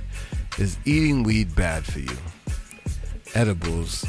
Is 0.58 0.78
eating 0.86 1.24
weed 1.24 1.56
bad 1.56 1.86
for 1.86 2.00
you? 2.00 2.18
Edibles. 3.34 4.06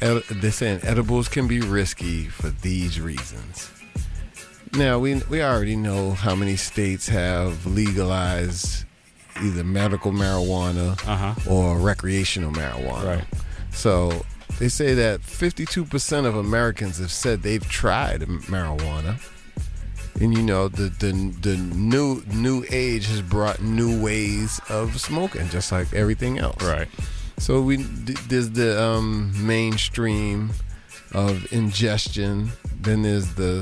Ed, 0.00 0.22
they're 0.30 0.50
saying 0.50 0.80
edibles 0.82 1.28
can 1.28 1.48
be 1.48 1.60
risky 1.60 2.24
for 2.24 2.48
these 2.48 3.00
reasons. 3.00 3.70
Now 4.74 4.98
we 4.98 5.16
we 5.30 5.42
already 5.42 5.76
know 5.76 6.12
how 6.12 6.34
many 6.34 6.56
states 6.56 7.08
have 7.08 7.66
legalized 7.66 8.84
either 9.42 9.64
medical 9.64 10.12
marijuana 10.12 10.92
uh-huh. 11.06 11.34
or 11.50 11.78
recreational 11.78 12.52
marijuana. 12.52 13.18
Right. 13.18 13.24
So 13.70 14.24
they 14.58 14.68
say 14.68 14.94
that 14.94 15.20
52% 15.20 16.24
of 16.24 16.36
Americans 16.36 16.98
have 16.98 17.12
said 17.12 17.42
they've 17.42 17.66
tried 17.68 18.22
marijuana. 18.22 19.20
And 20.20 20.36
you 20.36 20.42
know 20.42 20.68
the, 20.68 20.84
the 20.84 21.12
the 21.42 21.56
new 21.56 22.22
new 22.32 22.64
age 22.70 23.06
has 23.08 23.20
brought 23.20 23.60
new 23.60 24.02
ways 24.02 24.60
of 24.70 24.98
smoking, 24.98 25.48
just 25.48 25.70
like 25.72 25.92
everything 25.92 26.38
else. 26.38 26.62
Right. 26.62 26.88
So 27.38 27.60
we 27.60 27.76
th- 27.76 28.18
there's 28.28 28.50
the 28.50 28.82
um, 28.82 29.32
mainstream 29.46 30.52
of 31.12 31.52
ingestion. 31.52 32.50
Then 32.80 33.02
there's 33.02 33.34
the 33.34 33.60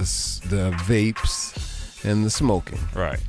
the 0.48 0.70
vapes 0.84 2.04
and 2.04 2.24
the 2.24 2.30
smoking. 2.30 2.78
Right. 2.94 3.22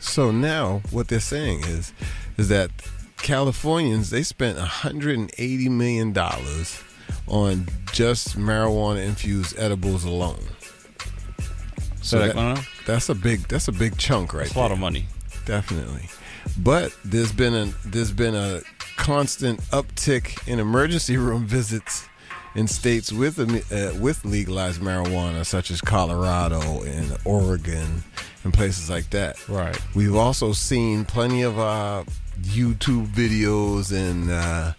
So 0.00 0.30
now 0.30 0.82
what 0.90 1.08
they're 1.08 1.20
saying 1.20 1.64
is 1.64 1.92
is 2.36 2.48
that 2.50 2.70
Californians 3.18 4.10
they 4.10 4.22
spent 4.22 4.58
180 4.58 5.68
million 5.68 6.12
dollars 6.12 6.82
on 7.26 7.66
just 7.92 8.38
marijuana 8.38 9.04
infused 9.04 9.58
edibles 9.58 10.04
alone. 10.04 10.44
Say 12.02 12.32
that, 12.32 12.66
that's 12.86 13.08
a 13.08 13.14
big 13.14 13.40
that's 13.48 13.68
a 13.68 13.72
big 13.72 13.98
chunk 13.98 14.32
right 14.32 14.44
That's 14.44 14.56
a 14.56 14.58
lot 14.58 14.72
of 14.72 14.78
money. 14.78 15.06
Definitely. 15.44 16.08
But 16.58 16.96
there's 17.04 17.32
been 17.32 17.54
a 17.54 17.66
there's 17.84 18.12
been 18.12 18.34
a 18.34 18.60
constant 18.96 19.60
uptick 19.70 20.46
in 20.48 20.58
emergency 20.58 21.16
room 21.18 21.46
visits 21.46 22.06
in 22.54 22.66
states 22.66 23.12
with 23.12 23.38
uh, 23.38 23.92
with 24.00 24.24
legalized 24.24 24.80
marijuana, 24.80 25.44
such 25.44 25.70
as 25.70 25.80
Colorado 25.80 26.82
and 26.82 27.16
Oregon 27.24 28.02
and 28.44 28.52
places 28.54 28.90
like 28.90 29.10
that. 29.10 29.48
Right. 29.48 29.76
We've 29.94 30.16
also 30.16 30.52
seen 30.52 31.04
plenty 31.04 31.42
of 31.42 31.58
uh, 31.58 32.04
YouTube 32.40 33.06
videos 33.08 33.92
and 33.92 34.30
uh, 34.30 34.72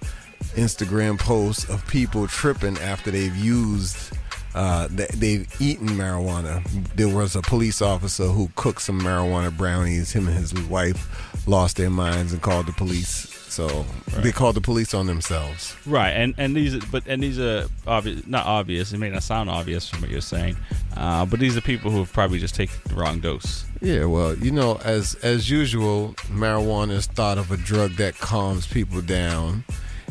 Instagram 0.55 1.19
posts 1.19 1.69
of 1.69 1.85
people 1.87 2.27
tripping 2.27 2.77
after 2.79 3.11
they've 3.11 3.35
used. 3.35 4.17
Uh, 4.53 4.87
they've 4.89 5.47
eaten 5.61 5.87
marijuana. 5.89 6.63
There 6.95 7.09
was 7.09 7.35
a 7.35 7.41
police 7.41 7.81
officer 7.81 8.25
who 8.25 8.49
cooked 8.55 8.81
some 8.81 8.99
marijuana 8.99 9.55
brownies. 9.55 10.11
Him 10.11 10.27
and 10.27 10.37
his 10.37 10.53
wife 10.67 11.47
lost 11.47 11.77
their 11.77 11.89
minds 11.89 12.33
and 12.33 12.41
called 12.41 12.67
the 12.67 12.73
police. 12.73 13.29
So 13.51 13.85
they 14.19 14.31
called 14.31 14.55
the 14.55 14.61
police 14.61 14.93
on 14.93 15.07
themselves. 15.07 15.75
Right, 15.85 16.11
and 16.11 16.33
and 16.37 16.55
these, 16.55 16.83
but 16.85 17.05
and 17.05 17.21
these 17.21 17.37
are 17.37 17.65
obvious, 17.85 18.25
not 18.25 18.45
obvious. 18.45 18.93
It 18.93 18.97
may 18.97 19.09
not 19.09 19.23
sound 19.23 19.49
obvious 19.49 19.89
from 19.89 19.99
what 19.99 20.09
you're 20.09 20.21
saying, 20.21 20.55
uh, 20.95 21.25
but 21.25 21.41
these 21.41 21.57
are 21.57 21.61
people 21.61 21.91
who 21.91 21.97
have 21.99 22.13
probably 22.13 22.39
just 22.39 22.55
taken 22.55 22.75
the 22.85 22.95
wrong 22.95 23.19
dose. 23.19 23.65
Yeah, 23.81 24.05
well, 24.05 24.37
you 24.37 24.51
know, 24.51 24.79
as 24.85 25.15
as 25.15 25.49
usual, 25.49 26.13
marijuana 26.29 26.91
is 26.91 27.07
thought 27.07 27.37
of 27.37 27.51
a 27.51 27.57
drug 27.57 27.95
that 27.95 28.17
calms 28.19 28.67
people 28.67 29.01
down 29.01 29.65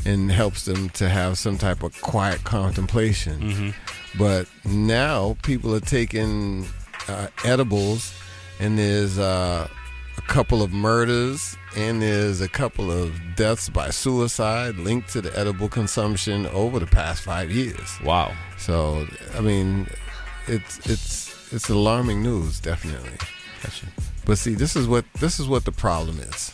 and 0.04 0.30
helps 0.30 0.66
them 0.66 0.90
to 0.90 1.08
have 1.08 1.38
some 1.38 1.56
type 1.56 1.82
of 1.82 1.98
quiet 2.02 2.44
contemplation. 2.44 3.40
Mm-hmm. 3.40 3.70
But 4.18 4.48
now 4.64 5.36
people 5.42 5.74
are 5.74 5.80
taking 5.80 6.66
uh, 7.08 7.28
edibles, 7.44 8.12
and 8.58 8.78
there's 8.78 9.18
uh, 9.18 9.68
a 10.18 10.22
couple 10.22 10.62
of 10.62 10.72
murders, 10.72 11.56
and 11.76 12.02
there's 12.02 12.40
a 12.40 12.48
couple 12.48 12.90
of 12.90 13.14
deaths 13.36 13.68
by 13.68 13.90
suicide 13.90 14.76
linked 14.76 15.10
to 15.10 15.20
the 15.20 15.36
edible 15.38 15.68
consumption 15.68 16.46
over 16.46 16.78
the 16.78 16.86
past 16.86 17.22
five 17.22 17.50
years. 17.50 17.98
Wow. 18.04 18.32
So 18.58 19.06
I 19.36 19.40
mean, 19.40 19.86
it's 20.46 20.78
it's 20.90 21.52
it's 21.52 21.68
alarming 21.68 22.22
news, 22.22 22.60
definitely. 22.60 23.18
But 24.24 24.38
see, 24.38 24.54
this 24.54 24.76
is 24.76 24.88
what 24.88 25.04
this 25.14 25.40
is 25.40 25.48
what 25.48 25.64
the 25.64 25.72
problem 25.72 26.18
is. 26.18 26.52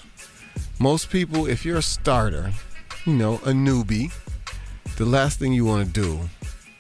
Most 0.79 1.11
people, 1.11 1.47
if 1.47 1.65
you're 1.65 1.79
a 1.79 1.83
starter, 1.83 2.53
you 3.07 3.15
know, 3.15 3.35
a 3.37 3.53
newbie, 3.53 4.13
the 4.97 5.07
last 5.07 5.39
thing 5.39 5.53
you 5.53 5.65
want 5.65 5.87
to 5.87 5.93
do 5.93 6.29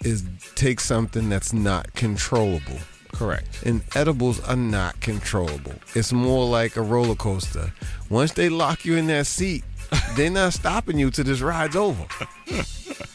is 0.04 0.24
take 0.54 0.80
something 0.80 1.28
that's 1.28 1.52
not 1.52 1.92
controllable. 1.94 2.78
Correct. 3.12 3.62
And 3.64 3.82
edibles 3.94 4.40
are 4.40 4.56
not 4.56 5.00
controllable. 5.00 5.74
It's 5.94 6.12
more 6.12 6.46
like 6.46 6.76
a 6.76 6.82
roller 6.82 7.14
coaster. 7.14 7.72
Once 8.10 8.32
they 8.32 8.48
lock 8.48 8.84
you 8.84 8.96
in 8.96 9.06
that 9.06 9.26
seat, 9.26 9.64
they're 10.16 10.30
not 10.30 10.52
stopping 10.52 10.98
you 10.98 11.10
till 11.10 11.24
this 11.24 11.40
ride's 11.40 11.76
over. 11.76 12.04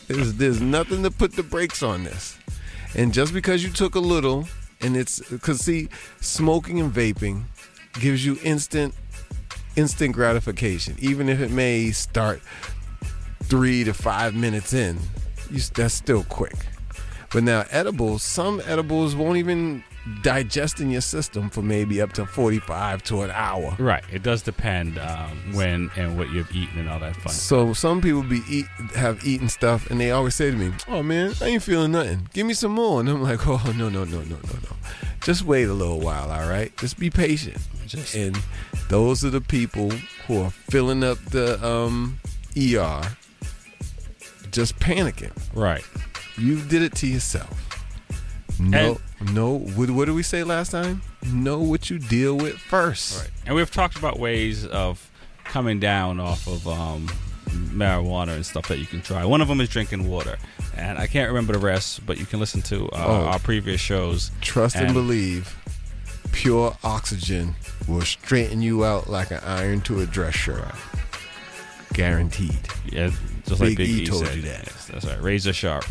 There's, 0.07 0.33
there's 0.33 0.59
nothing 0.59 1.03
to 1.03 1.11
put 1.11 1.33
the 1.35 1.43
brakes 1.43 1.83
on 1.83 2.03
this. 2.03 2.37
And 2.95 3.13
just 3.13 3.33
because 3.33 3.63
you 3.63 3.69
took 3.69 3.95
a 3.95 3.99
little, 3.99 4.47
and 4.81 4.97
it's 4.97 5.19
because 5.29 5.61
see, 5.61 5.89
smoking 6.19 6.79
and 6.79 6.91
vaping 6.91 7.43
gives 7.93 8.25
you 8.25 8.37
instant, 8.43 8.95
instant 9.75 10.13
gratification, 10.13 10.95
even 10.99 11.29
if 11.29 11.39
it 11.39 11.51
may 11.51 11.91
start 11.91 12.41
three 13.43 13.83
to 13.83 13.93
five 13.93 14.33
minutes 14.33 14.73
in. 14.73 14.97
You, 15.49 15.61
that's 15.75 15.93
still 15.93 16.23
quick. 16.23 16.55
But 17.31 17.43
now 17.43 17.65
edibles, 17.71 18.23
some 18.23 18.61
edibles 18.65 19.15
won't 19.15 19.37
even 19.37 19.83
digest 20.21 20.79
in 20.79 20.89
your 20.89 21.01
system 21.01 21.49
for 21.49 21.61
maybe 21.61 22.01
up 22.01 22.11
to 22.13 22.25
45 22.25 23.03
to 23.03 23.21
an 23.21 23.31
hour. 23.31 23.75
Right. 23.77 24.03
It 24.11 24.23
does 24.23 24.41
depend 24.41 24.97
um, 24.97 25.53
when 25.53 25.91
and 25.95 26.17
what 26.17 26.29
you've 26.31 26.53
eaten 26.55 26.79
and 26.79 26.89
all 26.89 26.99
that 26.99 27.15
fun. 27.15 27.31
So 27.31 27.73
some 27.73 28.01
people 28.01 28.23
be 28.23 28.41
eat 28.49 28.65
have 28.95 29.25
eaten 29.25 29.47
stuff 29.47 29.89
and 29.89 29.99
they 29.99 30.11
always 30.11 30.35
say 30.35 30.51
to 30.51 30.57
me, 30.57 30.73
"Oh 30.87 31.03
man, 31.03 31.33
I 31.41 31.45
ain't 31.45 31.63
feeling 31.63 31.91
nothing. 31.91 32.27
Give 32.33 32.45
me 32.47 32.53
some 32.53 32.71
more." 32.71 32.99
And 32.99 33.09
I'm 33.09 33.21
like, 33.21 33.47
"Oh 33.47 33.61
no 33.77 33.89
no 33.89 34.03
no 34.03 34.21
no 34.21 34.35
no 34.35 34.35
no. 34.63 34.75
Just 35.23 35.43
wait 35.43 35.69
a 35.69 35.73
little 35.73 35.99
while, 35.99 36.31
all 36.31 36.49
right? 36.49 36.75
Just 36.77 36.97
be 36.99 37.09
patient." 37.09 37.57
Just 37.85 38.15
and 38.15 38.37
those 38.89 39.23
are 39.23 39.29
the 39.29 39.41
people 39.41 39.91
who 40.27 40.41
are 40.41 40.51
filling 40.51 41.03
up 41.03 41.17
the 41.25 41.63
um, 41.65 42.19
ER, 42.57 43.01
just 44.49 44.79
panicking. 44.79 45.31
Right. 45.53 45.83
You 46.41 46.59
did 46.61 46.81
it 46.81 46.95
to 46.95 47.07
yourself. 47.07 47.67
No, 48.59 48.99
no. 49.33 49.57
What, 49.59 49.89
what 49.91 50.05
did 50.05 50.15
we 50.15 50.23
say 50.23 50.43
last 50.43 50.71
time? 50.71 51.01
Know 51.31 51.59
what 51.59 51.89
you 51.89 51.99
deal 51.99 52.35
with 52.37 52.57
first. 52.57 53.19
Right. 53.19 53.31
And 53.45 53.55
we've 53.55 53.71
talked 53.71 53.97
about 53.97 54.19
ways 54.19 54.65
of 54.65 55.09
coming 55.45 55.79
down 55.79 56.19
off 56.19 56.47
of 56.47 56.67
um, 56.67 57.07
marijuana 57.47 58.35
and 58.35 58.45
stuff 58.45 58.67
that 58.67 58.77
you 58.79 58.85
can 58.85 59.01
try. 59.01 59.25
One 59.25 59.41
of 59.41 59.47
them 59.47 59.61
is 59.61 59.69
drinking 59.69 60.07
water. 60.09 60.37
And 60.77 60.97
I 60.99 61.07
can't 61.07 61.27
remember 61.29 61.53
the 61.53 61.59
rest, 61.59 62.05
but 62.05 62.17
you 62.17 62.25
can 62.25 62.39
listen 62.39 62.61
to 62.63 62.85
uh, 62.89 63.05
Oh. 63.05 63.25
our 63.25 63.39
previous 63.39 63.81
shows. 63.81 64.31
Trust 64.41 64.75
and, 64.75 64.93
believe. 64.93 65.55
Pure 66.31 66.77
oxygen 66.83 67.55
will 67.87 68.01
straighten 68.01 68.61
you 68.61 68.85
out 68.85 69.09
like 69.09 69.31
an 69.31 69.41
iron 69.43 69.81
to 69.81 69.99
a 70.01 70.05
dress 70.05 70.33
shirt. 70.35 70.63
Guaranteed. 71.93 72.57
Yeah, 72.85 73.11
just 73.45 73.59
like 73.59 73.69
Big 73.75 73.77
Big 73.77 73.89
E 73.89 74.01
E 74.03 74.05
told 74.05 74.25
said. 74.25 74.35
you 74.37 74.41
that. 74.43 74.63
Yes, 74.65 74.85
that's 74.87 75.05
right. 75.05 75.21
Razor 75.21 75.51
sharp. 75.53 75.83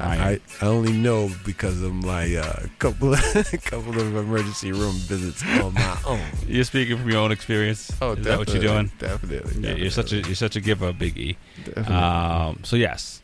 I, 0.00 0.40
I, 0.60 0.66
only 0.66 0.92
know 0.92 1.30
because 1.44 1.82
of 1.82 1.92
my 1.92 2.36
uh, 2.36 2.66
couple 2.78 3.14
couple 3.64 4.00
of 4.00 4.16
emergency 4.16 4.72
room 4.72 4.94
visits 4.94 5.42
on 5.62 5.74
my 5.74 5.98
own. 6.06 6.20
You're 6.46 6.64
speaking 6.64 6.98
from 6.98 7.10
your 7.10 7.20
own 7.20 7.32
experience. 7.32 7.90
Oh, 8.00 8.12
is 8.12 8.24
that 8.24 8.38
what 8.38 8.48
you're 8.52 8.62
doing? 8.62 8.90
definitely, 8.98 9.62
Yeah, 9.62 9.74
You're 9.74 9.90
such 9.90 10.12
a 10.12 10.16
you're 10.16 10.34
such 10.34 10.56
a 10.56 10.60
giver, 10.60 10.92
Big 10.92 11.16
E. 11.18 11.36
Definitely. 11.64 11.94
Um, 11.94 12.60
so 12.62 12.76
yes. 12.76 13.22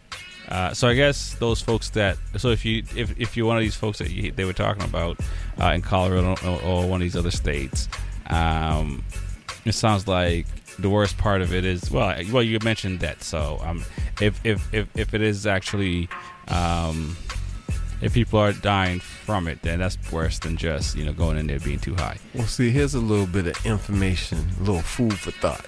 Uh, 0.48 0.73
so 0.73 0.86
I 0.86 0.94
guess 0.94 1.35
those 1.35 1.61
folks 1.61 1.90
that 1.90 2.16
so 2.36 2.51
if 2.51 2.65
you 2.65 2.85
if, 2.94 3.19
if 3.19 3.36
you're 3.36 3.47
one 3.47 3.57
of 3.57 3.62
these 3.62 3.74
folks 3.74 3.98
that 3.98 4.11
you, 4.11 4.31
they 4.31 4.44
were 4.44 4.53
talking 4.53 4.85
about 4.85 5.19
uh, 5.61 5.73
in 5.73 5.82
Colorado 5.82 6.36
or, 6.44 6.62
or 6.62 6.86
one 6.89 7.01
of 7.01 7.05
these 7.05 7.16
other 7.16 7.32
states, 7.32 7.89
um, 8.31 9.03
it 9.65 9.73
sounds 9.73 10.07
like 10.07 10.47
the 10.78 10.90
worst 10.90 11.16
part 11.19 11.40
of 11.40 11.55
it 11.55 11.65
is 11.65 11.90
well 11.90 12.15
well 12.32 12.43
you 12.43 12.59
mentioned 12.62 13.01
that 13.01 13.23
so 13.23 13.59
um 13.65 13.82
if 14.20 14.39
if 14.44 14.74
if, 14.74 14.89
if 14.97 15.15
it 15.15 15.23
is 15.23 15.47
actually 15.47 16.09
um, 16.48 17.16
if 18.01 18.14
people 18.14 18.39
are 18.39 18.52
dying 18.52 19.01
from 19.01 19.48
it 19.48 19.62
then 19.62 19.78
that's 19.78 19.97
worse 20.12 20.39
than 20.39 20.56
just 20.56 20.97
you 20.97 21.05
know 21.05 21.12
going 21.12 21.36
in 21.36 21.47
there 21.47 21.60
being 21.60 21.78
too 21.78 21.94
high. 21.94 22.18
Well, 22.35 22.47
see, 22.47 22.70
here's 22.70 22.94
a 22.94 23.01
little 23.01 23.27
bit 23.27 23.47
of 23.47 23.66
information, 23.66 24.39
a 24.59 24.60
little 24.60 24.82
food 24.82 25.18
for 25.18 25.31
thought. 25.31 25.66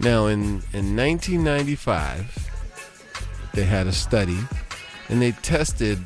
Now, 0.00 0.26
in, 0.26 0.62
in 0.72 0.96
1995, 0.96 2.50
they 3.54 3.64
had 3.64 3.86
a 3.86 3.92
study 3.92 4.38
and 5.08 5.22
they 5.22 5.30
tested 5.30 5.98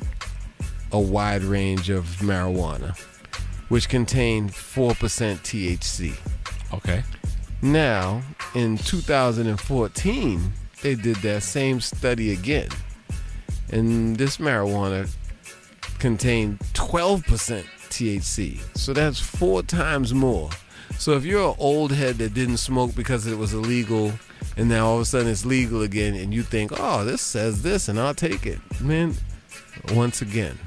a 0.92 1.00
wide 1.00 1.42
range 1.42 1.88
of 1.88 2.04
marijuana, 2.20 2.98
which 3.68 3.88
contained 3.88 4.50
4% 4.50 4.94
THC. 4.94 6.14
Okay. 6.74 7.02
Now, 7.62 8.22
in 8.54 8.76
2014, 8.76 10.52
they 10.82 10.94
did 10.94 11.16
that 11.16 11.42
same 11.42 11.80
study 11.80 12.32
again. 12.32 12.68
And 13.70 14.16
this 14.16 14.38
marijuana 14.38 15.08
contained 15.98 16.58
12% 16.74 17.64
THC. 17.88 18.60
So 18.76 18.92
that's 18.92 19.20
four 19.20 19.62
times 19.62 20.14
more. 20.14 20.50
So 20.98 21.12
if 21.12 21.24
you're 21.24 21.50
an 21.50 21.56
old 21.58 21.92
head 21.92 22.18
that 22.18 22.34
didn't 22.34 22.58
smoke 22.58 22.94
because 22.94 23.26
it 23.26 23.36
was 23.36 23.52
illegal 23.52 24.12
and 24.56 24.68
now 24.68 24.86
all 24.86 24.96
of 24.96 25.02
a 25.02 25.04
sudden 25.04 25.28
it's 25.28 25.44
legal 25.44 25.82
again 25.82 26.14
and 26.14 26.32
you 26.32 26.42
think, 26.42 26.72
oh, 26.74 27.04
this 27.04 27.20
says 27.20 27.62
this 27.62 27.88
and 27.88 27.98
I'll 28.00 28.14
take 28.14 28.46
it. 28.46 28.58
Man, 28.80 29.14
once 29.94 30.22
again, 30.22 30.58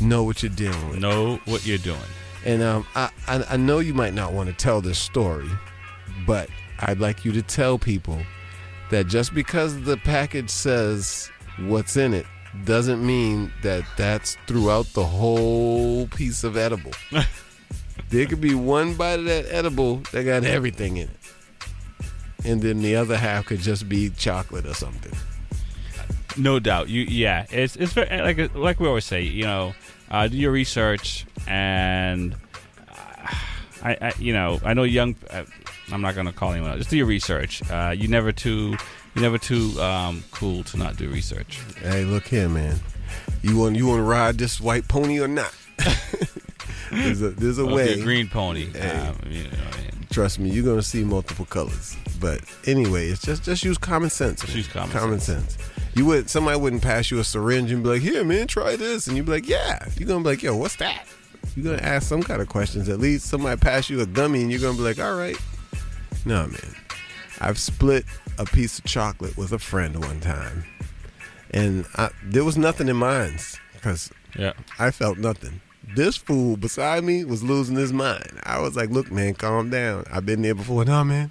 know 0.00 0.24
what 0.24 0.42
you're 0.42 0.50
dealing 0.50 0.88
with. 0.90 0.98
Know 0.98 1.40
what 1.46 1.66
you're 1.66 1.78
doing. 1.78 1.98
And 2.44 2.62
um, 2.62 2.86
I, 2.94 3.10
I, 3.26 3.44
I 3.50 3.56
know 3.56 3.78
you 3.78 3.94
might 3.94 4.14
not 4.14 4.32
want 4.32 4.48
to 4.48 4.54
tell 4.54 4.80
this 4.80 4.98
story, 4.98 5.48
but 6.26 6.48
I'd 6.80 7.00
like 7.00 7.24
you 7.24 7.32
to 7.32 7.42
tell 7.42 7.78
people 7.78 8.18
that 8.90 9.06
just 9.06 9.34
because 9.34 9.80
the 9.82 9.96
package 9.98 10.50
says 10.50 11.30
what's 11.66 11.96
in 11.96 12.14
it 12.14 12.26
doesn't 12.64 13.04
mean 13.04 13.52
that 13.62 13.84
that's 13.96 14.36
throughout 14.46 14.86
the 14.94 15.04
whole 15.04 16.06
piece 16.08 16.44
of 16.44 16.56
edible. 16.56 16.92
there 18.10 18.26
could 18.26 18.40
be 18.40 18.54
one 18.54 18.94
bite 18.94 19.18
of 19.18 19.24
that 19.26 19.46
edible 19.50 19.96
that 20.12 20.24
got 20.24 20.44
everything 20.44 20.96
in 20.96 21.08
it. 21.08 21.16
And 22.44 22.62
then 22.62 22.80
the 22.80 22.96
other 22.96 23.16
half 23.16 23.46
could 23.46 23.60
just 23.60 23.88
be 23.88 24.10
chocolate 24.10 24.66
or 24.66 24.74
something. 24.74 25.12
No 26.36 26.60
doubt. 26.60 26.88
You 26.88 27.02
yeah. 27.02 27.46
It's 27.50 27.74
it's 27.76 27.92
very, 27.92 28.22
like 28.22 28.54
like 28.54 28.80
we 28.80 28.86
always 28.86 29.04
say. 29.04 29.22
You 29.22 29.44
know, 29.44 29.74
uh, 30.10 30.28
do 30.28 30.36
your 30.36 30.52
research 30.52 31.26
and 31.48 32.34
uh, 32.88 33.34
I, 33.82 33.96
I 34.00 34.12
you 34.18 34.32
know 34.32 34.60
I 34.64 34.74
know 34.74 34.84
young. 34.84 35.16
Uh, 35.28 35.44
I'm 35.92 36.00
not 36.00 36.14
gonna 36.14 36.32
call 36.32 36.52
anyone. 36.52 36.70
out. 36.70 36.78
Just 36.78 36.90
do 36.90 36.96
your 36.96 37.06
research. 37.06 37.62
Uh, 37.70 37.94
you 37.96 38.08
never 38.08 38.32
too 38.32 38.76
you 39.14 39.22
never 39.22 39.38
too 39.38 39.80
um, 39.80 40.22
cool 40.30 40.62
to 40.64 40.76
not 40.76 40.96
do 40.96 41.08
research. 41.08 41.60
Hey, 41.80 42.04
look 42.04 42.26
here, 42.26 42.48
man. 42.48 42.76
You 43.42 43.56
want 43.58 43.76
you 43.76 43.86
want 43.86 43.98
to 43.98 44.02
ride 44.02 44.38
this 44.38 44.60
white 44.60 44.88
pony 44.88 45.20
or 45.20 45.28
not? 45.28 45.54
there's 46.90 47.22
a 47.22 47.30
there's 47.30 47.58
a 47.58 47.66
if 47.66 47.72
way. 47.74 48.00
a 48.00 48.02
green 48.02 48.28
pony. 48.28 48.66
Hey. 48.66 48.90
Um, 48.90 49.16
you 49.28 49.44
know, 49.44 49.48
Trust 50.10 50.38
me, 50.38 50.50
you're 50.50 50.64
gonna 50.64 50.82
see 50.82 51.04
multiple 51.04 51.44
colors. 51.44 51.96
But 52.20 52.40
anyway, 52.66 53.08
it's 53.08 53.22
just 53.22 53.44
just 53.44 53.62
use 53.64 53.78
common 53.78 54.10
sense. 54.10 54.46
man. 54.46 54.56
use 54.56 54.68
common 54.68 55.20
sense. 55.20 55.58
You 55.94 56.06
would 56.06 56.30
somebody 56.30 56.58
wouldn't 56.58 56.82
pass 56.82 57.10
you 57.10 57.18
a 57.18 57.24
syringe 57.24 57.70
and 57.70 57.82
be 57.82 57.90
like, 57.90 58.02
"Here, 58.02 58.24
man, 58.24 58.46
try 58.46 58.76
this," 58.76 59.06
and 59.06 59.16
you'd 59.16 59.26
be 59.26 59.32
like, 59.32 59.48
"Yeah." 59.48 59.86
You're 59.96 60.08
gonna 60.08 60.24
be 60.24 60.30
like, 60.30 60.42
"Yo, 60.42 60.56
what's 60.56 60.76
that?" 60.76 61.04
You're 61.54 61.76
gonna 61.76 61.86
ask 61.86 62.08
some 62.08 62.22
kind 62.22 62.40
of 62.40 62.48
questions. 62.48 62.88
At 62.88 63.00
least 63.00 63.26
somebody 63.26 63.60
pass 63.60 63.90
you 63.90 64.00
a 64.00 64.06
gummy, 64.06 64.42
and 64.42 64.50
you're 64.50 64.60
gonna 64.60 64.76
be 64.76 64.82
like, 64.82 64.98
"All 64.98 65.14
right." 65.14 65.36
No, 66.26 66.46
man. 66.46 66.74
I've 67.40 67.58
split 67.58 68.04
a 68.38 68.44
piece 68.44 68.78
of 68.78 68.84
chocolate 68.84 69.36
with 69.36 69.52
a 69.52 69.58
friend 69.58 70.02
one 70.04 70.20
time, 70.20 70.64
and 71.50 71.86
I, 71.96 72.10
there 72.22 72.44
was 72.44 72.58
nothing 72.58 72.88
in 72.88 72.96
mine 72.96 73.38
because 73.74 74.10
yeah. 74.36 74.52
I 74.78 74.90
felt 74.90 75.18
nothing. 75.18 75.60
This 75.94 76.16
fool 76.16 76.58
beside 76.58 77.02
me 77.02 77.24
was 77.24 77.42
losing 77.42 77.76
his 77.76 77.92
mind. 77.92 78.40
I 78.42 78.60
was 78.60 78.76
like, 78.76 78.90
"Look, 78.90 79.10
man, 79.10 79.34
calm 79.34 79.70
down. 79.70 80.04
I've 80.12 80.26
been 80.26 80.42
there 80.42 80.54
before. 80.54 80.84
No, 80.84 81.02
man, 81.02 81.30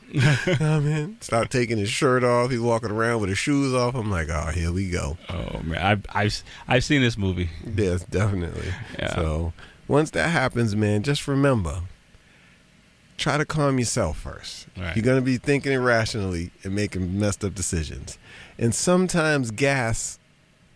nah, 0.59 0.79
man." 0.79 1.17
Start 1.21 1.51
taking 1.51 1.77
his 1.77 1.89
shirt 1.89 2.23
off. 2.23 2.49
He's 2.49 2.59
walking 2.59 2.89
around 2.89 3.21
with 3.21 3.29
his 3.29 3.37
shoes 3.37 3.73
off. 3.73 3.93
I'm 3.93 4.09
like, 4.09 4.29
"Oh, 4.29 4.49
here 4.53 4.71
we 4.71 4.89
go." 4.89 5.17
Oh 5.29 5.61
man, 5.63 5.79
I've 5.79 6.05
I've 6.09 6.43
I've 6.67 6.83
seen 6.83 7.01
this 7.01 7.17
movie. 7.17 7.49
Yes, 7.75 8.03
definitely. 8.05 8.73
Yeah. 8.97 9.13
So 9.13 9.53
once 9.87 10.11
that 10.11 10.29
happens, 10.29 10.75
man, 10.75 11.03
just 11.03 11.27
remember, 11.27 11.81
try 13.17 13.37
to 13.37 13.45
calm 13.45 13.79
yourself 13.79 14.19
first. 14.19 14.67
Right. 14.77 14.95
You're 14.95 15.03
gonna 15.03 15.21
be 15.21 15.37
thinking 15.37 15.73
irrationally 15.73 16.51
and 16.63 16.73
making 16.73 17.19
messed 17.19 17.43
up 17.43 17.55
decisions, 17.55 18.17
and 18.57 18.73
sometimes 18.73 19.51
gas 19.51 20.19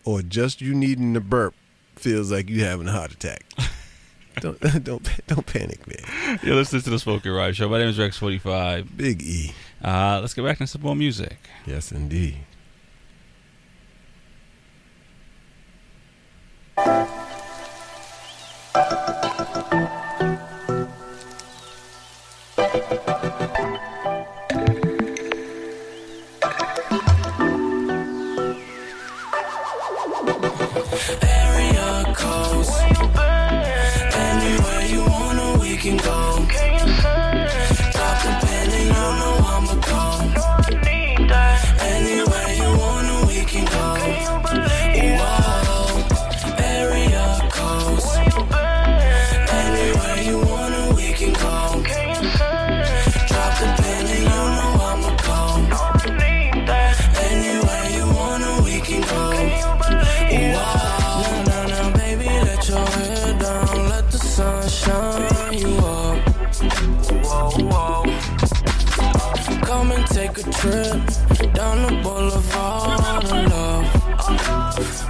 or 0.03 0.21
just 0.21 0.61
you 0.61 0.73
needing 0.73 1.13
to 1.13 1.21
burp 1.21 1.53
feels 1.95 2.31
like 2.31 2.49
you 2.49 2.63
having 2.63 2.87
a 2.87 2.91
heart 2.91 3.11
attack. 3.11 3.45
don't 4.39 4.59
don't 4.83 5.09
don't 5.27 5.45
panic, 5.45 5.87
man. 5.87 6.39
You're 6.43 6.55
listening 6.55 6.81
to 6.83 6.89
the 6.89 6.99
Smoking 6.99 7.31
Rhyme 7.31 7.53
Show. 7.53 7.69
My 7.69 7.77
name 7.77 7.89
is 7.89 7.97
Rex45. 7.97 8.97
Big 8.97 9.21
E. 9.21 9.53
Uh, 9.83 10.19
let's 10.21 10.33
get 10.33 10.43
back 10.43 10.57
to 10.59 10.67
some 10.67 10.81
more 10.81 10.95
music. 10.95 11.37
Yes, 11.65 11.91
indeed. 11.91 12.37
And 70.63 71.07
trip 71.35 71.53
down 71.53 71.81
the 71.81 72.01
boulevard 72.03 72.99
of 73.25 73.31
love. 73.49 73.85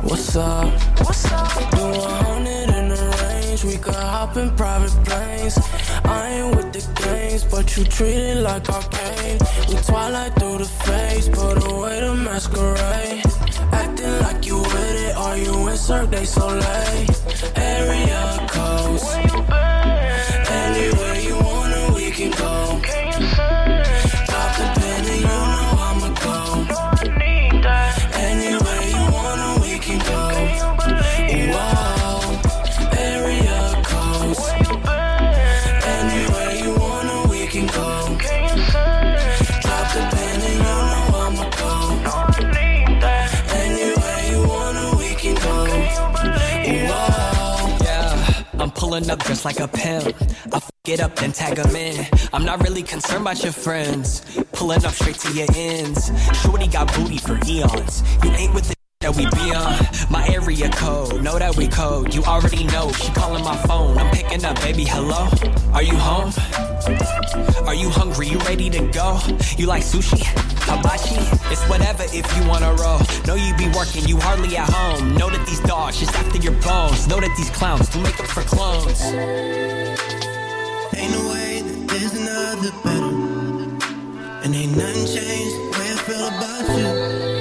What's 0.03 0.35
up? 0.35 0.71
What's 0.99 1.31
up? 1.31 1.71
Do 1.71 1.83
a 1.83 2.09
hundred 2.23 2.69
in 2.75 2.89
the 2.89 3.17
range. 3.23 3.63
We 3.63 3.77
could 3.77 3.95
hop 3.95 4.37
in 4.37 4.51
private 4.55 4.91
planes. 5.03 5.57
I 6.05 6.29
ain't 6.29 6.55
with 6.55 6.71
the 6.71 7.03
games, 7.03 7.43
but 7.43 7.75
you 7.75 7.83
treat 7.83 8.15
it 8.15 8.37
like 8.37 8.69
arcade. 8.69 9.41
We 9.67 9.75
twilight 9.75 10.33
through 10.35 10.59
the 10.59 10.65
face, 10.65 11.27
put 11.27 11.63
away 11.69 11.99
the 11.99 12.15
masquerade. 12.15 13.23
Acting 13.73 14.19
like 14.21 14.45
you 14.45 14.57
with 14.57 14.95
it, 15.07 15.17
or 15.17 15.35
you 15.35 15.67
in 15.67 15.77
Cirque 15.77 16.11
du 16.11 16.25
Soleil. 16.25 17.07
Area 17.55 18.47
codes. 18.49 19.30
I'm 49.01 49.09
up 49.09 49.23
just 49.25 49.45
like 49.45 49.59
a 49.59 49.67
pimp. 49.67 50.15
I 50.53 50.57
f 50.57 50.69
it 50.87 50.99
up, 50.99 51.15
then 51.15 51.31
tag 51.31 51.57
'em 51.57 51.75
in. 51.75 52.05
I'm 52.33 52.45
not 52.45 52.61
really 52.61 52.83
concerned 52.83 53.21
about 53.21 53.41
your 53.43 53.51
friends. 53.51 54.21
Pulling 54.51 54.85
up 54.85 54.93
straight 54.93 55.17
to 55.25 55.31
your 55.33 55.47
ends. 55.55 56.11
Shorty 56.41 56.67
got 56.67 56.93
booty 56.95 57.17
for 57.17 57.39
eons. 57.47 58.03
You 58.23 58.29
ain't 58.31 58.53
with 58.53 58.67
the 58.69 58.80
that 59.11 59.17
we 59.17 59.25
be 59.43 59.53
on. 59.53 59.77
My 60.09 60.27
area 60.27 60.69
code, 60.69 61.21
know 61.23 61.38
that 61.39 61.55
we 61.55 61.67
code. 61.67 62.13
You 62.13 62.23
already 62.23 62.63
know. 62.65 62.91
She 62.91 63.11
calling 63.13 63.43
my 63.43 63.55
phone. 63.67 63.97
I'm 63.97 64.11
picking 64.11 64.43
up, 64.45 64.59
baby. 64.61 64.85
Hello? 64.85 65.27
Are 65.73 65.83
you 65.83 65.95
home? 65.95 66.33
Are 67.67 67.75
you 67.75 67.89
hungry? 67.89 68.27
You 68.27 68.38
ready 68.39 68.69
to 68.69 68.88
go? 68.91 69.19
You 69.57 69.67
like 69.67 69.83
sushi? 69.83 70.23
Hibachi? 70.67 71.15
It's 71.51 71.63
whatever 71.69 72.03
if 72.03 72.25
you 72.38 72.47
wanna 72.47 72.73
roll. 72.75 72.99
Know 73.25 73.35
you 73.35 73.55
be 73.55 73.67
working, 73.75 74.05
you 74.05 74.17
hardly 74.19 74.55
at 74.57 74.69
home. 74.69 75.15
Know 75.15 75.29
that 75.29 75.45
these 75.45 75.59
dogs 75.61 75.99
just 75.99 76.13
after 76.15 76.39
your 76.39 76.53
bones. 76.61 77.07
Know 77.07 77.19
that 77.19 77.33
these 77.38 77.49
clowns 77.49 77.89
do 77.89 78.01
make 78.01 78.19
up 78.19 78.27
for 78.27 78.41
clones. 78.43 79.01
Ain't 80.93 81.11
no 81.11 81.29
way 81.31 81.61
that 81.61 81.88
there's 81.88 82.13
another 82.13 82.71
better. 82.83 83.15
And 84.43 84.55
ain't 84.55 84.75
nothing 84.75 85.05
changed 85.05 85.55
the 85.55 85.69
way 85.77 85.91
I 85.91 85.97
feel 86.05 86.27
about 86.27 87.35
you. 87.35 87.40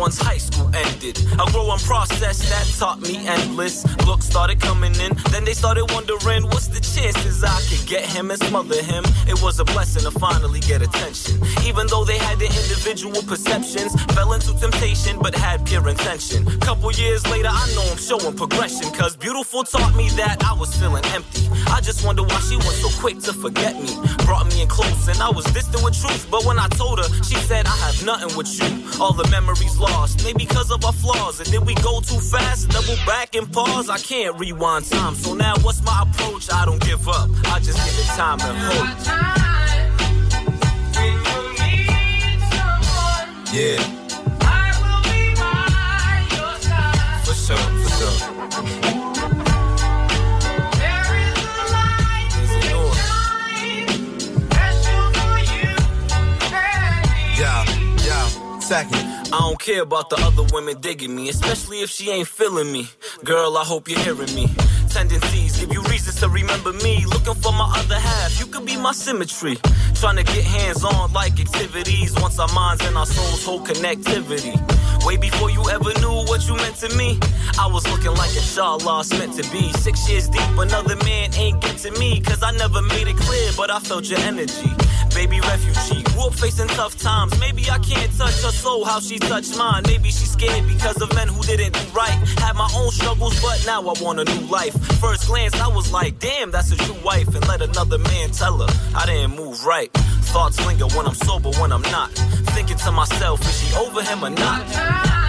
once 0.00 0.18
high 0.18 0.38
school 0.38 0.70
ended. 0.74 1.18
A 1.34 1.44
growing 1.52 1.78
process 1.80 2.38
that 2.48 2.66
taught 2.78 3.00
me 3.02 3.26
endless. 3.26 3.84
Looks 4.06 4.24
started 4.24 4.58
coming 4.58 4.94
in, 4.96 5.12
then 5.30 5.44
they 5.44 5.52
started 5.52 5.84
wondering 5.92 6.44
what's 6.44 6.68
the 6.68 6.79
chances 7.00 7.42
I 7.42 7.60
could 7.68 7.86
get 7.86 8.04
him 8.04 8.30
and 8.30 8.40
smother 8.44 8.82
him. 8.82 9.04
It 9.26 9.40
was 9.42 9.58
a 9.60 9.64
blessing 9.64 10.02
to 10.02 10.10
finally 10.18 10.60
get 10.60 10.82
attention. 10.82 11.40
Even 11.64 11.86
though 11.88 12.04
they 12.04 12.18
had 12.18 12.38
their 12.38 12.48
individual 12.48 13.22
perceptions, 13.22 13.90
fell 14.14 14.32
into 14.32 14.52
temptation 14.58 15.18
but 15.20 15.34
had 15.34 15.64
pure 15.66 15.88
intention. 15.88 16.44
Couple 16.60 16.92
years 16.92 17.26
later, 17.30 17.48
I 17.50 17.66
know 17.74 17.84
I'm 17.90 17.98
showing 17.98 18.36
progression. 18.36 18.90
Cause 18.92 19.16
beautiful 19.16 19.64
taught 19.64 19.94
me 19.96 20.08
that 20.20 20.36
I 20.44 20.52
was 20.52 20.74
feeling 20.76 21.04
empty. 21.06 21.48
I 21.68 21.80
just 21.80 22.04
wonder 22.04 22.22
why 22.22 22.40
she 22.48 22.56
was 22.56 22.76
so 22.80 22.88
quick 23.00 23.18
to 23.20 23.32
forget 23.32 23.74
me. 23.80 23.92
Brought 24.26 24.46
me 24.48 24.62
in 24.62 24.68
close 24.68 25.08
and 25.08 25.18
I 25.22 25.30
was 25.30 25.44
distant 25.46 25.82
with 25.84 25.98
truth. 26.00 26.26
But 26.30 26.44
when 26.44 26.58
I 26.58 26.68
told 26.68 26.98
her, 26.98 27.08
she 27.24 27.36
said, 27.48 27.66
I 27.66 27.76
have 27.86 28.04
nothing 28.04 28.36
with 28.36 28.50
you. 28.60 28.70
All 29.00 29.12
the 29.12 29.28
memories 29.30 29.78
lost, 29.78 30.24
maybe 30.24 30.44
because 30.44 30.70
of 30.70 30.84
our 30.84 30.92
flaws. 30.92 31.40
And 31.40 31.50
did 31.50 31.64
we 31.66 31.74
go 31.76 32.00
too 32.00 32.20
fast? 32.20 32.70
Double 32.70 32.96
back 33.06 33.34
and 33.34 33.50
pause? 33.52 33.88
I 33.88 33.98
can't 33.98 34.38
rewind 34.38 34.84
time. 34.86 35.14
So 35.14 35.34
now 35.34 35.54
what's 35.62 35.82
my 35.82 36.04
approach? 36.06 36.50
I 36.52 36.64
don't 36.64 36.82
give 36.90 37.08
up. 37.08 37.30
I 37.44 37.60
just 37.60 37.78
give 37.84 37.98
it 37.98 38.06
time 38.16 38.40
and 38.40 38.58
hope. 38.58 38.86
Yeah. 43.52 43.96
I 59.32 59.38
don't 59.38 59.58
care 59.58 59.82
about 59.82 60.10
the 60.10 60.16
other 60.16 60.44
women 60.52 60.80
digging 60.80 61.14
me, 61.14 61.28
especially 61.28 61.82
if 61.82 61.90
she 61.90 62.10
ain't 62.10 62.28
feeling 62.28 62.70
me. 62.72 62.88
Girl, 63.24 63.56
I 63.56 63.64
hope 63.64 63.88
you're 63.88 63.98
hearing 63.98 64.32
me. 64.34 64.48
Tendencies 64.90 65.56
give 65.56 65.72
you 65.72 65.82
reasons 65.82 66.16
to 66.20 66.28
remember 66.28 66.72
me. 66.72 67.04
Looking 67.06 67.34
for 67.34 67.52
my 67.52 67.72
other 67.78 67.98
half, 67.98 68.38
you 68.40 68.46
could 68.46 68.66
be 68.66 68.76
my 68.76 68.92
symmetry. 68.92 69.56
Trying 69.94 70.16
to 70.16 70.24
get 70.24 70.44
hands 70.44 70.84
on 70.84 71.12
like 71.12 71.38
activities. 71.38 72.12
Once 72.20 72.38
our 72.38 72.52
minds 72.52 72.84
and 72.84 72.96
our 72.96 73.06
souls 73.06 73.44
hold 73.44 73.66
connectivity. 73.66 74.54
Way 75.06 75.16
before 75.16 75.50
you 75.50 75.62
ever 75.70 75.92
knew 76.00 76.24
what 76.26 76.46
you 76.48 76.56
meant 76.56 76.76
to 76.76 76.94
me. 76.96 77.18
I 77.58 77.66
was 77.66 77.86
looking 77.90 78.14
like 78.14 78.34
inshallah, 78.34 79.00
it's 79.00 79.10
meant 79.18 79.34
to 79.40 79.50
be. 79.52 79.72
Six 79.74 80.08
years 80.10 80.28
deep, 80.28 80.58
another 80.58 80.96
man 81.04 81.32
ain't 81.34 81.60
get 81.60 81.78
to 81.78 81.90
me. 81.92 82.20
Cause 82.20 82.42
I 82.42 82.50
never 82.52 82.82
made 82.82 83.06
it 83.06 83.16
clear, 83.16 83.50
but 83.56 83.70
I 83.70 83.78
felt 83.78 84.04
your 84.10 84.20
energy. 84.20 84.70
Baby 85.14 85.40
refugee, 85.40 86.04
up 86.18 86.34
facing 86.34 86.68
tough 86.68 86.96
times. 86.98 87.38
Maybe 87.40 87.68
I 87.70 87.78
can't 87.78 88.10
touch 88.16 88.42
her 88.42 88.52
soul 88.52 88.84
how 88.84 89.00
she 89.00 89.18
touched 89.18 89.56
mine. 89.56 89.82
Maybe 89.86 90.10
she's 90.10 90.30
scared 90.30 90.66
because 90.66 91.00
of 91.02 91.14
men 91.14 91.28
who 91.28 91.42
didn't 91.42 91.72
do 91.72 91.86
right. 91.94 92.16
Had 92.38 92.56
my 92.56 92.70
own 92.74 92.90
struggles, 92.90 93.40
but 93.42 93.62
now 93.66 93.80
I 93.80 93.94
want 94.02 94.20
a 94.20 94.24
new 94.24 94.46
life. 94.46 94.74
First 95.00 95.26
glance, 95.26 95.54
I 95.60 95.68
was 95.68 95.92
like, 95.92 96.18
damn, 96.18 96.50
that's 96.50 96.72
a 96.72 96.76
true 96.76 96.96
wife. 97.04 97.28
And 97.34 97.46
let 97.48 97.62
another 97.62 97.98
man 97.98 98.30
tell 98.30 98.58
her 98.58 98.68
I 98.94 99.06
didn't 99.06 99.36
move 99.36 99.64
right. 99.64 99.90
Thoughts 100.32 100.64
linger 100.64 100.86
when 100.88 101.06
I'm 101.06 101.14
sober, 101.14 101.50
when 101.60 101.72
I'm 101.72 101.82
not. 101.82 102.10
Thinking 102.54 102.76
to 102.78 102.92
myself, 102.92 103.40
is 103.42 103.58
she 103.60 103.76
over 103.76 104.02
him 104.02 104.24
or 104.24 104.30
not? 104.30 105.19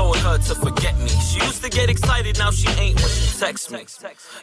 Told 0.00 0.16
her 0.16 0.38
to 0.38 0.54
forget 0.54 0.98
me. 0.98 1.08
She 1.08 1.38
used 1.44 1.62
to 1.62 1.68
get 1.68 1.90
excited, 1.90 2.38
now 2.38 2.50
she 2.50 2.68
ain't 2.80 2.98
when 3.00 3.10
she 3.10 3.38
texts 3.38 3.70
me. 3.70 3.84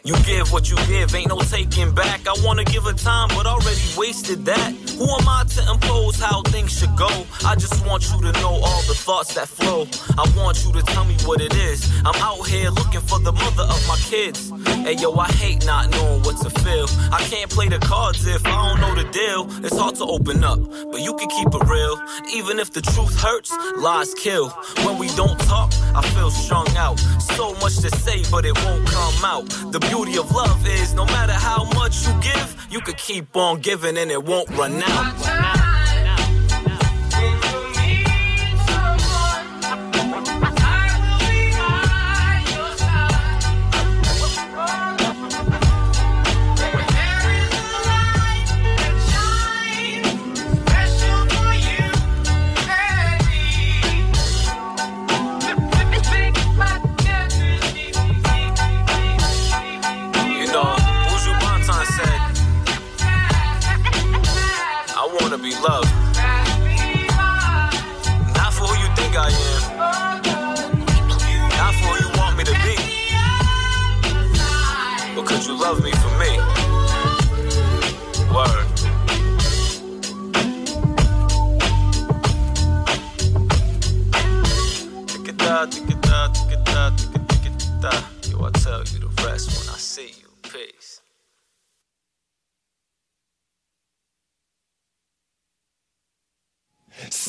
You 0.04 0.14
give 0.22 0.52
what 0.52 0.70
you 0.70 0.76
give, 0.86 1.12
ain't 1.16 1.30
no 1.30 1.40
taking 1.40 1.92
back. 1.92 2.20
I 2.28 2.34
wanna 2.44 2.64
give 2.64 2.84
her 2.84 2.92
time, 2.92 3.28
but 3.36 3.44
already 3.44 3.80
wasted 3.96 4.44
that. 4.44 4.87
Who 4.98 5.04
am 5.04 5.28
I 5.28 5.44
to 5.54 5.72
impose 5.72 6.18
how 6.18 6.42
things 6.42 6.76
should 6.76 6.94
go? 6.96 7.08
I 7.46 7.54
just 7.54 7.86
want 7.86 8.10
you 8.10 8.20
to 8.20 8.32
know 8.40 8.50
all 8.50 8.82
the 8.82 8.94
thoughts 8.94 9.34
that 9.34 9.46
flow. 9.46 9.86
I 10.18 10.26
want 10.36 10.64
you 10.64 10.72
to 10.72 10.82
tell 10.82 11.04
me 11.04 11.14
what 11.24 11.40
it 11.40 11.54
is. 11.54 11.88
I'm 12.04 12.16
out 12.16 12.44
here 12.48 12.70
looking 12.70 13.02
for 13.02 13.20
the 13.20 13.30
mother 13.30 13.62
of 13.62 13.80
my 13.86 13.96
kids. 14.10 14.50
Hey 14.82 14.94
yo, 14.94 15.14
I 15.14 15.28
hate 15.28 15.64
not 15.64 15.90
knowing 15.92 16.22
what 16.22 16.38
to 16.42 16.50
feel. 16.50 16.86
I 17.12 17.20
can't 17.30 17.48
play 17.48 17.68
the 17.68 17.78
cards 17.78 18.26
if 18.26 18.44
I 18.44 18.50
don't 18.50 18.80
know 18.80 18.94
the 19.00 19.08
deal. 19.10 19.46
It's 19.64 19.78
hard 19.78 19.94
to 19.96 20.04
open 20.04 20.42
up, 20.42 20.58
but 20.90 21.00
you 21.00 21.14
can 21.14 21.28
keep 21.28 21.46
it 21.46 21.64
real. 21.68 21.94
Even 22.34 22.58
if 22.58 22.72
the 22.72 22.82
truth 22.82 23.14
hurts, 23.20 23.54
lies 23.76 24.12
kill. 24.14 24.48
When 24.82 24.98
we 24.98 25.06
don't 25.14 25.38
talk, 25.42 25.72
I 25.94 26.02
feel 26.14 26.32
strung 26.32 26.68
out. 26.76 26.98
So 27.36 27.54
much 27.62 27.76
to 27.86 27.90
say, 27.98 28.24
but 28.32 28.44
it 28.44 28.56
won't 28.64 28.84
come 28.88 29.24
out. 29.24 29.48
The 29.70 29.78
beauty 29.78 30.18
of 30.18 30.28
love 30.32 30.66
is 30.66 30.92
no 30.94 31.04
matter 31.06 31.34
how 31.34 31.70
much 31.74 32.04
you 32.04 32.12
give, 32.20 32.66
you 32.68 32.80
could 32.80 32.98
keep 32.98 33.36
on 33.36 33.60
giving 33.60 33.96
and 33.96 34.10
it 34.10 34.24
won't 34.24 34.48
run 34.50 34.82
out. 34.82 34.87
You 34.88 35.67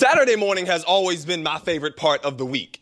Saturday 0.09 0.35
morning 0.35 0.65
has 0.65 0.83
always 0.85 1.23
been 1.23 1.43
my 1.43 1.59
favorite 1.59 1.95
part 1.95 2.25
of 2.25 2.39
the 2.39 2.45
week. 2.45 2.81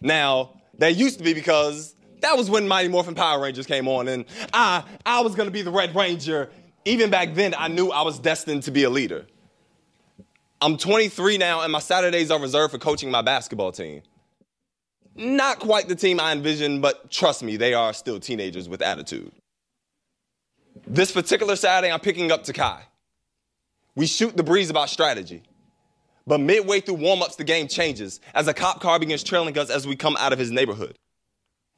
Now, 0.00 0.60
that 0.78 0.96
used 0.96 1.18
to 1.18 1.24
be 1.24 1.34
because 1.34 1.94
that 2.20 2.36
was 2.36 2.50
when 2.50 2.66
Mighty 2.66 2.88
Morphin 2.88 3.14
Power 3.14 3.40
Rangers 3.40 3.64
came 3.64 3.86
on, 3.86 4.08
and 4.08 4.24
I, 4.52 4.82
I 5.06 5.20
was 5.20 5.36
gonna 5.36 5.52
be 5.52 5.62
the 5.62 5.70
Red 5.70 5.94
Ranger. 5.94 6.50
Even 6.84 7.10
back 7.10 7.34
then, 7.34 7.54
I 7.56 7.68
knew 7.68 7.90
I 7.90 8.02
was 8.02 8.18
destined 8.18 8.64
to 8.64 8.72
be 8.72 8.82
a 8.82 8.90
leader. 8.90 9.24
I'm 10.60 10.76
23 10.76 11.38
now, 11.38 11.60
and 11.60 11.70
my 11.70 11.78
Saturdays 11.78 12.32
are 12.32 12.40
reserved 12.40 12.72
for 12.72 12.78
coaching 12.78 13.08
my 13.08 13.22
basketball 13.22 13.70
team. 13.70 14.02
Not 15.14 15.60
quite 15.60 15.86
the 15.86 15.94
team 15.94 16.18
I 16.18 16.32
envisioned, 16.32 16.82
but 16.82 17.08
trust 17.08 17.44
me, 17.44 17.56
they 17.56 17.72
are 17.72 17.92
still 17.92 18.18
teenagers 18.18 18.68
with 18.68 18.82
attitude. 18.82 19.30
This 20.88 21.12
particular 21.12 21.54
Saturday, 21.54 21.92
I'm 21.92 22.00
picking 22.00 22.32
up 22.32 22.42
Takai. 22.42 22.80
We 23.94 24.08
shoot 24.08 24.36
the 24.36 24.42
breeze 24.42 24.70
about 24.70 24.90
strategy. 24.90 25.44
But 26.26 26.40
midway 26.40 26.80
through 26.80 26.94
warm-ups, 26.94 27.36
the 27.36 27.44
game 27.44 27.68
changes 27.68 28.20
as 28.34 28.46
a 28.46 28.54
cop 28.54 28.80
car 28.80 28.98
begins 28.98 29.22
trailing 29.22 29.56
us 29.58 29.70
as 29.70 29.86
we 29.86 29.96
come 29.96 30.16
out 30.18 30.32
of 30.32 30.38
his 30.38 30.50
neighborhood. 30.50 30.96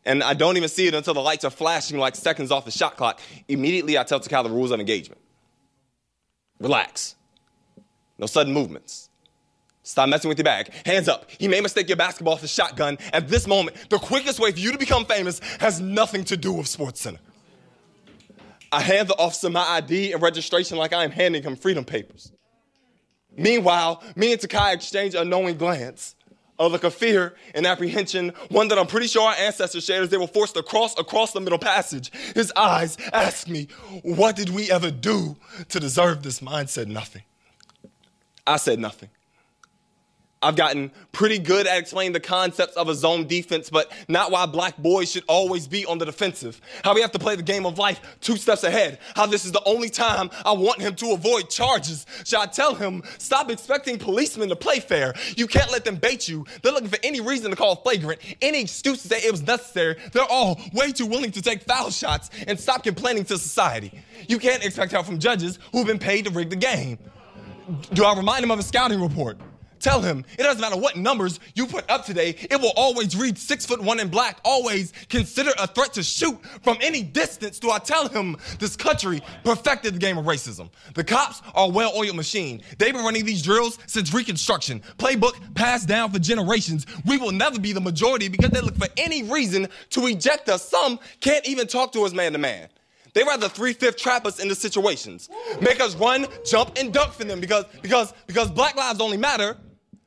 And 0.05 0.23
I 0.23 0.35
don't 0.35 0.57
even 0.57 0.69
see 0.69 0.87
it 0.87 0.95
until 0.95 1.15
the 1.15 1.21
lights 1.21 1.45
are 1.45 1.51
flashing 1.51 1.99
like 1.99 2.15
seconds 2.15 2.51
off 2.51 2.67
the 2.67 2.71
shot 2.71 2.97
clock. 2.97 3.21
Immediately, 3.49 3.97
I 3.97 4.05
tell 4.05 4.21
Takai 4.21 4.43
the 4.43 4.51
rules 4.51 4.71
of 4.71 4.81
engagement. 4.81 5.21
Relax. 6.61 7.17
No 8.19 8.27
sudden 8.27 8.53
movements. 8.53 9.09
Stop 9.83 10.09
messing 10.09 10.29
with 10.29 10.39
your 10.39 10.45
bag. 10.45 10.71
Hands 10.87 11.07
up. 11.09 11.31
He 11.39 11.47
may 11.49 11.61
mistake 11.61 11.89
your 11.89 11.97
basketball 11.97 12.37
for 12.37 12.47
shotgun. 12.47 12.99
At 13.13 13.29
this 13.29 13.47
moment, 13.47 13.77
the 13.91 13.99
quickest 13.99 14.41
way 14.41 14.51
for 14.53 14.59
you 14.59 14.73
to 14.73 14.79
become 14.79 15.05
famous 15.05 15.41
has 15.61 15.81
nothing 15.81 16.25
to 16.25 16.37
do 16.37 16.53
with 16.53 16.69
Sports 16.69 17.03
Center. 17.03 17.21
I 18.73 18.81
hand 18.81 19.09
the 19.09 19.17
officer 19.19 19.51
my 19.51 19.63
ID 19.63 20.13
and 20.13 20.23
registration 20.23 20.79
like 20.79 20.93
I 20.93 21.05
am 21.05 21.11
handing 21.11 21.43
him 21.43 21.55
freedom 21.55 21.85
papers. 21.85 22.33
Meanwhile, 23.37 24.03
me 24.17 24.33
and 24.33 24.41
Takai 24.41 24.73
exchange 24.73 25.15
a 25.15 25.25
knowing 25.25 25.57
glance, 25.57 26.15
a 26.59 26.69
look 26.69 26.85
of 26.85 26.95
fear 26.95 27.35
and 27.55 27.67
apprehension, 27.67 28.33
one 28.49 28.69
that 28.69 28.79
I'm 28.79 28.87
pretty 28.87 29.09
sure 29.09 29.29
our 29.29 29.35
ancestors 29.35 29.85
shared 29.85 30.05
as 30.05 30.11
they 30.11 30.17
were 30.17 30.27
forced 30.27 30.55
to 30.55 30.63
cross 30.63 30.99
across 30.99 31.33
the 31.33 31.41
middle 31.41 31.59
passage. 31.59 32.13
His 32.35 32.53
eyes 32.55 32.97
ask 33.13 33.49
me, 33.49 33.69
What 34.03 34.37
did 34.37 34.51
we 34.51 34.71
ever 34.71 34.91
do 34.91 35.37
to 35.69 35.81
deserve 35.81 36.23
this? 36.23 36.41
Mine 36.41 36.69
said 36.69 36.89
nothing. 36.89 37.23
I 38.47 38.57
said 38.57 38.79
nothing. 38.79 39.09
I've 40.45 40.57
gotten 40.57 40.91
pretty 41.13 41.39
good 41.39 41.67
at 41.67 41.79
explaining 41.79 42.13
the 42.13 42.21
concepts 42.21 42.77
of 42.77 42.89
a 42.89 42.95
zone 42.95 43.27
defense, 43.27 43.71
but 43.71 43.91
not 44.09 44.31
why 44.31 44.45
black 44.45 44.77
boys 44.77 45.11
should 45.11 45.25
always 45.27 45.67
be 45.67 45.87
on 45.87 45.97
the 45.97 46.05
defensive. 46.05 46.61
How 46.85 46.95
we 46.95 47.01
have 47.01 47.13
to 47.13 47.19
play 47.19 47.35
the 47.35 47.43
game 47.43 47.65
of 47.65 47.79
life 47.79 48.01
two 48.21 48.37
steps 48.37 48.63
ahead. 48.63 48.99
How 49.17 49.25
this 49.25 49.47
is 49.47 49.53
the 49.53 49.63
only 49.65 49.89
time 49.89 50.29
I 50.45 50.53
want 50.53 50.83
him 50.83 50.95
to 50.97 51.13
avoid 51.13 51.49
charges. 51.49 52.05
Should 52.25 52.39
I 52.39 52.47
tell 52.47 52.75
him, 52.75 53.03
stop 53.17 53.51
expecting 53.51 53.99
policemen 53.99 54.51
to 54.51 54.57
play 54.57 54.81
fair? 54.81 55.15
You 55.35 55.47
can't 55.47 55.73
let 55.73 55.85
them 55.87 55.97
bait 55.97 56.29
you. 56.29 56.45
They're 56.63 56.73
looking 56.73 56.91
for 56.91 56.99
any 57.03 57.23
reason 57.23 57.51
to 57.51 57.57
call 57.57 57.77
flagrant, 57.77 58.21
any 58.43 58.61
excuse 58.61 59.01
to 59.03 59.09
say 59.09 59.19
it 59.19 59.33
was 59.33 59.43
necessary. 59.47 59.97
They're 60.13 60.31
all 60.31 60.61
way 60.75 60.93
too 60.93 61.07
willing 61.07 61.31
to 61.33 61.43
take 61.43 61.63
foul 61.63 61.91
shots 61.91 62.29
and 62.47 62.61
stop 62.61 62.83
complaining 62.83 63.25
to 63.25 63.39
society. 63.39 63.99
You 64.29 64.39
can't 64.39 64.63
expect 64.63 64.93
help 64.93 65.07
from 65.07 65.19
judges 65.19 65.59
who've 65.73 65.87
been 65.87 65.99
paid 65.99 66.27
to 66.27 66.31
rig 66.31 66.51
the 66.51 66.57
game. 66.57 66.99
Do 67.95 68.05
I 68.05 68.15
remind 68.15 68.45
him 68.45 68.51
of 68.51 68.59
a 68.59 68.63
scouting 68.63 69.01
report? 69.01 69.39
Tell 69.85 70.01
him 70.01 70.25
it 70.39 70.45
doesn't 70.45 70.63
matter 70.63 70.79
what 70.79 70.97
numbers 70.97 71.41
you 71.55 71.67
put 71.67 71.91
up 71.91 72.07
today, 72.07 72.37
it 72.51 72.59
will 72.59 72.73
always 72.75 73.15
read 73.15 73.37
six 73.37 73.67
foot 73.67 73.83
one 73.83 74.01
in 74.01 74.09
black, 74.09 74.39
always 74.43 74.95
consider 75.11 75.51
a 75.59 75.67
threat 75.67 75.93
to 75.93 76.03
shoot 76.03 76.43
from 76.63 76.79
any 76.81 77.03
distance. 77.03 77.59
Do 77.59 77.71
I 77.71 77.81
tell 77.81 78.09
him 78.09 78.39
this 78.59 78.77
country 78.77 79.21
perfected 79.45 79.93
the 79.93 79.99
game 79.99 80.17
of 80.17 80.25
racism? 80.25 80.71
The 80.95 81.05
cops 81.05 81.43
are 81.55 81.67
a 81.67 81.69
well 81.69 81.93
oiled 81.95 82.17
machine. 82.17 82.63
They've 82.79 82.95
been 82.95 83.05
running 83.05 83.27
these 83.27 83.43
drills 83.43 83.79
since 83.85 84.15
Reconstruction. 84.15 84.81
Playbook 84.97 85.55
passed 85.55 85.87
down 85.87 86.11
for 86.11 86.19
generations. 86.19 86.87
We 87.05 87.19
will 87.19 87.33
never 87.33 87.59
be 87.59 87.75
the 87.75 87.83
majority 87.83 88.29
because 88.29 88.53
they 88.53 88.63
look 88.63 88.79
for 88.79 88.89
any 88.97 89.23
reason 89.25 89.69
to 89.91 90.07
eject 90.07 90.49
us. 90.49 90.67
Some 90.67 90.99
can't 91.21 91.47
even 91.47 91.67
talk 91.67 91.93
to 91.93 92.05
us 92.05 92.15
man 92.15 92.33
to 92.33 92.39
man. 92.39 92.71
They 93.13 93.23
rather 93.23 93.51
three-fifth 93.51 93.99
trap 93.99 94.27
us 94.27 94.41
into 94.41 94.55
situations. 94.55 95.29
Make 95.61 95.81
us 95.81 95.95
run, 95.95 96.27
jump, 96.45 96.73
and 96.79 96.91
duck 96.91 97.13
for 97.13 97.25
them 97.25 97.39
because 97.39 97.67
because 97.83 98.15
because 98.27 98.51
black 98.51 98.77
lives 98.77 99.01
only 99.03 99.19
matter 99.19 99.59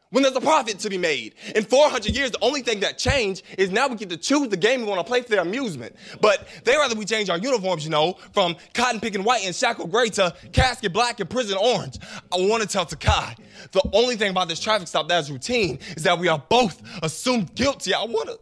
when 0.10 0.24
there's 0.24 0.36
a 0.36 0.42
profit 0.42 0.80
to 0.80 0.90
be 0.90 0.98
made. 0.98 1.36
In 1.56 1.64
400 1.64 2.16
years, 2.16 2.32
the 2.32 2.40
only 2.42 2.62
thing 2.62 2.80
that 2.82 2.98
changed 2.98 3.44
is 3.58 3.72
now 3.72 3.88
we 3.88 3.96
get 3.96 4.10
to 4.10 4.18
choose 4.18 4.50
the 4.50 4.58
game 4.58 4.82
we 4.82 4.88
want 4.88 5.00
to 5.00 5.04
play 5.04 5.22
for 5.22 5.30
their 5.30 5.42
amusement. 5.42 5.96
But 6.22 6.48
they 6.64 6.76
rather 6.76 6.96
we 6.96 7.06
change 7.06 7.30
our 7.30 7.38
uniforms, 7.38 7.84
you 7.84 7.92
know, 7.92 8.14
from 8.34 8.56
cotton 8.74 9.00
picking 9.00 9.24
white 9.24 9.46
and 9.46 9.56
shackle 9.56 9.88
gray 9.88 10.10
to 10.10 10.34
casket 10.54 10.94
black 10.94 11.20
and 11.20 11.30
prison 11.30 11.58
orange. 11.58 11.98
I 12.32 12.38
want 12.38 12.64
to 12.64 12.70
tell 12.70 12.86
Takai, 12.86 13.36
the 13.72 13.82
only 13.94 14.16
thing 14.16 14.32
about 14.32 14.48
this 14.48 14.60
traffic 14.60 14.88
stop 14.88 15.08
that 15.10 15.20
is 15.20 15.32
routine 15.32 15.80
is 15.96 16.04
that 16.04 16.20
we 16.20 16.28
are 16.28 16.42
both 16.50 16.82
assumed 17.04 17.54
guilty. 17.56 17.94
I 17.94 18.06
want 18.06 18.30
to. 18.30 18.40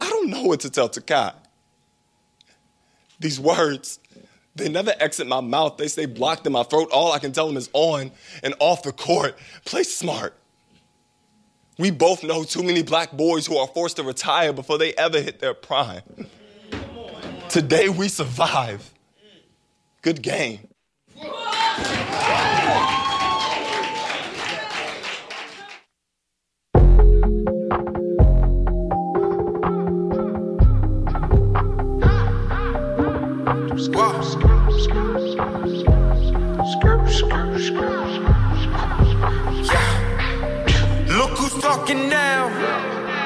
I 0.00 0.08
don't 0.08 0.30
know 0.30 0.42
what 0.42 0.60
to 0.60 0.70
tell 0.70 0.88
Takai. 0.88 1.32
These 3.20 3.38
words, 3.38 4.00
they 4.54 4.68
never 4.68 4.92
exit 5.00 5.26
my 5.26 5.40
mouth. 5.40 5.76
They 5.76 5.88
stay 5.88 6.06
blocked 6.06 6.46
in 6.46 6.52
my 6.52 6.62
throat. 6.62 6.90
All 6.92 7.12
I 7.12 7.18
can 7.18 7.32
tell 7.32 7.46
them 7.46 7.56
is 7.56 7.70
on 7.72 8.12
and 8.42 8.54
off 8.58 8.82
the 8.82 8.92
court. 8.92 9.38
Play 9.64 9.82
smart. 9.82 10.34
We 11.78 11.90
both 11.90 12.22
know 12.22 12.44
too 12.44 12.62
many 12.62 12.82
black 12.82 13.12
boys 13.12 13.46
who 13.46 13.56
are 13.56 13.66
forced 13.66 13.96
to 13.96 14.02
retire 14.02 14.52
before 14.52 14.76
they 14.78 14.92
ever 14.94 15.20
hit 15.20 15.40
their 15.40 15.54
prime. 15.54 16.02
Today 17.48 17.88
we 17.88 18.08
survive. 18.08 18.92
Good 20.02 20.22
game. 20.22 20.68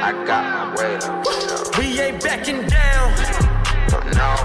I 0.06 0.12
got 0.24 0.78
my 0.78 0.94
up. 1.02 1.76
We 1.78 2.00
ain't 2.00 2.22
backing 2.22 2.64
down. 2.68 3.10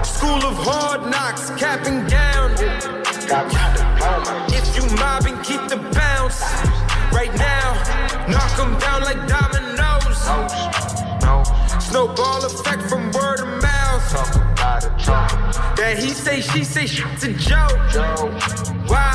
School 0.04 0.42
of 0.42 0.56
hard 0.58 1.08
knocks, 1.08 1.50
cap 1.50 1.86
and 1.86 2.10
gown. 2.10 2.50
If 4.50 4.66
you 4.74 4.82
mobbing, 4.96 5.38
keep 5.44 5.62
the 5.68 5.76
bounce. 5.94 6.42
Right 7.14 7.32
now, 7.38 7.74
knock 8.26 8.50
knock 8.50 8.58
'em 8.58 8.76
down 8.80 9.02
like 9.02 9.20
dominoes. 9.28 10.18
Snowball 11.86 12.44
effect 12.44 12.82
from 12.90 13.12
word 13.12 13.38
of 13.46 13.62
mouth. 13.62 14.06
That 15.76 15.94
he 15.96 16.08
say, 16.08 16.40
she 16.40 16.64
say, 16.64 16.86
shit's 16.86 17.22
a 17.22 17.32
joke. 17.34 17.78
Why? 18.90 19.14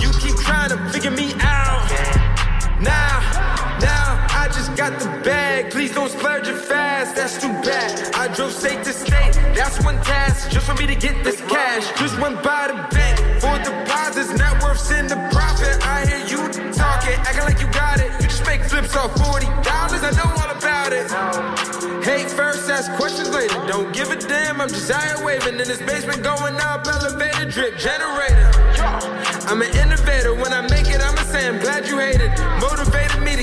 You 0.00 0.08
keep 0.22 0.36
trying 0.36 0.68
to 0.68 0.78
figure 0.92 1.10
me 1.10 1.34
out. 1.40 1.90
Now, 2.80 3.18
now, 3.80 4.03
I 4.44 4.48
just 4.48 4.76
got 4.76 5.00
the 5.00 5.08
bag. 5.24 5.70
Please 5.70 5.94
don't 5.94 6.10
splurge 6.10 6.48
it 6.48 6.58
fast, 6.58 7.16
that's 7.16 7.40
too 7.40 7.48
bad. 7.64 8.14
I 8.14 8.28
drove 8.28 8.52
state 8.52 8.84
to 8.84 8.92
state, 8.92 9.32
that's 9.56 9.82
one 9.82 9.96
task. 10.02 10.50
Just 10.50 10.66
for 10.66 10.74
me 10.74 10.86
to 10.86 10.94
get 10.94 11.24
this 11.24 11.40
cash. 11.48 11.88
Just 11.98 12.20
went 12.20 12.42
by 12.42 12.68
the 12.68 12.76
bank 12.94 13.16
for 13.40 13.56
deposits, 13.64 14.36
net 14.36 14.62
worths 14.62 14.90
in 14.90 15.06
the 15.06 15.16
profit. 15.32 15.80
I 15.86 16.04
hear 16.04 16.20
you 16.28 16.40
talking, 16.76 17.16
acting 17.24 17.44
like 17.48 17.58
you 17.58 17.72
got 17.72 18.00
it. 18.00 18.12
You 18.20 18.28
just 18.28 18.44
make 18.44 18.60
flips 18.62 18.94
off 18.94 19.14
$40. 19.14 19.48
I 19.64 20.10
know 20.12 20.28
all 20.36 20.52
about 20.52 20.92
it. 20.92 21.08
Hate 22.04 22.30
first, 22.30 22.68
ask 22.68 22.92
questions 23.00 23.30
later. 23.32 23.56
Don't 23.66 23.94
give 23.94 24.10
a 24.10 24.16
damn, 24.16 24.60
I'm 24.60 24.68
just 24.68 24.90
out 24.90 25.04
here 25.04 25.24
waving 25.24 25.58
in 25.58 25.66
this 25.66 25.80
basement 25.80 26.22
going 26.22 26.56
up. 26.60 26.86
Elevator 26.86 27.48
drip 27.48 27.78
generator. 27.78 28.50
I'm 29.48 29.62
an 29.62 29.74
innovator. 29.76 30.34
When 30.34 30.52
I 30.52 30.60
make 30.68 30.88
it, 30.88 31.00
I'ma 31.00 31.22
say 31.32 31.48
I'm 31.48 31.58
glad 31.58 31.88
you 31.88 31.98
hated. 31.98 32.30
Motivated 32.60 33.22
me 33.22 33.33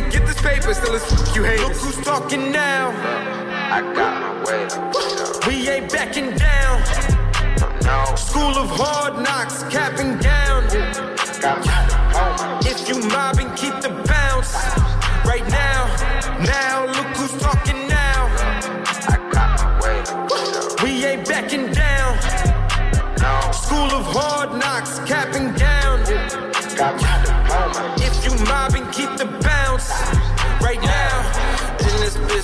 paper, 0.41 0.73
still 0.73 0.95
it's 0.95 1.05
fuck 1.05 1.35
you 1.35 1.43
hate 1.43 1.59
Look 1.59 1.73
who's 1.73 1.97
talking 2.03 2.51
now. 2.51 2.89
I 3.71 3.81
got 3.93 4.21
my 4.21 4.43
weight 4.43 4.71
up. 4.73 5.47
We 5.47 5.69
ain't 5.69 5.91
backing 5.91 6.35
down. 6.35 6.81
No. 7.83 8.15
School 8.15 8.57
of 8.57 8.69
hard 8.71 9.21
knocks, 9.23 9.63
cap 9.63 9.99
and 9.99 10.21
gown. 10.21 10.63
If 12.63 12.87
you 12.87 12.99
mobbing, 13.09 13.53
keep 13.55 13.75
the 13.81 13.89
bounce. 14.07 14.53
Right 15.25 15.47
now, 15.49 15.79
now 16.39 16.85
look 16.85 17.07
who's 17.17 17.35
talking 17.41 17.87
now. 17.87 18.27
I 19.13 19.17
got 19.31 19.59
my 19.59 19.79
weight 19.81 20.07
up. 20.09 20.83
We 20.83 21.05
ain't 21.05 21.27
backing 21.27 21.71
down. 21.71 22.15
No. 23.19 23.51
School 23.51 23.91
of 23.99 24.05
hard 24.15 24.57
knocks, 24.59 24.99
cap 24.99 25.35
and 25.35 25.51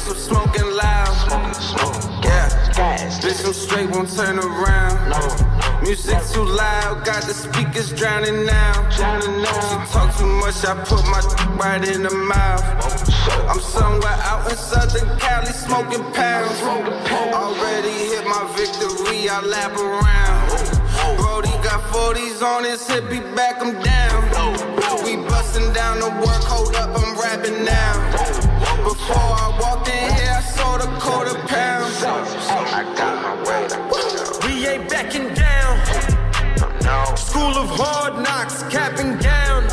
I'm 0.08 0.16
smoking 0.16 0.72
loud. 0.76 1.14
Yeah, 2.24 2.48
bitch, 3.20 3.46
I'm 3.46 3.54
straight, 3.54 3.90
won't 3.90 4.10
turn 4.16 4.40
around. 4.40 5.84
Music 5.84 6.18
too 6.34 6.46
loud, 6.46 7.06
got 7.06 7.24
the 7.24 7.34
speakers 7.34 7.92
drowning 7.92 8.46
now. 8.46 8.90
She 8.90 9.02
talk 9.92 10.18
too 10.18 10.26
much, 10.26 10.64
I 10.66 10.76
put 10.86 11.04
my 11.08 11.22
right 11.58 11.86
in 11.88 12.04
the 12.04 12.16
mouth. 12.16 12.64
I'm 13.50 13.60
somewhere 13.60 14.18
out 14.24 14.50
in 14.50 14.58
Southern 14.58 15.20
Cali 15.20 15.48
smoking 15.48 16.04
pounds. 16.14 16.62
Already 16.62 17.92
hit 17.92 18.26
my 18.26 18.48
victory, 18.56 19.30
I 19.30 19.42
lap 19.42 19.76
around. 19.78 21.18
Brody 21.18 21.52
got 21.64 21.82
40s 21.92 22.42
on 22.42 22.64
his 22.64 22.88
hip, 22.88 23.12
he 23.12 23.20
back 23.36 23.62
him 23.62 23.74
down. 23.84 24.24
We 25.04 25.18
busting 25.18 25.74
down 25.74 26.00
the 26.00 26.10
work, 26.26 26.44
hold 26.44 26.76
up, 26.76 26.96
I'm 26.96 27.20
rapping 27.20 27.66
now. 27.66 28.48
Before 28.84 29.16
I 29.16 29.58
walked 29.62 29.87
in 30.60 30.66
here, 30.66 30.74
I 30.74 30.80
sold 30.80 30.82
a 30.82 31.00
quarter 31.00 31.36
pound. 31.48 31.94
I 32.70 32.84
got 32.96 33.16
my 33.24 33.34
weight 33.48 33.72
We 34.46 34.68
ain't 34.68 34.90
backing 34.90 35.34
down. 35.34 35.78
School 37.18 37.58
of 37.58 37.70
hard 37.70 38.24
knocks, 38.24 38.64
cap 38.64 39.00
and 39.00 39.22
gown. 39.22 39.64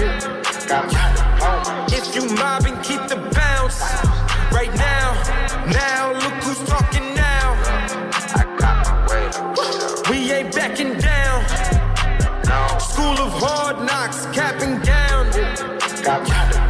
If 1.89 2.15
you 2.15 2.35
mobbing, 2.35 2.81
keep 2.83 3.07
the 3.09 3.17
bounce. 3.35 3.81
Right 4.53 4.75
now, 4.75 5.15
now 5.67 6.13
look 6.13 6.35
who's 6.45 6.61
talking 6.69 7.15
now. 7.15 7.55
I 8.35 8.45
got 8.59 8.87
my 8.87 9.07
way. 9.09 9.31
We 10.11 10.33
ain't 10.33 10.55
backing 10.55 10.99
down. 10.99 11.45
School 12.81 13.19
of 13.19 13.33
hard 13.43 13.85
knocks, 13.85 14.27
cap 14.27 14.61
and 14.61 14.85
gown. 14.85 16.64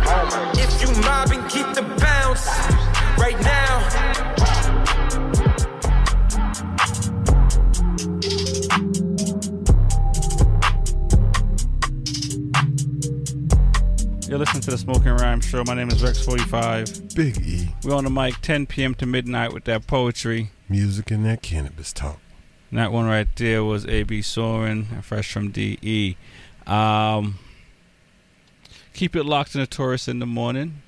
You're 14.35 14.41
listening 14.41 14.63
to 14.63 14.73
the 14.73 14.79
Smoking 14.79 15.13
Rhyme 15.13 15.41
Show. 15.41 15.63
My 15.63 15.75
name 15.75 15.91
is 15.91 16.03
Rex45. 16.03 17.15
Big 17.15 17.37
E. 17.41 17.69
We're 17.85 17.95
on 17.95 18.03
the 18.03 18.11
mic 18.11 18.41
10 18.41 18.67
p.m. 18.67 18.93
to 18.97 19.07
midnight 19.07 19.53
with 19.53 19.63
that 19.67 19.87
poetry. 19.87 20.51
Music 20.69 21.13
and 21.13 21.25
that 21.25 21.41
cannabis 21.41 21.93
talk. 21.93 22.19
And 22.71 22.81
that 22.81 22.91
one 22.91 23.07
right 23.07 23.29
there 23.37 23.63
was 23.63 23.87
A.B. 23.87 24.23
Soren, 24.23 24.87
fresh 25.03 25.33
from 25.33 25.53
D.E. 25.53 26.17
Um, 26.67 27.39
keep 28.93 29.15
it 29.15 29.23
locked 29.23 29.55
in 29.55 29.61
the 29.61 29.69
Taurus 29.69 30.09
in 30.09 30.19
the 30.19 30.27
morning, 30.27 30.83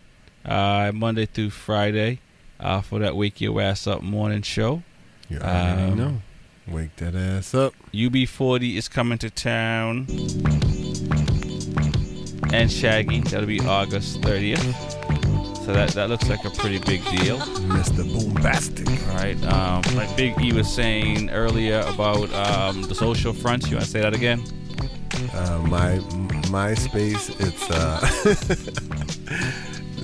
uh, 0.45 0.91
Monday 0.93 1.27
through 1.27 1.51
Friday, 1.51 2.19
uh, 2.59 2.81
for 2.81 2.99
that 2.99 3.15
Wake 3.15 3.41
Your 3.41 3.61
Ass 3.61 3.87
Up 3.87 4.03
morning 4.03 4.43
show. 4.43 4.83
You 5.29 5.39
already 5.39 5.83
Um, 5.93 5.97
know. 5.97 6.23
Wake 6.67 6.97
that 6.97 7.15
ass 7.15 7.55
up. 7.55 7.75
UB40 7.95 8.75
is 8.77 8.89
coming 8.89 9.19
to 9.19 9.31
town. 9.31 10.07
And 12.53 12.71
Shaggy, 12.71 13.21
that'll 13.21 13.47
be 13.47 13.61
August 13.61 14.21
30th. 14.21 14.95
So 15.65 15.73
that, 15.73 15.91
that 15.91 16.09
looks 16.09 16.29
like 16.29 16.45
a 16.45 16.51
pretty 16.51 16.79
big 16.79 17.05
deal. 17.07 17.39
Mr. 17.39 18.05
Boombastic. 18.05 18.89
All 19.09 19.17
right. 19.17 19.43
Um, 19.47 19.97
like 19.97 20.17
Big 20.17 20.41
E 20.41 20.53
was 20.53 20.73
saying 20.73 21.31
earlier 21.31 21.81
about 21.81 22.33
um, 22.35 22.83
the 22.83 22.95
social 22.95 23.33
fronts. 23.33 23.69
You 23.69 23.77
want 23.77 23.85
to 23.85 23.91
say 23.91 24.01
that 24.01 24.15
again? 24.15 24.45
Uh, 25.35 25.59
my 25.67 25.99
MySpace, 26.53 27.35
it's 27.41 27.71
uh, 27.71 28.01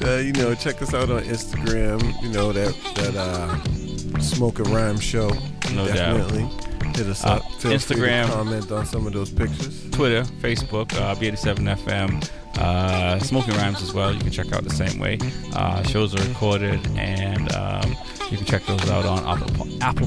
uh, 0.09 0.16
you 0.16 0.32
know, 0.32 0.55
check 0.55 0.82
us 0.82 0.94
out 0.94 1.10
on 1.10 1.23
Instagram. 1.23 2.23
You 2.23 2.31
know 2.31 2.52
that 2.52 2.74
that 2.97 3.14
uh, 3.14 4.20
Smoke 4.20 4.59
and 4.59 4.69
Rhyme 4.69 4.98
show. 4.98 5.31
No 5.74 5.86
doubt. 5.86 6.72
Hit 6.97 7.06
us 7.06 7.24
Uh, 7.24 7.28
up. 7.35 7.43
Feel 7.52 7.59
free 7.59 7.70
to 7.70 7.77
Instagram. 7.94 8.28
comment 8.31 8.70
on 8.73 8.86
some 8.86 9.06
of 9.06 9.12
those 9.12 9.31
pictures. 9.31 9.82
Twitter, 9.90 10.23
Facebook, 10.40 10.93
uh, 10.94 11.14
B87FM, 11.14 12.23
uh, 12.59 13.19
Smoking 13.20 13.55
Rhymes 13.55 13.82
as 13.82 13.93
well. 13.94 14.12
You 14.12 14.20
can 14.20 14.31
check 14.31 14.52
out 14.52 14.62
the 14.64 14.70
same 14.70 14.98
way. 14.98 15.19
Uh, 15.55 15.82
shows 15.85 16.14
are 16.14 16.23
recorded, 16.28 16.81
and 16.97 17.51
um, 17.55 17.97
you 18.31 18.36
can 18.36 18.47
check 18.47 18.64
those 18.66 18.89
out 18.90 19.05
on 19.06 19.19
Apple, 19.27 19.82
Apple 19.82 20.06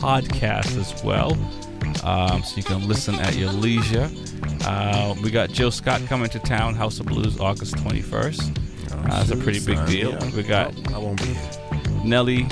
podcast 0.00 0.76
as 0.78 1.02
well, 1.04 1.32
um, 2.04 2.42
so 2.42 2.56
you 2.56 2.62
can 2.62 2.86
listen 2.88 3.14
at 3.16 3.36
your 3.36 3.52
leisure. 3.52 4.10
Uh, 4.64 5.14
we 5.22 5.30
got 5.30 5.50
Jill 5.50 5.70
Scott 5.70 6.00
coming 6.06 6.28
to 6.30 6.38
town, 6.40 6.74
House 6.74 6.98
of 7.00 7.06
Blues, 7.06 7.38
August 7.40 7.76
21st. 7.76 8.56
Uh, 8.92 9.02
that's 9.18 9.30
a 9.30 9.36
pretty 9.36 9.60
big 9.64 9.84
deal. 9.86 10.18
We 10.34 10.42
got 10.42 10.74
I 10.92 10.98
won't 10.98 11.18
be 11.22 11.28
here. 11.28 11.50
Nelly, 12.04 12.44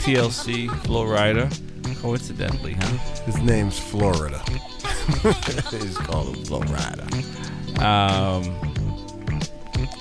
TLC, 0.00 0.68
Flo 0.84 1.04
Rida. 1.04 1.50
Coincidentally, 2.06 2.74
huh? 2.74 2.98
His 3.24 3.36
name's 3.38 3.80
Florida. 3.80 4.38
He's 5.72 5.98
called 5.98 6.36
him 6.36 6.44
Flo 6.44 6.60
Rida. 6.60 7.82
um, 7.82 8.44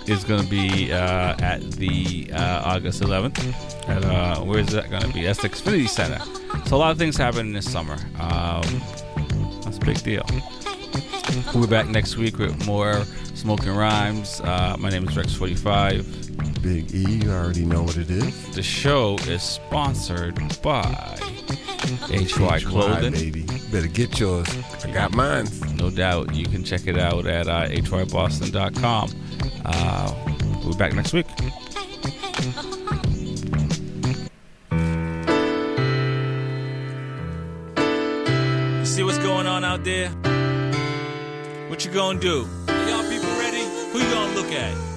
is 0.06 0.24
going 0.24 0.44
to 0.44 0.48
be 0.48 0.94
uh, 0.94 1.36
at 1.40 1.64
the 1.72 2.30
uh, 2.32 2.62
August 2.64 3.02
11th. 3.02 3.90
At 3.90 4.06
uh, 4.06 4.40
where 4.42 4.60
is 4.60 4.68
that 4.68 4.92
going 4.92 5.02
to 5.02 5.12
be? 5.14 5.24
That's 5.24 5.42
the 5.42 5.50
Xfinity 5.50 5.90
Center. 5.90 6.20
So 6.68 6.76
a 6.76 6.78
lot 6.78 6.92
of 6.92 7.00
things 7.00 7.18
happening 7.18 7.54
this 7.54 7.72
summer. 7.72 7.98
Um, 8.20 8.84
that's 9.64 9.78
a 9.78 9.82
big 9.84 10.04
deal. 10.04 10.28
We'll 11.56 11.64
be 11.66 11.72
back 11.72 11.88
next 11.88 12.18
week 12.18 12.38
with 12.38 12.68
more 12.68 13.04
smoking 13.34 13.74
rhymes. 13.74 14.42
Uh, 14.42 14.76
my 14.78 14.92
name 14.92 15.08
is 15.10 15.16
Rex45. 15.16 16.62
Big 16.62 16.94
E, 16.94 17.26
you 17.26 17.32
already 17.32 17.66
know 17.66 17.82
what 17.82 17.98
it 17.98 18.12
is. 18.12 18.54
The 18.54 18.62
show 18.62 19.16
is 19.28 19.42
sponsored 19.42 20.36
by 20.62 21.18
HY 21.82 22.60
Clothing. 22.62 23.14
baby. 23.14 23.46
Better 23.72 23.88
get 23.88 24.20
yours. 24.20 24.48
I 24.84 24.92
got 24.92 25.14
mine. 25.14 25.48
No 25.76 25.90
doubt. 25.90 26.34
You 26.36 26.46
can 26.46 26.64
check 26.64 26.88
it 26.88 26.98
out 26.98 27.26
at 27.26 27.48
uh, 27.48 27.68
hyboston.com. 27.68 29.10
Uh, 29.66 30.16
we'll 30.64 30.72
be 30.74 30.78
back 30.78 30.94
next 30.94 31.14
week. 31.14 31.26
You 38.80 38.86
see 38.86 39.04
what's 39.04 39.18
going 39.18 39.48
on 39.48 39.64
out 39.64 39.84
there? 39.84 40.10
What 41.70 41.84
you 41.86 41.92
gonna 41.92 42.20
do? 42.20 42.48
Are 42.68 42.90
y'all 42.90 43.10
people 43.10 43.30
ready? 43.40 43.64
Who 43.92 44.00
you 44.00 44.10
gonna 44.14 44.36
look 44.36 44.52
at? 44.52 44.95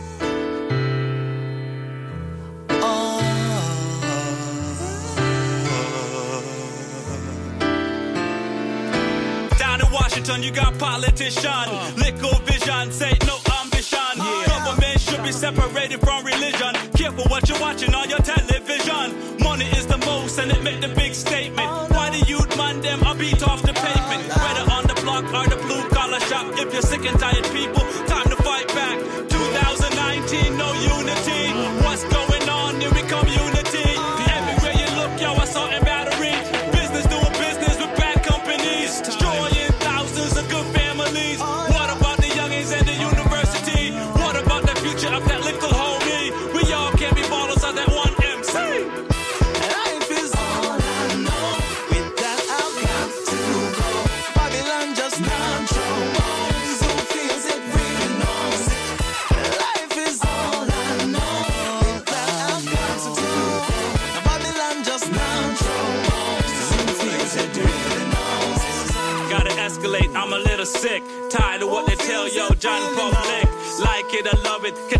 You 10.18 10.50
got 10.50 10.76
politician, 10.80 11.46
uh. 11.46 11.92
liquor 11.96 12.34
vision, 12.44 12.90
say 12.90 13.16
no 13.24 13.38
ambition. 13.62 14.18
Government 14.46 15.00
should 15.00 15.22
be 15.22 15.30
separated 15.30 16.00
from 16.00 16.24
religion. 16.24 16.74
Careful 16.92 17.22
what 17.26 17.48
you're 17.48 17.60
watching 17.60 17.94
on 17.94 18.10
your 18.10 18.18
television. 18.18 19.38
Money 19.38 19.66
is 19.78 19.86
the 19.86 19.96
most, 19.98 20.40
and 20.40 20.50
it 20.50 20.60
make 20.64 20.80
the 20.80 20.88
big 20.88 21.14
statement. 21.14 21.70
Why 21.92 22.10
do 22.10 22.18
you 22.26 22.40
man 22.56 22.80
them 22.80 23.04
are 23.04 23.14
beat 23.14 23.42
off 23.46 23.62
the 23.62 23.72
pavement? 23.72 24.26
Whether 24.42 24.66
on 24.72 24.86
the 24.88 25.00
block 25.02 25.24
or 25.32 25.48
the 25.48 25.62
blue 25.62 25.88
collar 25.90 26.20
shop. 26.20 26.46
If 26.58 26.72
you're 26.72 26.82
sick 26.82 27.06
and 27.06 27.18
tired, 27.20 27.44
people, 27.54 27.87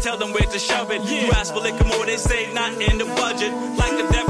tell 0.09 0.17
them 0.17 0.33
where 0.33 0.49
to 0.55 0.59
shove 0.59 0.91
it. 0.91 1.03
You 1.03 1.31
ask 1.33 1.53
for 1.53 1.61
liquor 1.61 1.85
more, 1.85 2.07
they 2.07 2.17
say 2.17 2.51
not 2.55 2.73
in 2.81 2.97
the 2.97 3.05
budget. 3.05 3.53
Like 3.77 3.93
the 4.01 4.07
deficits, 4.11 4.28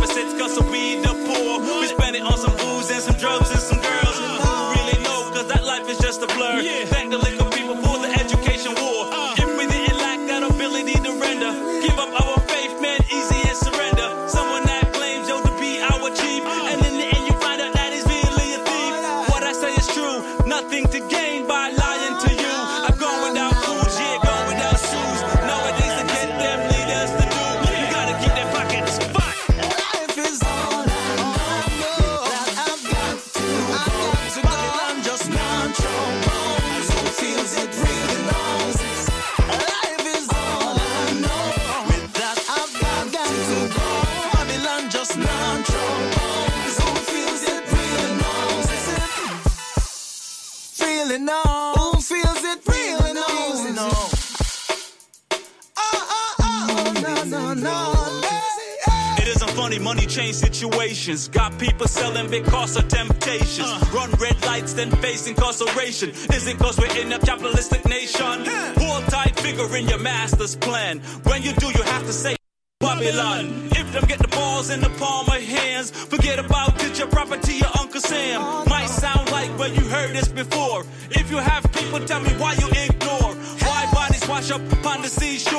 lights, 64.69 64.74
then 64.74 64.90
face 65.03 65.27
incarceration. 65.27 66.11
Is 66.11 66.47
it 66.47 66.59
cause 66.59 66.78
we're 66.78 66.97
in 67.01 67.12
a 67.12 67.19
capitalistic 67.19 67.86
nation? 67.86 68.45
Hold 68.78 69.05
tight, 69.07 69.39
figure 69.40 69.77
in 69.77 69.89
your 69.89 69.99
master's 69.99 70.57
plan. 70.57 71.01
When 71.24 71.43
you 71.43 71.53
do, 71.53 71.66
you 71.66 71.82
have 71.82 72.05
to 72.07 72.12
say. 72.12 72.36
Babylon. 72.81 73.69
If 73.73 73.93
them 73.93 74.05
get 74.07 74.19
the 74.19 74.28
balls 74.28 74.70
in 74.70 74.81
the 74.81 74.90
palm 75.01 75.27
of 75.27 75.43
hands, 75.43 75.90
forget 75.90 76.39
about 76.39 76.82
it, 76.85 76.99
your 76.99 77.09
property, 77.09 77.55
your 77.55 77.70
Uncle 77.78 78.01
Sam. 78.01 78.40
Oh, 78.40 78.65
Might 78.69 78.89
sound 78.89 79.31
like 79.32 79.51
where 79.59 79.69
you 79.69 79.85
heard 79.89 80.12
this 80.15 80.28
before. 80.28 80.85
If 81.11 81.31
you 81.31 81.39
have 81.39 81.65
people, 81.73 82.01
tell 82.07 82.20
me 82.20 82.31
why 82.39 82.53
you 82.55 82.69
ignore. 82.69 83.35
Why 83.66 83.89
bodies 83.93 84.27
wash 84.28 84.51
up 84.51 84.62
upon 84.73 85.03
the 85.03 85.09
seashore? 85.09 85.57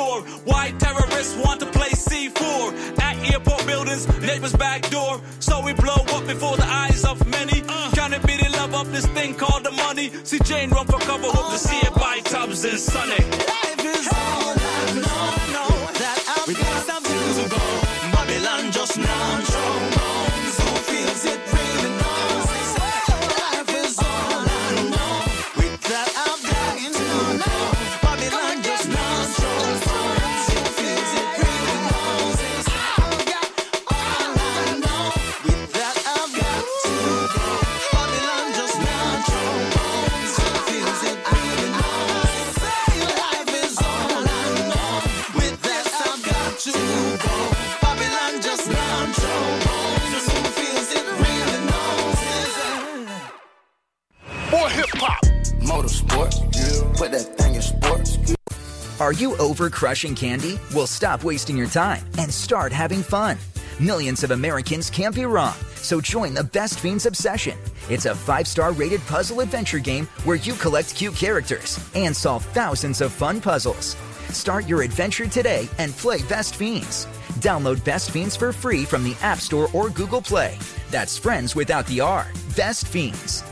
Crushing 59.80 60.14
candy? 60.14 60.60
Well, 60.74 60.86
stop 60.86 61.24
wasting 61.24 61.56
your 61.56 61.66
time 61.66 62.04
and 62.18 62.30
start 62.30 62.70
having 62.70 63.02
fun. 63.02 63.38
Millions 63.80 64.22
of 64.22 64.30
Americans 64.30 64.90
can't 64.90 65.14
be 65.14 65.24
wrong, 65.24 65.56
so 65.76 66.02
join 66.02 66.34
the 66.34 66.44
Best 66.44 66.78
Fiends 66.78 67.06
obsession. 67.06 67.56
It's 67.88 68.04
a 68.04 68.14
five 68.14 68.46
star 68.46 68.72
rated 68.72 69.00
puzzle 69.06 69.40
adventure 69.40 69.78
game 69.78 70.04
where 70.24 70.36
you 70.36 70.52
collect 70.52 70.94
cute 70.94 71.16
characters 71.16 71.80
and 71.94 72.14
solve 72.14 72.44
thousands 72.52 73.00
of 73.00 73.10
fun 73.10 73.40
puzzles. 73.40 73.96
Start 74.28 74.68
your 74.68 74.82
adventure 74.82 75.26
today 75.26 75.66
and 75.78 75.96
play 75.96 76.20
Best 76.24 76.56
Fiends. 76.56 77.06
Download 77.40 77.82
Best 77.82 78.10
Fiends 78.10 78.36
for 78.36 78.52
free 78.52 78.84
from 78.84 79.02
the 79.02 79.16
App 79.22 79.38
Store 79.38 79.70
or 79.72 79.88
Google 79.88 80.20
Play. 80.20 80.58
That's 80.90 81.16
friends 81.16 81.56
without 81.56 81.86
the 81.86 82.02
R. 82.02 82.28
Best 82.54 82.86
Fiends. 82.86 83.44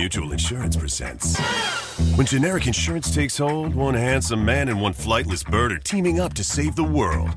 Mutual 0.00 0.32
Insurance 0.32 0.78
presents. 0.78 1.38
When 2.16 2.26
generic 2.26 2.66
insurance 2.66 3.14
takes 3.14 3.36
hold, 3.36 3.74
one 3.74 3.92
handsome 3.92 4.42
man 4.42 4.70
and 4.70 4.80
one 4.80 4.94
flightless 4.94 5.44
bird 5.44 5.72
are 5.72 5.78
teaming 5.78 6.18
up 6.20 6.32
to 6.34 6.42
save 6.42 6.74
the 6.74 6.82
world. 6.82 7.32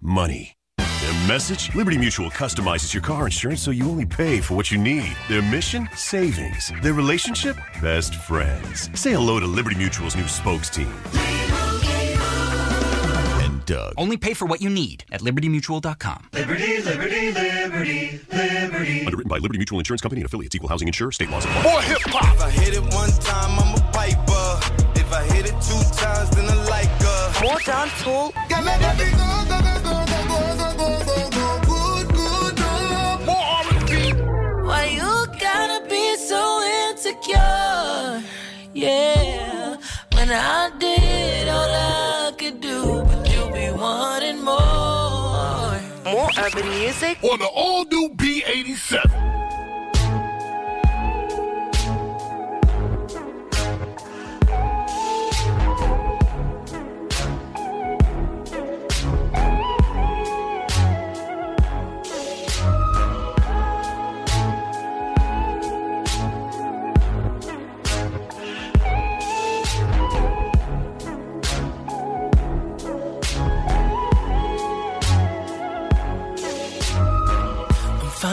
Money. 0.00 0.56
Their 0.78 1.28
message? 1.28 1.72
Liberty 1.76 1.96
Mutual 1.96 2.28
customizes 2.28 2.92
your 2.92 3.04
car 3.04 3.26
insurance 3.26 3.62
so 3.62 3.70
you 3.70 3.88
only 3.88 4.04
pay 4.04 4.40
for 4.40 4.56
what 4.56 4.68
you 4.72 4.78
need. 4.78 5.16
Their 5.28 5.42
mission? 5.42 5.88
Savings. 5.94 6.72
Their 6.82 6.92
relationship? 6.92 7.56
Best 7.80 8.16
friends. 8.16 8.90
Say 8.98 9.12
hello 9.12 9.38
to 9.38 9.46
Liberty 9.46 9.76
Mutual's 9.76 10.16
new 10.16 10.26
spokes 10.26 10.68
team. 10.70 10.92
And 13.44 13.64
Doug. 13.64 13.94
Only 13.96 14.16
pay 14.16 14.34
for 14.34 14.46
what 14.46 14.60
you 14.60 14.70
need 14.70 15.04
at 15.12 15.20
libertymutual.com. 15.20 16.30
Liberty, 16.32 16.82
liberty, 16.82 17.30
liberty, 17.30 17.57
Liberty, 17.78 18.20
Liberty. 18.32 19.06
Underwritten 19.06 19.28
by 19.28 19.38
Liberty 19.38 19.58
Mutual 19.58 19.78
Insurance 19.78 20.00
Company 20.00 20.20
and 20.20 20.26
affiliates. 20.26 20.56
Equal 20.56 20.68
housing 20.68 20.88
insurer. 20.88 21.12
State 21.12 21.30
laws 21.30 21.44
apply. 21.44 21.62
More 21.62 21.80
hip 21.82 22.00
hop. 22.06 22.34
If 22.34 22.42
I 22.42 22.50
hit 22.50 22.74
it 22.74 22.82
one 22.92 23.10
time, 23.22 23.56
I'm 23.56 23.74
a 23.76 23.80
piper. 23.92 24.98
If 24.98 25.12
I 25.12 25.22
hit 25.32 25.46
it 25.46 25.54
two 25.62 25.78
times, 25.96 26.30
then 26.30 26.50
I 26.50 26.54
like. 26.68 26.88
More. 33.24 34.64
Why 34.64 34.84
you 34.86 35.26
gotta 35.38 35.86
be 35.88 36.16
so 36.16 36.62
insecure? 36.90 38.24
Yeah, 38.74 39.76
when 40.14 40.30
I 40.32 40.70
did. 40.80 40.97
More. 46.12 46.28
Urban 46.38 46.68
music 46.70 47.22
on 47.22 47.38
the 47.38 47.46
all 47.46 47.84
new 47.84 48.08
B87. 48.10 49.17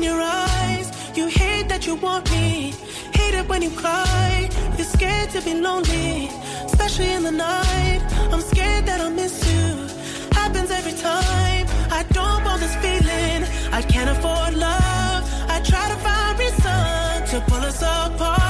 In 0.00 0.04
your 0.04 0.22
eyes. 0.22 0.88
You 1.14 1.26
hate 1.26 1.68
that 1.68 1.86
you 1.86 1.94
want 1.94 2.30
me. 2.30 2.72
Hate 3.12 3.34
it 3.34 3.46
when 3.50 3.60
you 3.60 3.68
cry. 3.68 4.48
You're 4.78 4.92
scared 4.96 5.28
to 5.32 5.42
be 5.42 5.52
lonely, 5.52 6.30
especially 6.64 7.12
in 7.12 7.22
the 7.22 7.30
night. 7.30 8.00
I'm 8.32 8.40
scared 8.40 8.86
that 8.86 9.02
I'll 9.02 9.10
miss 9.10 9.36
you. 9.52 9.66
Happens 10.32 10.70
every 10.70 10.94
time. 10.94 11.66
I 11.90 12.02
don't 12.14 12.42
want 12.46 12.60
this 12.62 12.74
feeling. 12.76 13.40
I 13.74 13.82
can't 13.82 14.08
afford 14.08 14.54
love. 14.54 15.22
I 15.54 15.60
try 15.70 15.86
to 15.92 15.96
find 16.06 16.38
reason 16.38 17.16
to 17.32 17.44
pull 17.46 17.62
us 17.70 17.82
apart. 17.82 18.49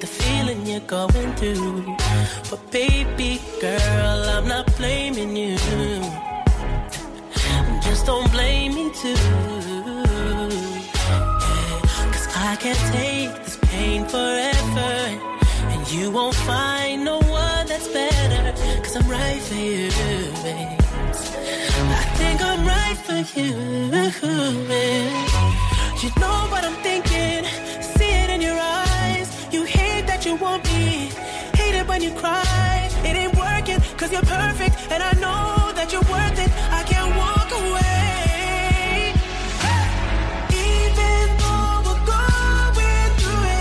The 0.00 0.06
feeling 0.06 0.66
you're 0.66 0.80
going 0.80 1.34
through. 1.34 1.96
But 2.50 2.70
baby 2.70 3.40
girl, 3.60 4.18
I'm 4.34 4.46
not 4.48 4.66
blaming 4.76 5.36
you. 5.36 5.56
Just 7.82 8.06
don't 8.06 8.30
blame 8.30 8.74
me 8.74 8.90
too. 9.02 9.16
Cause 12.12 12.28
I 12.36 12.56
can't 12.60 12.84
take 12.92 13.34
this 13.44 13.58
pain 13.62 14.06
forever. 14.06 14.92
And 15.72 15.92
you 15.92 16.10
won't 16.10 16.34
find 16.34 17.04
no 17.04 17.18
one 17.18 17.66
that's 17.66 17.88
better. 17.88 18.52
Cause 18.82 18.96
I'm 18.96 19.08
right 19.08 19.40
for 19.40 19.54
you, 19.54 19.90
babe. 20.42 20.80
I 22.00 22.04
think 22.18 22.40
I'm 22.42 22.62
right 22.66 22.98
for 23.06 23.20
you. 23.38 23.52
babe. 24.68 25.62
You 26.02 26.10
know 26.20 26.38
what 26.50 26.64
I'm 26.64 26.76
thinking. 26.82 27.11
You 32.02 32.10
cry. 32.14 32.90
It 33.04 33.14
ain't 33.14 33.34
working, 33.36 33.80
cause 33.96 34.10
you're 34.10 34.22
perfect. 34.22 34.74
And 34.90 35.02
I 35.02 35.12
know 35.22 35.72
that 35.76 35.92
you're 35.92 36.08
worth 36.10 36.38
it. 36.38 36.50